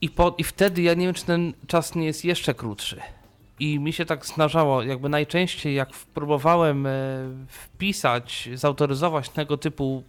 I, 0.00 0.10
po, 0.10 0.34
I 0.38 0.44
wtedy 0.44 0.82
ja 0.82 0.94
nie 0.94 1.06
wiem, 1.06 1.14
czy 1.14 1.24
ten 1.24 1.52
czas 1.66 1.94
nie 1.94 2.06
jest 2.06 2.24
jeszcze 2.24 2.54
krótszy. 2.54 3.00
I 3.62 3.78
mi 3.80 3.92
się 3.92 4.04
tak 4.04 4.26
zdarzało, 4.26 4.82
jakby 4.82 5.08
najczęściej 5.08 5.74
jak 5.74 5.88
próbowałem 5.90 6.86
e, 6.86 6.90
wpisać, 7.48 8.48
zautoryzować 8.54 9.28
tego 9.28 9.56
typu 9.56 10.02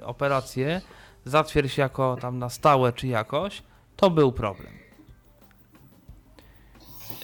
e, 0.00 0.06
operacje, 0.06 0.80
zatwierdź 1.24 1.78
jako 1.78 2.16
tam 2.20 2.38
na 2.38 2.48
stałe 2.50 2.92
czy 2.92 3.06
jakoś, 3.06 3.62
to 3.96 4.10
był 4.10 4.32
problem. 4.32 4.72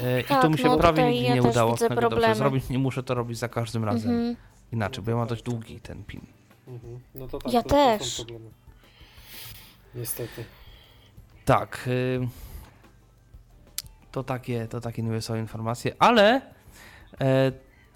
E, 0.00 0.20
I 0.20 0.24
Tak, 0.24 0.42
to 0.42 0.50
mi 0.50 0.58
się 0.58 0.68
no 0.68 0.78
prawie 0.78 1.04
nigdy 1.10 1.28
ja 1.28 1.34
nie 1.34 1.42
udało 1.42 1.76
dobrze 2.00 2.34
zrobić. 2.34 2.68
Nie 2.68 2.78
muszę 2.78 3.02
to 3.02 3.14
robić 3.14 3.38
za 3.38 3.48
każdym 3.48 3.84
razem 3.84 4.10
Mhm. 4.10 4.36
inaczej, 4.72 5.04
bo 5.04 5.10
ja 5.10 5.16
mam 5.16 5.26
dość 5.28 5.42
długi 5.42 5.80
ten 5.80 6.04
pin. 6.04 6.20
Mhm. 6.68 7.00
No 7.14 7.28
to 7.28 7.38
tak, 7.38 7.52
Ja 7.52 7.62
to, 7.62 7.68
to 7.68 7.74
też. 7.98 8.12
są 8.14 8.24
problemy. 8.24 8.50
Niestety. 9.94 10.44
Tak. 11.44 11.84
y, 11.88 12.28
To 14.12 14.24
takie, 14.24 14.68
to 14.68 14.80
takie 14.80 15.02
niby 15.02 15.22
są 15.22 15.36
informacje, 15.36 15.94
ale 15.98 16.40
e, 17.20 17.52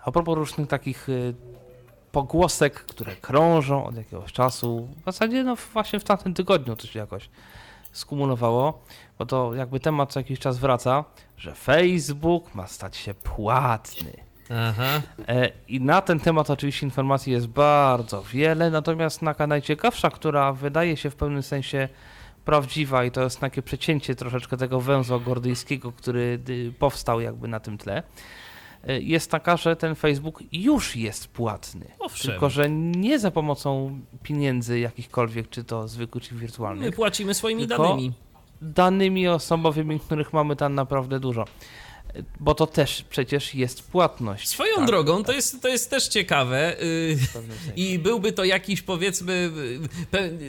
a 0.06 0.12
propos 0.12 0.36
różnych 0.36 0.68
takich 0.68 1.08
y, 1.08 1.34
pogłosek, 2.12 2.74
które 2.74 3.16
krążą 3.16 3.84
od 3.84 3.96
jakiegoś 3.96 4.32
czasu, 4.32 4.88
w 5.02 5.04
zasadzie 5.04 5.44
no 5.44 5.56
właśnie 5.56 6.00
w 6.00 6.04
tamtym 6.04 6.34
tygodniu 6.34 6.76
to 6.76 6.86
się 6.86 6.98
jakoś 6.98 7.28
skumulowało, 7.92 8.82
bo 9.18 9.26
to 9.26 9.54
jakby 9.54 9.80
temat 9.80 10.12
co 10.12 10.20
jakiś 10.20 10.38
czas 10.38 10.58
wraca, 10.58 11.04
że 11.36 11.54
Facebook 11.54 12.54
ma 12.54 12.66
stać 12.66 12.96
się 12.96 13.14
płatny. 13.14 14.12
Aha. 14.50 15.02
E, 15.28 15.50
I 15.68 15.80
na 15.80 16.00
ten 16.00 16.20
temat 16.20 16.50
oczywiście 16.50 16.86
informacji 16.86 17.32
jest 17.32 17.46
bardzo 17.46 18.22
wiele, 18.22 18.70
natomiast 18.70 19.20
taka 19.20 19.46
najciekawsza, 19.46 20.10
która 20.10 20.52
wydaje 20.52 20.96
się 20.96 21.10
w 21.10 21.16
pewnym 21.16 21.42
sensie 21.42 21.88
prawdziwa 22.46 23.04
i 23.04 23.10
to 23.10 23.22
jest 23.22 23.40
takie 23.40 23.62
przecięcie 23.62 24.14
troszeczkę 24.14 24.56
tego 24.56 24.80
węzła 24.80 25.18
gordyjskiego, 25.18 25.92
który 25.92 26.38
y, 26.48 26.72
powstał 26.78 27.20
jakby 27.20 27.48
na 27.48 27.60
tym 27.60 27.78
tle, 27.78 28.02
y, 28.88 29.02
jest 29.02 29.30
taka, 29.30 29.56
że 29.56 29.76
ten 29.76 29.94
Facebook 29.94 30.42
już 30.52 30.96
jest 30.96 31.28
płatny. 31.28 31.86
Owszem. 31.98 32.30
Tylko, 32.30 32.50
że 32.50 32.70
nie 32.70 33.18
za 33.18 33.30
pomocą 33.30 34.00
pieniędzy 34.22 34.78
jakichkolwiek, 34.78 35.48
czy 35.48 35.64
to 35.64 35.88
zwykłych, 35.88 36.24
czy 36.24 36.34
My 36.34 36.40
wirtualnych, 36.40 36.96
płacimy 36.96 37.34
swoimi 37.34 37.66
danymi. 37.66 38.12
danymi 38.62 39.28
osobowymi, 39.28 40.00
których 40.00 40.32
mamy 40.32 40.56
tam 40.56 40.74
naprawdę 40.74 41.20
dużo. 41.20 41.44
Bo 42.40 42.54
to 42.54 42.66
też 42.66 43.04
przecież 43.10 43.54
jest 43.54 43.82
płatność. 43.82 44.48
Swoją 44.48 44.76
tak? 44.76 44.86
drogą, 44.86 45.24
to 45.24 45.32
jest, 45.32 45.62
to 45.62 45.68
jest 45.68 45.90
też 45.90 46.08
ciekawe. 46.08 46.82
y. 46.82 47.18
I 47.76 47.98
byłby 47.98 48.32
to 48.32 48.44
jakiś, 48.44 48.82
powiedzmy, 48.82 49.50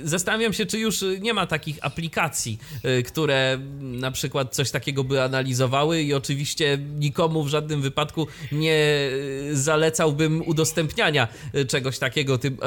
zastanawiam 0.03 0.53
się, 0.53 0.65
czy 0.65 0.79
już 0.79 1.05
nie 1.21 1.33
ma 1.33 1.47
takich 1.47 1.77
aplikacji, 1.81 2.59
y, 2.99 3.03
które 3.03 3.59
na 3.81 4.11
przykład 4.11 4.55
coś 4.55 4.71
takiego 4.71 5.03
by 5.03 5.23
analizowały 5.23 6.01
i 6.01 6.13
oczywiście 6.13 6.77
nikomu 6.99 7.43
w 7.43 7.47
żadnym 7.47 7.81
wypadku 7.81 8.27
nie 8.51 9.09
y, 9.51 9.57
zalecałbym 9.57 10.47
udostępniania 10.47 11.27
czegoś 11.67 11.99
takiego 11.99 12.37
tym, 12.37 12.57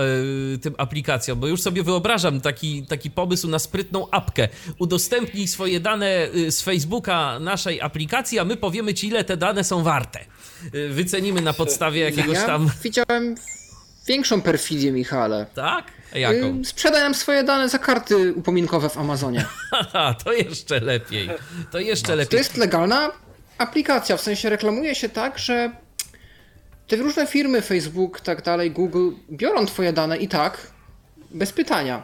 tym 0.62 0.74
aplikacjom, 0.78 1.40
bo 1.40 1.46
już 1.46 1.62
sobie 1.62 1.82
wyobrażam 1.82 2.40
taki, 2.40 2.86
taki 2.86 3.10
pomysł 3.10 3.48
na 3.48 3.58
sprytną 3.58 4.10
apkę. 4.10 4.48
Udostępnij 4.78 5.48
swoje 5.48 5.80
dane 5.80 6.28
z 6.48 6.60
Facebooka 6.60 7.38
naszej 7.38 7.80
aplikacji, 7.80 8.38
a 8.38 8.44
my 8.44 8.56
powiemy 8.56 8.89
ci, 8.94 9.06
ile 9.08 9.24
te 9.24 9.36
dane 9.36 9.64
są 9.64 9.82
warte. 9.82 10.20
Y, 10.74 10.88
Wycenimy 10.88 11.40
na 11.40 11.52
podstawie 11.52 12.00
jakiegoś 12.00 12.34
ja 12.38 12.46
tam... 12.46 12.70
widziałem 12.82 13.34
większą 14.06 14.42
perfidię, 14.42 14.92
Michale. 14.92 15.46
Tak? 15.54 15.84
A 16.14 16.18
Jaką? 16.18 16.60
Y, 16.60 16.64
Sprzedaj 16.64 17.02
nam 17.02 17.14
swoje 17.14 17.44
dane 17.44 17.68
za 17.68 17.78
karty 17.78 18.32
upominkowe 18.34 18.88
w 18.88 18.98
Amazonie. 18.98 19.44
To 20.24 20.32
jeszcze 20.32 20.80
lepiej. 20.80 21.30
To 21.70 21.78
jeszcze 21.78 22.08
To 22.08 22.14
lepiej. 22.14 22.38
jest 22.38 22.56
legalna 22.56 23.10
aplikacja, 23.58 24.16
w 24.16 24.20
sensie 24.20 24.50
reklamuje 24.50 24.94
się 24.94 25.08
tak, 25.08 25.38
że 25.38 25.70
te 26.86 26.96
różne 26.96 27.26
firmy, 27.26 27.62
Facebook, 27.62 28.20
tak 28.20 28.42
dalej, 28.42 28.70
Google, 28.70 29.10
biorą 29.30 29.66
twoje 29.66 29.92
dane 29.92 30.16
i 30.18 30.28
tak, 30.28 30.66
bez 31.30 31.52
pytania. 31.52 32.02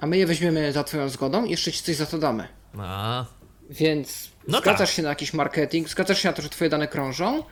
A 0.00 0.06
my 0.06 0.18
je 0.18 0.26
weźmiemy 0.26 0.72
za 0.72 0.84
twoją 0.84 1.08
zgodą 1.08 1.44
i 1.44 1.50
jeszcze 1.50 1.72
ci 1.72 1.82
coś 1.82 1.96
za 1.96 2.06
to 2.06 2.18
damy. 2.18 2.48
A, 2.78 3.24
Więc 3.70 4.30
No 4.48 4.58
zgadzasz 4.58 4.88
tak. 4.88 4.96
się 4.96 5.02
na 5.02 5.08
jakiś 5.08 5.32
marketing, 5.34 5.88
zgadzasz 5.88 6.18
się 6.22 6.28
na 6.28 6.32
to, 6.32 6.42
że 6.42 6.48
twoje 6.48 6.70
dane 6.70 6.88
krążą, 6.88 7.44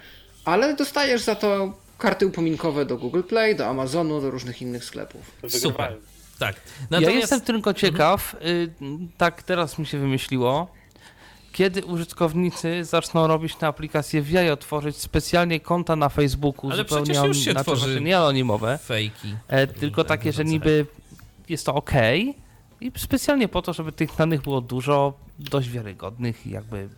ale 0.45 0.75
dostajesz 0.77 1.21
za 1.23 1.35
to 1.35 1.73
karty 1.99 2.27
upominkowe 2.27 2.85
do 2.87 2.97
Google 2.97 3.23
Play, 3.23 3.57
do 3.57 3.67
Amazonu, 3.67 4.21
do 4.21 4.31
różnych 4.31 4.62
innych 4.62 4.85
sklepów. 4.85 5.31
super. 5.49 5.97
Tak. 6.39 6.57
Ja 6.57 6.87
Natomiast 6.91 7.17
jestem 7.21 7.41
tylko 7.41 7.75
ciekaw, 7.75 8.37
y, 8.45 8.71
tak 9.19 9.43
teraz 9.43 9.79
mi 9.79 9.87
się 9.87 9.99
wymyśliło, 9.99 10.69
kiedy 11.53 11.85
użytkownicy 11.85 12.85
zaczną 12.85 13.27
robić 13.27 13.55
te 13.57 13.67
aplikacje 13.67 14.23
w 14.23 14.31
jajo, 14.31 14.57
tworzyć 14.57 14.97
specjalnie 14.97 15.61
konta 15.61 15.97
na 15.97 16.09
Facebooku, 16.09 16.71
Ale 16.71 16.77
zupełnie 16.77 17.05
przecież 17.05 17.25
już 17.25 17.37
się 17.39 17.53
znaczy, 17.53 17.65
tworzy. 17.65 17.87
właśnie 17.87 18.01
nie 18.01 18.19
anonimowe, 18.19 18.79
fejki. 18.79 19.35
e, 19.49 19.67
tylko 19.67 20.05
takie, 20.05 20.33
że 20.33 20.45
niby 20.45 20.87
jest 21.49 21.67
to 21.67 21.75
ok 21.75 21.91
i 22.81 22.93
specjalnie 22.97 23.48
po 23.48 23.62
to, 23.62 23.73
żeby 23.73 23.93
tych 23.93 24.16
danych 24.16 24.43
było 24.43 24.61
dużo, 24.61 25.19
dość 25.39 25.70
wiarygodnych 25.70 26.47
i 26.47 26.51
jakby 26.51 26.89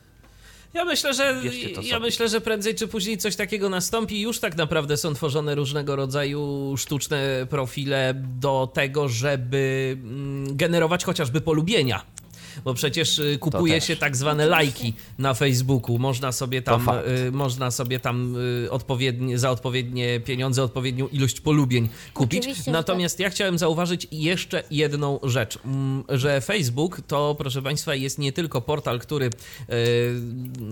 Ja 0.75 0.85
myślę, 0.85 1.15
że 1.15 1.43
ja 1.83 2.01
myślę, 2.01 2.29
że 2.29 2.41
prędzej 2.41 2.75
czy 2.75 2.89
później 2.89 3.19
coś 3.19 3.37
takiego 3.37 3.69
nastąpi. 3.69 4.21
Już 4.21 4.41
tak 4.41 4.57
naprawdę 4.57 4.97
są 4.97 5.15
tworzone 5.15 5.55
różnego 5.55 5.97
rodzaju 5.97 6.75
sztuczne 6.77 7.47
profile 7.51 8.15
do 8.15 8.71
tego, 8.75 9.09
żeby 9.09 9.97
mm, 10.03 10.57
generować 10.57 11.05
chociażby 11.05 11.41
polubienia. 11.41 12.03
Bo 12.65 12.75
przecież 12.75 13.19
y, 13.19 13.39
kupuje 13.41 13.81
się 13.81 13.97
tak 13.97 14.17
zwane 14.17 14.47
lajki 14.47 14.95
na 15.19 15.35
Facebooku. 15.35 15.99
Można 15.99 16.33
sobie 16.33 16.63
tam, 16.63 16.89
y, 17.29 17.33
można 17.33 17.71
sobie 17.71 18.01
tam 18.01 18.37
y, 18.65 18.71
odpowiednie, 18.71 19.39
za 19.39 19.51
odpowiednie 19.51 20.21
pieniądze 20.21 20.63
odpowiednią 20.63 21.09
ilość 21.09 21.41
polubień 21.41 21.89
kupić. 22.15 22.41
Oczywiście, 22.41 22.65
że 22.65 22.71
Natomiast 22.71 23.21
ja 23.21 23.31
chciałem 23.31 23.59
zauważyć 23.59 24.07
jeszcze 24.13 24.63
jedną 24.71 25.21
rzecz, 25.23 25.59
mm, 25.65 26.05
że 26.09 26.41
Facebook 26.41 27.01
to, 27.07 27.35
proszę 27.39 27.63
Państwa, 27.63 27.95
jest 27.95 28.19
nie 28.19 28.33
tylko 28.33 28.61
portal, 28.61 29.01
który 29.01 29.31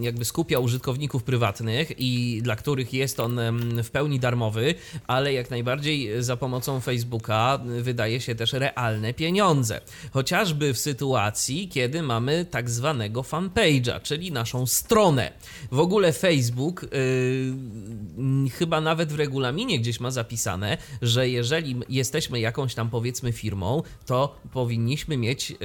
jakby 0.01 0.25
skupia 0.25 0.59
użytkowników 0.59 1.23
prywatnych 1.23 1.93
i 1.99 2.41
dla 2.43 2.57
których 2.57 2.93
jest 2.93 3.21
on 3.21 3.41
w 3.83 3.91
pełni 3.91 4.21
darmowy, 4.21 4.75
ale 5.07 5.33
jak 5.33 5.51
najbardziej 5.51 6.23
za 6.23 6.37
pomocą 6.37 6.81
Facebooka 6.81 7.59
wydaje 7.81 8.21
się 8.21 8.35
też 8.35 8.53
realne 8.53 9.15
pieniądze. 9.15 9.81
Chociażby 10.11 10.75
w 10.75 10.79
sytuacji, 10.79 11.69
kiedy 11.71 12.03
mamy 12.03 12.45
tak 12.45 12.71
zwanego 12.71 13.23
fanpage'a, 13.23 14.03
czyli 14.03 14.33
naszą 14.33 14.67
stronę. 14.67 15.33
W 15.73 15.79
ogóle 15.79 16.13
Facebook 16.13 16.83
yy, 16.83 18.51
chyba 18.51 18.81
nawet 18.81 19.13
w 19.13 19.17
regulaminie 19.19 19.79
gdzieś 19.79 20.01
ma 20.01 20.11
zapisane, 20.11 20.79
że 21.03 21.29
jeżeli 21.29 21.77
jesteśmy 21.89 22.41
jakąś 22.41 22.75
tam 22.75 22.91
powiedzmy 22.91 23.33
firmą, 23.33 23.83
to 24.07 24.37
powinniśmy 24.53 25.17
mieć 25.17 25.51
yy, 25.51 25.57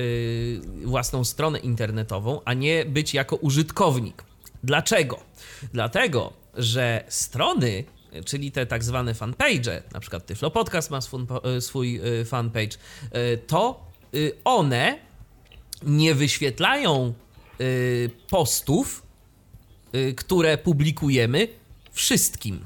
własną 0.84 1.24
stronę 1.24 1.60
internetową, 1.60 2.42
a 2.46 2.54
nie 2.54 2.86
być 2.86 3.14
jako 3.14 3.36
użytkownik. 3.36 4.24
Dlaczego? 4.64 5.20
Dlatego, 5.74 6.34
że 6.58 7.04
strony 7.10 7.84
czyli 8.26 8.52
te 8.52 8.66
tak 8.66 8.84
zwane 8.84 9.14
fanpage, 9.14 9.84
na 9.94 10.00
przykład 10.00 10.26
Tyflo 10.26 10.52
Podcast 10.52 10.90
ma 10.90 11.02
swój, 11.02 11.26
swój 11.60 12.00
y, 12.22 12.26
fanpage, 12.26 12.78
y, 13.16 13.38
to 13.48 13.86
one 14.44 15.05
nie 15.84 16.16
wyświetlają 16.16 17.14
y, 17.62 18.10
postów, 18.30 19.04
y, 19.96 20.14
które 20.14 20.58
publikujemy 20.58 21.48
wszystkim. 21.92 22.64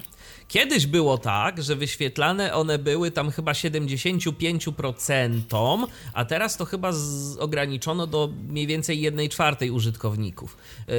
Kiedyś 0.49 0.87
było 0.87 1.17
tak, 1.17 1.63
że 1.63 1.75
wyświetlane 1.75 2.53
one 2.53 2.79
były 2.79 3.11
tam 3.11 3.31
chyba 3.31 3.51
75%, 3.51 5.87
a 6.13 6.25
teraz 6.25 6.57
to 6.57 6.65
chyba 6.65 6.91
z, 6.91 7.37
ograniczono 7.37 8.07
do 8.07 8.29
mniej 8.47 8.67
więcej 8.67 9.01
1 9.01 9.29
czwartej 9.29 9.71
użytkowników, 9.71 10.57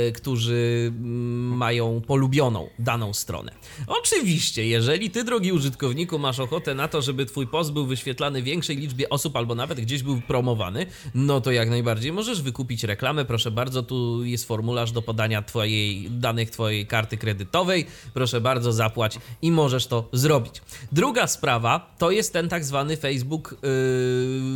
y, 0.08 0.12
którzy 0.12 0.92
mm, 0.96 1.56
mają 1.56 2.02
polubioną 2.06 2.68
daną 2.78 3.12
stronę. 3.12 3.52
Oczywiście, 3.86 4.66
jeżeli 4.66 5.10
ty, 5.10 5.24
drogi 5.24 5.52
użytkowniku, 5.52 6.18
masz 6.18 6.40
ochotę 6.40 6.74
na 6.74 6.88
to, 6.88 7.02
żeby 7.02 7.26
twój 7.26 7.46
post 7.46 7.72
był 7.72 7.86
wyświetlany 7.86 8.42
większej 8.42 8.76
liczbie 8.76 9.08
osób, 9.08 9.36
albo 9.36 9.54
nawet 9.54 9.80
gdzieś 9.80 10.02
był 10.02 10.20
promowany, 10.20 10.86
no 11.14 11.40
to 11.40 11.52
jak 11.52 11.70
najbardziej 11.70 12.12
możesz 12.12 12.42
wykupić 12.42 12.84
reklamę. 12.84 13.24
Proszę 13.24 13.50
bardzo, 13.50 13.82
tu 13.82 14.24
jest 14.24 14.48
formularz 14.48 14.92
do 14.92 15.02
podania 15.02 15.42
twojej 15.42 16.10
danych 16.10 16.50
twojej 16.50 16.86
karty 16.86 17.16
kredytowej. 17.16 17.86
Proszę 18.14 18.40
bardzo, 18.40 18.72
zapłać 18.72 19.18
i 19.42 19.52
możesz 19.52 19.86
to 19.86 20.08
zrobić. 20.12 20.62
Druga 20.92 21.26
sprawa 21.26 21.94
to 21.98 22.10
jest 22.10 22.32
ten 22.32 22.48
tak 22.48 22.64
zwany 22.64 22.96
Facebook 22.96 23.56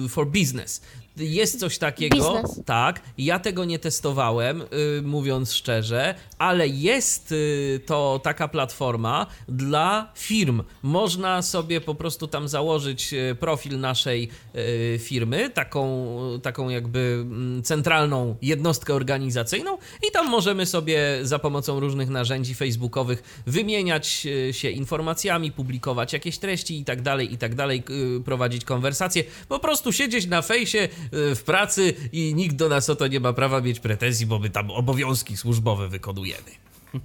yy, 0.03 0.09
for 0.09 0.27
Business. 0.27 0.81
Jest 1.17 1.61
coś 1.61 1.79
takiego, 1.79 2.17
Biznes. 2.17 2.61
tak. 2.67 3.01
Ja 3.19 3.39
tego 3.39 3.65
nie 3.65 3.79
testowałem, 3.79 4.63
y, 4.99 5.03
mówiąc 5.03 5.53
szczerze, 5.53 6.15
ale 6.39 6.69
jest 6.69 7.33
y, 7.33 7.81
to 7.87 8.21
taka 8.23 8.49
platforma 8.49 9.27
dla 9.49 10.13
firm. 10.15 10.63
Można 10.83 11.43
sobie 11.43 11.81
po 11.81 11.95
prostu 11.95 12.27
tam 12.27 12.49
założyć 12.49 13.13
y, 13.13 13.37
profil 13.41 13.81
naszej 13.81 14.29
y, 14.57 14.99
firmy, 15.03 15.51
taką, 15.51 16.17
taką 16.43 16.69
jakby 16.69 17.19
mm, 17.21 17.63
centralną 17.63 18.37
jednostkę 18.43 18.95
organizacyjną, 18.95 19.79
i 20.09 20.11
tam 20.13 20.31
możemy 20.31 20.67
sobie 20.67 21.19
za 21.23 21.39
pomocą 21.39 21.81
różnych 21.81 22.09
narzędzi 22.09 22.55
facebookowych 22.55 23.43
wymieniać 23.47 24.27
y, 24.27 24.53
się 24.53 24.71
informacjami, 24.71 25.53
publikować 25.53 26.13
jakieś 26.13 26.39
treści 26.39 26.79
i 26.79 26.85
tak 26.85 27.03
dalej, 27.03 27.33
i 27.33 27.39
tak 27.39 27.55
dalej, 27.55 27.83
y, 28.19 28.21
prowadzić 28.21 28.65
konwersacje. 28.65 29.25
Po 29.49 29.59
prostu 29.59 29.93
siedzieć 29.93 30.27
na 30.27 30.43
fejsie 30.43 30.89
w 31.13 31.43
pracy 31.47 31.95
i 32.13 32.35
nikt 32.35 32.57
do 32.57 32.69
nas 32.69 32.91
o 32.91 32.97
to 32.97 33.07
nie 33.07 33.21
ma 33.21 33.33
prawa 33.33 33.61
mieć 33.61 33.81
pretensji, 33.81 34.27
bo 34.27 34.39
my 34.39 34.51
tam 34.51 34.71
obowiązki 34.71 35.37
służbowe 35.37 35.89
wykonujemy. 35.89 36.51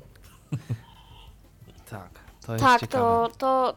Tak, 1.90 2.20
to 2.46 2.54
jest 2.54 2.66
Tak, 2.66 2.82
ciekawe. 2.82 3.28
to, 3.30 3.36
to. 3.38 3.76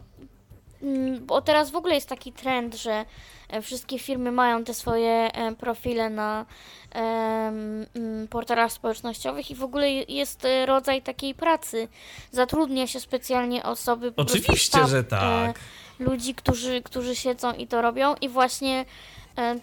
mm, 0.83 1.27
Bo 1.27 1.43
teraz 1.43 1.71
w 1.71 1.77
ogóle 1.77 1.95
jest 1.95 2.09
taki 2.09 2.33
trend, 2.33 2.75
że 2.75 3.05
e, 3.49 3.63
wszystkie 3.63 3.99
firmy 3.99 4.33
mają 4.33 4.65
te 4.65 4.75
swoje 4.75 5.11
e, 5.33 5.55
profile 5.57 6.11
na 6.11 6.47
mm, 6.91 8.29
portalach 8.29 8.73
społecznościowych 8.73 9.51
i 9.51 9.55
w 9.55 9.63
ogóle 9.63 9.91
je- 9.91 10.03
jest 10.09 10.45
e, 10.45 10.67
rodzaj 10.67 11.03
takiej 11.03 11.35
pracy. 11.35 11.89
Zatrudnia 12.31 12.87
się 12.87 13.01
specjalnie 13.01 13.63
osoby. 13.63 14.13
po 14.13 14.25
prostu 14.25 14.39
Oczywiście, 14.43 14.67
sztab, 14.79 14.89
że 14.89 15.05
tak. 15.05 15.59
Ludzi, 15.99 16.35
którzy, 16.35 16.83
którzy 16.83 17.17
siedzą 17.17 17.53
i 17.53 17.67
to 17.67 17.83
robią 17.83 18.15
i 18.21 18.29
właśnie 18.29 18.85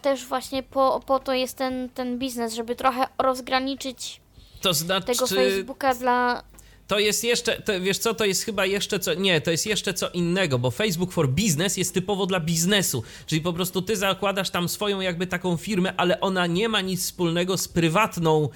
też 0.02 0.26
właśnie 0.26 0.64
po, 0.64 1.02
po 1.06 1.20
to 1.20 1.34
jest 1.34 1.58
ten, 1.58 1.90
ten 1.90 2.20
biznes, 2.20 2.54
żeby 2.54 2.76
trochę 2.76 3.08
rozgraniczyć 3.18 4.22
To 4.62 4.74
znaczy, 4.74 5.06
tego 5.06 5.28
Facebooka 5.28 5.96
dla 5.96 6.44
to 6.90 7.00
jest 7.00 7.24
jeszcze, 7.24 7.62
to, 7.62 7.82
wiesz 7.82 7.98
co, 7.98 8.14
to 8.14 8.26
jest 8.26 8.44
chyba 8.44 8.66
jeszcze 8.66 9.00
co, 9.00 9.14
nie, 9.14 9.42
to 9.42 9.52
jest 9.52 9.66
jeszcze 9.66 9.94
co 9.94 10.10
innego, 10.10 10.60
bo 10.60 10.72
Facebook 10.72 11.12
for 11.12 11.30
Business 11.30 11.78
jest 11.78 11.94
typowo 11.94 12.26
dla 12.26 12.40
biznesu, 12.40 13.04
czyli 13.26 13.42
po 13.42 13.54
prostu 13.54 13.82
ty 13.82 13.98
zakładasz 13.98 14.50
tam 14.50 14.70
swoją 14.70 15.00
jakby 15.00 15.28
taką 15.28 15.58
firmę, 15.58 15.94
ale 15.98 16.20
ona 16.20 16.48
nie 16.48 16.70
ma 16.70 16.82
nic 16.82 17.04
wspólnego 17.04 17.58
z 17.58 17.68
prywatną, 17.68 18.50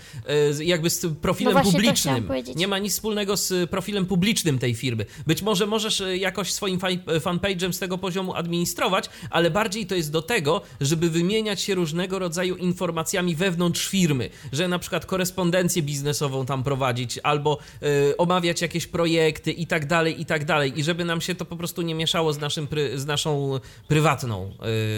e, 0.59 0.63
jakby 0.63 0.89
z 0.89 1.05
profilem 1.21 1.53
No 1.53 1.63
publicznym. 1.63 2.29
Nie 2.55 2.67
ma 2.67 2.79
nic 2.79 2.93
wspólnego 2.93 3.37
z 3.37 3.69
profilem 3.69 4.05
publicznym 4.05 4.59
tej 4.59 4.75
firmy. 4.75 5.05
Być 5.27 5.41
może 5.41 5.65
możesz 5.67 6.01
e, 6.01 6.17
jakoś 6.17 6.53
swoim 6.53 6.79
fanpage'em 7.07 7.71
z 7.71 7.79
tego 7.79 7.97
poziomu 7.97 8.33
administrować, 8.33 9.09
ale 9.29 9.51
bardziej 9.51 9.85
to 9.85 9.95
jest 9.95 10.11
do 10.11 10.21
tego, 10.21 10.61
żeby 10.81 11.09
wymieniać 11.09 11.61
się 11.61 11.75
różnego 11.75 12.19
rodzaju 12.19 12.55
informacjami 12.55 13.35
wewnątrz 13.35 13.87
firmy, 13.87 14.29
że 14.51 14.67
na 14.67 14.79
przykład 14.79 15.05
korespondencję 15.05 15.81
biznesową 15.81 16.45
tam 16.45 16.63
prowadzić, 16.63 17.19
albo 17.23 17.57
e, 17.81 18.22
omawiać 18.23 18.61
jakieś 18.61 18.87
projekty 18.87 19.51
i 19.51 19.67
tak 19.67 19.85
dalej, 19.85 20.21
i 20.21 20.25
tak 20.25 20.45
dalej. 20.45 20.79
I 20.79 20.83
żeby 20.83 21.05
nam 21.05 21.21
się 21.21 21.35
to 21.35 21.45
po 21.45 21.55
prostu 21.55 21.81
nie 21.81 21.95
mieszało 21.95 22.33
z, 22.33 22.39
naszym 22.39 22.67
z 22.95 23.05
naszą 23.05 23.59
prywatną 23.87 24.51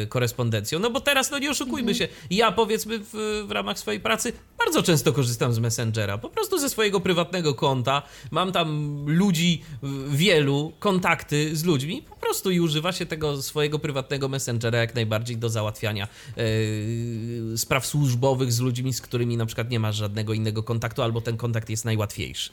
e, 0.03 0.07
korespondencją. 0.07 0.79
No 0.79 0.89
bo 0.89 1.01
teraz, 1.01 1.31
no 1.31 1.39
nie 1.39 1.51
oszukujmy 1.51 1.95
się, 1.95 2.07
ja 2.29 2.51
powiedzmy 2.51 2.99
w, 2.99 3.43
w 3.47 3.51
ramach 3.51 3.79
swojej 3.79 3.99
pracy 3.99 4.33
bardzo 4.57 4.83
często 4.83 5.13
korzystam 5.13 5.53
z 5.53 5.59
Messengera. 5.59 6.17
Po 6.17 6.29
prostu 6.29 6.59
ze 6.59 6.69
swojego 6.69 6.99
prywatnego 6.99 7.53
konta. 7.53 8.01
Mam 8.31 8.51
tam 8.51 9.03
ludzi 9.07 9.61
wielu, 10.09 10.73
kontakty 10.79 11.55
z 11.55 11.63
ludźmi. 11.63 12.01
Po 12.09 12.15
prostu 12.15 12.51
i 12.51 12.59
używa 12.59 12.91
się 12.91 13.05
tego 13.05 13.41
swojego 13.41 13.79
prywatnego 13.79 14.29
Messengera 14.29 14.79
jak 14.79 14.95
najbardziej 14.95 15.37
do 15.37 15.49
załatwiania 15.49 16.07
e, 16.37 17.57
spraw 17.57 17.85
służbowych 17.85 18.53
z 18.53 18.59
ludźmi, 18.59 18.93
z 18.93 19.01
którymi 19.01 19.37
na 19.37 19.45
przykład 19.45 19.69
nie 19.69 19.79
masz 19.79 19.95
żadnego 19.95 20.33
innego 20.33 20.63
kontaktu, 20.63 21.01
albo 21.01 21.21
ten 21.21 21.37
kontakt 21.37 21.69
jest 21.69 21.85
najłatwiejszy. 21.85 22.51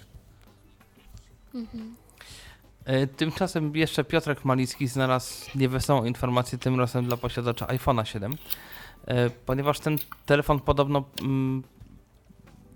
E, 2.85 3.07
Tymczasem 3.07 3.77
jeszcze 3.77 4.05
Piotrek 4.05 4.45
Malicki 4.45 4.89
znalazł 4.89 5.51
niewesołą 5.59 6.05
informację 6.05 6.59
tym 6.59 6.81
razem 6.81 7.05
dla 7.05 7.17
posiadacza 7.17 7.67
iPhone'a 7.67 8.05
7, 8.05 8.37
e, 9.07 9.31
ponieważ 9.31 9.81
ten 9.81 9.97
telefon 10.27 10.61
podobno 10.61 11.05
mm, 11.23 11.63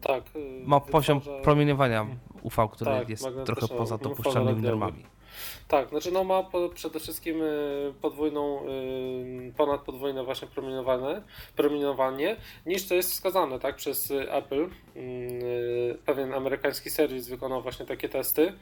Tak. 0.00 0.24
y, 0.36 0.62
ma 0.66 0.80
poziom 0.80 1.20
promieniowania 1.42 2.06
UV, 2.42 2.68
który 2.72 2.90
Tak, 2.90 3.08
jest 3.08 3.26
trochę 3.46 3.68
poza 3.68 3.98
dopuszczalnymi 3.98 4.62
normami. 4.62 5.04
Tak, 5.68 5.88
znaczy 5.88 6.12
no 6.12 6.24
ma 6.24 6.42
po, 6.42 6.68
przede 6.68 7.00
wszystkim 7.00 7.42
y, 7.42 7.94
podwójną, 8.02 8.66
y, 8.66 9.52
ponad 9.56 9.80
podwójne 9.80 10.24
właśnie 10.24 10.48
promieniowanie, 10.48 11.22
promieniowanie, 11.56 12.36
niż 12.66 12.88
to 12.88 12.94
jest 12.94 13.10
wskazane 13.12 13.58
tak, 13.58 13.76
przez 13.76 14.10
Apple. 14.10 14.68
Y, 14.96 15.98
Pewien 16.06 16.34
amerykański 16.34 16.90
serwis 16.90 17.28
wykonał 17.28 17.62
właśnie 17.62 17.86
takie 17.86 18.08
testy 18.08 18.52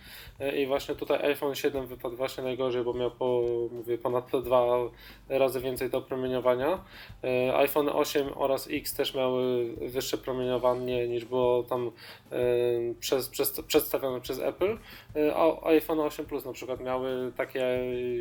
i 0.57 0.67
właśnie 0.67 0.95
tutaj 0.95 1.23
iPhone 1.23 1.55
7 1.55 1.87
wypadł 1.87 2.17
właśnie 2.17 2.45
najgorzej, 2.45 2.85
bo 2.85 2.95
miał 2.95 3.11
po, 3.11 3.43
mówię, 3.73 3.99
ponad 3.99 4.31
dwa 4.45 4.67
razy 5.29 5.61
więcej 5.61 5.91
do 5.91 6.01
promieniowania. 6.01 6.85
IPhone 7.65 7.89
8 7.89 8.29
oraz 8.35 8.69
X 8.71 8.95
też 8.95 9.15
miały 9.15 9.75
wyższe 9.77 10.19
promieniowanie 10.19 11.09
niż 11.09 11.25
było 11.25 11.63
tam 11.63 11.91
przez, 13.01 13.29
przez, 13.29 13.61
przedstawione 13.61 14.21
przez 14.21 14.39
Apple. 14.39 14.79
A 15.35 15.69
iPhone 15.69 16.01
8 16.01 16.27
Plus 16.27 16.45
na 16.45 16.53
przykład 16.53 16.81
miały 16.95 17.33
takie, 17.37 17.61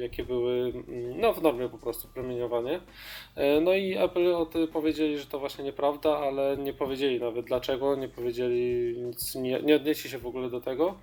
jakie 0.02 0.24
były 0.24 0.74
mm, 0.88 1.22
no, 1.22 1.34
w 1.34 1.42
normie 1.42 1.70
po 1.70 1.78
prostu 1.78 2.08
promieniowanie. 2.08 2.76
Y, 3.38 3.62
No 3.62 3.74
i 3.74 3.98
Apple 3.98 4.48
powiedzieli, 4.74 5.20
że 5.20 5.26
to 5.26 5.40
właśnie 5.40 5.64
nieprawda, 5.64 6.18
ale 6.18 6.58
nie 6.58 6.74
powiedzieli 6.74 7.20
nawet 7.20 7.46
dlaczego, 7.46 7.96
nie 7.96 8.10
powiedzieli 8.10 8.94
nic, 8.98 9.36
nie, 9.36 9.62
nie 9.62 9.76
odnieśli 9.76 10.10
się 10.10 10.18
w 10.18 10.28
ogóle 10.28 10.50
do 10.50 10.62
tego. 10.62 10.96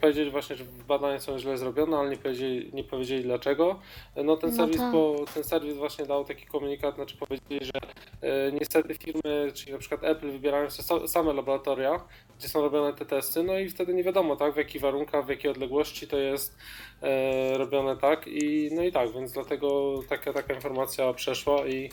Powiedzieli 0.00 0.30
właśnie, 0.30 0.56
że 0.56 0.64
badania 0.88 1.20
są 1.20 1.38
źle 1.38 1.58
zrobione, 1.58 1.96
ale 1.96 2.10
nie 2.10 2.16
powiedzieli, 2.16 2.70
nie 2.72 2.84
powiedzieli 2.84 3.22
dlaczego. 3.22 3.78
No 4.24 4.36
ten 4.36 4.50
No 4.50 4.56
serwis, 4.56 4.76
tak. 4.78 4.92
po, 4.92 5.24
ten 5.34 5.44
serwis 5.44 5.76
właśnie 5.76 6.06
dał 6.06 6.24
taki 6.24 6.46
komunikat, 6.46 6.94
znaczy 6.94 7.16
powiedzieli, 7.16 7.60
że 7.66 7.80
e, 8.22 8.52
niestety 8.52 8.94
firmy, 8.94 9.52
czyli 9.54 9.72
na 9.72 9.78
przykład 9.78 10.04
Apple 10.04 10.30
wybierają 10.30 10.70
sobie 10.70 10.86
so- 10.88 11.08
same 11.08 11.32
laboratoria, 11.32 12.00
gdzie 12.38 12.48
są 12.48 12.60
robione 12.62 12.92
te 12.94 13.06
testy, 13.06 13.42
no 13.42 13.58
i 13.58 13.68
wtedy 13.68 13.94
nie 13.94 14.02
wiadomo, 14.04 14.36
tak, 14.36 14.54
w 14.54 14.56
jakich 14.56 14.82
warunkach, 14.82 15.26
w 15.26 15.28
jakiej 15.28 15.50
odległości 15.50 16.06
to 16.08 16.18
jest 16.18 16.56
e, 17.02 17.58
robione 17.58 17.96
tak 17.96 18.26
i 18.26 18.70
no 18.72 18.82
i 18.82 18.92
tak, 18.92 19.12
więc 19.12 19.32
dlatego 19.32 20.00
taka, 20.08 20.32
taka 20.32 20.54
informacja 20.54 21.12
przeszła 21.12 21.66
i, 21.66 21.90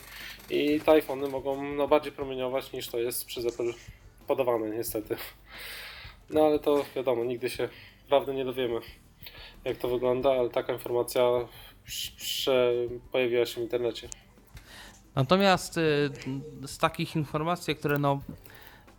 i 0.50 0.80
te 0.80 0.92
iPhony 0.92 1.28
mogą 1.28 1.62
no, 1.64 1.88
bardziej 1.88 2.12
promieniować 2.12 2.72
niż 2.72 2.88
to 2.88 2.98
jest 2.98 3.26
przez 3.26 3.46
Apple 3.46 3.72
podawane 4.26 4.70
niestety. 4.70 5.16
No 6.30 6.46
ale 6.46 6.58
to 6.58 6.84
wiadomo, 6.96 7.24
nigdy 7.24 7.50
się 7.50 7.68
prawdy 8.08 8.34
nie 8.34 8.44
dowiemy, 8.44 8.80
jak 9.64 9.76
to 9.76 9.88
wygląda, 9.88 10.30
ale 10.30 10.50
taka 10.50 10.72
informacja 10.72 11.22
pojawiła 13.12 13.46
się 13.46 13.60
w 13.60 13.64
internecie. 13.64 14.08
Natomiast 15.14 15.78
y, 15.78 16.10
z 16.66 16.78
takich 16.78 17.16
informacji, 17.16 17.76
które 17.76 17.98
no 17.98 18.20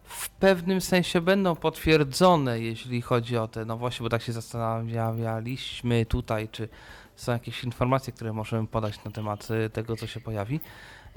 w 0.04 0.30
pewnym 0.30 0.82
sensie 0.82 1.22
będą 1.22 1.56
potwierdzone, 1.56 2.60
jeśli 2.60 3.02
chodzi 3.02 3.38
o 3.38 3.48
te, 3.48 3.66
no 3.66 3.78
właśnie, 3.78 4.04
bo 4.04 4.10
tak 4.10 4.22
się 4.22 4.34
zastanawialiśmy 4.34 6.06
tutaj, 6.06 6.50
czy 6.50 6.70
są 7.16 7.32
jakieś 7.32 7.64
informacje, 7.64 8.14
które 8.14 8.34
możemy 8.34 8.68
podać 8.68 9.04
na 9.04 9.12
temat 9.12 9.48
y, 9.52 9.70
tego, 9.70 9.96
co 9.96 10.08
się 10.08 10.22
pojawi. 10.22 10.60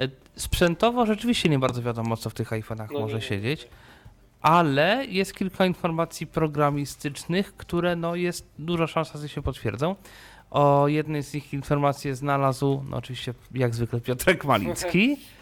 Y, 0.00 0.10
Sprzętowo 0.36 1.06
rzeczywiście 1.06 1.48
nie 1.48 1.58
bardzo 1.58 1.82
wiadomo, 1.82 2.16
co 2.16 2.30
w 2.30 2.34
tych 2.34 2.50
iPhone'ach 2.50 2.88
No 2.92 3.00
może 3.00 3.14
nie, 3.14 3.20
nie, 3.20 3.26
siedzieć, 3.26 3.68
ale 4.42 5.06
jest 5.08 5.34
kilka 5.34 5.66
informacji 5.66 6.26
programistycznych, 6.26 7.56
które 7.56 7.96
no 7.96 8.14
jest 8.14 8.46
duża 8.58 8.86
szansa, 8.86 9.18
że 9.18 9.28
się 9.28 9.42
potwierdzą. 9.42 9.96
O 10.50 10.88
jednej 10.88 11.22
z 11.22 11.34
nich 11.34 11.52
informacji 11.52 12.14
znalazł, 12.14 12.82
no 12.90 12.96
oczywiście 12.96 13.34
jak 13.54 13.74
zwykle 13.74 14.00
Piotrek 14.00 14.44
Malicki. 14.44 15.16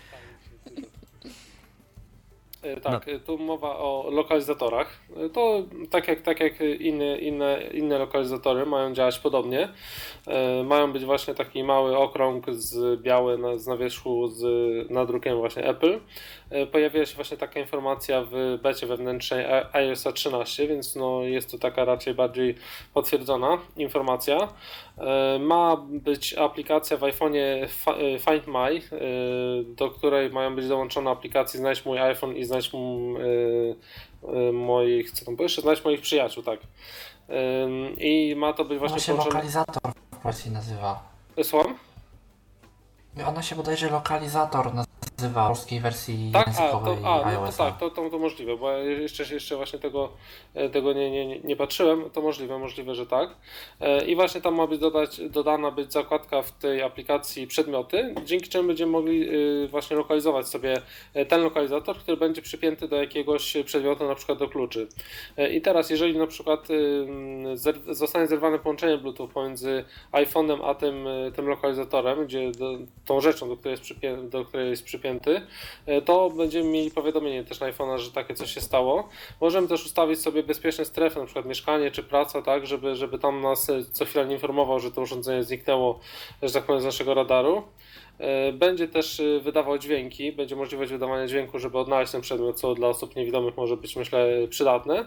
E, 2.77 2.81
Tak, 2.81 3.09
e, 3.09 3.19
tu 3.19 3.39
mowa 3.39 3.79
o 3.79 4.07
lokalizatorach. 4.11 5.01
E, 5.17 5.29
To 5.29 5.63
tak 5.91 6.09
jak, 6.09 6.23
tak 6.23 6.41
jak 6.41 6.61
inne, 6.61 7.19
inne, 7.19 7.63
inne 7.73 7.99
lokalizatory 7.99 8.67
mają 8.67 8.95
działać 8.95 9.19
podobnie. 9.19 9.69
E, 10.27 10.65
Mają 10.65 10.93
być 10.93 11.05
właśnie 11.05 11.35
taki 11.35 11.65
mały 11.65 11.97
okrąg 11.97 12.51
z 12.51 13.01
biały 13.03 13.39
na, 13.39 13.59
z 13.59 13.67
na 13.67 13.77
wierzchu 13.77 14.29
z 14.29 14.43
nadrukiem 14.91 15.37
właśnie 15.39 15.65
Apple. 15.65 15.99
Pojawiła 16.73 17.07
się 17.07 17.17
właśnie 17.17 17.37
taka 17.37 17.61
informacja 17.61 18.25
w 18.31 18.59
becie 18.63 18.87
wewnętrznej 18.87 19.45
iOS 19.73 20.05
13, 20.15 20.67
więc 20.67 20.97
no 20.97 21.23
jest 21.23 21.51
to 21.51 21.59
taka 21.59 21.85
raczej 21.85 22.15
bardziej 22.15 22.55
potwierdzona 22.95 23.59
informacja. 23.77 24.49
E, 25.01 25.39
Ma 25.39 25.77
być 25.77 26.35
aplikacja 26.35 26.97
w 26.97 27.01
iPhone'ie 27.01 27.69
e, 27.87 28.19
Find 28.19 28.47
My, 28.47 28.81
e, 28.99 29.05
do 29.77 29.91
której 29.91 30.31
mają 30.31 30.57
być 30.57 30.69
dołączone 30.69 31.11
aplikacje 31.11 31.61
Znajdź 31.61 31.85
mój 31.85 31.99
iPhone 31.99 32.37
i 32.37 32.45
Znajdź 32.45 32.71
moich, 34.53 35.11
co 35.11 35.25
tam 35.25 35.37
było 35.37 35.45
jeszcze? 35.45 35.63
Znajdź 35.63 35.85
moich 35.85 36.01
przyjaciół, 36.01 36.43
tak. 36.43 36.61
I 37.99 38.35
ma 38.37 38.53
to 38.53 38.65
być 38.65 38.79
Ona 38.79 38.89
właśnie 38.89 39.01
się 39.01 39.13
połączone... 39.13 39.35
lokalizator 39.35 39.93
w 40.15 40.19
Polsce 40.19 40.51
nazywa. 40.51 41.03
Słucham? 41.43 41.75
Ona 43.27 43.43
się 43.43 43.57
bodajże 43.57 43.91
lokalizator 43.91 44.75
nazywa 45.19 45.45
w 45.45 45.49
polskiej 45.49 45.81
wersji 45.81 46.31
Tak, 46.33 46.49
a, 46.49 46.51
językowej 46.51 46.97
to, 47.03 47.15
a 47.25 47.33
no 47.33 47.47
to 47.47 47.53
tak, 47.53 47.79
to, 47.79 47.91
to, 47.91 48.11
to 48.11 48.19
możliwe, 48.19 48.57
bo 48.57 48.71
ja 48.71 48.79
jeszcze, 48.79 49.35
jeszcze 49.35 49.57
właśnie 49.57 49.79
tego, 49.79 50.13
e, 50.55 50.71
tego 50.71 50.93
nie, 50.93 51.11
nie, 51.11 51.41
nie- 51.41 51.57
patrzyłem, 51.57 52.11
to 52.11 52.23
możliwe, 52.23 52.59
możliwe, 52.59 52.95
że 52.95 53.07
tak. 53.07 53.31
E, 53.81 54.05
I 54.05 54.15
właśnie 54.15 54.41
tam 54.41 54.55
ma 54.55 54.67
być 54.67 54.81
dodać, 54.81 55.21
dodana 55.31 55.71
być 55.71 55.93
zakładka 55.93 56.43
w 56.43 56.53
tej 56.53 56.83
aplikacji 56.83 57.47
przedmioty, 57.47 58.15
dzięki 58.25 58.49
czemu 58.49 58.69
będziemy 58.69 58.93
mogli 58.93 59.29
y, 59.29 59.69
właśnie 59.69 59.97
lokalizować 59.97 60.49
sobie 60.49 60.83
e, 61.15 61.27
ten 61.27 61.43
lokalizator, 61.43 61.99
który 61.99 62.17
będzie 62.17 62.43
przypięty 62.43 62.89
do 62.89 62.97
jakiegoś 62.97 63.57
przedmiotu, 63.65 64.09
na 64.09 64.15
przykład 64.15 64.39
do 64.39 64.49
kluczy. 64.49 64.89
E, 65.37 65.55
I 65.55 65.61
teraz, 65.61 65.91
jeżeli 65.91 66.19
na 66.19 66.27
przykład 66.27 66.69
zostanie 67.91 68.27
zerwane 68.27 68.59
połączenie 68.59 68.99
Bluetooth 68.99 69.29
pomiędzy 69.29 69.85
iPhone'em 70.13 70.59
a 70.65 70.75
tym, 70.75 71.07
tym 71.37 71.49
lokalizatorem, 71.49 72.27
gdzie 72.27 72.53
do, 72.53 72.79
tą 73.05 73.21
rzeczą, 73.21 73.49
do 73.49 73.57
której 73.57 73.71
jest, 73.71 73.83
przypię, 73.83 74.17
do 74.17 74.45
której 74.45 74.71
jest 74.71 74.83
przypięty, 74.89 75.47
e, 75.87 76.03
to 76.03 76.31
będziemy 76.31 76.71
mieli 76.71 76.91
powiadomienie 76.91 77.45
też 77.45 77.61
na 77.61 77.73
iPhone'a, 77.73 77.99
że 77.99 78.13
takie 78.13 78.35
coś 78.35 78.55
się 78.55 78.61
stało. 78.61 79.09
Możemy 79.41 79.69
też 79.69 79.87
ustawić 79.87 80.21
sobie 80.21 80.43
bezpieczne 80.43 80.85
strefy, 80.85 81.19
na 81.19 81.25
przykład 81.25 81.47
mieszkanie 81.47 81.91
czy 81.91 82.03
praca, 82.03 82.43
tak, 82.43 82.67
żeby, 82.67 82.97
żeby 82.97 83.19
tam 83.19 83.41
nas 83.41 83.71
e, 83.71 83.85
co 83.85 84.05
chwila 84.05 84.25
nie 84.25 84.35
informował, 84.35 84.81
że 84.81 84.91
to 84.91 85.01
urządzenie 85.01 85.45
zniknęło, 85.45 86.01
że 86.43 86.53
tak 86.53 86.65
powiem, 86.65 86.81
z 86.81 86.85
naszego 86.85 87.15
radaru. 87.15 87.63
E, 88.19 88.53
Będzie 88.53 88.89
też 88.89 89.21
e, 89.21 89.41
wydawał 89.41 89.79
dźwięki, 89.79 90.33
będzie 90.33 90.57
możliwość 90.57 90.93
wydawania 90.93 91.27
dźwięku, 91.27 91.59
żeby 91.59 91.79
odnaleźć 91.79 92.13
ten 92.13 92.21
przedmiot, 92.21 92.61
co 92.61 92.75
dla 92.75 92.89
osób 92.89 93.17
niewidomych 93.17 93.57
może 93.57 93.77
być, 93.77 93.97
myślę, 93.97 94.29
przydatne. 94.51 95.07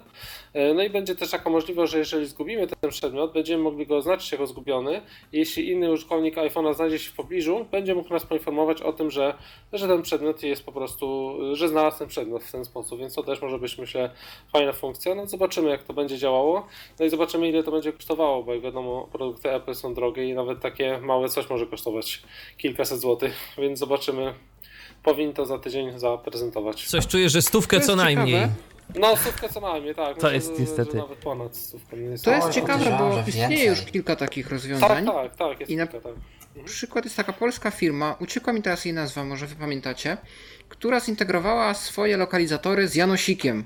E, 0.53 0.73
No 0.73 0.83
i 0.83 0.89
będzie 0.89 1.15
też 1.15 1.29
taka 1.31 1.49
możliwość, 1.49 1.91
że 1.91 1.97
jeżeli 1.99 2.25
zgubimy 2.25 2.67
ten 2.67 2.89
przedmiot, 2.89 3.33
będziemy 3.33 3.63
mogli 3.63 3.87
go 3.87 3.97
oznaczyć 3.97 4.31
jako 4.31 4.47
zgubiony. 4.47 5.01
Jeśli 5.31 5.69
inny 5.69 5.91
użytkownik 5.91 6.35
iPhone'a 6.35 6.73
znajdzie 6.73 6.99
się 6.99 7.09
w 7.09 7.15
pobliżu, 7.15 7.65
będzie 7.71 7.95
mógł 7.95 8.13
nas 8.13 8.25
poinformować 8.25 8.81
o 8.81 8.93
tym, 8.93 9.11
że, 9.11 9.33
że 9.73 9.87
ten 9.87 10.01
przedmiot 10.01 10.43
jest 10.43 10.65
po 10.65 10.71
prostu, 10.71 11.37
że 11.53 11.67
znalazł 11.69 11.99
ten 11.99 12.07
przedmiot 12.07 12.43
w 12.43 12.51
ten 12.51 12.65
sposób, 12.65 12.99
więc 12.99 13.15
to 13.15 13.23
też 13.23 13.41
może 13.41 13.59
być, 13.59 13.77
myślę, 13.77 14.09
fajna 14.53 14.73
funkcja. 14.73 15.15
No 15.15 15.27
zobaczymy, 15.27 15.69
jak 15.69 15.83
to 15.83 15.93
będzie 15.93 16.17
działało. 16.17 16.67
No 16.99 17.05
i 17.05 17.09
zobaczymy, 17.09 17.49
ile 17.49 17.63
to 17.63 17.71
będzie 17.71 17.93
kosztowało, 17.93 18.43
bo 18.43 18.53
jak 18.53 18.61
wiadomo, 18.63 19.07
produkty 19.11 19.51
Apple 19.51 19.75
są 19.75 19.93
drogie 19.93 20.29
i 20.29 20.33
nawet 20.33 20.59
takie 20.59 20.99
małe 21.01 21.29
coś 21.29 21.49
może 21.49 21.65
kosztować 21.67 22.23
kilkaset 22.57 23.00
złotych, 23.01 23.33
więc 23.61 23.79
zobaczymy. 23.79 24.33
Powinien 25.03 25.33
to 25.33 25.45
za 25.45 25.57
tydzień 25.59 25.99
zaprezentować. 25.99 26.87
Coś 26.87 27.07
czuję, 27.07 27.29
że 27.29 27.41
stówkę 27.41 27.79
co 27.79 27.95
najmniej. 27.95 28.35
ciekawe. 28.35 28.53
No, 28.99 29.17
stówkę 29.17 29.49
co 29.49 29.59
najmniej, 29.61 29.95
tak. 29.95 30.07
To 30.07 30.13
Myślę, 30.13 30.33
jest 30.33 30.47
że- 30.55 30.61
niestety. 30.61 30.91
Że 30.91 30.97
nawet 30.97 31.17
ponad 31.19 31.55
stówkę. 31.55 31.97
Nie 31.97 32.03
jest 32.05 32.25
To 32.25 32.31
jest 32.31 32.49
ciekawe, 32.49 32.73
podejrzewam, 32.73 33.09
bo 33.09 33.15
że 33.15 33.23
istnieje 33.29 33.47
więcej. 33.49 33.67
już 33.67 33.81
kilka 33.81 34.15
takich 34.15 34.45
Tak, 34.45 34.51
rozwiązań. 34.51 35.05
tak, 35.05 35.35
tak, 35.35 35.59
jest 35.59 35.71
I 35.71 35.77
na- 35.77 35.87
kilka, 35.87 36.09
tak. 36.09 36.15
Przykład 36.65 37.05
jest 37.05 37.17
taka 37.17 37.33
polska 37.33 37.71
firma, 37.71 38.15
uciekła 38.19 38.53
mi 38.53 38.61
teraz 38.61 38.85
jej 38.85 38.93
nazwa, 38.93 39.23
może 39.23 39.47
wy 39.47 39.55
pamiętacie, 39.55 40.17
która 40.69 40.99
zintegrowała 40.99 41.73
swoje 41.73 42.17
lokalizatory 42.17 42.87
z 42.87 42.95
Janosikiem. 42.95 43.65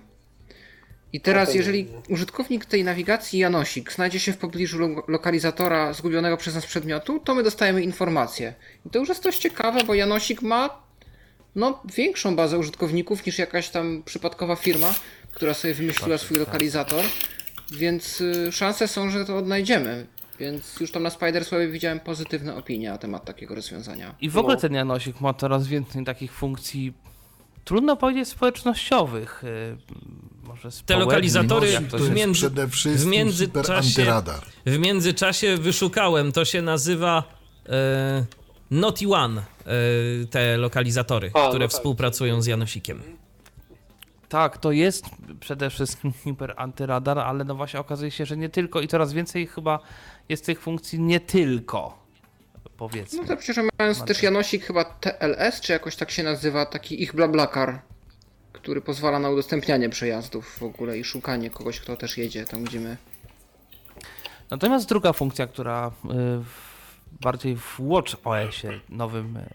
I 1.15 1.21
teraz, 1.21 1.49
No 1.49 1.55
jeżeli 1.55 1.83
nie. 1.85 1.89
użytkownik 2.09 2.65
tej 2.65 2.83
nawigacji 2.83 3.39
Janosik 3.39 3.93
znajdzie 3.93 4.19
się 4.19 4.33
w 4.33 4.37
pobliżu 4.37 4.79
lo- 4.79 5.03
lokalizatora 5.07 5.93
zgubionego 5.93 6.37
przez 6.37 6.55
nas 6.55 6.65
przedmiotu, 6.65 7.19
to 7.19 7.35
my 7.35 7.43
dostajemy 7.43 7.81
informację. 7.83 8.53
I 8.85 8.89
to 8.89 8.99
już 8.99 9.09
jest 9.09 9.23
dość 9.23 9.39
ciekawe, 9.39 9.83
bo 9.83 9.93
Janosik 9.93 10.41
ma 10.41 10.69
no, 11.55 11.81
większą 11.95 12.35
bazę 12.35 12.57
użytkowników 12.57 13.25
niż 13.25 13.39
jakaś 13.39 13.69
tam 13.69 14.03
przypadkowa 14.05 14.55
firma, 14.55 14.93
która 15.33 15.53
sobie 15.53 15.73
wymyśliła 15.73 16.17
swój 16.17 16.37
lokalizator, 16.37 17.05
więc 17.71 18.21
y, 18.21 18.51
szanse 18.51 18.87
są, 18.87 19.09
że 19.09 19.25
to 19.25 19.37
odnajdziemy. 19.37 20.07
Więc 20.39 20.79
już 20.79 20.91
tam 20.91 21.03
na 21.03 21.09
Spiderswebie 21.09 21.67
widziałem 21.67 21.99
pozytywne 21.99 22.55
opinie 22.55 22.89
na 22.89 22.97
temat 22.97 23.25
takiego 23.25 23.55
rozwiązania. 23.55 24.15
I 24.21 24.29
w 24.29 24.37
ogóle 24.37 24.57
ten 24.57 24.73
Janosik 24.73 25.21
ma 25.21 25.33
coraz 25.33 25.67
więcej 25.67 26.05
takich 26.05 26.31
funkcji, 26.33 26.93
trudno 27.65 27.95
powiedzieć 27.97 28.27
społecznościowych. 28.27 29.43
Może 30.55 30.69
Te 30.85 30.97
lokalizatory 30.97 31.67
jest 31.67 32.09
między- 32.13 32.33
przede 32.33 32.67
wszystkim 32.67 33.09
w 33.09 33.11
międzyczasie-. 33.11 34.23
W 34.65 34.79
międzyczasie 34.79 35.57
wyszukałem, 35.57 36.31
to 36.31 36.45
się 36.45 36.61
nazywa 36.61 37.23
e, 37.69 38.25
Naughty 38.71 39.13
One, 39.13 39.41
e, 39.41 40.25
te 40.25 40.57
lokalizatory, 40.57 41.31
A, 41.33 41.39
no 41.39 41.49
które 41.49 41.67
tak. 41.67 41.77
współpracują 41.77 42.41
z 42.41 42.45
Janosikiem. 42.45 43.01
Tak, 44.29 44.57
to 44.57 44.71
jest 44.71 45.05
przede 45.39 45.69
wszystkim 45.69 46.13
hiper 46.23 46.53
antyradar, 46.57 47.19
ale 47.19 47.43
no 47.43 47.55
właśnie 47.55 47.79
okazuje 47.79 48.11
się, 48.11 48.25
że 48.25 48.37
nie 48.37 48.49
tylko 48.49 48.81
i 48.81 48.87
coraz 48.87 49.13
więcej 49.13 49.47
chyba 49.47 49.79
jest 50.29 50.45
tych 50.45 50.61
funkcji 50.61 50.99
nie 50.99 51.19
tylko. 51.19 52.05
Powiedzmy. 52.77 53.21
No 53.21 53.27
to 53.27 53.37
przecież 53.37 53.65
mając 53.79 54.05
też 54.05 54.23
Janosik 54.23 54.65
chyba 54.65 54.83
TLS, 54.83 55.61
czy 55.61 55.73
jakoś 55.73 55.95
tak 55.95 56.11
się 56.11 56.23
nazywa, 56.23 56.65
taki 56.65 57.03
ich 57.03 57.15
blablakar, 57.15 57.81
który 58.65 58.81
pozwala 58.81 59.19
na 59.19 59.29
udostępnianie 59.29 59.89
przejazdów 59.89 60.57
w 60.59 60.63
ogóle 60.63 60.97
i 60.97 61.03
szukanie 61.03 61.49
kogoś, 61.49 61.79
kto 61.79 61.97
też 61.97 62.17
jedzie 62.17 62.45
tam, 62.45 62.63
gdzie 62.63 62.79
my. 62.79 62.97
Natomiast 64.49 64.89
druga 64.89 65.13
funkcja, 65.13 65.47
która 65.47 65.91
y, 66.05 66.09
bardziej 67.21 67.55
w 67.55 67.75
Watch 67.79 68.15
OS-ie 68.23 68.79
nowym, 68.89 69.37
y, 69.37 69.49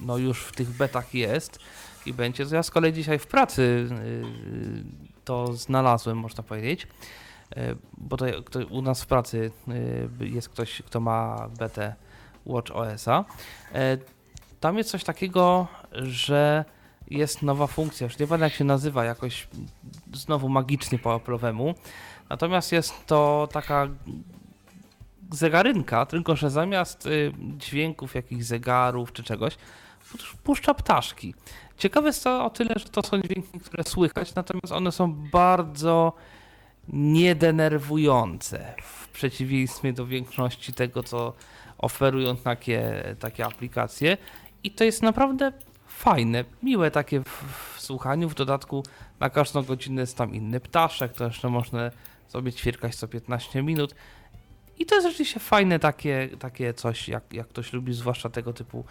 no 0.00 0.18
już 0.18 0.44
w 0.44 0.52
tych 0.52 0.70
betach 0.70 1.14
jest 1.14 1.58
i 2.06 2.12
będzie, 2.12 2.46
to 2.46 2.54
ja 2.54 2.62
z 2.62 2.70
kolei 2.70 2.92
dzisiaj 2.92 3.18
w 3.18 3.26
pracy 3.26 3.62
y, 3.62 4.24
to 5.24 5.52
znalazłem, 5.52 6.18
można 6.18 6.42
powiedzieć, 6.42 6.86
bo 7.98 8.16
to, 8.16 8.26
u 8.70 8.82
nas 8.82 9.02
w 9.02 9.06
pracy 9.06 9.50
jest 10.20 10.48
ktoś, 10.48 10.82
kto 10.86 11.00
ma 11.00 11.48
betę 11.58 11.94
Watch 12.46 12.70
OS-a. 12.70 13.24
Tam 14.60 14.78
jest 14.78 14.90
coś 14.90 15.04
takiego, 15.04 15.68
że 15.92 16.64
jest 17.12 17.42
nowa 17.42 17.66
funkcja, 17.66 18.04
już 18.04 18.18
nie 18.18 18.26
pamiętam 18.26 18.46
jak 18.46 18.58
się 18.58 18.64
nazywa, 18.64 19.04
jakoś 19.04 19.48
znowu 20.12 20.48
magicznie 20.48 20.98
po 20.98 21.18
Apple'owemu, 21.18 21.74
Natomiast 22.32 22.72
jest 22.72 23.06
to 23.06 23.48
taka 23.52 23.88
zegarynka, 25.32 26.06
tylko 26.06 26.36
że 26.36 26.50
zamiast 26.50 27.06
y, 27.06 27.32
dźwięków 27.38 28.14
jakichś 28.14 28.44
zegarów 28.44 29.12
czy 29.12 29.22
czegoś, 29.22 29.56
puszcza 30.44 30.74
ptaszki. 30.74 31.34
Ciekawe 31.78 32.06
jest 32.06 32.24
to 32.24 32.44
o 32.44 32.50
tyle, 32.50 32.74
że 32.76 32.88
to 32.88 33.02
są 33.02 33.20
dźwięki, 33.20 33.60
które 33.60 33.84
słychać, 33.84 34.34
natomiast 34.34 34.72
one 34.72 34.92
są 34.92 35.12
bardzo 35.12 36.12
niedenerwujące 36.88 38.74
w 38.82 39.08
przeciwieństwie 39.08 39.92
do 39.92 40.06
większości 40.06 40.72
tego, 40.72 41.02
co 41.02 41.32
oferują 41.78 42.36
takie, 42.36 43.04
takie 43.18 43.44
aplikacje. 43.46 44.16
I 44.64 44.70
to 44.70 44.84
jest 44.84 45.02
naprawdę 45.02 45.52
fajne, 45.98 46.44
miłe 46.62 46.90
takie 46.90 47.20
w, 47.20 47.44
w 47.76 47.80
słuchaniu. 47.80 48.28
W 48.28 48.34
dodatku 48.34 48.82
na 49.20 49.30
każdą 49.30 49.62
godzinę 49.62 50.00
jest 50.00 50.16
tam 50.16 50.34
inny 50.34 50.60
ptaszek, 50.60 51.12
to 51.12 51.24
jeszcze 51.24 51.48
można 51.48 51.90
sobie 52.28 52.52
ćwierkać 52.52 52.94
co 52.94 53.08
15 53.08 53.62
minut. 53.62 53.94
I 54.78 54.86
to 54.86 54.94
jest 54.94 55.06
rzeczywiście 55.06 55.40
fajne 55.40 55.78
takie, 55.78 56.28
takie 56.38 56.74
coś, 56.74 57.08
jak, 57.08 57.32
jak 57.32 57.48
ktoś 57.48 57.72
lubi, 57.72 57.94
zwłaszcza 57.94 58.28
tego 58.28 58.52
typu 58.52 58.84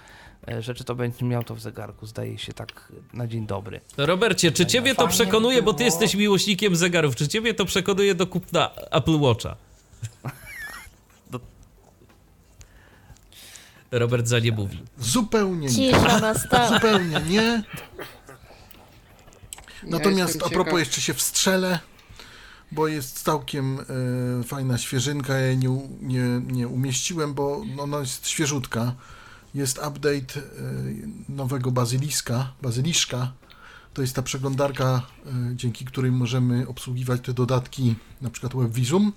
e, 0.47 0.61
rzeczy, 0.61 0.83
to 0.83 0.95
będzie 0.95 1.25
miał 1.25 1.43
to 1.43 1.55
w 1.55 1.59
zegarku, 1.59 2.05
zdaje 2.05 2.37
się 2.37 2.53
tak 2.53 2.91
na 3.13 3.27
dzień 3.27 3.47
dobry. 3.47 3.81
Robercie, 3.97 4.51
czy 4.51 4.65
ciebie 4.65 4.95
to 4.95 5.07
przekonuje, 5.07 5.61
bo 5.61 5.73
ty 5.73 5.83
jesteś 5.83 6.15
miłośnikiem 6.15 6.75
zegarów, 6.75 7.15
czy 7.15 7.27
ciebie 7.27 7.53
to 7.53 7.65
przekonuje 7.65 8.15
do 8.15 8.27
kupna 8.27 8.71
Apple 8.75 9.19
Watcha? 9.19 9.55
Robert 13.91 14.27
za 14.27 14.39
nie 14.39 14.51
mówi. 14.51 14.83
Zupełnie 14.99 15.67
nie. 15.67 15.73
Cisza 15.73 16.19
nastała. 16.19 16.69
Zupełnie 16.69 17.21
nie. 17.29 17.63
Natomiast 19.83 20.43
a 20.45 20.49
propos 20.49 20.79
jeszcze 20.79 21.01
się 21.01 21.13
wstrzelę, 21.13 21.79
bo 22.71 22.87
jest 22.87 23.23
całkiem 23.23 23.79
e, 23.79 24.43
fajna 24.43 24.77
świeżynka, 24.77 25.33
ja 25.33 25.45
jej 25.45 25.57
nie, 25.57 25.69
nie, 26.01 26.41
nie 26.47 26.67
umieściłem, 26.67 27.33
bo 27.33 27.63
ona 27.79 27.99
jest 27.99 28.27
świeżutka. 28.27 28.95
Jest 29.53 29.77
update 29.77 30.09
e, 30.09 30.41
nowego 31.29 31.71
Bazyliska, 31.71 32.53
Bazyliszka. 32.61 33.31
To 33.93 34.01
jest 34.01 34.15
ta 34.15 34.21
przeglądarka, 34.21 35.01
e, 35.25 35.31
dzięki 35.55 35.85
której 35.85 36.11
możemy 36.11 36.67
obsługiwać 36.67 37.21
te 37.21 37.33
dodatki, 37.33 37.95
na 38.21 38.29
przykład 38.29 38.55
WebVisum. 38.55 39.13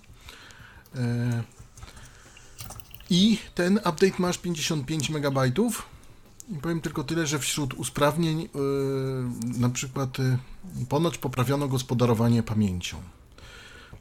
I 3.11 3.39
ten 3.55 3.77
update 3.77 4.15
masz 4.19 4.39
55 4.39 5.11
MB. 5.11 5.39
I 6.49 6.59
powiem 6.59 6.81
tylko 6.81 7.05
tyle, 7.05 7.27
że 7.27 7.39
wśród 7.39 7.75
usprawnień 7.75 8.41
yy, 8.41 8.49
na 9.59 9.69
przykład 9.69 10.19
yy, 10.19 10.39
ponoć 10.89 11.19
poprawiono 11.19 11.69
gospodarowanie 11.69 12.43
pamięcią 12.43 12.97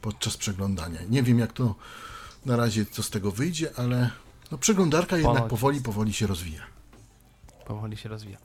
podczas 0.00 0.36
przeglądania. 0.36 1.00
Nie 1.08 1.22
wiem 1.22 1.38
jak 1.38 1.52
to 1.52 1.74
na 2.46 2.56
razie 2.56 2.86
co 2.86 3.02
z 3.02 3.10
tego 3.10 3.30
wyjdzie, 3.30 3.70
ale 3.76 4.10
no, 4.50 4.58
przeglądarka 4.58 5.16
jednak 5.16 5.34
Ponoć. 5.34 5.50
powoli, 5.50 5.80
powoli 5.80 6.12
się 6.12 6.26
rozwija. 6.26 6.62
powoli 7.66 7.96
się 7.96 8.08
rozwija. 8.08 8.38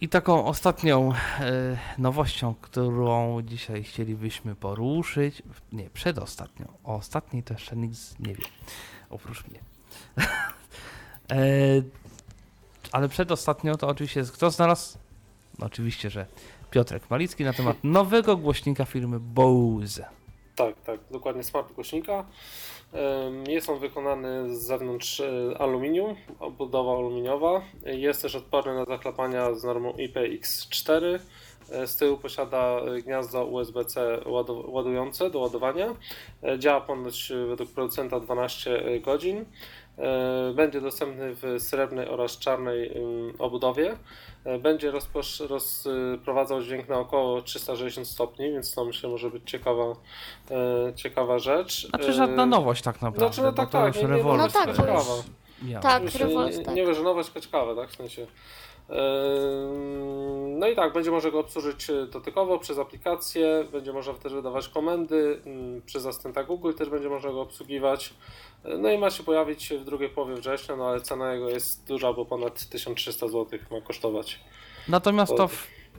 I 0.00 0.08
taką 0.08 0.44
ostatnią 0.44 1.12
e, 1.12 1.78
nowością, 1.98 2.54
którą 2.60 3.42
dzisiaj 3.42 3.84
chcielibyśmy 3.84 4.54
poruszyć, 4.54 5.42
nie, 5.72 5.90
przedostatnią, 5.90 6.66
o 6.84 6.94
ostatniej 6.94 7.42
to 7.42 7.54
jeszcze 7.54 7.76
nikt 7.76 8.20
nie 8.20 8.34
wie, 8.34 8.44
oprócz 9.10 9.44
mnie. 9.46 9.60
e, 11.30 11.36
ale 12.92 13.08
przedostatnią 13.08 13.74
to 13.74 13.88
oczywiście 13.88 14.20
jest, 14.20 14.32
kto 14.32 14.50
znalazł? 14.50 14.98
No 15.58 15.66
oczywiście, 15.66 16.10
że 16.10 16.26
Piotrek 16.70 17.10
Malicki 17.10 17.44
na 17.44 17.52
temat 17.52 17.76
nowego 17.98 18.36
głośnika 18.36 18.84
firmy 18.84 19.20
Bose. 19.20 20.08
Tak, 20.56 20.80
tak, 20.80 21.00
dokładnie 21.10 21.44
smart 21.44 21.72
głośnika. 21.72 22.24
Jest 23.48 23.68
on 23.68 23.78
wykonany 23.78 24.56
z 24.56 24.62
zewnątrz 24.62 25.20
e, 25.20 25.58
aluminium, 25.58 26.16
obudowa 26.40 26.92
aluminiowa. 26.92 27.62
Jest 27.84 28.22
też 28.22 28.34
odporny 28.34 28.74
na 28.74 28.84
zaklapania 28.84 29.54
z 29.54 29.64
normą 29.64 29.92
IPX4. 29.92 31.18
E, 31.72 31.86
Z 31.86 31.96
tyłu 31.96 32.16
posiada 32.18 32.58
e, 32.96 33.02
gniazdo 33.02 33.44
USB-C 33.44 34.18
ładu- 34.26 34.70
ładujące 34.70 35.30
do 35.30 35.38
ładowania. 35.38 35.94
E, 36.42 36.58
Działa 36.58 36.80
ponoć 36.80 37.32
według 37.48 37.70
producenta 37.70 38.20
12 38.20 39.00
godzin. 39.00 39.44
Będzie 40.54 40.80
dostępny 40.80 41.34
w 41.34 41.42
srebrnej 41.62 42.08
oraz 42.08 42.38
czarnej 42.38 42.96
ym, 42.98 43.34
obudowie. 43.38 43.96
Będzie 44.60 44.92
rozprowadzał 45.48 46.62
dźwięk 46.62 46.88
na 46.88 46.98
około 46.98 47.42
360 47.42 48.08
stopni, 48.08 48.52
więc 48.52 48.74
to 48.74 48.84
myślę 48.84 49.10
może 49.10 49.30
być 49.30 49.50
ciekawa, 49.50 49.84
e, 50.50 50.92
ciekawa 50.94 51.38
rzecz. 51.38 51.88
Znaczy 51.88 52.12
żadna 52.12 52.46
nowość 52.46 52.82
tak 52.82 53.02
naprawdę, 53.02 53.34
Znaczy, 53.34 53.42
no 53.42 53.52
tak, 53.52 53.70
to 53.70 53.78
tak, 53.78 53.94
już 53.94 54.02
nie- 54.04 54.16
nie 54.16 54.22
No 54.22 54.48
tak, 54.48 54.68
już- 54.68 54.78
miała. 54.78 55.02
Tak, 55.82 56.02
Już 56.02 56.14
Rewolts, 56.14 56.58
nie, 56.58 56.64
tak. 56.64 56.74
nie, 56.74 56.84
nie 56.84 56.94
że 56.94 57.02
nowość, 57.02 57.28
tylko 57.30 57.46
ciekawe, 57.46 57.76
tak? 57.76 57.90
W 57.90 57.96
sensie. 57.96 58.26
No 60.58 60.68
i 60.68 60.76
tak, 60.76 60.92
będzie 60.92 61.10
można 61.10 61.30
go 61.30 61.38
obsłużyć 61.40 61.90
e, 61.90 62.06
dotykowo 62.06 62.58
przez 62.58 62.78
aplikację, 62.78 63.64
będzie 63.72 63.92
można 63.92 64.14
też 64.14 64.32
wydawać 64.34 64.68
komendy, 64.68 65.40
przez 65.86 66.06
asystenta 66.06 66.44
Google 66.44 66.72
też 66.72 66.90
będzie 66.90 67.08
można 67.08 67.30
go 67.30 67.40
obsługiwać. 67.40 68.14
E, 68.64 68.78
No 68.78 68.90
i 68.90 68.98
ma 68.98 69.10
się 69.10 69.22
pojawić 69.22 69.72
w 69.80 69.84
drugiej 69.84 70.08
połowie 70.08 70.34
września, 70.34 70.76
no 70.76 70.88
ale 70.88 71.00
cena 71.00 71.32
jego 71.32 71.48
jest 71.48 71.86
duża, 71.86 72.12
bo 72.12 72.24
ponad 72.24 72.68
1300 72.68 73.28
zł 73.28 73.58
ma 73.70 73.80
kosztować. 73.80 74.40
Natomiast 74.88 75.36
to, 75.36 75.48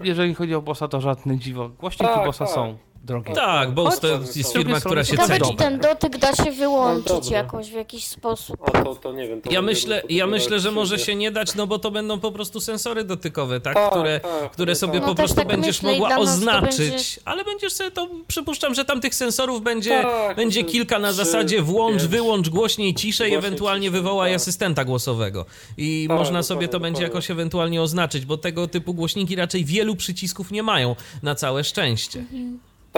jeżeli 0.04 0.34
chodzi 0.34 0.56
o 0.56 0.62
Bossa, 0.62 0.88
to 0.88 1.02
żadne 1.02 1.38
dziwo. 1.38 1.70
Głośniki 1.70 2.14
Tak, 2.14 2.26
Bossa 2.26 2.46
tak. 2.46 2.54
są 2.54 2.78
drogie. 3.04 3.34
Tak, 3.34 3.72
bo 3.74 3.92
to 3.92 4.08
jest 4.36 4.54
firma, 4.54 4.80
która 4.80 5.04
się 5.04 5.12
Ciekawe, 5.12 5.40
ceni. 5.40 5.52
czy 5.52 5.58
ten 5.58 5.80
dotyk 5.80 6.18
da 6.18 6.36
się 6.36 6.52
wyłączyć 6.52 7.08
dobra. 7.08 7.38
jakoś 7.38 7.70
w 7.70 7.74
jakiś 7.74 8.08
sposób. 8.08 8.58
O, 8.62 8.72
to, 8.72 8.96
to 8.96 9.12
nie 9.14 9.28
wiem. 9.28 9.42
To 9.42 9.52
Ja 9.52 9.62
będzie 9.62 9.76
myślę, 9.82 10.04
ja 10.10 10.28
myślę, 10.28 10.60
że 10.60 10.72
może 10.72 11.00
się 11.00 11.16
nie 11.16 11.32
dać, 11.32 11.56
no 11.56 11.68
bo 11.68 11.80
to 11.80 11.92
będą 11.92 12.20
po 12.20 12.32
prostu 12.32 12.60
sensory 12.62 13.04
dotykowe, 13.04 13.62
tak? 13.62 13.74
Tak, 13.74 13.90
które, 13.92 14.20
tak, 14.20 14.52
które 14.52 14.76
sobie 14.76 14.94
tak. 14.94 15.02
po 15.02 15.08
No 15.08 15.16
też 15.16 15.18
prostu 15.26 15.36
tak 15.36 15.48
będziesz 15.48 15.82
myślę 15.82 15.98
i 15.98 16.00
mogła 16.00 16.08
dla 16.10 16.18
nas 16.18 16.26
to 16.28 16.34
oznaczyć, 16.34 16.78
będzie- 16.90 17.04
ale 17.26 17.44
będziesz 17.44 17.74
sobie 17.74 17.92
to, 17.92 18.08
przypuszczam, 18.28 18.76
że 18.76 18.86
tam 18.86 19.02
tych 19.02 19.16
sensorów 19.16 19.62
będzie, 19.64 20.02
Tak, 20.02 20.36
będzie 20.38 20.64
kilka 20.64 21.00
na 21.00 21.08
trzy, 21.08 21.18
zasadzie 21.18 21.62
włącz, 21.62 21.98
pięć. 22.02 22.08
wyłącz 22.12 22.50
głośniej, 22.50 22.96
ciszej, 22.96 23.30
Głośniej, 23.32 23.48
ewentualnie 23.48 23.88
ciszej, 23.88 24.02
wywołaj 24.02 24.32
tak. 24.32 24.36
asystenta 24.36 24.86
głosowego. 24.86 25.46
I 25.78 26.06
Tak, 26.10 26.18
można 26.18 26.44
sobie 26.44 26.68
to 26.68 26.80
będzie 26.80 26.94
dokładnie. 27.02 27.04
jakoś 27.16 27.32
ewentualnie 27.32 27.82
oznaczyć, 27.82 28.26
bo 28.26 28.38
tego 28.38 28.68
typu 28.68 28.94
głośniki 28.94 29.36
raczej 29.36 29.66
wielu 29.66 29.96
przycisków 29.96 30.52
nie 30.52 30.64
mają, 30.64 30.96
na 31.24 31.36
całe 31.36 31.64
szczęście. 31.64 32.26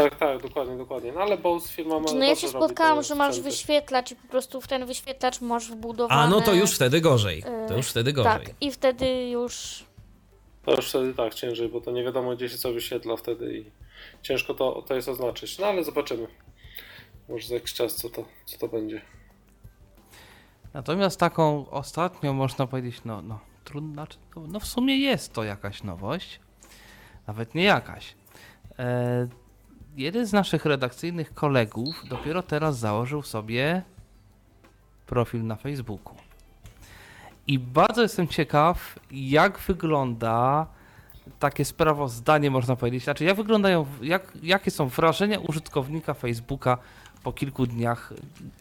Tak, 0.04 0.16
tak, 0.16 0.42
dokładnie, 0.42 0.78
dokładnie. 0.78 1.12
No 1.12 1.22
ale 1.22 1.38
Bose 1.38 1.70
firma 1.70 2.00
ma. 2.00 2.12
No 2.14 2.26
ja 2.26 2.36
się 2.36 2.48
spotkałam, 2.48 3.04
że 3.04 3.16
masz 3.16 3.36
sprzęty. 3.36 3.50
wyświetlacz 3.50 4.12
i 4.12 4.16
po 4.16 4.28
prostu 4.28 4.62
w 4.62 4.68
ten 4.68 4.86
wyświetlacz 4.86 5.42
masz 5.42 5.72
wbudowane... 5.72 6.22
A 6.22 6.28
no 6.28 6.42
to 6.42 6.54
już 6.54 6.72
wtedy 6.72 7.02
gorzej. 7.02 7.44
To 7.44 7.74
e, 7.74 7.78
już 7.78 7.88
wtedy 7.88 8.14
gorzej. 8.14 8.46
Tak, 8.46 8.56
i 8.62 8.72
wtedy 8.72 9.30
już... 9.30 9.84
To 10.66 10.76
już 10.76 10.90
wtedy 10.90 11.14
tak 11.14 11.34
ciężej, 11.34 11.70
bo 11.70 11.82
to 11.82 11.92
nie 11.92 12.04
wiadomo 12.04 12.36
gdzie 12.36 12.50
się 12.50 12.58
co 12.58 12.74
wyświetla 12.74 13.18
wtedy 13.18 13.58
i 13.58 13.66
ciężko 14.22 14.54
to, 14.54 14.84
to 14.88 14.96
jest 14.96 15.10
oznaczyć. 15.10 15.60
No 15.60 15.68
ale 15.68 15.84
zobaczymy. 15.84 16.28
Może 17.30 17.48
za 17.48 17.56
jakiś 17.56 17.74
czas 17.74 17.96
co 17.96 18.10
to, 18.10 18.26
co 18.46 18.58
to 18.58 18.68
będzie. 18.68 19.02
Natomiast 20.74 21.20
taką 21.20 21.70
ostatnią, 21.70 22.34
można 22.34 22.68
powiedzieć, 22.68 23.02
no, 23.06 23.22
no 23.22 23.40
trudno, 23.64 23.94
znaczy, 23.94 24.18
no, 24.36 24.44
no 24.48 24.60
w 24.60 24.66
sumie 24.66 24.98
jest 24.98 25.34
to 25.34 25.44
jakaś 25.44 25.84
nowość, 25.84 26.40
nawet 27.28 27.56
nie 27.56 27.64
jakaś. 27.64 28.16
E, 28.80 29.28
jeden 29.98 30.26
z 30.26 30.34
naszych 30.34 30.66
redakcyjnych 30.66 31.34
kolegów 31.34 32.04
dopiero 32.10 32.44
teraz 32.44 32.78
założył 32.78 33.22
sobie 33.24 33.82
profil 35.06 35.46
na 35.46 35.56
Facebooku. 35.56 36.16
I 37.48 37.60
bardzo 37.60 38.02
jestem 38.02 38.28
ciekaw, 38.28 39.00
jak 39.12 39.60
wygląda 39.60 40.68
takie 41.40 41.66
sprawozdanie, 41.66 42.52
można 42.52 42.76
powiedzieć. 42.76 43.04
Znaczy, 43.04 43.24
jak 43.24 43.38
wyglądają, 43.38 43.86
jak, 44.02 44.38
jakie 44.44 44.72
są 44.72 44.88
wrażenia 44.88 45.40
użytkownika 45.40 46.14
Facebooka 46.14 46.78
po 47.24 47.34
kilku 47.34 47.66
dniach, 47.68 48.14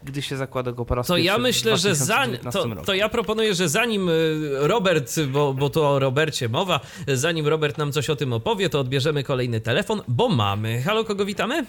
gdy 0.02 0.22
się 0.22 0.36
zakłada 0.36 0.72
go 0.72 0.84
po 0.84 0.94
raz 0.94 1.06
To 1.06 1.14
pierwszy 1.14 1.26
ja 1.26 1.38
w 1.38 1.40
myślę, 1.40 1.76
że 1.76 1.94
zanim, 1.94 2.36
2019 2.36 2.80
to, 2.80 2.86
to 2.86 2.94
ja 2.94 3.08
proponuję, 3.08 3.54
że 3.54 3.68
zanim 3.68 4.08
y, 4.08 4.12
Robert, 4.60 5.12
bo, 5.32 5.54
bo 5.54 5.70
to 5.70 5.90
o 5.90 5.98
Robercie 5.98 6.48
mowa, 6.48 6.80
zanim 7.06 7.46
Robert 7.48 7.78
nam 7.78 7.92
coś 7.92 8.10
o 8.10 8.16
tym 8.16 8.32
opowie, 8.32 8.68
to 8.68 8.80
odbierzemy 8.80 9.24
kolejny 9.24 9.60
telefon, 9.60 10.02
bo 10.08 10.28
mamy. 10.28 10.82
Halo, 10.82 11.04
kogo 11.04 11.24
witamy? 11.24 11.64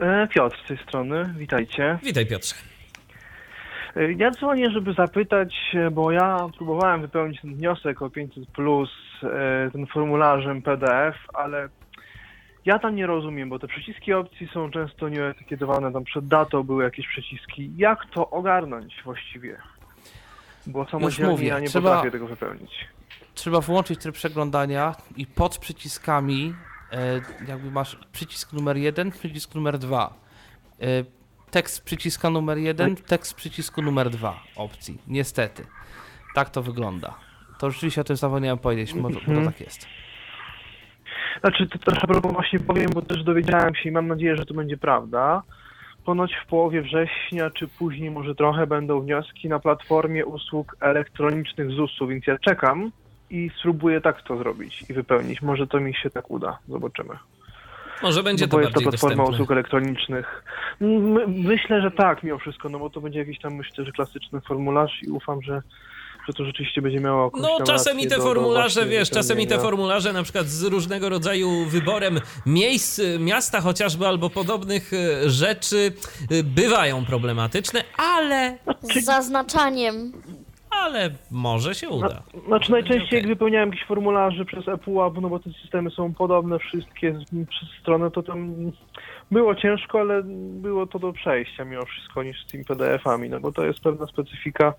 E, 0.00 0.28
Piotr 0.34 0.56
z 0.64 0.68
tej 0.68 0.78
strony, 0.78 1.34
witajcie. 1.38 1.98
Witaj 2.02 2.26
Piotrze. 2.26 2.54
E, 3.96 4.12
Ja 4.12 4.30
dzwonię, 4.30 4.70
żeby 4.70 4.92
zapytać, 4.92 5.54
e, 5.74 5.90
bo 5.90 6.12
ja 6.12 6.36
próbowałem 6.56 7.00
wypełnić 7.00 7.40
ten 7.40 7.54
wniosek 7.54 8.02
o 8.02 8.10
500 8.10 8.46
plus 8.46 8.90
e, 9.22 9.70
ten 9.72 9.86
formularzem 9.86 10.62
PDF, 10.62 11.16
ale 11.34 11.68
ja 12.66 12.78
tam 12.78 12.96
nie 12.96 13.06
rozumiem, 13.06 13.48
bo 13.48 13.58
te 13.58 13.68
przyciski 13.68 14.12
opcji 14.12 14.48
są 14.54 14.70
często 14.70 15.08
nieetykietowane, 15.08 15.92
tam 15.92 16.04
przed 16.04 16.26
datą 16.28 16.62
były 16.62 16.84
jakieś 16.84 17.06
przyciski. 17.08 17.70
Jak 17.76 18.06
to 18.14 18.30
ogarnąć 18.30 18.94
właściwie? 19.04 19.56
Bo 20.66 20.86
samodzielnie 20.90 21.32
mówię, 21.32 21.48
ja 21.48 21.60
nie 21.60 21.68
trzeba- 21.68 21.90
potrafię 21.90 22.10
tego 22.10 22.26
wypełnić. 22.26 22.70
Trzeba 23.34 23.60
włączyć 23.60 24.00
tryb 24.00 24.14
przeglądania 24.14 24.94
i 25.16 25.26
pod 25.26 25.58
przyciskami 25.58 26.54
e, 26.92 27.20
jakby 27.48 27.70
masz 27.70 27.96
przycisk 28.12 28.52
numer 28.52 28.76
jeden, 28.76 29.10
przycisk 29.10 29.54
numer 29.54 29.78
dwa. 29.78 30.14
E, 30.80 30.84
tekst 31.50 31.84
przyciska 31.84 32.30
numer 32.30 32.58
jeden, 32.58 32.96
tekst 32.96 33.34
przycisku 33.34 33.82
numer 33.82 34.10
dwa 34.10 34.42
opcji. 34.56 34.98
Niestety. 35.08 35.66
Tak 36.34 36.50
to 36.50 36.62
wygląda. 36.62 37.14
To 37.58 37.70
rzeczywiście 37.70 38.00
o 38.00 38.04
tym 38.04 38.16
zapomniałem 38.16 38.58
powiedzieć, 38.58 38.94
może, 38.94 39.14
bo 39.14 39.24
to 39.24 39.30
Mhm. 39.30 39.46
tak 39.46 39.60
jest. 39.60 39.86
Znaczy, 41.40 41.68
to 41.68 41.92
a 42.02 42.06
propos 42.06 42.32
właśnie 42.32 42.60
powiem, 42.60 42.90
bo 42.94 43.02
też 43.02 43.24
dowiedziałem 43.24 43.74
się 43.74 43.88
i 43.88 43.92
mam 43.92 44.08
nadzieję, 44.08 44.36
że 44.36 44.46
to 44.46 44.54
będzie 44.54 44.76
prawda. 44.76 45.42
Ponoć 46.04 46.34
w 46.34 46.46
połowie 46.46 46.82
września, 46.82 47.50
czy 47.50 47.68
później 47.68 48.10
może 48.10 48.34
trochę 48.34 48.66
będą 48.66 49.00
wnioski 49.00 49.48
na 49.48 49.58
platformie 49.58 50.26
usług 50.26 50.76
elektronicznych 50.80 51.70
ZUS-u, 51.70 52.06
więc 52.06 52.26
ja 52.26 52.38
czekam 52.38 52.90
i 53.30 53.50
spróbuję 53.58 54.00
tak 54.00 54.22
to 54.22 54.38
zrobić 54.38 54.84
i 54.90 54.94
wypełnić. 54.94 55.42
Może 55.42 55.66
to 55.66 55.80
mi 55.80 55.94
się 55.94 56.10
tak 56.10 56.30
uda, 56.30 56.58
zobaczymy. 56.68 57.14
Może 58.02 58.22
będzie 58.22 58.44
no 58.44 58.50
to 58.50 58.56
bo 58.56 58.60
jest 58.60 58.74
to 58.74 58.80
platforma 58.80 59.16
dostępne. 59.16 59.34
usług 59.34 59.50
elektronicznych. 59.50 60.44
My, 60.80 61.26
myślę, 61.26 61.82
że 61.82 61.90
tak 61.90 62.22
mimo 62.22 62.38
wszystko, 62.38 62.68
no 62.68 62.78
bo 62.78 62.90
to 62.90 63.00
będzie 63.00 63.18
jakiś 63.18 63.38
tam 63.40 63.54
myślę, 63.54 63.84
że 63.84 63.92
klasyczny 63.92 64.40
formularz 64.40 65.02
i 65.02 65.10
ufam, 65.10 65.42
że, 65.42 65.62
że 66.26 66.32
to 66.32 66.44
rzeczywiście 66.44 66.82
będzie 66.82 67.00
miało 67.00 67.24
jakąś 67.24 67.42
No 67.42 67.58
czasem 67.66 68.00
i 68.00 68.02
te 68.02 68.08
do- 68.08 68.16
do 68.16 68.22
formularze, 68.22 68.86
wiesz, 68.86 69.10
czasem 69.10 69.40
i 69.40 69.46
te 69.46 69.58
formularze 69.58 70.12
na 70.12 70.22
przykład 70.22 70.46
z 70.46 70.62
różnego 70.64 71.08
rodzaju 71.08 71.64
wyborem 71.68 72.20
miejsc, 72.46 72.98
y, 72.98 73.18
miasta 73.18 73.60
chociażby 73.60 74.06
albo 74.06 74.30
podobnych 74.30 74.92
y, 74.92 75.30
rzeczy 75.30 75.92
y, 76.32 76.44
bywają 76.44 77.04
problematyczne, 77.04 77.84
ale, 77.98 78.58
Z 78.82 79.04
zaznaczaniem. 79.04 80.12
ale 80.70 81.10
może 81.30 81.74
się 81.74 81.88
uda. 81.88 82.22
Znaczy 82.46 82.70
najczęściej 82.72 83.18
jak 83.18 83.26
wypełniałem 83.28 83.68
jakieś 83.70 83.86
formularze 83.86 84.44
przez 84.44 84.68
ePUAP, 84.68 85.14
no 85.20 85.28
bo 85.28 85.38
te 85.38 85.50
systemy 85.62 85.90
są 85.90 86.14
podobne 86.14 86.58
wszystkie 86.58 87.18
przez 87.50 87.68
stronę, 87.80 88.10
to 88.10 88.22
tam 88.22 88.54
było 89.30 89.54
ciężko, 89.54 90.00
ale 90.00 90.22
było 90.62 90.86
to 90.86 90.98
do 90.98 91.12
przejścia 91.12 91.64
mimo 91.64 91.84
wszystko 91.84 92.22
niż 92.22 92.44
z 92.44 92.50
tymi 92.50 92.64
PDF-ami, 92.64 93.28
no 93.30 93.40
bo 93.40 93.52
to 93.52 93.66
jest 93.66 93.80
pewna 93.80 94.06
specyfika 94.06 94.74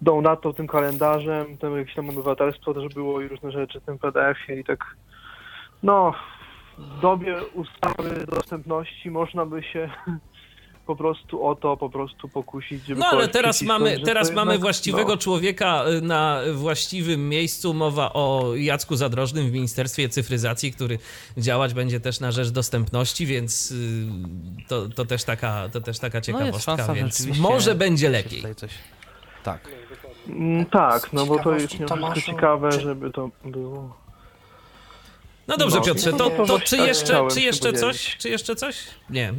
z 0.00 0.04
tą 0.04 0.22
datą, 0.22 0.52
tym 0.52 0.66
kalendarzem, 0.66 1.58
tam 1.58 1.78
jakieś 1.78 1.94
tam 1.94 2.10
obywatelstwo 2.10 2.74
też 2.74 2.94
było 2.94 3.20
i 3.20 3.28
różne 3.28 3.52
rzeczy 3.52 3.80
w 3.80 3.84
tym 3.84 3.98
PDF-ie 3.98 4.60
i 4.60 4.64
tak 4.64 4.96
no 5.82 6.14
w 6.78 7.00
dobie 7.00 7.36
ustawy 7.54 8.26
dostępności 8.26 9.10
można 9.10 9.46
by 9.46 9.62
się 9.62 9.90
po 10.86 10.96
prostu 10.96 11.46
o 11.46 11.54
to 11.54 11.76
po 11.76 11.90
prostu 11.90 12.28
pokusić, 12.28 12.86
żeby 12.86 13.00
No 13.00 13.06
ale 13.06 13.28
teraz 13.28 13.56
przycisnąć, 13.56 13.80
mamy, 13.80 14.00
teraz 14.00 14.32
mamy 14.32 14.52
jednak, 14.52 14.60
właściwego 14.60 15.08
no. 15.08 15.16
człowieka 15.16 15.84
y, 15.88 16.02
na 16.02 16.40
właściwym 16.54 17.28
miejscu. 17.28 17.74
Mowa 17.74 18.12
o 18.12 18.52
Jacku 18.56 18.96
Zadrożnym 18.96 19.48
w 19.48 19.52
Ministerstwie 19.52 20.08
Cyfryzacji, 20.08 20.72
który 20.72 20.98
działać 21.36 21.74
będzie 21.74 22.00
też 22.00 22.20
na 22.20 22.32
rzecz 22.32 22.50
dostępności, 22.50 23.26
więc 23.26 23.70
y, 23.70 24.06
to, 24.68 24.88
to, 24.88 25.04
też, 25.04 25.24
taka, 25.24 25.68
to 25.68 25.80
też 25.80 25.98
taka 25.98 26.18
No 26.18 26.18
jest 26.18 26.26
ciekawostka, 26.26 26.76
szansa, 26.76 26.94
że 26.94 26.94
więc 26.94 27.38
może 27.38 27.74
będzie 27.74 28.10
lepiej. 28.10 28.42
Tak. 29.46 29.60
Mm, 30.28 30.66
Tak, 30.66 31.12
no 31.12 31.26
bo 31.26 31.38
to 31.38 31.52
jest 31.54 31.74
Tomaszu, 31.88 32.20
ciekawe, 32.20 32.70
czy- 32.72 32.80
żeby 32.80 33.10
to 33.10 33.30
było. 33.44 33.96
No 35.48 35.56
dobrze, 35.56 35.76
No, 35.78 35.84
Piotrze, 35.84 36.10
to, 36.12 36.18
to 36.18 36.30
to 36.30 36.44
właśnie 36.46 36.60
czy 36.66 36.76
tak 36.76 36.86
jeszcze, 36.86 37.26
czy 37.30 37.40
jeszcze 37.40 37.72
coś? 37.72 38.16
Czy 38.16 38.28
jeszcze 38.28 38.56
coś? 38.56 38.76
Nie. 39.10 39.32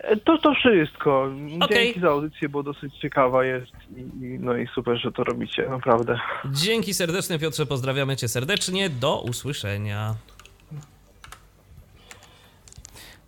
E, 0.00 0.16
To 0.16 0.38
to 0.38 0.54
wszystko. 0.54 1.30
Okej. 1.60 1.84
Dzięki 1.86 2.00
za 2.00 2.08
audycję, 2.08 2.48
bo 2.48 2.62
dosyć 2.62 2.94
ciekawa 2.98 3.44
jest 3.44 3.72
i, 3.96 4.00
i, 4.00 4.38
no 4.40 4.56
i 4.56 4.66
super, 4.74 4.96
że 4.96 5.12
to 5.12 5.24
robicie, 5.24 5.68
naprawdę. 5.68 6.18
Dzięki 6.44 6.94
serdeczne, 6.94 7.38
Piotrze, 7.38 7.66
pozdrawiamy 7.66 8.16
cię 8.16 8.28
serdecznie. 8.28 8.90
Do 8.90 9.20
usłyszenia. 9.20 10.14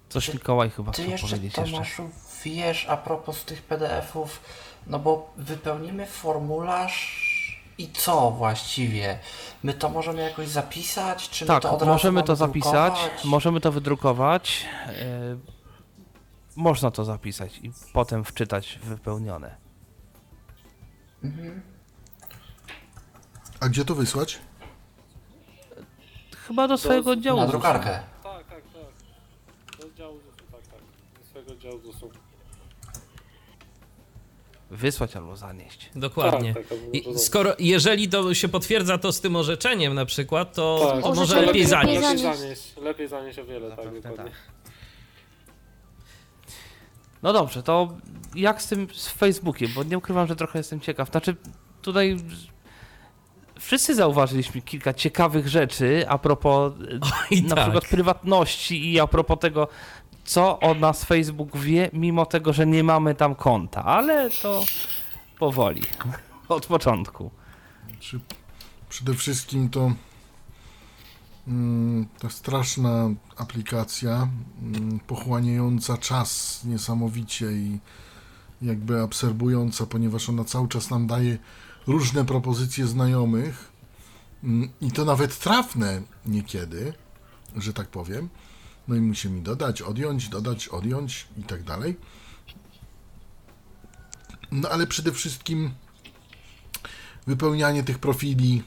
Coś 0.09 0.35
Mikołaj 0.35 0.71
chyba 0.71 0.93
Ty 0.93 1.03
chciał 1.03 1.11
jeszcze, 1.13 1.27
powiedzieć 1.29 1.59
jeszcze. 1.59 1.73
Tomaszu, 1.73 2.11
wiesz 2.45 2.87
a 2.89 2.97
propos 2.97 3.45
tych 3.45 3.63
PDF-ów, 3.63 4.41
no 4.91 4.99
bo 4.99 5.33
wypełnimy 5.37 6.07
formularz 6.07 7.21
i 7.79 7.89
co 7.93 8.31
właściwie? 8.31 9.19
My 9.63 9.75
to 9.75 9.89
możemy 9.89 10.23
jakoś 10.23 10.49
zapisać, 10.49 11.31
czy 11.31 11.45
my 11.45 11.49
Tak, 11.49 11.63
to 11.63 11.71
od 11.73 11.81
razu 11.81 11.93
możemy 11.93 12.23
to 12.23 12.37
zapisać, 12.37 12.93
drukować? 12.95 13.25
możemy 13.25 13.61
to 13.61 13.73
wydrukować. 13.73 14.67
e, 14.89 15.37
można 16.57 16.91
to 16.91 17.05
zapisać 17.05 17.59
i 17.59 17.71
potem 17.93 18.25
wczytać 18.25 18.79
w 18.83 18.85
wypełnione. 18.85 19.57
Mhm. 21.25 21.63
A 23.61 23.69
gdzie 23.69 23.85
to 23.85 23.95
wysłać? 23.95 24.39
Chyba 26.47 26.69
do 26.69 26.79
swojego 26.79 27.11
oddziału. 27.11 27.37
Na 27.41 27.47
ZUS-u. 27.47 27.53
drukarkę. 27.53 28.01
Tak, 28.23 28.47
tak, 28.49 28.49
tak. 28.49 29.81
Do 29.81 29.95
działu 29.95 30.19
ZUS-u, 30.21 30.53
tak, 30.53 30.61
tak. 30.67 30.81
Do 31.21 31.27
swojego 31.31 31.57
działu 31.57 31.81
ZUS-u. 31.81 32.11
Wysłać 34.71 35.17
albo 35.17 35.37
zanieść. 35.37 35.91
Dokładnie. 35.95 36.55
Tak, 36.55 36.67
tak, 36.69 36.79
było 36.79 36.93
I 36.93 37.19
skoro, 37.19 37.55
jeżeli 37.59 38.09
to 38.09 38.35
się 38.35 38.49
potwierdza 38.49 38.99
to 38.99 39.13
z 39.13 39.21
tym 39.21 39.37
orzeczeniem 39.37 39.95
na 39.95 40.05
przykład, 40.05 40.55
to, 40.55 40.93
Tak. 40.95 41.03
to 41.03 41.15
może 41.15 41.35
lepiej 41.35 41.47
lepiej 41.47 41.67
zanieść. 41.67 42.03
Lepiej 42.03 42.19
zanieść, 42.19 42.77
lepiej 42.77 43.09
zanieść 43.09 43.39
o 43.39 43.45
wiele, 43.45 43.69
tak, 43.71 43.79
Zapewne 44.03 44.25
tak. 44.25 44.33
No 47.23 47.33
dobrze, 47.33 47.63
to 47.63 47.89
jak 48.35 48.63
z 48.63 48.69
tym 48.69 48.89
z 48.93 49.09
Facebookiem? 49.09 49.71
Bo 49.75 49.83
nie 49.83 49.99
ukrywam, 49.99 50.27
że 50.27 50.37
trochę 50.37 50.59
jestem 50.59 50.81
ciekaw. 50.81 51.11
Znaczy, 51.11 51.37
tutaj 51.83 52.17
wszyscy 53.59 53.95
zauważyliśmy 53.95 54.61
kilka 54.63 54.95
ciekawych 54.95 55.49
rzeczy 55.49 56.05
a 56.09 56.19
propos 56.19 56.73
I 57.31 57.43
na 57.43 57.55
tak. 57.55 57.65
przykład 57.65 57.85
prywatności 57.89 58.93
i 58.93 59.01
a 59.01 59.07
propos 59.07 59.39
tego, 59.39 59.69
co 60.31 60.61
o 60.61 60.75
nas 60.75 61.05
Facebook 61.05 61.57
wie, 61.57 61.91
mimo 61.93 62.27
tego, 62.27 62.53
że 62.53 62.67
nie 62.67 62.85
mamy 62.85 63.15
tam 63.15 63.35
konta, 63.35 63.85
ale 63.85 64.31
to 64.31 64.65
powoli, 65.39 65.83
od 66.49 66.67
początku. 66.67 67.31
Przede 68.89 69.15
wszystkim 69.15 69.71
to 69.71 69.93
mm, 71.49 72.07
ta 72.19 72.31
straszna 72.31 73.11
aplikacja, 73.37 74.29
mm, 74.63 75.01
pochłaniająca 75.01 75.97
czas 75.99 76.61
niesamowicie 76.65 77.53
i 77.53 77.79
jakby 78.63 79.03
absorbująca, 79.03 79.87
ponieważ 79.87 80.29
ona 80.29 80.45
cały 80.45 80.69
czas 80.69 80.91
nam 80.91 81.07
daje 81.07 81.39
różne 81.87 82.25
propozycje 82.25 82.87
znajomych 82.87 83.73
mm, 84.45 84.69
i 84.81 84.93
to 84.93 85.05
nawet 85.05 85.39
trafne 85.39 86.03
niekiedy, 86.27 86.93
że 87.57 87.73
tak 87.73 87.89
powiem. 87.89 88.29
No 88.91 88.97
i 88.97 89.01
musimy 89.01 89.41
dodać, 89.41 89.83
odjąć, 89.83 90.29
dodać, 90.29 90.69
odjąć 90.69 91.27
i 91.39 91.43
tak 91.43 91.63
dalej. 91.63 91.97
No 94.53 94.69
ale 94.69 94.87
przede 94.87 95.13
wszystkim 95.13 95.71
wypełnianie 97.27 97.83
tych 97.83 97.99
profili 97.99 98.63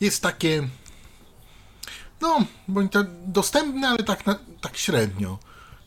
jest 0.00 0.22
takie, 0.22 0.68
no, 2.20 2.46
bądź 2.68 2.92
to 2.92 3.04
dostępne, 3.26 3.88
ale 3.88 4.02
tak, 4.02 4.26
na, 4.26 4.38
tak 4.60 4.76
średnio. 4.76 5.38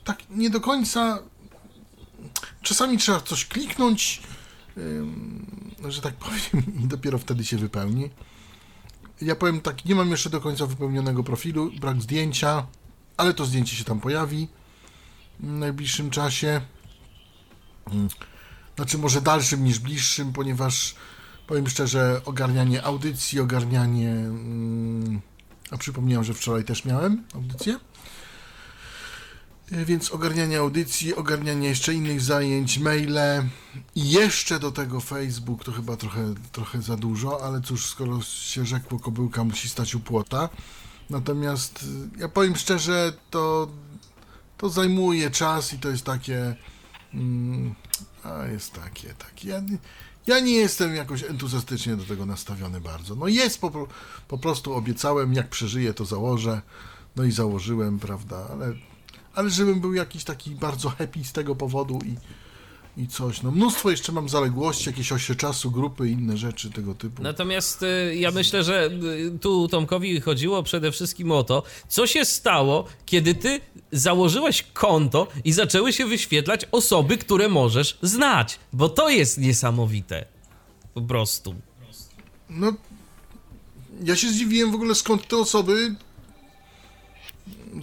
Tak 0.03 0.17
nie 0.29 0.49
do 0.49 0.61
końca. 0.61 1.19
Czasami 2.61 2.97
trzeba 2.97 3.21
coś 3.21 3.45
kliknąć, 3.45 4.21
ym, 4.77 5.71
że 5.87 6.01
tak 6.01 6.13
powiem, 6.13 6.83
i 6.83 6.87
dopiero 6.87 7.17
wtedy 7.17 7.45
się 7.45 7.57
wypełni. 7.57 8.09
Ja 9.21 9.35
powiem 9.35 9.61
tak, 9.61 9.85
nie 9.85 9.95
mam 9.95 10.11
jeszcze 10.11 10.29
do 10.29 10.41
końca 10.41 10.65
wypełnionego 10.65 11.23
profilu, 11.23 11.71
brak 11.79 12.01
zdjęcia, 12.01 12.67
ale 13.19 13.33
to 13.33 13.45
zdjęcie 13.45 13.75
się 13.75 13.83
tam 13.83 13.99
pojawi 13.99 14.47
w 15.39 15.47
najbliższym 15.47 16.09
czasie. 16.09 16.61
Mm. 17.91 18.07
Znaczy, 18.75 18.97
może 18.97 19.21
dalszym 19.21 19.63
niż 19.63 19.79
bliższym, 19.79 20.33
ponieważ 20.33 20.95
powiem 21.47 21.69
szczerze, 21.69 22.21
ogarnianie 22.25 22.83
audycji, 22.83 23.39
ogarnianie. 23.39 24.09
Mm, 24.09 25.21
a 25.71 25.77
przypomniałem, 25.77 26.23
że 26.23 26.33
wczoraj 26.33 26.63
też 26.63 26.85
miałem 26.85 27.23
audycję. 27.35 27.79
Y, 29.71 29.85
Więc 29.85 30.11
ogarnianie 30.11 30.59
audycji, 30.59 31.15
ogarnianie 31.15 31.67
jeszcze 31.67 31.93
innych 31.93 32.21
zajęć, 32.21 32.77
maile 32.77 33.43
i 33.95 34.09
jeszcze 34.09 34.59
do 34.59 34.71
tego 34.71 34.99
Facebook 35.01 35.63
to 35.63 35.71
chyba 35.71 35.97
trochę, 35.97 36.33
trochę 36.51 36.81
za 36.81 36.97
dużo, 36.97 37.43
ale 37.43 37.61
cóż, 37.61 37.85
skoro 37.85 38.21
się 38.21 38.65
rzekło, 38.65 38.99
kobyłka 38.99 39.43
musi 39.43 39.69
stać 39.69 39.95
u 39.95 39.99
płota. 39.99 40.49
Natomiast 41.09 41.85
ja 42.17 42.29
powiem 42.29 42.55
szczerze, 42.55 43.13
to, 43.29 43.67
to 44.57 44.69
zajmuje 44.69 45.31
czas 45.31 45.73
i 45.73 45.79
to 45.79 45.89
jest 45.89 46.05
takie. 46.05 46.55
Mm, 47.13 47.75
a 48.23 48.45
jest 48.45 48.73
takie, 48.73 49.13
takie. 49.13 49.49
Ja, 49.49 49.61
ja 50.27 50.39
nie 50.39 50.53
jestem 50.53 50.95
jakoś 50.95 51.23
entuzjastycznie 51.23 51.95
do 51.95 52.03
tego 52.03 52.25
nastawiony 52.25 52.81
bardzo. 52.81 53.15
No 53.15 53.27
jest 53.27 53.61
po, 53.61 53.87
po 54.27 54.37
prostu 54.37 54.73
obiecałem, 54.73 55.33
jak 55.33 55.49
przeżyję, 55.49 55.93
to 55.93 56.05
założę. 56.05 56.61
No 57.15 57.23
i 57.23 57.31
założyłem, 57.31 57.99
prawda, 57.99 58.47
ale, 58.51 58.73
ale 59.33 59.49
żebym 59.49 59.81
był 59.81 59.93
jakiś 59.93 60.23
taki 60.23 60.51
bardzo 60.51 60.89
happy 60.89 61.23
z 61.23 61.31
tego 61.31 61.55
powodu 61.55 61.99
i, 62.05 62.15
i 62.99 63.07
coś. 63.07 63.41
No 63.41 63.51
mnóstwo 63.51 63.91
jeszcze 63.91 64.11
mam 64.11 64.29
zaległości, 64.29 64.89
jakieś 64.89 65.11
osie 65.11 65.35
czasu, 65.35 65.71
grupy, 65.71 66.09
inne 66.09 66.37
rzeczy 66.37 66.71
tego 66.71 66.95
typu. 66.95 67.23
Natomiast 67.23 67.83
y, 67.83 68.15
ja 68.15 68.31
myślę, 68.31 68.63
że 68.63 68.89
y, 69.35 69.39
tu 69.41 69.67
Tomkowi 69.67 70.21
chodziło 70.21 70.63
przede 70.63 70.91
wszystkim 70.91 71.31
o 71.31 71.43
to, 71.43 71.63
co 71.87 72.07
się 72.07 72.25
stało, 72.25 72.85
kiedy 73.05 73.35
ty 73.35 73.61
założyłeś 73.91 74.63
konto 74.73 75.27
i 75.43 75.51
zaczęły 75.51 75.93
się 75.93 76.05
wyświetlać 76.05 76.65
osoby, 76.71 77.17
które 77.17 77.49
możesz 77.49 77.97
znać, 78.01 78.59
bo 78.73 78.89
to 78.89 79.09
jest 79.09 79.37
niesamowite. 79.37 80.25
Po 80.93 81.01
prostu. 81.01 81.55
No, 82.49 82.73
ja 84.03 84.15
się 84.15 84.29
zdziwiłem 84.29 84.71
w 84.71 84.75
ogóle 84.75 84.95
skąd 84.95 85.27
te 85.27 85.37
osoby, 85.37 85.95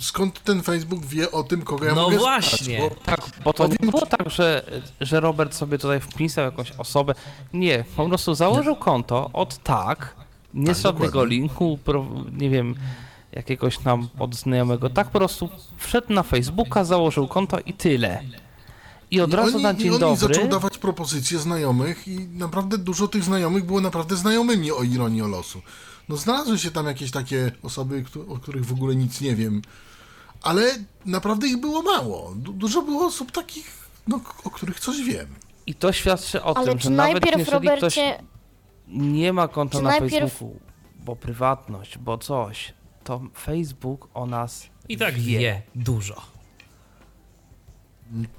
skąd 0.00 0.42
ten 0.42 0.62
Facebook 0.62 1.04
wie 1.04 1.30
o 1.32 1.42
tym, 1.42 1.62
kogo 1.62 1.84
ja 1.84 1.94
No 1.94 2.02
mogę 2.02 2.18
właśnie. 2.18 2.78
znać, 2.78 2.90
bo 2.90 2.96
Tak, 3.04 3.20
bo 3.44 3.52
to 3.52 3.66
nie 3.66 3.90
było 3.90 4.06
tak, 4.06 4.30
że, 4.30 4.64
że 5.00 5.20
Robert 5.20 5.54
sobie 5.54 5.78
tutaj 5.78 6.00
wpisał 6.00 6.44
jakąś 6.44 6.72
osobę. 6.72 7.14
Nie, 7.52 7.84
po 7.96 8.08
prostu 8.08 8.34
założył 8.34 8.76
konto 8.76 9.30
od 9.32 9.58
tak, 9.62 10.16
nie 10.54 10.66
Tak, 10.66 10.76
z 10.76 10.80
żadnego 10.80 11.06
dokładnie. 11.12 11.36
linku, 11.36 11.78
pro, 11.84 12.06
nie 12.32 12.50
wiem, 12.50 12.74
jakiegoś 13.32 13.78
tam 13.78 14.08
od 14.18 14.34
znajomego. 14.34 14.90
Tak 14.90 15.06
po 15.10 15.18
prostu 15.18 15.48
wszedł 15.76 16.12
na 16.12 16.22
Facebooka, 16.22 16.84
założył 16.84 17.28
konto 17.28 17.58
i 17.60 17.72
tyle. 17.72 18.22
I 19.10 19.20
od 19.20 19.30
I 19.32 19.36
razu 19.36 19.54
oni, 19.54 19.62
na 19.62 19.72
i 19.72 19.76
dzień 19.76 19.88
on 19.88 19.94
mi 19.94 20.00
dobry. 20.00 20.16
zaczął 20.34 20.48
dawać 20.48 20.78
propozycje 20.78 21.38
znajomych 21.38 22.08
i 22.08 22.18
naprawdę 22.20 22.78
dużo 22.78 23.08
tych 23.08 23.24
znajomych 23.24 23.64
było 23.64 23.80
naprawdę 23.80 24.16
znajomymi 24.16 24.72
o 24.72 24.82
ironii 24.82 25.22
o 25.22 25.28
losu. 25.28 25.62
No 26.08 26.16
znalazły 26.16 26.58
się 26.58 26.70
tam 26.70 26.86
jakieś 26.86 27.10
takie 27.10 27.50
osoby, 27.62 28.04
o 28.28 28.36
których 28.38 28.64
w 28.64 28.72
ogóle 28.72 28.96
nic 28.96 29.20
nie 29.20 29.36
wiem, 29.36 29.62
ale 30.42 30.62
naprawdę 31.06 31.46
ich 31.46 31.56
było 31.60 31.82
mało. 31.82 32.32
Du- 32.36 32.52
dużo 32.52 32.82
było 32.82 33.06
osób 33.06 33.32
takich, 33.32 33.88
no, 34.08 34.20
o 34.44 34.50
których 34.50 34.80
coś 34.80 35.02
wiem. 35.02 35.26
I 35.66 35.74
to 35.74 35.92
świadczy 35.92 36.42
o 36.42 36.56
Ale 36.56 36.66
tym, 36.66 36.78
że 36.78 36.90
nawet 36.90 37.12
najpierw, 37.12 37.38
jeżeli 37.38 37.66
ktoś 37.68 37.96
Robercie, 37.96 38.22
nie 38.88 39.32
ma 39.32 39.48
konta 39.48 39.78
czy 39.78 39.84
na 39.84 39.90
najpierw- 39.90 40.30
Facebooku, 40.32 40.60
bo 40.96 41.16
prywatność, 41.16 41.98
bo 41.98 42.18
coś, 42.18 42.74
to 43.04 43.20
Facebook 43.38 44.08
o 44.14 44.26
nas 44.26 44.66
I 44.88 44.96
tak 44.96 45.14
wie 45.14 45.62
dużo. 45.74 46.22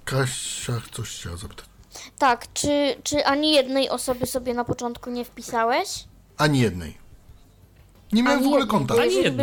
Kasia 0.06 0.73
coś 0.91 1.10
chciała 1.19 1.38
zapytać. 1.38 1.65
tak, 2.18 2.53
czy, 2.53 2.95
czy 3.03 3.26
ani 3.26 3.52
jednej 3.52 3.89
osoby 3.89 4.26
sobie 4.26 4.53
na 4.53 4.64
początku 4.65 5.10
nie 5.10 5.26
wpisałeś? 5.26 6.03
Ani 6.38 6.60
jednej. 6.60 6.98
Nie 8.11 8.23
miałem 8.23 8.39
Ani 8.39 8.45
w 8.45 8.47
ogóle 8.47 8.65
konta. 8.67 8.95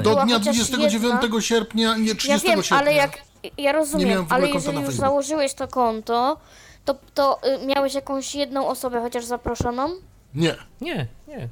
Do 0.03 0.15
dnia 0.15 0.39
chociaż 0.39 0.55
29 0.71 0.93
jedna- 0.93 1.41
sierpnia, 1.41 1.97
nie 1.97 2.15
30 2.15 2.29
Ja 2.49 2.55
wiem, 2.55 2.63
sierpnia. 2.63 2.79
ale 2.79 2.95
jak. 2.95 3.19
Ja 3.59 3.73
rozumiem, 3.73 4.09
miałem 4.09 4.25
w 4.27 4.33
ogóle 4.33 4.47
ale 4.47 4.53
konta 4.53 4.67
na 4.67 4.73
jeżeli 4.73 4.87
już 4.87 4.95
założyłeś 4.95 5.55
to 5.55 5.69
konto, 5.69 6.37
to, 6.85 6.95
to 7.15 7.41
y, 7.63 7.67
miałeś 7.67 7.95
jakąś 7.95 8.35
jedną 8.35 8.69
osobę 8.69 9.01
chociaż 9.01 9.25
zaproszoną? 9.25 9.89
Nie, 10.35 10.55
Nie, 10.81 11.07
nie. 11.29 11.49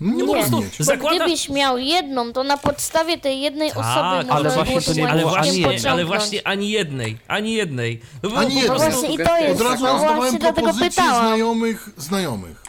nie, 0.00 0.14
Nie. 0.16 0.24
mieć. 0.60 0.78
Zakłada- 0.80 1.16
gdybyś 1.24 1.48
miał 1.48 1.78
jedną, 1.78 2.32
to 2.32 2.44
na 2.44 2.56
podstawie 2.56 3.18
tej 3.18 3.40
jednej 3.40 3.68
Tak, 3.68 3.78
osoby 3.78 4.32
ale 4.32 4.44
można 4.44 4.64
właśnie 4.64 4.82
to 4.82 4.92
nie 5.00 5.10
Ale 5.10 5.22
właśnie, 5.22 5.90
ale 5.90 6.04
właśnie 6.04 6.46
ani 6.46 6.70
jednej, 6.70 7.18
ani 7.28 7.52
jednej. 7.54 8.00
No 8.22 8.30
Ani 8.36 8.54
jednej. 8.54 8.68
No 8.68 8.74
właśnie 8.90 9.14
i 9.14 9.18
to 9.18 9.38
jest, 9.38 9.60
Od 9.60 9.66
razu 9.66 9.84
no 9.84 9.92
rozdawałem 9.92 10.16
właśnie 10.16 10.38
dlatego 10.38 10.66
propozycje 10.68 10.90
pytałam. 11.02 11.26
znajomych 11.26 11.88
znajomych. 11.96 12.62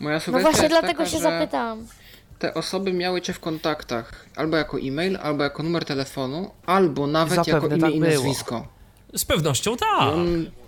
Moja 0.00 0.20
No 0.26 0.38
właśnie 0.38 0.68
dlatego 0.68 0.92
taka, 0.92 1.06
się 1.06 1.16
że 1.16 1.22
zapytałam. 1.22 1.86
Te 2.42 2.54
osoby 2.54 2.92
miały 2.92 3.20
cię 3.20 3.32
w 3.32 3.40
kontaktach 3.40 4.26
albo 4.36 4.56
jako 4.56 4.78
e-mail, 4.80 5.18
albo 5.22 5.44
jako 5.44 5.62
numer 5.62 5.84
telefonu, 5.84 6.50
albo 6.66 7.06
nawet 7.06 7.34
Zapewne 7.34 7.52
jako 7.54 7.66
imię 7.68 7.80
tak 7.80 7.94
i 7.94 8.00
nazwisko. 8.00 8.66
Z 9.14 9.24
pewnością 9.24 9.76
tak. 9.76 10.14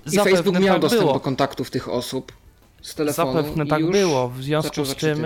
I 0.06 0.10
Zapewne 0.10 0.36
Facebook 0.36 0.60
miał 0.60 0.74
tak 0.74 0.80
dostęp 0.80 1.02
było. 1.02 1.14
do 1.14 1.20
kontaktów 1.20 1.70
tych 1.70 1.88
osób 1.88 2.32
z 2.82 2.94
telefonu 2.94 3.32
Zapewne 3.32 3.64
i 3.64 3.68
tak 3.68 3.80
już 3.80 3.90
było, 3.90 4.28
w 4.28 4.42
związku 4.42 4.84
z 4.84 4.96
czym 4.96 5.24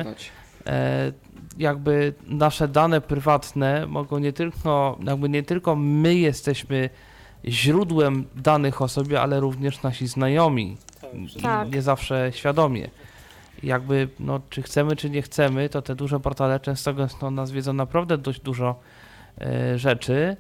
e, 0.66 1.12
jakby 1.58 2.14
nasze 2.26 2.68
dane 2.68 3.00
prywatne 3.00 3.86
mogą 3.86 4.18
nie 4.18 4.32
tylko, 4.32 4.98
jakby 5.04 5.28
nie 5.28 5.42
tylko 5.42 5.76
my 5.76 6.14
jesteśmy 6.14 6.90
źródłem 7.46 8.24
danych 8.36 8.82
o 8.82 8.88
sobie, 8.88 9.20
ale 9.20 9.40
również 9.40 9.82
nasi 9.82 10.06
znajomi. 10.06 10.76
Tak. 11.42 11.72
Nie 11.72 11.82
zawsze 11.82 12.30
świadomie. 12.34 12.90
Jakby, 13.62 14.09
no, 14.20 14.40
czy 14.51 14.62
chcemy, 14.62 14.97
czy 14.97 15.10
nie 15.10 15.22
chcemy, 15.22 15.68
to 15.68 15.82
te 15.82 15.94
duże 15.94 16.20
portale 16.20 16.60
często 16.60 16.94
gęsto 16.94 17.30
nas 17.30 17.51
wiedzą 17.51 17.72
naprawdę 17.72 18.18
dość 18.18 18.40
dużo 18.40 18.80
e, 19.40 19.78
rzeczy 19.78 20.36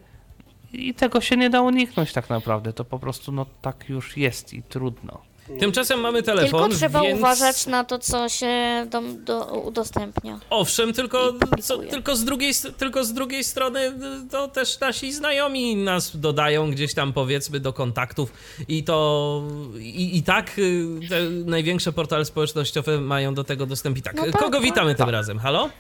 i 0.72 0.94
tego 0.94 1.20
się 1.20 1.36
nie 1.36 1.50
da 1.50 1.60
uniknąć 1.60 2.12
tak 2.12 2.30
naprawdę. 2.30 2.72
To 2.72 2.84
po 2.84 2.98
prostu, 2.98 3.32
no, 3.32 3.46
tak 3.62 3.88
już 3.88 4.16
jest 4.16 4.54
i 4.54 4.62
trudno. 4.62 5.27
Tymczasem 5.60 6.00
mamy 6.00 6.22
telefon, 6.22 6.60
Tylko 6.60 6.76
trzeba 6.76 7.00
więc... 7.02 7.18
uważać 7.18 7.66
na 7.66 7.84
to, 7.84 7.98
co 7.98 8.28
się 8.28 8.86
do, 8.90 9.02
do, 9.02 9.44
udostępnia. 9.44 10.38
Owszem, 10.50 10.92
tylko, 10.92 11.32
co, 11.62 11.78
tylko, 11.78 12.16
z 12.16 12.24
drugiej, 12.24 12.52
tylko 12.78 13.04
z 13.04 13.12
drugiej 13.12 13.44
strony 13.44 13.80
y, 13.80 13.92
to 14.30 14.48
też 14.48 14.80
nasi 14.80 15.12
znajomi 15.12 15.76
nas 15.76 16.16
dodają 16.16 16.70
gdzieś 16.70 16.94
tam 16.94 17.12
powiedzmy 17.12 17.60
do 17.60 17.72
kontaktów 17.72 18.32
i 18.68 18.84
to 18.84 19.42
i, 19.78 20.18
i 20.18 20.22
tak 20.22 20.58
y, 20.58 20.84
te 21.08 21.20
największe 21.30 21.92
portale 21.92 22.24
społecznościowe 22.24 23.00
mają 23.00 23.34
do 23.34 23.44
tego 23.44 23.66
dostęp 23.66 23.98
i 23.98 24.02
tak. 24.02 24.16
No 24.16 24.22
tak, 24.22 24.32
Kogo 24.32 24.58
tak. 24.58 24.62
witamy 24.62 24.94
tym 24.94 25.08
razem? 25.08 25.38
Halo? 25.38 25.70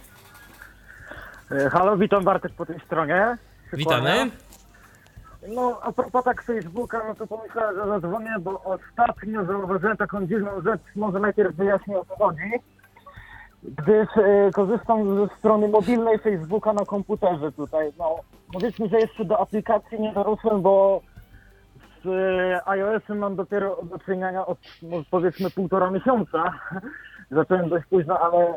Halo, 1.72 1.96
witam 1.96 2.24
Bartek 2.24 2.52
po 2.52 2.66
tej 2.66 2.80
stronie. 2.86 3.36
Witamy. 3.72 4.30
No, 5.54 5.78
a 5.82 5.92
propos 5.92 6.24
tak 6.24 6.42
Facebooka, 6.42 7.02
no 7.08 7.14
to 7.14 7.26
pomyślałem, 7.26 7.76
że 7.76 7.86
zadzwonię, 7.86 8.34
bo 8.40 8.62
ostatnio 8.62 9.44
zauważyłem 9.44 9.96
taką 9.96 10.26
dziwną 10.26 10.60
rzecz, 10.60 10.80
może 10.96 11.20
najpierw 11.20 11.56
wyjaśnię 11.56 11.98
o 11.98 12.04
co 12.04 12.16
chodzi. 12.16 12.50
Gdyż 13.62 14.08
e, 14.16 14.50
korzystam 14.52 15.16
ze 15.16 15.36
strony 15.38 15.68
mobilnej 15.68 16.18
Facebooka 16.18 16.72
na 16.72 16.84
komputerze 16.84 17.52
tutaj, 17.52 17.92
no 17.98 18.16
powiedzmy, 18.52 18.88
że 18.88 18.98
jeszcze 18.98 19.24
do 19.24 19.40
aplikacji 19.40 20.00
nie 20.00 20.12
dorosłem, 20.12 20.62
bo 20.62 21.00
z 22.04 22.06
e, 22.06 22.68
iOS-em 22.68 23.18
mam 23.18 23.36
dopiero 23.36 23.78
do 23.82 23.98
czynienia 23.98 24.46
od 24.46 24.58
no, 24.82 24.96
powiedzmy 25.10 25.50
półtora 25.50 25.90
miesiąca. 25.90 26.44
Zacząłem 27.30 27.68
dość 27.68 27.86
późno, 27.86 28.20
ale 28.20 28.46
e, 28.48 28.54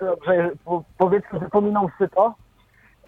dobrze, 0.00 0.50
po, 0.64 0.84
powiedzmy, 0.98 1.38
że 1.38 1.50
pominął 1.50 1.90
syto. 1.98 2.34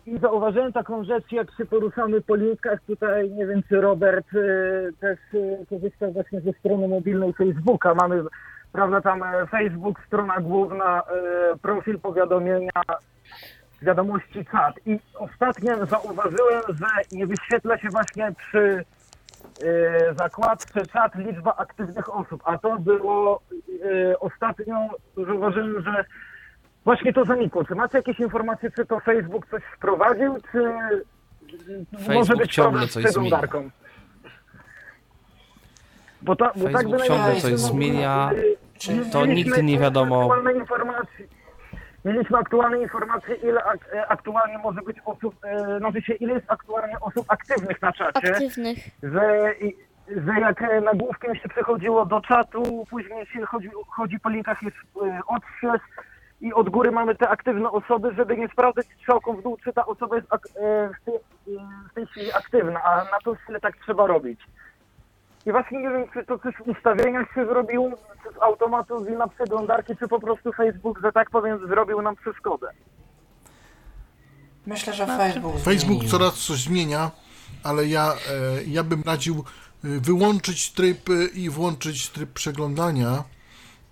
I 0.07 0.19
zauważyłem 0.19 0.73
taką 0.73 1.05
rzecz, 1.05 1.33
jak 1.33 1.57
się 1.57 1.67
poruszamy 1.67 2.21
po 2.21 2.37
linkach, 2.37 2.81
tutaj 2.87 3.31
nie 3.31 3.47
wiem, 3.47 3.63
czy 3.69 3.81
Robert 3.81 4.35
y, 4.35 4.93
też 5.01 5.19
y, 5.35 5.67
korzystał 5.71 6.13
właśnie 6.13 6.41
ze 6.41 6.53
strony 6.53 6.89
mobilnej 6.89 7.33
Facebooka. 7.33 7.95
Mamy, 7.95 8.23
prawda, 8.73 9.01
tam 9.01 9.23
e, 9.23 9.47
Facebook, 9.47 10.01
strona 10.07 10.41
główna, 10.41 11.03
e, 11.03 11.57
profil 11.57 11.99
powiadomienia, 11.99 12.83
wiadomości 13.83 14.45
czat. 14.53 14.75
I 14.87 14.99
ostatnio 15.15 15.87
zauważyłem, 15.87 16.63
że 16.69 16.87
nie 17.13 17.27
wyświetla 17.27 17.79
się 17.79 17.89
właśnie 17.89 18.33
przy 18.39 18.85
e, 19.63 20.15
zakładce 20.15 20.87
czat 20.87 21.15
liczba 21.15 21.57
aktywnych 21.57 22.15
osób, 22.15 22.43
a 22.45 22.59
to 22.59 22.79
było 22.79 23.41
ostatnio, 24.21 24.77
zauważyłem, 25.17 25.83
że 25.83 26.05
Właśnie 26.87 27.13
to 27.13 27.25
zanikło. 27.25 27.65
Czy 27.65 27.75
macie 27.75 27.99
jakieś 27.99 28.21
informacje, 28.21 28.71
czy 28.71 28.87
to 28.87 29.01
Facebook 29.01 29.47
coś 29.47 29.63
wprowadził, 29.77 30.37
czy 30.53 30.59
może 31.93 32.05
Facebook 32.07 32.39
być 32.39 32.53
ciągle 32.55 32.71
problem 32.73 32.89
z 32.89 32.93
coś 32.93 33.05
przeglądarką? 33.05 33.71
Bo, 36.23 36.37
ta, 36.37 36.53
bo 36.57 36.65
tak 36.65 36.73
Facebook 36.73 36.99
by 37.01 37.07
ciągle 37.07 37.35
coś 37.41 37.53
no, 37.53 37.59
zmienia, 37.59 38.31
y, 38.91 39.11
to 39.13 39.27
nigdy 39.27 39.63
nie 39.63 39.79
wiadomo. 39.79 40.21
Aktualne 40.23 40.53
informacje, 40.53 41.27
mieliśmy 42.05 42.39
aktualne 42.39 42.79
informacje, 42.83 43.35
ile 43.35 43.65
ak, 43.65 43.79
e, 43.95 44.07
aktualnie 44.09 44.59
może 44.59 44.83
być 44.83 44.97
osób, 45.05 45.35
e, 45.45 45.79
znaczy 45.79 46.03
się, 46.03 46.15
ile 46.15 46.33
jest 46.35 46.51
aktualnie 46.51 47.01
osób 47.01 47.25
aktywnych 47.29 47.83
na 47.83 47.93
czacie 47.93 48.29
Aktywnych. 48.29 48.79
że, 49.03 49.55
i- 49.61 49.77
że 50.27 50.41
jak 50.41 50.63
e, 50.63 50.81
nagłówkiem 50.81 51.35
się 51.37 51.49
przechodziło 51.49 52.07
do 52.07 52.21
czatu, 52.21 52.87
później 52.91 53.27
się 53.27 53.47
chodzi, 53.47 53.71
chodzi 53.89 54.21
po 54.21 54.29
linkach 54.29 54.63
jest 54.63 54.77
e, 55.03 55.21
odśwież 55.27 55.81
i 56.47 56.53
od 56.53 56.69
góry 56.71 56.91
mamy 56.91 57.15
te 57.15 57.29
aktywne 57.29 57.71
osoby, 57.71 58.15
żeby 58.17 58.37
nie 58.37 58.49
sprawdzać 58.49 58.87
strzałką 59.01 59.37
w 59.37 59.43
dół, 59.43 59.57
czy 59.65 59.73
ta 59.73 59.87
osoba 59.87 60.17
jest 60.17 60.29
ak- 60.31 60.49
e, 60.57 60.91
w, 61.01 61.05
tej, 61.05 61.15
e, 61.15 61.21
w 61.91 61.95
tej 61.95 62.07
chwili 62.07 62.33
aktywna, 62.33 62.83
a 62.85 62.97
na 63.05 63.19
tą 63.25 63.35
chwilę 63.35 63.61
tak 63.61 63.77
trzeba 63.85 64.07
robić. 64.07 64.41
I 65.47 65.53
właśnie 65.53 65.79
nie 65.83 65.91
wiem, 65.91 66.05
czy 66.13 66.25
to 66.25 66.39
coś 66.39 66.55
w 66.55 66.69
ustawieniach 66.69 67.27
się 67.35 67.47
zrobiło, 67.47 67.91
czy 68.23 68.35
z 68.39 68.43
automatu 68.43 69.05
z 69.05 69.09
na 69.09 69.29
przeglądarki, 69.29 69.97
czy 69.97 70.09
po 70.09 70.21
prostu 70.21 70.53
Facebook, 70.53 70.99
że 71.03 71.13
tak 71.13 71.31
powiem, 71.31 71.69
zrobił 71.69 72.03
nam 72.03 72.17
przeszkodę. 72.17 72.67
Myślę, 74.67 74.93
że 74.93 75.05
Znaczy- 75.05 75.33
Facebook 75.33 75.59
Facebook 75.61 75.99
zmienił. 75.99 76.09
coraz 76.11 76.35
coś 76.35 76.59
zmienia, 76.65 77.11
ale 77.65 77.87
ja, 77.87 78.13
e, 78.13 78.17
ja 78.67 78.85
bym 78.85 79.03
radził 79.07 79.45
wyłączyć 79.83 80.73
tryb 80.73 80.99
i 81.35 81.51
włączyć 81.51 82.11
tryb 82.11 82.33
przeglądania, 82.33 83.23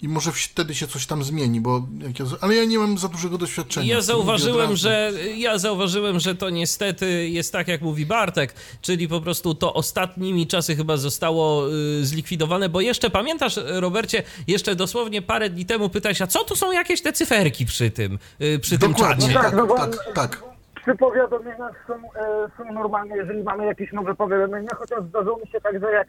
i 0.03 0.09
może 0.09 0.33
wtedy 0.33 0.75
się 0.75 0.87
coś 0.87 1.07
tam 1.07 1.25
zmieni, 1.25 1.61
bo 1.61 1.83
jak 1.99 2.19
ja, 2.19 2.25
ale 2.41 2.55
ja 2.55 2.65
nie 2.65 2.79
mam 2.79 2.99
za 2.99 3.09
dużego 3.09 3.39
doświadczenia. 3.39 3.87
Ja 3.87 3.97
tym, 3.97 4.05
zauważyłem, 4.05 4.77
że 4.77 5.13
ja 5.37 5.59
zauważyłem, 5.59 6.21
że 6.21 6.35
to 6.35 6.51
niestety 6.51 7.29
jest 7.29 7.53
tak, 7.53 7.69
jak 7.69 7.81
mówi 7.83 8.07
Bartek, 8.07 8.55
czyli 8.83 9.09
po 9.09 9.21
prostu 9.21 9.55
to 9.55 9.75
ostatnimi 9.75 10.47
czasy 10.47 10.77
chyba 10.77 10.97
zostało 10.97 11.69
y, 12.01 12.05
zlikwidowane, 12.07 12.69
bo 12.69 12.81
jeszcze 12.81 13.11
pamiętasz, 13.11 13.61
Robercie, 13.67 14.23
jeszcze 14.47 14.75
dosłownie 14.77 15.23
parę 15.23 15.51
dni 15.51 15.67
temu 15.67 15.89
pytałeś, 15.89 16.23
a 16.23 16.27
co 16.27 16.45
tu 16.45 16.57
są 16.57 16.73
jakieś 16.73 17.03
te 17.03 17.13
cyferki 17.13 17.67
przy 17.67 17.91
tym, 17.91 18.19
y, 18.41 18.59
przy 18.59 18.79
tym 18.79 18.93
Dokładnie, 18.93 19.27
czacie? 19.27 19.35
tak, 19.41 19.57
no 19.57 19.67
bo- 19.67 19.77
tak, 19.77 19.91
tak. 20.15 20.43
Przy 20.83 20.95
powiadomieniach 20.97 21.85
są, 21.87 21.95
e, 21.95 22.51
są 22.59 22.73
normalne, 22.73 23.17
jeżeli 23.17 23.43
mamy 23.43 23.67
jakieś 23.67 23.93
nowe 23.93 24.15
powiadomienia, 24.15 24.71
chociaż 24.79 25.05
zdarzyło 25.09 25.39
mi 25.39 25.47
się 25.53 25.61
tak, 25.61 25.81
że 25.81 25.91
jak 25.93 26.07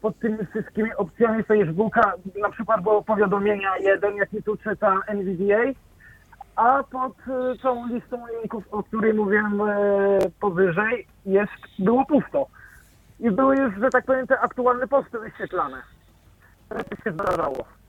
pod 0.00 0.18
tymi 0.18 0.46
wszystkimi 0.46 0.94
opcjami 0.94 1.42
Facebooka 1.42 2.12
na 2.42 2.50
przykład 2.50 2.82
było 2.82 3.02
powiadomienia 3.02 3.76
jeden, 3.78 4.16
jaki 4.16 4.42
tu 4.42 4.56
czyta 4.56 5.00
NVDA, 5.06 5.80
a 6.56 6.82
pod 6.82 7.12
e, 7.12 7.58
całą 7.62 7.86
listą 7.86 8.26
linków, 8.40 8.64
o 8.70 8.82
której 8.82 9.14
mówiłem 9.14 9.60
e, 9.60 9.68
powyżej, 10.40 11.06
jest, 11.26 11.52
było 11.78 12.06
pusto. 12.06 12.46
I 13.20 13.30
były 13.30 13.56
już, 13.56 13.74
że 13.80 13.90
tak 13.90 14.04
powiem, 14.04 14.26
te 14.26 14.40
aktualne 14.40 14.88
posty 14.88 15.18
wyświetlane. 15.18 15.82
To 16.68 16.96
się 17.04 17.12
zdarzało. 17.12 17.79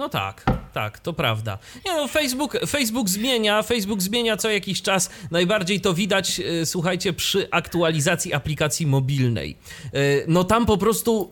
No 0.00 0.08
tak, 0.08 0.44
tak, 0.72 0.98
to 0.98 1.12
prawda. 1.12 1.58
Nie 1.86 1.92
no, 1.92 2.08
Facebook, 2.08 2.58
Facebook 2.66 3.08
zmienia, 3.08 3.62
Facebook 3.62 4.02
zmienia 4.02 4.36
co 4.36 4.50
jakiś 4.50 4.82
czas. 4.82 5.10
Najbardziej 5.30 5.80
to 5.80 5.94
widać, 5.94 6.40
e, 6.40 6.66
słuchajcie, 6.66 7.12
przy 7.12 7.48
aktualizacji 7.50 8.34
aplikacji 8.34 8.86
mobilnej. 8.86 9.56
E, 9.84 9.90
No 10.26 10.44
tam 10.44 10.66
po 10.66 10.78
prostu 10.78 11.30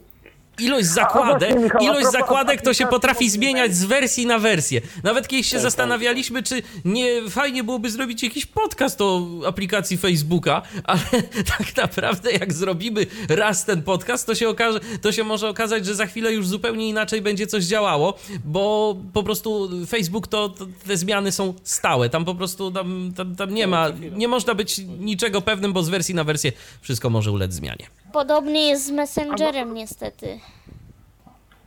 ilość 0.58 0.86
zakładek, 0.86 1.50
właśnie, 1.50 1.64
Michał, 1.64 1.82
ilość 1.82 2.10
zakładek 2.12 2.62
to 2.62 2.74
się 2.74 2.86
potrafi 2.86 3.30
zmieniać 3.30 3.76
z 3.76 3.84
wersji 3.84 4.26
na 4.26 4.38
wersję. 4.38 4.80
Nawet 5.02 5.28
kiedyś 5.28 5.46
się 5.46 5.56
Tak, 5.56 5.62
zastanawialiśmy, 5.62 6.42
czy 6.42 6.62
nie 6.84 7.30
fajnie 7.30 7.64
byłoby 7.64 7.90
zrobić 7.90 8.22
jakiś 8.22 8.46
podcast 8.46 9.00
o 9.00 9.26
aplikacji 9.46 9.96
Facebooka, 9.96 10.62
ale 10.84 11.00
tak 11.58 11.76
naprawdę 11.76 12.32
jak 12.32 12.52
zrobimy 12.52 13.06
raz 13.28 13.64
ten 13.64 13.82
podcast, 13.82 14.26
to 14.26 14.34
się 14.34 14.48
okaże, 14.48 14.80
to 15.02 15.12
się 15.12 15.24
może 15.24 15.48
okazać, 15.48 15.86
że 15.86 15.94
za 15.94 16.06
chwilę 16.06 16.32
już 16.32 16.48
zupełnie 16.48 16.88
inaczej 16.88 17.22
będzie 17.22 17.46
coś 17.46 17.64
działało, 17.64 18.18
bo 18.44 18.96
po 19.12 19.22
prostu 19.22 19.70
Facebook 19.86 20.26
to, 20.26 20.48
to 20.48 20.66
te 20.86 20.96
zmiany 20.96 21.32
są 21.32 21.54
stałe. 21.62 22.10
Tam 22.10 22.24
po 22.24 22.34
prostu 22.34 22.70
tam, 22.70 23.12
tam, 23.16 23.36
tam 23.36 23.54
nie 23.54 23.66
ma, 23.66 23.86
nie 24.12 24.28
można 24.28 24.54
być 24.54 24.78
niczego 24.98 25.40
pewnym, 25.40 25.72
bo 25.72 25.82
z 25.82 25.88
wersji 25.88 26.14
na 26.14 26.24
wersję 26.24 26.52
wszystko 26.80 27.10
może 27.10 27.32
ulec 27.32 27.52
zmianie. 27.52 27.86
Podobnie 28.12 28.68
jest 28.68 28.86
z 28.86 28.90
Messengerem 28.90 29.74
niestety. 29.74 30.40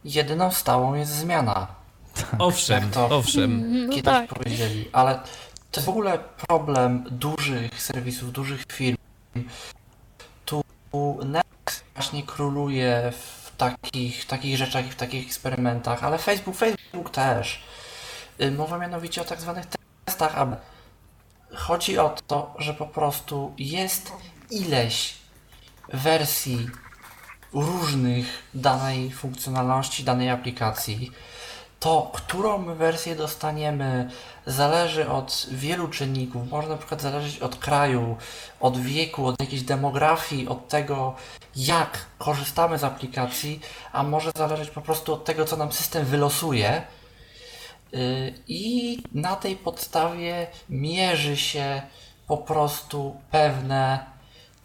Jedyną 0.05 0.51
stałą 0.51 0.93
jest 0.93 1.11
zmiana. 1.11 1.67
Owszem, 2.39 2.83
Jak 2.83 2.93
to 2.93 3.05
owszem. 3.09 3.81
No 3.87 3.89
kiedyś 3.89 4.03
tak. 4.03 4.29
powiedzieli, 4.33 4.89
ale 4.93 5.15
to 5.71 5.79
jest 5.79 5.85
w 5.85 5.89
ogóle 5.89 6.19
problem 6.47 7.03
dużych 7.11 7.81
serwisów, 7.81 8.31
dużych 8.31 8.65
firm. 8.71 8.97
Tu 10.45 10.61
Netflix 11.25 11.83
właśnie 11.93 12.23
króluje 12.23 13.11
w 13.11 13.51
takich, 13.57 14.25
takich 14.25 14.57
rzeczach 14.57 14.87
i 14.87 14.89
w 14.91 14.95
takich 14.95 15.25
eksperymentach, 15.25 16.03
ale 16.03 16.17
Facebook, 16.17 16.55
Facebook 16.55 17.09
też. 17.09 17.63
Y, 18.41 18.51
Mowa 18.51 18.77
mianowicie 18.77 19.21
o 19.21 19.25
tak 19.25 19.41
zwanych 19.41 19.65
testach 20.05 20.37
AB. 20.37 20.55
Chodzi 21.55 21.99
o 21.99 22.15
to, 22.27 22.53
że 22.59 22.73
po 22.73 22.85
prostu 22.85 23.53
jest 23.57 24.11
ileś 24.49 25.20
wersji 25.93 26.69
różnych 27.53 28.43
danej 28.53 29.11
funkcjonalności, 29.11 30.03
danej 30.03 30.29
aplikacji, 30.29 31.11
to 31.79 32.11
którą 32.13 32.75
wersję 32.75 33.15
dostaniemy 33.15 34.09
zależy 34.45 35.09
od 35.09 35.47
wielu 35.51 35.87
czynników. 35.87 36.49
Może 36.49 36.69
na 36.69 36.77
przykład 36.77 37.01
zależeć 37.01 37.39
od 37.39 37.55
kraju, 37.55 38.17
od 38.59 38.77
wieku, 38.77 39.27
od 39.27 39.41
jakiejś 39.41 39.61
demografii, 39.61 40.47
od 40.47 40.67
tego, 40.67 41.15
jak 41.55 42.05
korzystamy 42.17 42.77
z 42.77 42.83
aplikacji, 42.83 43.59
a 43.91 44.03
może 44.03 44.31
zależeć 44.35 44.69
po 44.69 44.81
prostu 44.81 45.13
od 45.13 45.25
tego, 45.25 45.45
co 45.45 45.57
nam 45.57 45.71
system 45.71 46.05
wylosuje. 46.05 46.81
Yy, 47.91 48.33
I 48.47 49.03
na 49.13 49.35
tej 49.35 49.55
podstawie 49.55 50.47
mierzy 50.69 51.37
się 51.37 51.81
po 52.27 52.37
prostu 52.37 53.15
pewne 53.31 54.10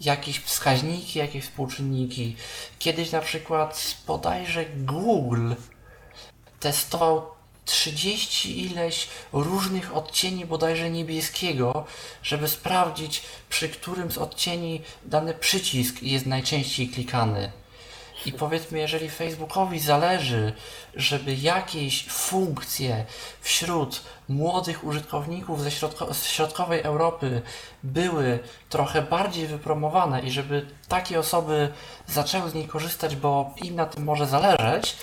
jakieś 0.01 0.39
wskaźniki, 0.39 1.19
jakieś 1.19 1.45
współczynniki. 1.45 2.37
Kiedyś 2.79 3.13
na 3.13 3.21
przykład 3.21 3.97
bodajże 4.07 4.65
Google 4.65 5.53
testował 6.61 7.37
30 7.65 8.65
ileś 8.67 9.09
różnych 9.33 9.97
odcieni 9.97 10.47
bodajże 10.47 10.91
niebieskiego, 10.91 11.85
żeby 12.23 12.49
sprawdzić, 12.49 13.23
przy 13.49 13.69
którym 13.69 14.11
z 14.11 14.19
odcieni 14.19 14.83
dany 15.05 15.35
przycisk 15.35 16.03
jest 16.03 16.27
najczęściej 16.27 16.89
klikany. 16.89 17.53
I 18.27 18.33
powiedzmy, 18.33 18.79
jeżeli 18.79 19.11
Facebookowi 19.11 19.81
zależy, 19.81 20.53
żeby 20.95 21.35
jakieś 21.35 22.07
funkcje 22.09 23.05
wśród 23.41 24.03
młodych 24.29 24.85
użytkowników 24.85 25.63
ze 25.63 25.71
środko- 25.71 26.15
środkowej 26.27 26.81
Europy 26.83 27.43
były 27.83 28.39
trochę 28.69 29.03
bardziej 29.03 29.47
wypromowane 29.47 30.21
i 30.21 30.31
żeby 30.31 30.67
takie 30.89 31.19
osoby 31.19 31.73
zaczęły 32.09 32.51
z 32.51 32.55
niej 32.55 32.69
korzystać, 32.69 33.17
bo 33.17 33.55
im 33.63 33.75
na 33.75 33.87
tym 33.87 34.05
może 34.05 34.27
zależeć, 34.27 34.97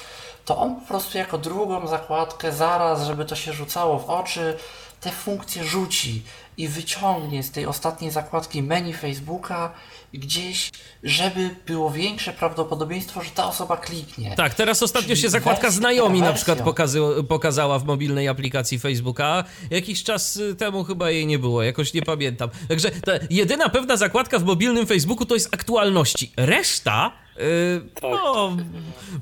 to 0.45 0.57
on 0.57 0.75
po 0.75 0.87
prostu 0.87 1.17
jako 1.17 1.37
drugą 1.37 1.87
zakładkę 1.87 2.51
zaraz, 2.51 3.03
żeby 3.03 3.25
to 3.25 3.35
się 3.35 3.53
rzucało 3.53 3.99
w 3.99 4.09
oczy, 4.09 4.57
te 5.01 5.11
funkcje 5.11 5.63
rzuci 5.63 6.23
i 6.57 6.67
wyciągnie 6.67 7.43
z 7.43 7.51
tej 7.51 7.65
ostatniej 7.65 8.11
zakładki 8.11 8.63
menu 8.63 8.93
Facebooka 8.93 9.71
gdzieś, 10.19 10.71
żeby 11.03 11.49
było 11.65 11.91
większe 11.91 12.33
prawdopodobieństwo, 12.33 13.23
że 13.23 13.31
ta 13.31 13.47
osoba 13.47 13.77
kliknie. 13.77 14.35
Tak, 14.35 14.53
teraz 14.53 14.83
ostatnio 14.83 15.07
Czyli 15.07 15.21
się 15.21 15.29
zakładka 15.29 15.71
znajomi 15.71 16.21
na 16.21 16.33
przykład 16.33 16.61
pokazy, 16.61 16.99
pokazała 17.27 17.79
w 17.79 17.85
mobilnej 17.85 18.27
aplikacji 18.27 18.79
Facebooka. 18.79 19.43
Jakiś 19.69 20.03
czas 20.03 20.39
temu 20.57 20.83
chyba 20.83 21.11
jej 21.11 21.27
nie 21.27 21.39
było, 21.39 21.63
jakoś 21.63 21.93
nie 21.93 22.01
pamiętam. 22.01 22.49
Także 22.67 22.91
ta 22.91 23.11
jedyna 23.29 23.69
pewna 23.69 23.97
zakładka 23.97 24.39
w 24.39 24.43
mobilnym 24.43 24.85
Facebooku 24.85 25.25
to 25.25 25.33
jest 25.33 25.53
aktualności. 25.53 26.31
Reszta. 26.37 27.11
y, 27.37 27.81
no, 28.01 28.57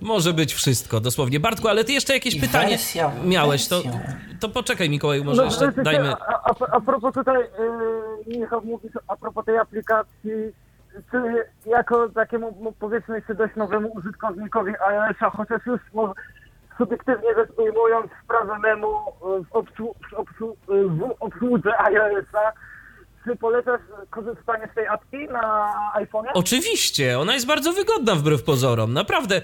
może 0.02 0.34
być 0.34 0.54
wszystko, 0.54 1.00
dosłownie. 1.00 1.40
Bartku, 1.40 1.68
ale 1.68 1.84
ty 1.84 1.94
jeszcze 1.94 2.14
jakieś 2.14 2.36
I 2.36 2.40
pytanie 2.40 2.70
wersja 2.70 3.12
miałeś, 3.26 3.68
to, 3.68 3.84
to 4.40 4.50
poczekaj 4.50 4.90
Mikołaj, 4.90 5.24
może 5.24 5.38
No, 5.38 5.46
jeszcze 5.46 5.72
dajmy... 5.72 6.12
A, 6.12 6.50
a, 6.50 6.54
a 6.72 6.82
propos 6.82 7.14
tutaj, 7.14 7.38
yy, 8.28 8.38
Michał 8.38 8.62
mówisz 8.66 8.92
a 9.08 9.16
propos 9.16 9.46
tej 9.46 9.58
aplikacji, 9.58 10.32
jako 11.66 12.10
takiemu 12.10 12.58
no, 12.62 12.72
powiedzmy 12.80 13.16
jeszcze 13.16 13.36
dość 13.36 13.56
nowemu 13.56 13.88
użytkownikowi 13.88 14.74
iOS-a, 14.88 15.30
chociaż 15.30 15.66
już 15.66 15.82
subiektywnie 16.78 17.36
rzecz 17.36 17.50
ujmując 17.58 18.12
sprawę 18.24 18.60
memu 18.60 18.88
yy, 18.88 19.44
w, 19.44 19.56
obsłu, 19.56 19.96
w, 20.10 20.14
obsłu, 20.14 20.58
yy, 20.70 20.88
w 20.88 21.14
obsłudze 21.20 21.80
iOS-a, 21.80 22.52
czy 23.26 23.36
polecasz 23.36 23.82
korzystanie 24.10 24.70
z 24.72 24.76
tej 24.76 24.88
apki 24.88 25.18
na 25.32 25.74
iPhone'ie? 25.96 26.28
Oczywiście, 26.34 27.20
ona 27.20 27.34
jest 27.34 27.46
bardzo 27.46 27.74
wygodna 27.74 28.16
wbrew 28.16 28.44
pozorom. 28.44 28.94
Naprawdę, 28.94 29.42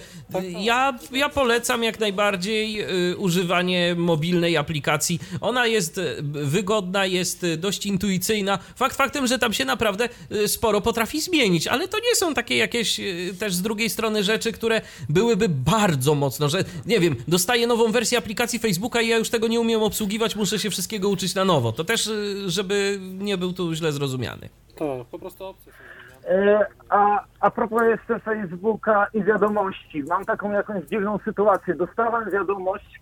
ja, 0.60 0.94
ja 1.12 1.30
polecam 1.30 1.84
jak 1.84 2.00
najbardziej 2.00 2.82
y, 3.12 3.18
używanie 3.18 3.96
mobilnej 3.98 4.58
aplikacji. 4.58 5.20
Ona 5.42 5.68
jest 5.68 5.98
y, 5.98 6.16
wygodna, 6.32 7.06
jest 7.06 7.44
y, 7.44 7.58
dość 7.58 7.86
intuicyjna. 7.86 8.60
Fakt 8.76 8.96
faktem, 8.96 9.28
że 9.28 9.40
tam 9.40 9.54
się 9.54 9.66
naprawdę 9.66 10.10
sporo 10.48 10.82
potrafi 10.82 11.22
zmienić, 11.22 11.68
ale 11.68 11.88
to 11.88 11.98
nie 11.98 12.16
są 12.16 12.34
takie 12.34 12.58
jakieś 12.58 13.02
też 13.40 13.56
z 13.56 13.62
drugiej 13.62 13.90
strony 13.90 14.24
rzeczy, 14.24 14.52
które 14.52 14.82
byłyby 15.10 15.50
bardzo 15.50 16.16
mocno, 16.16 16.50
że 16.50 16.64
nie 16.86 17.00
wiem, 17.00 17.16
dostaję 17.28 17.68
nową 17.68 17.92
wersję 17.92 18.18
aplikacji 18.18 18.60
Facebooka 18.60 19.02
i 19.02 19.08
ja 19.08 19.18
już 19.18 19.30
tego 19.30 19.48
nie 19.48 19.60
umiem 19.60 19.84
obsługiwać, 19.84 20.36
muszę 20.36 20.60
się 20.60 20.70
wszystkiego 20.70 21.10
uczyć 21.10 21.36
na 21.36 21.46
nowo. 21.46 21.72
To 21.72 21.84
też, 21.84 22.10
żeby 22.46 23.00
nie 23.02 23.38
był 23.38 23.54
tu 23.54 23.67
źle 23.76 23.92
zrozumiany. 23.92 24.50
Tak, 24.76 25.08
po 25.12 25.20
prostu 25.20 25.46
opcje 25.46 25.72
są 25.72 25.78
zmieniane. 26.24 26.60
E, 26.60 26.68
A, 26.90 27.24
a 27.40 27.52
propos 27.52 27.82
jeszcze 27.90 28.20
Facebooka 28.20 29.08
i 29.14 29.24
wiadomości, 29.24 30.04
mam 30.04 30.26
taką 30.26 30.52
jakąś 30.52 30.86
dziwną 30.86 31.18
sytuację. 31.26 31.76
Dostałem 31.76 32.32
wiadomość, 32.32 33.00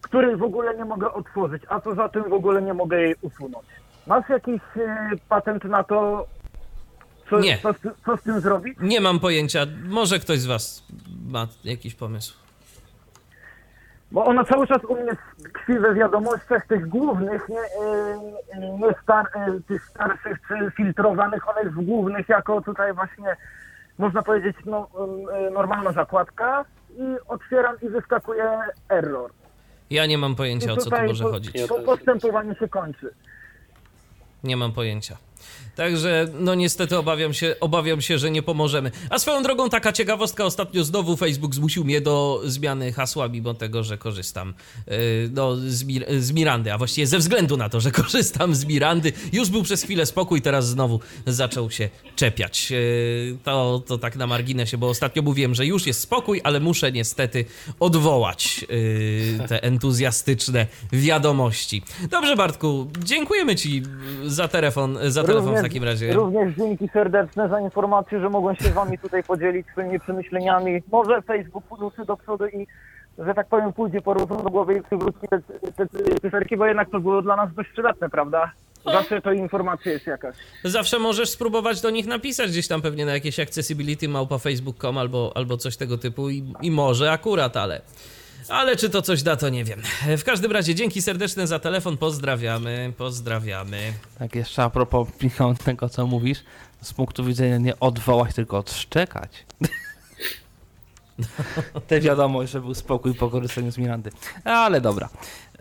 której 0.00 0.36
w 0.36 0.42
ogóle 0.42 0.76
nie 0.76 0.84
mogę 0.84 1.12
otworzyć, 1.12 1.62
a 1.68 1.80
poza 1.80 2.08
tym 2.08 2.22
w 2.30 2.32
ogóle 2.32 2.62
nie 2.62 2.74
mogę 2.74 3.02
jej 3.02 3.14
usunąć. 3.22 3.66
Masz 4.06 4.28
jakiś 4.28 4.60
e, 4.76 5.10
patent 5.28 5.64
na 5.64 5.84
to, 5.84 6.26
co, 7.30 7.40
Nie. 7.40 7.58
co, 7.58 7.74
co 8.06 8.16
z 8.16 8.22
tym 8.22 8.40
zrobić? 8.40 8.78
Nie 8.80 9.00
mam 9.00 9.20
pojęcia. 9.20 9.66
Może 9.84 10.18
ktoś 10.18 10.38
z 10.38 10.46
Was 10.46 10.84
ma 11.30 11.46
jakiś 11.64 11.94
pomysł. 11.94 12.41
Bo 14.12 14.24
ona 14.24 14.44
cały 14.44 14.66
czas 14.66 14.84
u 14.84 14.94
mnie 14.94 15.12
tkwi 15.54 15.78
we 15.78 15.94
wiadomościach 15.94 16.66
tych 16.66 16.88
głównych, 16.88 17.48
nie, 17.48 17.58
e, 17.60 18.70
nie 18.78 18.94
star, 19.02 19.26
e, 19.34 19.60
tych 19.68 19.84
starszych 19.84 20.38
czy 20.48 20.70
filtrowanych, 20.76 21.48
ona 21.48 21.60
jest 21.60 21.72
w 21.74 21.84
głównych 21.84 22.28
jako 22.28 22.60
tutaj 22.60 22.92
właśnie, 22.92 23.36
można 23.98 24.22
powiedzieć, 24.22 24.56
no, 24.66 24.88
e, 25.46 25.50
normalna 25.50 25.92
zakładka 25.92 26.64
i 26.98 27.16
otwieram 27.28 27.76
i 27.82 27.88
wyskakuje 27.88 28.44
error. 28.88 29.30
Ja 29.90 30.06
nie 30.06 30.18
mam 30.18 30.34
pojęcia, 30.34 30.72
o 30.72 30.76
co 30.76 30.90
tu 30.90 30.96
może 31.06 31.24
chodzić. 31.24 31.68
po- 31.68 31.78
Postępowanie 31.80 32.54
się 32.54 32.68
kończy. 32.68 33.14
Nie 34.44 34.56
mam 34.56 34.72
pojęcia. 34.72 35.16
Także, 35.76 36.28
no 36.40 36.54
niestety 36.54 36.98
obawiam 36.98 37.34
się, 37.34 37.54
obawiam 37.60 38.02
się, 38.02 38.18
że 38.18 38.30
nie 38.30 38.42
pomożemy. 38.42 38.90
A 39.10 39.18
swoją 39.18 39.42
drogą 39.42 39.70
taka 39.70 39.92
ciekawostka, 39.92 40.44
ostatnio 40.44 40.84
znowu 40.84 41.16
Facebook 41.16 41.54
zmusił 41.54 41.84
mnie 41.84 42.00
do 42.00 42.42
zmiany 42.44 42.92
hasła, 42.92 43.28
mimo 43.28 43.54
tego, 43.54 43.84
że 43.84 43.98
korzystam 43.98 44.54
yy, 44.86 44.94
no, 45.32 45.56
z, 45.56 45.84
Mir- 45.84 46.20
z 46.20 46.32
Mirandy, 46.32 46.72
a 46.72 46.78
właściwie 46.78 47.06
ze 47.06 47.18
względu 47.18 47.56
na 47.56 47.68
to, 47.68 47.80
że 47.80 47.90
korzystam 48.02 48.54
z 48.54 48.64
Mirandy. 48.64 49.12
Już 49.32 49.48
był 49.48 49.62
przez 49.62 49.82
chwilę 49.82 50.06
spokój, 50.06 50.42
teraz 50.42 50.68
znowu 50.68 51.00
zaczął 51.26 51.70
się 51.70 51.88
czepiać. 52.16 52.70
Yy, 52.70 53.38
to, 53.44 53.82
to 53.86 53.98
tak 53.98 54.16
na 54.16 54.26
marginesie, 54.26 54.78
bo 54.78 54.88
ostatnio 54.88 55.22
mówiłem, 55.22 55.54
że 55.54 55.66
już 55.66 55.86
jest 55.86 56.00
spokój, 56.00 56.40
ale 56.44 56.60
muszę 56.60 56.92
niestety 56.92 57.44
odwołać 57.80 58.66
yy, 59.38 59.48
te 59.48 59.62
entuzjastyczne 59.62 60.66
wiadomości. 60.92 61.82
Dobrze, 62.10 62.36
Bartku, 62.36 62.90
dziękujemy 63.04 63.56
Ci 63.56 63.82
za 64.24 64.48
telefon, 64.48 64.98
za 65.08 65.22
telefon 65.22 65.31
w 65.40 65.62
takim 65.62 65.84
razie. 65.84 66.12
Również 66.12 66.54
dzięki 66.56 66.88
serdeczne 66.88 67.48
za 67.48 67.60
informację, 67.60 68.20
że 68.20 68.30
mogłem 68.30 68.56
się 68.56 68.64
z 68.64 68.72
wami 68.72 68.98
tutaj 68.98 69.22
podzielić 69.24 69.66
swoimi 69.66 70.00
przemyśleniami. 70.00 70.82
Może 70.92 71.22
Facebook 71.22 71.64
ruszy 71.80 72.04
do 72.04 72.16
przodu 72.16 72.46
i, 72.46 72.66
że 73.18 73.34
tak 73.34 73.46
powiem, 73.46 73.72
pójdzie 73.72 74.02
po 74.02 74.14
do 74.14 74.26
głowy 74.26 74.74
i 74.74 74.82
przywróci 74.82 75.28
te, 75.30 75.40
te, 75.72 75.86
te 75.86 76.20
cyferki, 76.20 76.56
bo 76.56 76.66
jednak 76.66 76.90
to 76.90 77.00
było 77.00 77.22
dla 77.22 77.36
nas 77.36 77.54
dość 77.54 77.70
przydatne, 77.70 78.10
prawda? 78.10 78.52
Zawsze 78.84 79.22
to 79.22 79.32
informacja 79.32 79.92
jest 79.92 80.06
jakaś. 80.06 80.36
Zawsze 80.64 80.98
możesz 80.98 81.30
spróbować 81.30 81.80
do 81.80 81.90
nich 81.90 82.06
napisać 82.06 82.50
gdzieś 82.50 82.68
tam 82.68 82.82
pewnie 82.82 83.06
na 83.06 83.12
jakieś 83.12 83.40
accessibility 83.40 84.08
małpa 84.08 84.38
facebook.com 84.38 84.98
albo, 84.98 85.32
albo 85.34 85.56
coś 85.56 85.76
tego 85.76 85.98
typu 85.98 86.30
i, 86.30 86.52
i 86.62 86.70
może 86.70 87.12
akurat, 87.12 87.56
ale... 87.56 87.80
Ale 88.48 88.76
czy 88.76 88.90
to 88.90 89.02
coś 89.02 89.22
da, 89.22 89.36
to 89.36 89.48
nie 89.48 89.64
wiem. 89.64 89.82
W 90.18 90.24
każdym 90.24 90.52
razie 90.52 90.74
dzięki 90.74 91.02
serdeczne 91.02 91.46
za 91.46 91.58
telefon, 91.58 91.96
pozdrawiamy, 91.96 92.92
pozdrawiamy. 92.98 93.92
Tak, 94.18 94.34
jeszcze 94.34 94.62
a 94.62 94.70
propos 94.70 95.08
Michał, 95.22 95.54
tego, 95.54 95.88
co 95.88 96.06
mówisz, 96.06 96.38
z 96.82 96.92
punktu 96.92 97.24
widzenia 97.24 97.58
nie 97.58 97.80
odwołać, 97.80 98.34
tylko 98.34 98.58
odszczekać. 98.58 99.46
Te 101.88 102.00
wiadomość, 102.00 102.52
że 102.52 102.60
był 102.60 102.74
spokój 102.74 103.14
po 103.14 103.30
korzystaniu 103.30 103.72
z 103.72 103.78
Mirandy. 103.78 104.10
Ale 104.44 104.80
dobra. 104.80 105.08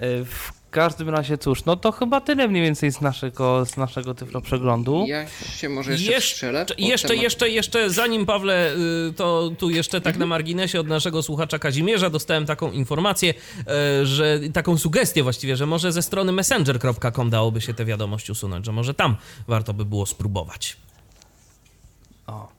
Y, 0.03 0.25
W 0.25 0.60
każdym 0.71 1.09
razie, 1.09 1.37
cóż, 1.37 1.65
no 1.65 1.75
to 1.75 1.91
chyba 1.91 2.21
tyle 2.21 2.47
mniej 2.47 2.63
więcej 2.63 2.91
z 2.91 3.01
naszego, 3.01 3.65
z 3.65 3.77
naszego 3.77 4.13
tyflo 4.15 4.41
przeglądu. 4.41 5.05
Ja 5.07 5.27
się 5.29 5.69
może 5.69 5.91
jeszcze 5.91 6.21
strzelę. 6.21 6.65
pod 6.65 6.79
Jeszcze, 6.79 7.07
temat- 7.07 7.21
jeszcze, 7.21 7.49
jeszcze, 7.49 7.89
zanim 7.89 8.25
Pawle, 8.25 8.73
y, 9.09 9.13
to 9.13 9.51
tu 9.57 9.69
jeszcze 9.69 10.01
tak 10.01 10.17
na 10.17 10.25
marginesie 10.25 10.79
od 10.79 10.87
naszego 10.87 11.23
słuchacza 11.23 11.59
Kazimierza 11.59 12.09
dostałem 12.09 12.45
taką 12.45 12.71
informację, 12.71 13.33
e, 13.67 14.05
że 14.05 14.39
taką 14.53 14.77
sugestię 14.77 15.23
właściwie, 15.23 15.55
że 15.55 15.65
może 15.65 15.91
ze 15.91 16.01
strony 16.01 16.31
messenger.com 16.31 17.29
dałoby 17.29 17.61
się 17.61 17.73
tę 17.73 17.85
wiadomość 17.85 18.29
usunąć, 18.29 18.65
że 18.65 18.71
może 18.71 18.93
tam 18.93 19.15
warto 19.47 19.73
by 19.73 19.85
było 19.85 20.05
spróbować. 20.05 20.77
O, 22.27 22.49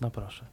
no 0.00 0.10
proszę. 0.10 0.51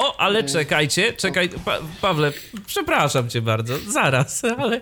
O, 0.00 0.20
ale 0.20 0.44
czekajcie, 0.44 1.12
czekaj, 1.12 1.48
pa 1.64 1.78
Pawle, 2.00 2.32
przepraszam 2.66 3.28
cię 3.28 3.42
bardzo, 3.42 3.74
zaraz, 3.88 4.42
ale 4.58 4.80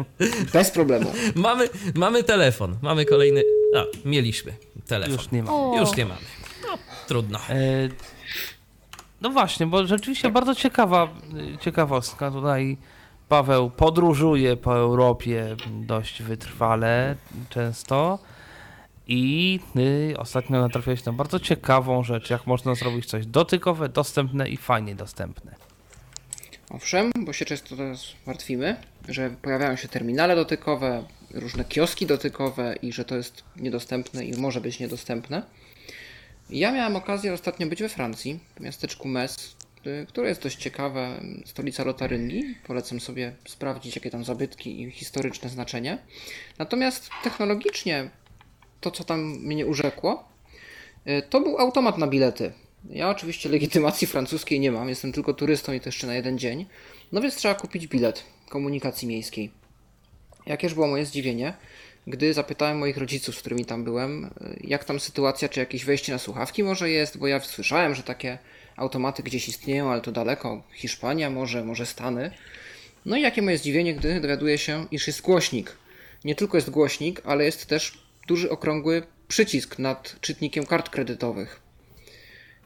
Bez 0.53 0.70
problemu. 0.70 1.12
mamy, 1.35 1.69
mamy 1.95 2.24
telefon, 2.24 2.77
mamy 2.82 3.05
kolejny, 3.05 3.43
a, 3.77 3.85
mieliśmy 4.09 4.53
telefon. 4.86 5.15
Już 5.15 5.31
nie 5.31 5.43
ma. 5.43 5.53
O. 5.53 5.77
Już 5.81 5.97
nie 5.97 6.05
mamy. 6.07 6.20
No, 6.66 6.78
trudno. 7.09 7.39
E, 7.51 7.89
No 9.20 9.31
właśnie, 9.31 9.66
bo 9.66 9.86
rzeczywiście 9.86 10.31
bardzo 10.31 10.55
ciekawa 10.55 11.09
ciekawostka. 11.61 12.31
Tutaj 12.31 12.77
Paweł 13.28 13.70
podróżuje 13.70 14.57
po 14.57 14.77
Europie 14.77 15.57
dość 15.66 16.23
wytrwale 16.23 17.16
często 17.51 18.19
i 19.09 19.60
y, 19.76 20.18
ostatnio 20.18 20.60
natrafiłeś 20.60 21.05
na 21.05 21.12
bardzo 21.12 21.40
ciekawą 21.40 22.02
rzecz, 22.05 22.30
jak 22.30 22.47
można 22.47 22.74
zrobić 22.74 23.06
coś 23.06 23.26
dotykowe, 23.26 23.89
dostępne 23.89 24.48
i 24.48 24.56
fajnie 24.56 24.94
dostępne. 24.94 25.55
Owszem, 26.70 27.10
bo 27.18 27.32
się 27.32 27.44
często 27.44 27.76
teraz 27.76 28.12
martwimy, 28.26 28.76
że 29.09 29.30
pojawiają 29.43 29.76
się 29.76 29.89
terminale 29.89 30.36
dotykowe, 30.36 31.05
różne 31.35 31.64
kioski 31.64 32.06
dotykowe 32.06 32.74
i 32.82 32.93
że 32.93 33.05
to 33.05 33.16
jest 33.16 33.44
niedostępne 33.56 34.24
i 34.24 34.40
może 34.40 34.60
być 34.60 34.80
niedostępne. 34.80 35.43
Ja 36.51 36.72
miałem 36.72 36.97
okazję 36.97 37.32
ostatnio 37.32 37.66
być 37.66 37.82
we 37.82 37.89
Francji, 37.89 38.39
w 38.56 38.60
miasteczku 38.60 39.09
Metz, 39.09 39.56
y, 39.86 40.06
które 40.09 40.28
jest 40.28 40.43
dość 40.43 40.56
ciekawe, 40.56 41.20
stolica 41.44 41.85
Lotaryngii. 41.85 42.55
Polecam 42.66 43.01
sobie 43.01 43.32
sprawdzić, 43.48 43.97
jakie 43.97 44.10
tam 44.10 44.24
zabytki 44.24 44.82
i 44.82 44.90
historyczne 44.90 45.48
znaczenie. 45.48 45.98
Natomiast 46.59 47.10
technologicznie 47.24 48.10
to, 48.81 48.91
co 48.91 49.05
tam 49.05 49.21
mnie 49.21 49.67
urzekło, 49.67 50.29
y, 51.07 51.23
to 51.31 51.41
był 51.41 51.59
automat 51.59 51.99
na 51.99 52.07
bilety. 52.07 52.53
Ja 52.91 53.11
oczywiście 53.11 53.49
legitymacji 53.49 54.07
francuskiej 54.07 54.61
nie 54.61 54.73
mam, 54.73 54.89
jestem 54.89 55.13
tylko 55.13 55.35
turystą 55.35 55.73
i 55.73 55.81
to 55.81 55.89
jeszcze 55.89 56.07
na 56.07 56.15
jeden 56.15 56.39
dzień. 56.39 56.67
No 57.13 57.21
więc 57.21 57.37
trzeba 57.37 57.55
kupić 57.55 57.87
bilet 57.87 58.25
komunikacji 58.49 59.09
miejskiej. 59.09 59.51
Jakież 60.47 60.75
było 60.75 60.87
moje 60.87 61.07
zdziwienie, 61.07 61.55
gdy 62.07 62.35
zapytałem 62.35 62.79
moich 62.79 62.97
rodziców, 62.97 63.35
z 63.35 63.39
którymi 63.39 63.65
tam 63.65 63.85
byłem, 63.85 64.25
y, 64.25 64.31
jak 64.61 64.85
tam 64.85 65.01
sytuacja, 65.01 65.49
czy 65.49 65.61
jakieś 65.61 65.85
wejście 65.85 66.13
na 66.13 66.19
słuchawki 66.19 66.65
może 66.65 66.91
jest, 66.91 67.19
bo 67.19 67.27
ja 67.27 67.41
słyszałem, 67.41 67.95
że 67.95 68.03
takie 68.03 68.39
automaty 68.77 69.23
gdzieś 69.23 69.49
istnieją, 69.49 69.91
ale 69.91 70.01
to 70.01 70.13
daleko, 70.13 70.63
Hiszpania 70.73 71.31
może, 71.31 71.65
może 71.65 71.87
Stany. 71.87 72.31
No 73.07 73.17
i 73.17 73.23
jakie 73.23 73.43
moje 73.43 73.59
zdziwienie, 73.59 73.95
gdy 73.95 74.21
dowiaduję 74.21 74.59
się, 74.59 74.87
iż 74.91 75.07
jest 75.07 75.21
głośnik. 75.21 75.77
Nie 76.25 76.35
tylko 76.35 76.57
jest 76.57 76.71
głośnik, 76.71 77.23
ale 77.25 77.45
jest 77.45 77.67
też 77.67 78.07
duży 78.29 78.51
okrągły 78.51 79.03
przycisk 79.29 79.79
nad 79.79 80.21
czytnikiem 80.21 80.67
kart 80.67 80.91
kredytowych. 80.91 81.61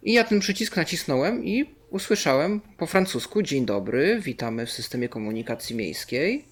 I 0.03 0.13
ja 0.13 0.25
ten 0.25 0.41
przycisk 0.41 0.77
nacisnąłem 0.77 1.45
i 1.45 1.71
usłyszałem 1.91 2.61
po 2.61 2.87
francusku: 2.87 3.43
Dzień 3.43 3.67
dobry, 3.67 4.21
witamy 4.21 4.67
w 4.67 4.71
systemie 4.71 5.09
komunikacji 5.09 5.77
miejskiej. 5.77 6.45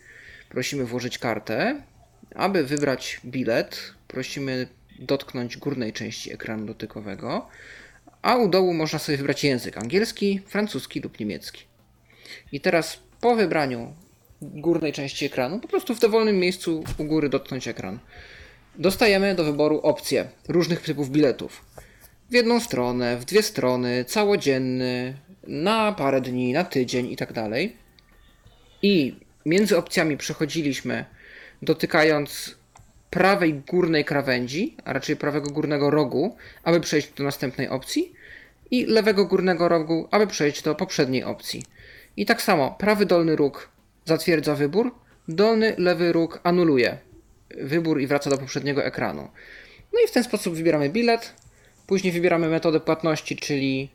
Prosimy 0.49 0.85
włożyć 0.85 1.19
kartę. 1.19 1.83
Aby 2.35 2.65
wybrać 2.65 3.21
bilet, 3.25 3.95
prosimy 4.09 4.67
dotknąć 4.99 5.57
górnej 5.57 5.93
części 5.93 6.33
ekranu 6.33 6.67
dotykowego, 6.67 7.49
a 8.23 8.37
u 8.37 8.49
dołu 8.49 8.75
można 8.75 8.99
sobie 8.99 9.19
wybrać 9.19 9.45
język 9.45 9.79
angielski, 9.79 10.41
francuski 10.47 11.01
lub 11.01 11.21
niemiecki. 11.21 11.65
I 12.53 12.61
teraz 12.61 12.99
po 13.21 13.37
wybraniu 13.37 13.95
górnej 14.43 14.93
części 14.93 15.25
ekranu, 15.25 15.61
po 15.61 15.69
prostu 15.69 15.95
w 15.95 16.01
dowolnym 16.01 16.39
miejscu 16.39 16.85
u 16.99 17.05
góry 17.05 17.29
dotknąć 17.29 17.69
ekran, 17.69 17.99
dostajemy 18.75 19.35
do 19.35 19.45
wyboru 19.45 19.81
opcje 19.81 20.29
różnych 20.49 20.81
typów 20.81 21.11
biletów 21.11 21.65
w 22.31 22.35
jedną 22.35 22.61
stronę, 22.61 23.17
w 23.17 23.25
dwie 23.25 23.43
strony, 23.43 24.05
całodzienny, 24.05 25.15
na 25.47 25.93
parę 25.93 26.21
dni, 26.21 26.53
na 26.53 26.65
tydzień 26.65 27.11
i 27.13 27.17
tak 27.17 27.33
dalej. 27.33 27.77
I 28.83 29.17
między 29.47 29.79
opcjami 29.79 30.17
przechodziliśmy 30.17 31.05
dotykając 31.63 32.55
prawej 33.11 33.55
górnej 33.55 34.05
krawędzi, 34.05 34.77
a 34.85 34.93
raczej 34.93 35.17
prawego 35.17 35.51
górnego 35.51 35.91
rogu, 35.91 36.37
aby 36.65 36.81
przejść 36.81 37.13
do 37.13 37.25
następnej 37.25 37.69
opcji 37.69 38.13
i 38.71 38.87
lewego 38.87 39.25
górnego 39.25 39.69
rogu, 39.69 40.09
aby 40.11 40.27
przejść 40.27 40.63
do 40.63 40.75
poprzedniej 40.75 41.25
opcji. 41.25 41.65
I 42.17 42.27
tak 42.27 42.43
samo 42.43 42.77
prawy 42.79 43.07
dolny 43.07 43.37
róg 43.37 43.69
zatwierdza 44.05 44.55
wybór, 44.55 44.95
dolny 45.29 45.75
lewy 45.79 46.13
róg 46.13 46.41
anuluje 46.43 46.99
wybór 47.59 48.01
i 48.01 48.07
wraca 48.07 48.31
do 48.31 48.39
poprzedniego 48.39 48.85
ekranu. 48.85 49.29
No 49.93 50.01
i 50.05 50.09
w 50.09 50.13
ten 50.13 50.25
sposób 50.25 50.55
wybieramy 50.55 50.89
bilet, 50.89 51.35
Później 51.91 52.13
wybieramy 52.13 52.49
metodę 52.49 52.81
płatności, 52.81 53.37
czyli 53.37 53.89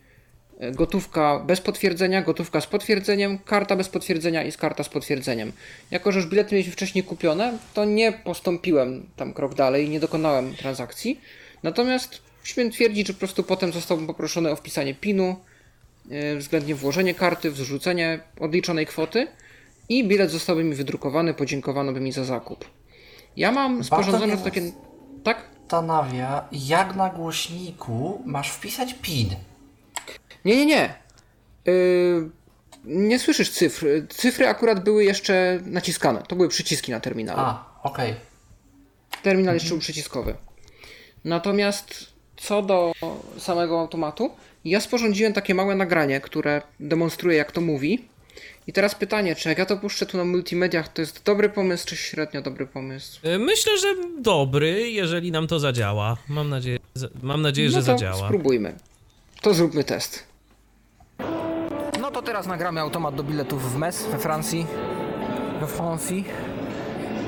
e, 0.60 0.72
gotówka 0.72 1.40
bez 1.40 1.62
potwierdzenia, 1.62 2.22
gotówka 2.22 2.62
z 2.62 2.68
potwierdzeniem, 2.68 3.40
karta 3.40 3.76
bez 3.76 3.90
potwierdzenia 3.90 4.44
i 4.44 4.52
z 4.52 4.58
karta 4.58 4.84
z 4.84 4.90
potwierdzeniem. 4.90 5.52
Jako, 5.92 6.12
że 6.12 6.20
już 6.20 6.30
bilety 6.30 6.56
mieliśmy 6.56 6.74
wcześniej 6.74 7.04
kupione, 7.04 7.58
to 7.74 7.86
nie 7.86 8.12
postąpiłem 8.12 9.10
tam 9.16 9.34
krok 9.34 9.54
dalej, 9.54 9.90
nie 9.90 10.00
dokonałem 10.00 10.56
transakcji. 10.56 11.22
Natomiast 11.64 12.22
śmiem 12.44 12.72
twierdzić, 12.72 13.08
że 13.08 13.14
po 13.14 13.20
prostu 13.20 13.44
potem 13.44 13.72
zostałbym 13.72 14.08
poproszony 14.08 14.52
o 14.52 14.56
wpisanie 14.56 14.96
PIN-u, 14.96 15.36
yy, 16.10 16.38
względnie 16.38 16.76
włożenie 16.76 17.14
karty, 17.14 17.52
wrzucenie 17.52 18.20
odliczonej 18.40 18.86
kwoty 18.86 19.28
i 19.90 20.08
bilet 20.08 20.32
zostałby 20.32 20.64
mi 20.64 20.76
wydrukowany, 20.76 21.34
podziękowano 21.34 21.92
by 21.92 22.00
mi 22.00 22.12
za 22.12 22.24
zakup. 22.24 22.66
Ja 23.38 23.52
mam 23.52 23.84
sporządzone 23.84 24.38
takie... 24.38 24.72
Tak? 25.24 25.56
Zastanawia, 25.66 26.48
jak 26.52 26.96
na 26.96 27.10
głośniku 27.10 28.22
masz 28.26 28.50
wpisać 28.52 28.94
PIN. 29.02 29.30
Nie, 30.46 30.56
nie, 30.56 30.66
nie. 30.66 30.94
Yy, 31.66 32.30
nie 32.86 33.20
słyszysz 33.20 33.52
cyfr. 33.52 33.86
Cyfry 34.10 34.48
akurat 34.48 34.84
były 34.84 35.04
jeszcze 35.04 35.60
naciskane. 35.66 36.24
To 36.28 36.36
były 36.36 36.50
przyciski 36.50 36.92
na 36.92 37.00
terminalu. 37.00 37.40
A, 37.40 37.80
okej. 37.84 38.16
Terminal 39.24 39.54
jeszcze 39.54 39.70
był 39.70 39.80
przyciskowy. 39.80 40.36
Natomiast 41.24 42.14
co 42.38 42.62
do 42.62 42.92
samego 43.38 43.80
automatu, 43.80 44.32
ja 44.66 44.82
sporządziłem 44.82 45.34
takie 45.34 45.56
małe 45.56 45.76
nagranie, 45.76 46.22
które 46.22 46.62
demonstruje 46.80 47.38
jak 47.38 47.52
to 47.52 47.62
mówi 47.62 48.08
I 48.68 48.74
teraz 48.74 48.96
pytanie, 48.96 49.36
czy 49.36 49.50
jak 49.50 49.58
ja 49.58 49.66
to 49.66 49.78
puszczę 49.78 50.06
tu 50.06 50.18
na 50.18 50.26
multimediach, 50.26 50.88
to 50.88 51.02
jest 51.02 51.24
dobry 51.24 51.50
pomysł, 51.50 51.88
czy 51.88 51.96
średnio 51.98 52.42
dobry 52.42 52.68
pomysł? 52.68 53.20
Y, 53.28 53.40
Myślę, 53.40 53.78
że 53.78 53.88
dobry, 54.22 54.92
jeżeli 54.92 55.32
nam 55.32 55.48
to 55.48 55.60
zadziała. 55.60 56.18
Mam 56.30 56.50
nadzieję, 56.50 56.80
mam 57.24 57.42
nadzieję 57.42 57.70
że 57.70 57.76
no 57.78 57.82
to 57.82 57.86
zadziała. 57.86 58.26
spróbujmy. 58.28 58.76
To 59.42 59.54
zróbmy 59.54 59.84
test. 59.84 60.24
No 62.02 62.12
to 62.12 62.22
teraz 62.22 62.48
nagramy 62.48 62.80
automat 62.82 63.16
do 63.16 63.24
biletów 63.24 63.74
w 63.74 63.78
Metz 63.78 64.04
we 64.04 64.20
Francji. 64.20 64.66
We 65.62 65.68
Francji. 65.68 66.26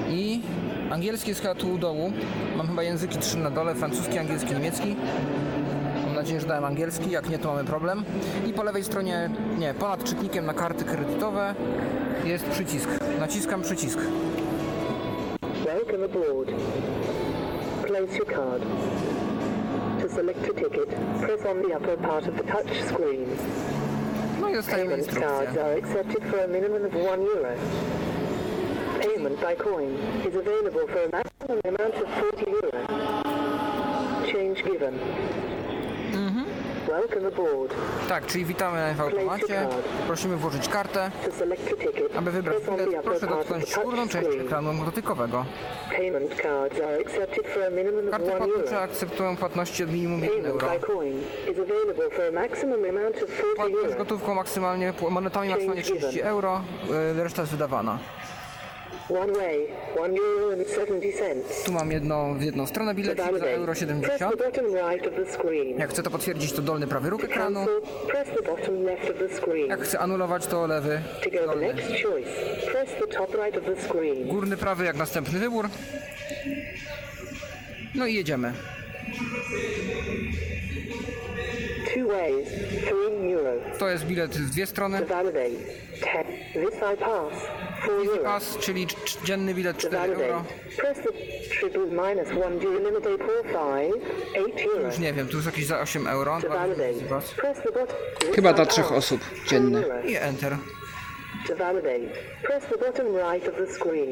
I 0.09 0.41
angielski 0.89 1.29
jest 1.29 1.41
chyba 1.41 1.55
tu 1.55 1.73
u 1.73 1.77
dołu. 1.77 2.13
Mam 2.55 2.67
chyba 2.67 2.83
języki 2.83 3.17
trzy 3.17 3.37
na 3.37 3.51
dole, 3.51 3.75
francuski, 3.75 4.17
angielski, 4.17 4.53
niemiecki. 4.53 4.95
Nadzieję, 6.17 6.39
że 6.41 6.47
dałem 6.47 6.65
angielski, 6.65 7.11
jak 7.11 7.29
nie 7.29 7.39
to 7.39 7.47
mamy 7.53 7.63
problem. 7.63 8.03
I 8.47 8.53
po 8.53 8.63
lewej 8.63 8.83
stronie, 8.83 9.29
nie, 9.59 9.73
ponad 9.73 10.03
czytnikiem 10.03 10.45
na 10.45 10.53
karty 10.53 10.85
kredytowe 10.85 11.55
jest 12.25 12.45
przycisk. 12.45 12.89
Naciskam 13.19 13.61
przycisk. 13.61 13.99
Welcome 15.65 16.05
aboard. 16.05 16.49
Place 17.87 18.17
your 18.17 18.25
card. 18.27 18.63
To 20.01 20.09
select 20.15 20.39
a 20.39 20.53
ticket, 20.53 20.89
press 21.21 21.45
on 21.51 21.61
the 21.61 21.77
upper 21.77 21.97
part 21.97 22.27
of 22.27 22.35
the 22.37 22.43
touch 22.43 22.83
screen. 22.89 23.25
No 24.41 24.49
i 24.49 24.53
dostajemy 24.53 24.89
Payment 24.89 25.07
instrukcję. 25.07 25.37
cards 25.37 25.57
are 25.57 25.77
accepted 25.77 26.23
for 26.31 26.39
a 26.43 26.47
minimum 26.47 26.85
of 26.85 26.93
one 26.93 27.23
euro. 27.23 27.49
Payment 29.01 29.39
by 29.41 29.55
coin 29.63 29.93
is 30.27 30.35
available 30.35 30.87
for 30.87 30.99
a 31.05 31.09
maximum 31.11 31.59
amount 31.63 31.95
of 31.95 32.09
40 32.37 32.51
euro. 32.51 32.71
Change 34.31 34.63
given. 34.63 34.99
Tak, 38.09 38.25
czyli 38.25 38.45
witamy 38.45 38.95
w 38.97 39.01
automacie. 39.01 39.67
Prosimy 40.07 40.37
włożyć 40.37 40.69
kartę. 40.69 41.11
Aby 42.17 42.31
wybrać 42.31 42.63
bilet, 42.63 42.89
proszę 43.03 43.27
dotknąć 43.27 43.75
górną 43.83 44.07
część 44.07 44.29
ekranu 44.41 44.85
dotykowego. 44.85 45.45
Karty 48.11 48.31
płatnicze 48.31 48.79
akceptują 48.79 49.37
płatności 49.37 49.83
od 49.83 49.91
minimum 49.91 50.23
1 50.23 50.29
Payment 50.43 50.63
euro. 50.63 50.79
by 50.79 50.87
coin 50.87 51.17
is 51.51 51.59
available 51.59 52.09
for 52.09 52.25
a 52.27 52.31
maximum 52.31 52.85
amount 52.89 53.15
of 53.15 53.29
40 53.29 53.55
Płatność 53.55 53.95
gotówką 53.97 54.35
maksymalnie, 54.35 54.93
monetami 55.09 55.49
maksymalnie 55.49 55.83
30 55.83 56.21
euro, 56.21 56.61
y, 57.19 57.23
reszta 57.23 57.41
jest 57.41 57.51
wydawana. 57.51 57.99
Tu 61.65 61.71
mam 61.71 61.91
jedną, 61.91 62.37
w 62.37 62.41
jedną 62.41 62.67
stronę 62.67 62.93
bilecik 62.95 63.39
za 63.39 63.45
euro 63.45 63.65
press 63.65 63.79
70. 63.79 64.19
the 64.31 64.37
bottom 64.37 64.65
right 64.65 65.07
of 65.07 65.13
the 65.15 65.31
screen. 65.33 65.77
Jak 65.79 65.89
chcę 65.89 66.03
to 66.03 66.09
potwierdzić, 66.09 66.51
to 66.51 66.61
dolny 66.61 66.87
prawy 66.87 67.09
róg 67.09 67.23
ekranu. 67.23 67.65
cancel, 67.65 67.81
press 68.07 68.27
the 68.27 68.41
bottom 68.43 68.83
left 68.83 69.09
of 69.09 69.17
the 69.17 69.29
screen. 69.35 69.67
Jak 69.69 69.81
chcę 69.81 69.99
anulować, 69.99 70.47
to 70.47 70.67
lewy 70.67 71.01
To 71.23 71.29
go 71.31 71.37
the 71.39 71.45
dolny. 71.45 71.67
next 71.73 71.87
choice, 71.87 72.29
press 72.71 72.89
the 72.99 73.07
top 73.07 73.35
right 73.35 73.57
of 73.57 73.63
the 73.65 73.81
screen. 73.87 74.27
Górny 74.27 74.57
prawy 74.57 74.85
jak 74.85 74.95
następny 74.95 75.39
wybór. 75.39 75.69
No 77.95 78.05
i 78.07 78.13
jedziemy. 78.13 78.53
To 83.79 83.89
jest 83.89 84.05
bilet 84.05 84.31
w 84.37 84.49
dwie 84.49 84.65
strony. 84.65 84.99
To 84.99 85.05
validate, 85.05 85.49
10. 85.93 86.27
This 86.53 86.75
I 86.93 86.97
pass, 86.97 87.33
4 87.83 87.97
euro. 88.09 88.23
Pass, 88.23 88.57
czyli 88.57 88.87
cz- 88.87 88.95
cz- 89.05 89.23
dzienny 89.25 89.53
bilet 89.53 89.77
To 89.81 89.87
4 89.87 90.13
euro. 90.13 90.19
validate, 90.19 90.53
press 90.77 90.97
the 90.97 91.11
triple 91.59 91.85
minus 91.85 92.29
1 92.29 92.59
due 92.59 92.79
limit 92.79 93.05
845, 93.07 93.93
8 94.35 94.69
euro. 94.73 94.87
Już 94.87 94.99
nie 94.99 95.13
wiem, 95.13 95.27
tu 95.27 95.35
jest 95.37 95.45
jakieś 95.45 95.65
za 95.65 95.79
8 95.79 96.07
euro. 96.07 96.37
Chyba 98.35 98.53
dla 98.53 98.65
trzech 98.65 98.91
osób 98.91 99.21
4 99.21 99.47
dzienny. 99.49 99.83
euro. 99.85 100.01
I 100.01 100.15
enter. 100.15 100.57
To 101.47 101.55
validate, 101.55 101.99
press 102.43 102.63
the 102.65 102.77
bottom 102.77 103.07
right 103.15 103.47
of 103.47 103.55
the 103.67 103.73
screen. 103.73 104.09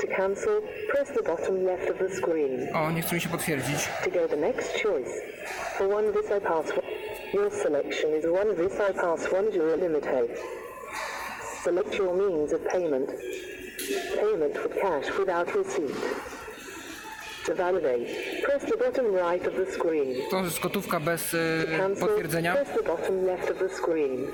To 0.00 0.06
cancel, 0.06 0.60
press 0.90 1.10
the 1.10 1.22
bottom 1.22 1.64
left 1.64 1.88
of 1.90 1.98
the 1.98 2.08
screen. 2.16 2.68
O, 2.74 2.90
nie 2.90 3.02
chce 3.02 3.14
mi 3.14 3.20
się 3.20 3.28
potwierdzić. 3.28 3.88
To 4.04 4.10
go 4.10 4.28
the 4.28 4.36
next 4.36 4.72
choice. 4.82 5.10
For 5.78 5.88
one 5.94 6.12
Visa 6.12 6.40
Pass, 6.40 6.66
your 7.34 7.50
selection 7.50 8.10
is 8.14 8.24
one 8.24 8.54
Visa 8.54 8.92
Pass, 8.94 9.32
one 9.32 9.50
Euro 9.54 9.76
Limited. 9.76 10.30
Select 11.62 11.94
your 11.98 12.14
means 12.16 12.52
of 12.52 12.60
payment. 12.72 13.10
Payment 14.20 14.54
with 14.62 14.80
cash 14.82 15.18
without 15.18 15.54
receipt. 15.54 15.96
To 17.46 17.54
validate, 17.54 18.42
press 18.44 18.64
the 18.64 18.76
bottom 18.76 19.06
right 19.14 19.46
of 19.46 19.54
the 19.54 19.72
screen. 19.72 20.16
To 20.30 20.44
jest 20.44 20.60
gotówka 20.60 21.00
bez 21.00 21.34
y, 21.34 21.66
cancel, 21.78 22.08
potwierdzenia. 22.08 22.54
press 22.54 22.68
the 22.76 22.82
bottom 22.82 23.26
left 23.26 23.50
of 23.50 23.58
the 23.58 23.68
screen. 23.68 24.26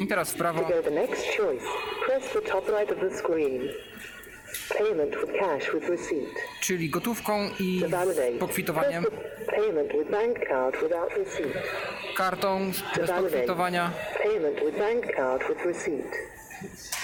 I 0.00 0.06
teraz 0.06 0.32
w 0.32 0.36
prawo. 0.36 0.60
To 0.60 0.68
go 0.68 0.82
the 0.82 0.90
next 0.90 1.24
choice, 1.36 1.64
press 2.06 2.32
the 2.32 2.40
top 2.40 2.68
right 2.68 2.90
of 2.92 2.98
the 3.10 3.16
screen. 3.18 3.68
Czyli 6.60 6.90
gotówką 6.90 7.50
i 7.60 7.84
pokwitowaniem. 8.38 9.04
press 9.04 9.20
the 9.46 9.52
payment 9.52 9.92
with 9.92 10.10
bank 10.10 10.38
card 10.48 10.82
without 10.82 11.10
receipt. 11.16 11.56
Kartą 12.16 12.72
bez 12.96 13.10
validate, 13.10 13.22
pokwitowania. 13.22 13.92
payment 14.22 14.56
with 14.64 14.78
bank 14.78 15.16
card 15.16 15.48
with 15.48 15.64
receipt. 15.64 16.16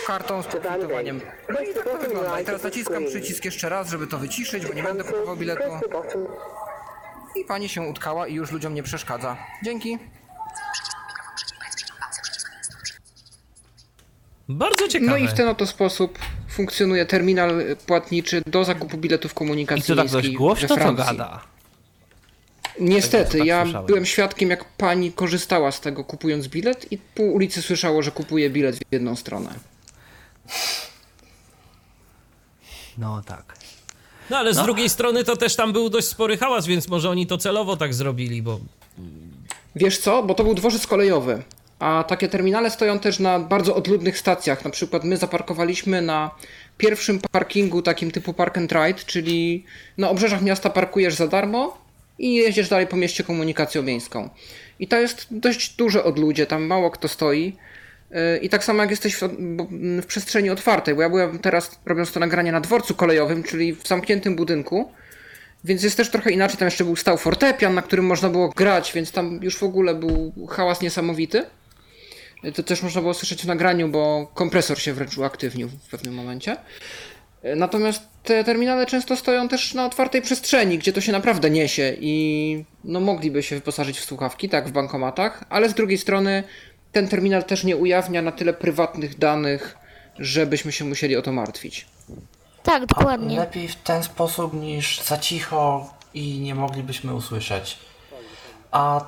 Kartą 0.07 0.43
z 0.43 0.47
pokwitowaniem. 0.47 1.21
No 1.49 1.61
i 1.61 1.75
tak 1.75 1.85
to 1.85 1.99
wygląda. 1.99 2.41
I 2.41 2.45
teraz 2.45 2.63
naciskam 2.63 3.05
przycisk 3.07 3.45
jeszcze 3.45 3.69
raz, 3.69 3.91
żeby 3.91 4.07
to 4.07 4.19
wyciszyć, 4.19 4.67
bo 4.67 4.75
nie 4.75 4.83
będę 4.83 5.05
kupował 5.05 5.37
biletu. 5.37 5.63
I 7.37 7.45
pani 7.45 7.69
się 7.69 7.83
utkała 7.83 8.27
i 8.27 8.35
już 8.35 8.53
ludziom 8.53 8.75
nie 8.75 8.83
przeszkadza. 8.83 9.37
Dzięki. 9.63 9.99
Bardzo 14.49 14.89
ciekawe. 14.89 15.11
No 15.11 15.17
i 15.17 15.29
w 15.29 15.35
ten 15.35 15.49
oto 15.49 15.67
sposób 15.67 16.19
funkcjonuje 16.61 17.07
terminal 17.07 17.62
płatniczy 17.87 18.43
do 18.47 18.65
zakupu 18.65 18.99
biletów 18.99 19.35
komunikacji 19.35 19.85
I 19.85 19.97
to 19.97 20.03
tak 20.03 20.11
dość 20.11 20.31
głośno 20.31 20.77
to 20.77 20.93
gada. 20.93 21.41
Niestety, 22.81 23.39
Tak 23.39 23.47
ja 23.47 23.62
słyszałem. 23.62 23.87
byłem 23.87 24.07
świadkiem, 24.07 24.51
jak 24.51 24.65
pani 24.65 25.12
korzystała 25.12 25.73
z 25.73 25.81
tego 25.81 26.05
kupując 26.05 26.49
bilet 26.49 26.93
i 26.93 26.99
pół 26.99 27.35
ulicy 27.35 27.62
słyszało, 27.62 28.03
że 28.03 28.11
kupuje 28.11 28.51
bilet 28.51 28.77
w 28.77 28.81
jedną 28.91 29.16
stronę. 29.16 29.51
No 32.99 33.23
tak. 33.27 33.57
No 34.31 34.37
ale 34.39 34.55
z 34.55 34.57
No. 34.57 34.65
drugiej 34.65 34.89
strony 34.89 35.24
to 35.24 35.37
też 35.37 35.57
tam 35.57 35.73
był 35.73 35.91
dość 35.91 36.09
spory 36.09 36.37
hałas, 36.39 36.66
więc 36.66 36.89
może 36.89 37.11
oni 37.11 37.27
to 37.27 37.39
celowo 37.39 37.77
tak 37.77 37.95
zrobili, 37.95 38.43
bo 38.43 38.61
Wiesz 39.77 39.99
co? 39.99 40.23
Bo 40.23 40.35
to 40.35 40.45
był 40.45 40.55
dworzec 40.55 40.87
kolejowy. 40.87 41.43
A 41.78 42.05
takie 42.09 42.28
terminale 42.28 42.70
stoją 42.70 42.98
też 42.98 43.19
na 43.19 43.39
bardzo 43.39 43.74
odludnych 43.74 44.19
stacjach. 44.19 44.65
Na 44.65 44.70
przykład 44.70 45.05
my 45.05 45.16
zaparkowaliśmy 45.16 46.03
na 46.03 46.31
pierwszym 46.78 47.20
parkingu 47.31 47.82
takim 47.82 48.11
typu 48.11 48.32
park 48.32 48.59
and 48.59 48.73
ride, 48.73 49.01
czyli 49.07 49.65
na 49.98 50.11
obrzeżach 50.11 50.43
miasta 50.43 50.70
parkujesz 50.70 51.15
za 51.15 51.28
darmo 51.28 51.78
i 52.19 52.35
jeździsz 52.35 52.69
dalej 52.69 52.86
po 52.86 52.97
mieście 52.97 53.24
komunikacją 53.24 53.82
miejską. 53.82 54.31
I 54.78 54.89
to 54.89 55.01
jest 55.01 55.27
dość 55.31 55.77
duże 55.77 56.05
odludzie, 56.05 56.47
tam 56.47 56.65
mało 56.66 56.90
kto 56.90 57.09
stoi. 57.09 57.57
Yy, 58.11 58.39
I 58.43 58.48
tak 58.48 58.65
samo 58.65 58.82
jak 58.82 58.90
jesteś 58.90 59.15
w, 59.15 59.28
bo- 59.39 59.69
w 60.03 60.07
przestrzeni 60.07 60.51
otwartej, 60.51 60.94
bo 60.94 61.03
ja 61.03 61.09
byłem 61.09 61.39
teraz 61.39 61.81
robiąc 61.86 62.12
to 62.12 62.20
nagranie 62.20 62.53
na 62.53 62.61
dworcu 62.61 62.94
kolejowym, 62.94 63.43
czyli 63.43 63.73
w 63.74 63.89
zamkniętym 63.89 64.36
budynku. 64.36 64.93
Więc 65.65 65.82
jest 65.82 65.97
też 65.97 66.11
trochę 66.11 66.31
inaczej. 66.31 66.59
Tam 66.59 66.66
jeszcze 66.66 66.85
był 66.85 66.97
stał 66.97 67.19
fortepian, 67.19 67.74
na 67.74 67.82
którym 67.82 68.05
można 68.07 68.28
było 68.28 68.48
grać, 68.48 68.93
więc 68.93 69.12
tam 69.12 69.39
już 69.43 69.59
w 69.59 69.62
ogóle 69.62 69.94
był 69.94 70.32
hałas 70.51 70.81
niesamowity. 70.81 71.44
To 72.55 72.63
też 72.63 72.83
można 72.83 73.01
było 73.01 73.15
słyszeć 73.15 73.43
w 73.43 73.47
nagraniu, 73.47 73.89
bo 73.89 74.31
kompresor 74.35 74.79
się 74.79 74.93
wręcz 74.93 75.19
uaktywnił 75.19 75.69
w 75.69 75.91
pewnym 75.91 76.15
momencie. 76.15 76.57
Natomiast 77.57 78.03
te 78.23 78.45
terminale 78.45 78.87
często 78.87 79.17
stoją 79.17 79.49
też 79.49 79.75
na 79.75 79.87
otwartej 79.87 80.23
przestrzeni, 80.23 80.79
gdzie 80.79 80.93
to 80.93 81.01
się 81.01 81.13
naprawdę 81.13 81.51
niesie 81.51 81.97
i 82.01 82.65
no 82.85 83.01
mogliby 83.01 83.43
się 83.43 83.57
wyposażyć 83.57 83.99
w 83.99 84.05
słuchawki, 84.05 84.49
tak 84.49 84.69
w 84.69 84.73
bankomatach, 84.73 85.45
ale 85.49 85.69
z 85.69 85.75
drugiej 85.75 85.99
strony 85.99 86.45
ten 86.93 87.09
terminal 87.09 87.45
też 87.45 87.65
nie 87.65 87.77
ujawnia 87.77 88.23
na 88.23 88.33
tyle 88.33 88.53
prywatnych 88.53 89.19
danych, 89.19 89.77
żebyśmy 90.19 90.73
się 90.73 90.85
musieli 90.85 91.17
o 91.17 91.23
to 91.23 91.33
martwić. 91.33 91.87
Tak, 92.63 92.87
dokładnie. 92.87 93.37
Lepiej 93.37 93.69
w 93.69 93.75
ten 93.77 94.03
sposób 94.03 94.55
niż 94.55 95.03
za 95.03 95.19
cicho 95.19 95.95
i 96.15 96.39
nie 96.39 96.55
moglibyśmy 96.55 97.15
usłyszeć. 97.15 97.79
A 98.71 99.05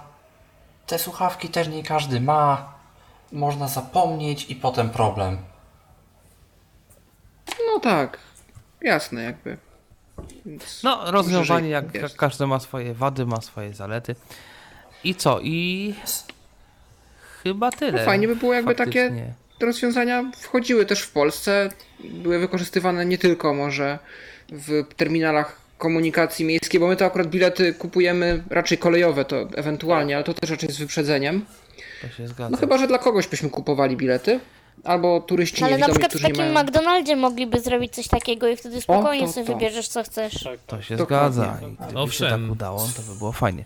te 0.86 0.98
słuchawki 0.98 1.48
też 1.48 1.68
nie 1.68 1.82
każdy 1.82 2.20
ma. 2.20 2.77
Można 3.32 3.68
zapomnieć 3.68 4.50
i 4.50 4.54
potem 4.56 4.90
problem. 4.90 5.38
No 7.74 7.80
tak, 7.80 8.18
jasne 8.82 9.22
jakby. 9.22 9.56
Więc 10.46 10.82
No, 10.82 11.10
rozwiązanie 11.10 11.68
jak, 11.68 11.94
jest. 11.94 12.02
jak 12.02 12.14
każde 12.14 12.46
ma 12.46 12.60
swoje 12.60 12.94
wady, 12.94 13.26
ma 13.26 13.40
swoje 13.40 13.74
zalety. 13.74 14.14
I 15.04 15.14
co? 15.14 15.40
I 15.42 15.94
chyba 17.42 17.70
tyle. 17.70 17.98
No 18.00 18.04
fajnie 18.04 18.28
by 18.28 18.36
było, 18.36 18.54
jakby 18.54 18.74
faktycznie. 18.74 19.10
takie 19.10 19.32
rozwiązania 19.66 20.24
wchodziły 20.36 20.86
też 20.86 21.00
w 21.00 21.12
Polsce. 21.12 21.70
Były 22.04 22.38
wykorzystywane 22.38 23.06
nie 23.06 23.18
tylko 23.18 23.54
może 23.54 23.98
w 24.50 24.84
terminalach 24.96 25.60
komunikacji 25.78 26.44
miejskiej, 26.44 26.80
bo 26.80 26.88
my 26.88 26.96
to 26.96 27.04
akurat 27.04 27.26
bilety 27.26 27.74
kupujemy 27.74 28.42
raczej 28.50 28.78
kolejowe, 28.78 29.24
to 29.24 29.36
ewentualnie, 29.54 30.14
ale 30.16 30.24
to 30.24 30.34
też 30.34 30.50
raczej 30.50 30.72
z 30.72 30.78
wyprzedzeniem. 30.78 31.44
To 32.02 32.08
się 32.08 32.28
zgadza. 32.28 32.50
No 32.50 32.56
chyba, 32.56 32.78
że 32.78 32.86
dla 32.86 32.98
kogoś 32.98 33.26
byśmy 33.26 33.50
kupowali 33.50 33.96
bilety, 33.96 34.40
albo 34.84 35.20
turyści 35.20 35.64
Ale 35.64 35.78
na 35.78 35.88
przykład 35.88 36.14
w 36.14 36.22
takim 36.22 36.52
mają... 36.52 36.62
McDonaldzie 36.64 37.16
mogliby 37.16 37.60
zrobić 37.60 37.94
coś 37.94 38.08
takiego 38.08 38.48
i 38.48 38.56
wtedy 38.56 38.80
spokojnie 38.80 39.26
to 39.26 39.32
sobie 39.32 39.46
tak. 39.46 39.54
wybierzesz 39.56 39.88
co 39.88 40.02
chcesz. 40.02 40.48
To 40.66 40.82
się 40.82 40.96
Dokładnie. 40.96 41.32
zgadza. 41.32 41.58
I 41.68 41.72
gdyby 41.72 41.92
się 41.92 41.98
Owszem. 41.98 42.42
tak 42.42 42.52
udało, 42.52 42.88
to 42.96 43.02
by 43.12 43.18
było 43.18 43.32
fajnie. 43.32 43.64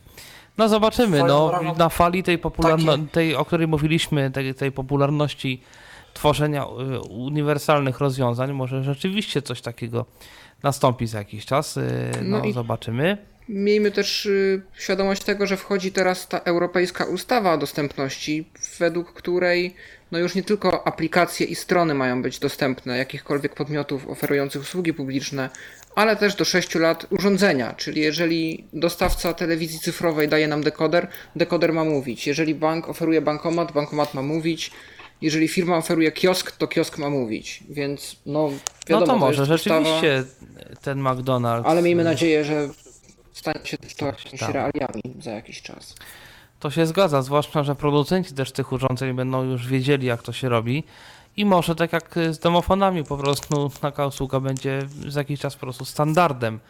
No 0.59 0.69
zobaczymy, 0.69 1.17
Swoją 1.19 1.51
no 1.63 1.75
na 1.79 1.89
fali 1.89 2.23
tej 2.23 2.39
popularności, 2.39 3.01
takie- 3.03 3.13
tej, 3.13 3.37
o 3.37 3.45
której 3.45 3.67
mówiliśmy, 3.69 4.31
tej, 4.31 4.55
tej 4.55 4.73
popularności 4.73 5.63
tworzenia 6.15 6.65
y, 6.65 7.01
uniwersalnych 7.01 7.99
rozwiązań, 8.01 8.53
może 8.53 8.85
rzeczywiście 8.85 9.43
coś 9.43 9.61
takiego 9.61 10.05
nastąpi 10.63 11.07
za 11.07 11.19
jakiś 11.19 11.47
czas. 11.47 11.77
y, 11.77 11.83
No, 12.23 12.39
No 12.39 12.45
i- 12.45 12.53
zobaczymy. 12.53 13.19
Miejmy 13.49 13.91
też 13.91 14.27
y, 14.27 14.63
świadomość 14.75 15.25
tego, 15.25 15.47
że 15.47 15.57
wchodzi 15.57 15.93
teraz 15.93 16.29
ta 16.29 16.39
europejska 16.39 17.05
ustawa 17.05 17.53
o 17.53 17.59
dostępności, 17.59 18.45
według 18.79 19.13
której 19.13 19.75
no 20.13 20.19
już 20.19 20.35
nie 20.35 20.43
tylko 20.43 20.87
aplikacje 20.87 21.47
i 21.47 21.55
strony 21.55 21.95
mają 21.95 22.23
być 22.23 22.39
dostępne 22.39 22.99
jakichkolwiek 22.99 23.55
podmiotów 23.55 24.09
oferujących 24.09 24.63
usługi 24.63 24.95
publiczne, 24.95 25.51
ale 25.95 26.17
też 26.17 26.35
do 26.35 26.45
6 26.45 26.75
lat 26.75 27.07
urządzenia. 27.11 27.75
Czyli 27.77 28.01
jeżeli 28.01 28.65
dostawca 28.73 29.35
telewizji 29.35 29.79
cyfrowej 29.79 30.29
daje 30.29 30.49
nam 30.49 30.63
dekoder, 30.63 31.09
dekoder 31.37 31.73
ma 31.73 31.85
mówić. 31.85 32.27
Jeżeli 32.27 32.55
bank 32.55 32.89
oferuje 32.89 33.21
bankomat, 33.21 33.73
bankomat 33.73 34.15
ma 34.15 34.23
mówić. 34.23 34.71
Jeżeli 35.23 35.49
firma 35.49 35.77
oferuje 35.77 36.13
kiosk, 36.13 36.53
to 36.53 36.69
kiosk 36.69 36.99
ma 36.99 37.11
mówić. 37.11 37.65
Więc 37.71 38.17
no 38.27 38.51
wiadomo, 38.89 39.07
no 39.07 39.13
to 39.13 39.19
może 39.19 39.43
jest 39.43 39.53
ustawa- 39.53 39.85
rzeczywiście 39.85 40.25
ten 40.83 41.03
McDonald's. 41.03 41.63
ale 41.65 41.83
miejmy 41.83 42.03
y, 42.03 42.05
nadzieję, 42.05 42.45
że 42.45 42.69
stanie 43.33 43.67
się 43.67 43.79
to 43.79 44.07
jakimiś 44.07 44.41
tam. 44.41 44.53
realiami 44.53 45.03
za 45.21 45.31
jakiś 45.31 45.63
czas. 45.63 45.95
To 46.61 46.71
się 46.71 46.87
zgadza, 46.87 47.23
zwłaszcza, 47.23 47.63
że 47.63 47.75
producenci 47.75 48.35
też 48.35 48.53
tych 48.53 48.73
urządzeń 48.73 49.15
będą 49.15 49.43
już 49.45 49.67
wiedzieli, 49.67 50.07
jak 50.07 50.23
to 50.23 50.33
się 50.33 50.49
robi. 50.49 50.85
I 51.37 51.45
może 51.45 51.75
tak 51.75 51.93
jak 51.93 52.15
z 52.31 52.39
domofonami, 52.39 53.05
po 53.05 53.17
prostu 53.17 53.71
taka 53.81 54.07
usługa 54.07 54.41
będzie 54.41 54.83
za 55.09 55.21
jakiś 55.21 55.41
czas 55.41 55.55
po 55.55 55.61
prostu 55.61 55.85
standardem, 55.85 56.61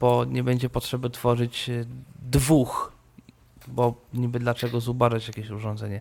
bo 0.00 0.24
nie 0.24 0.42
będzie 0.42 0.70
potrzeby 0.70 1.10
tworzyć 1.10 1.68
e, 1.68 1.84
dwóch, 2.22 2.92
bo 3.68 3.94
niby 4.14 4.38
dlaczego 4.38 4.80
zubażać 4.80 5.28
jakieś 5.28 5.50
urządzenie. 5.50 6.00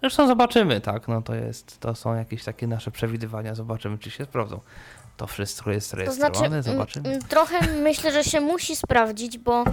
Zresztą 0.00 0.26
zobaczymy, 0.26 0.80
tak, 0.80 1.08
no 1.08 1.22
to 1.22 1.34
jest, 1.34 1.80
to 1.80 1.94
są 1.94 2.14
jakieś 2.14 2.44
takie 2.44 2.66
nasze 2.66 2.90
przewidywania, 2.90 3.54
zobaczymy, 3.54 3.98
czy 3.98 4.10
się 4.10 4.24
sprawdzą. 4.24 4.60
To 5.18 5.26
wszystko 5.26 5.70
jest 5.70 5.90
To 5.90 5.96
rejestrowane, 5.96 6.34
znaczy, 6.34 6.56
m, 6.56 6.62
zobaczymy. 6.62 7.08
m, 7.14 7.20
trochę 7.28 7.66
myślę, 7.66 8.12
że 8.12 8.24
się 8.24 8.40
musi 8.40 8.76
sprawdzić, 8.76 9.38
bo 9.38 9.64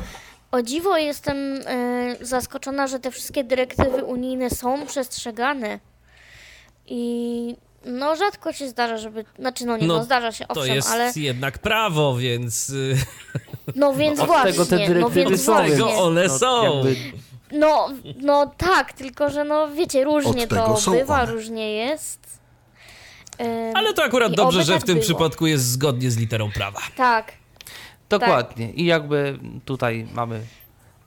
o 0.52 0.62
dziwo 0.62 0.98
jestem 0.98 1.38
e, 1.66 2.16
zaskoczona, 2.22 2.88
że 2.88 3.00
te 3.00 3.12
wszystkie 3.12 3.44
dyrektywy 3.44 4.04
unijne 4.04 4.50
są 4.50 4.86
przestrzegane. 4.86 5.80
I 6.88 7.56
no 7.86 8.16
rzadko 8.16 8.54
się 8.54 8.68
zdarza, 8.70 8.98
żeby. 8.98 9.26
Znaczy, 9.40 9.66
no 9.66 9.78
nie, 9.78 9.88
no, 9.88 9.98
No, 9.98 10.04
zdarza 10.04 10.32
się, 10.32 10.46
To 10.46 10.60
owszem, 10.62 10.76
jest 10.76 10.90
ale. 10.92 11.12
jednak 11.16 11.58
prawo, 11.60 12.18
więc 12.18 12.70
y, 12.70 12.96
No 13.76 13.94
więc 13.94 14.20
Od 14.20 14.28
właśnie. 14.28 14.52
tego 14.52 14.66
te 14.66 14.80
no 14.80 14.88
dyrektywy 14.88 15.26
więc 15.30 15.44
są, 15.44 15.54
właśnie. 15.54 15.72
tego 15.72 15.98
one 15.98 16.28
No, 16.28 16.40
są. 16.40 16.64
jakby 16.76 16.96
No, 17.52 17.90
no 18.22 18.52
tak, 18.58 18.94
tylko 18.94 19.30
że 19.30 19.44
no 19.44 19.68
wiecie, 19.68 20.04
różnie 20.04 20.48
to 20.48 20.78
bywa, 20.92 21.22
one. 21.22 21.32
różnie 21.32 21.72
jest. 21.76 22.25
Ale 23.76 23.94
to 23.94 24.04
akurat 24.04 24.32
i 24.32 24.36
dobrze, 24.36 24.64
że 24.64 24.74
tak 24.74 24.82
w 24.82 24.86
tym 24.86 24.96
było. 24.96 25.04
przypadku 25.04 25.48
jest 25.48 25.66
zgodnie 25.66 26.12
z 26.12 26.18
literą 26.18 26.52
prawa. 26.52 26.80
Tak. 26.96 27.32
Dokładnie. 28.10 28.72
I 28.72 28.86
jakby 28.86 29.40
tutaj 29.66 30.08
mamy, 30.14 30.42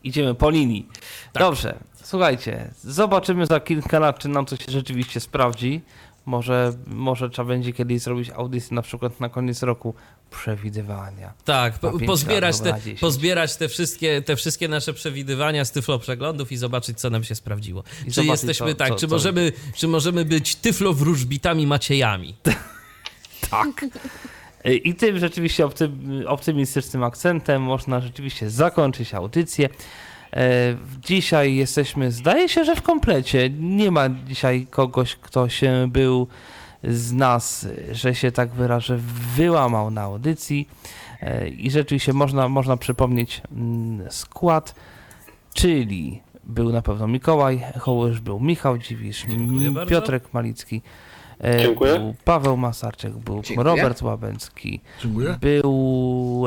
idziemy 0.04 0.34
po 0.34 0.50
linii. 0.50 0.88
Dobrze, 1.34 1.78
słuchajcie, 2.02 2.70
zobaczymy 2.82 3.46
za 3.46 3.60
kilka 3.60 3.98
lat, 3.98 4.18
czy 4.18 4.28
nam 4.28 4.46
coś 4.46 4.58
rzeczywiście 4.68 5.20
sprawdzi. 5.20 5.80
Może, 6.26 6.72
może 6.86 7.30
trzeba 7.30 7.48
będzie 7.48 7.72
kiedyś 7.72 8.02
zrobić 8.02 8.30
audycję 8.30 8.74
na 8.74 8.82
przykład 8.82 9.20
na 9.20 9.28
koniec 9.28 9.62
roku 9.62 9.94
przewidywania. 10.30 11.32
Tak, 11.44 11.78
po, 11.78 11.98
pozbierać, 12.06 12.60
te, 12.60 12.70
na 12.70 12.78
10. 12.78 13.00
pozbierać 13.00 13.56
te, 13.56 13.68
wszystkie, 13.68 14.22
te 14.22 14.36
wszystkie 14.36 14.68
nasze 14.68 14.92
przewidywania 14.94 15.64
z 15.64 15.72
tyflo 15.72 15.98
przeglądów 15.98 16.52
i 16.52 16.56
zobaczyć, 16.56 17.00
co 17.00 17.10
nam 17.10 17.24
się 17.24 17.34
sprawdziło. 17.34 17.84
I 18.06 18.12
czy 18.12 18.24
jesteśmy 18.24 18.68
co- 18.72 18.74
tak, 18.78 18.88
co- 18.88 18.94
czy, 18.94 19.06
co- 19.06 19.14
możemy, 19.14 19.52
czy 19.76 19.88
możemy 19.88 20.24
być 20.24 20.56
tyflo 20.56 20.92
wróżbitami 20.92 21.66
Maciejami? 21.66 22.34
Tak. 23.50 23.84
I 24.84 24.94
tym 24.94 25.18
rzeczywiście 25.18 25.64
optym, 25.66 26.24
optymistycznym 26.26 27.02
akcentem 27.04 27.62
można 27.62 28.00
rzeczywiście 28.00 28.50
zakończyć 28.50 29.14
audycję. 29.14 29.68
E, 30.32 30.76
Dzisiaj 31.04 31.54
jesteśmy, 31.54 32.12
zdaje 32.12 32.48
się, 32.48 32.64
że 32.64 32.76
w 32.76 32.82
komplecie. 32.82 33.50
Nie 33.50 33.90
ma 33.90 34.08
dzisiaj 34.26 34.66
kogoś, 34.70 35.16
kto 35.16 35.48
się 35.48 35.88
był 35.92 36.28
z 36.84 37.12
nas, 37.12 37.66
że 37.92 38.14
się 38.14 38.32
tak 38.32 38.50
wyrażę, 38.50 38.98
wyłamał 39.36 39.90
na 39.90 40.02
audycji. 40.02 40.68
E, 41.20 41.48
I 41.48 41.70
rzeczywiście 41.70 42.12
można, 42.12 42.48
można 42.48 42.76
przypomnieć 42.76 43.42
mm, 43.52 44.10
skład, 44.10 44.74
czyli 45.54 46.22
był 46.44 46.72
na 46.72 46.82
pewno 46.82 47.06
Mikołaj 47.08 47.62
Hołysz, 47.78 48.20
był 48.20 48.40
Michał 48.40 48.78
Dziwisz, 48.78 49.24
Dziękuję 49.28 49.68
m, 49.68 49.74
bardzo. 49.74 49.90
Piotrek 49.90 50.34
Malicki, 50.34 50.82
e, 51.44 51.58
Dziękuję. 51.62 51.98
był 51.98 52.14
Paweł 52.24 52.56
Masarczyk, 52.56 53.12
był 53.16 53.42
Dziękuję. 53.42 53.64
Robert 53.64 54.02
Łabęcki, 54.02 54.80
Dziękuję. 55.02 55.38
był, 55.40 56.46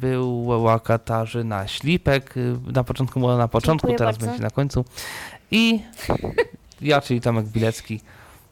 była 0.00 0.80
Katarzyna 0.80 1.68
Ślipek, 1.68 2.34
na 2.72 2.84
początku 2.84 3.20
była 3.20 3.36
na 3.36 3.48
początku, 3.48 3.88
Dziękuję 3.88 3.98
teraz 3.98 4.16
bardzo. 4.16 4.26
będzie 4.26 4.42
na 4.42 4.50
końcu 4.50 4.84
i 5.50 5.80
ja, 6.80 7.00
czyli 7.00 7.20
Tomek 7.20 7.46
Bilecki. 7.46 8.00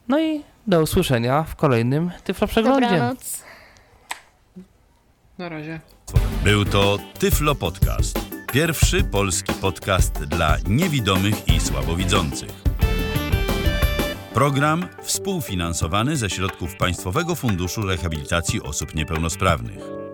No 0.09 0.21
i 0.21 0.43
do 0.67 0.83
usłyszenia 0.83 1.43
w 1.43 1.57
kolejnym 1.57 2.11
Tyflo 2.25 2.47
Przeglądzie. 2.47 2.91
Dobranoc. 2.91 3.43
Na 5.39 5.49
razie. 5.49 5.81
Był 6.45 6.65
to 6.65 6.99
Tyflo 7.19 7.55
Podcast. 7.55 8.19
Pierwszy 8.53 9.05
polski 9.05 9.53
podcast 9.53 10.25
dla 10.25 10.57
niewidomych 10.69 11.49
i 11.49 11.61
słabowidzących. 11.61 12.51
Program 14.35 14.87
współfinansowany 15.03 16.17
ze 16.17 16.31
środków 16.31 16.77
Państwowego 16.77 17.35
Funduszu 17.35 17.83
Rehabilitacji 17.83 18.63
Osób 18.63 18.95
Niepełnosprawnych. 18.95 20.10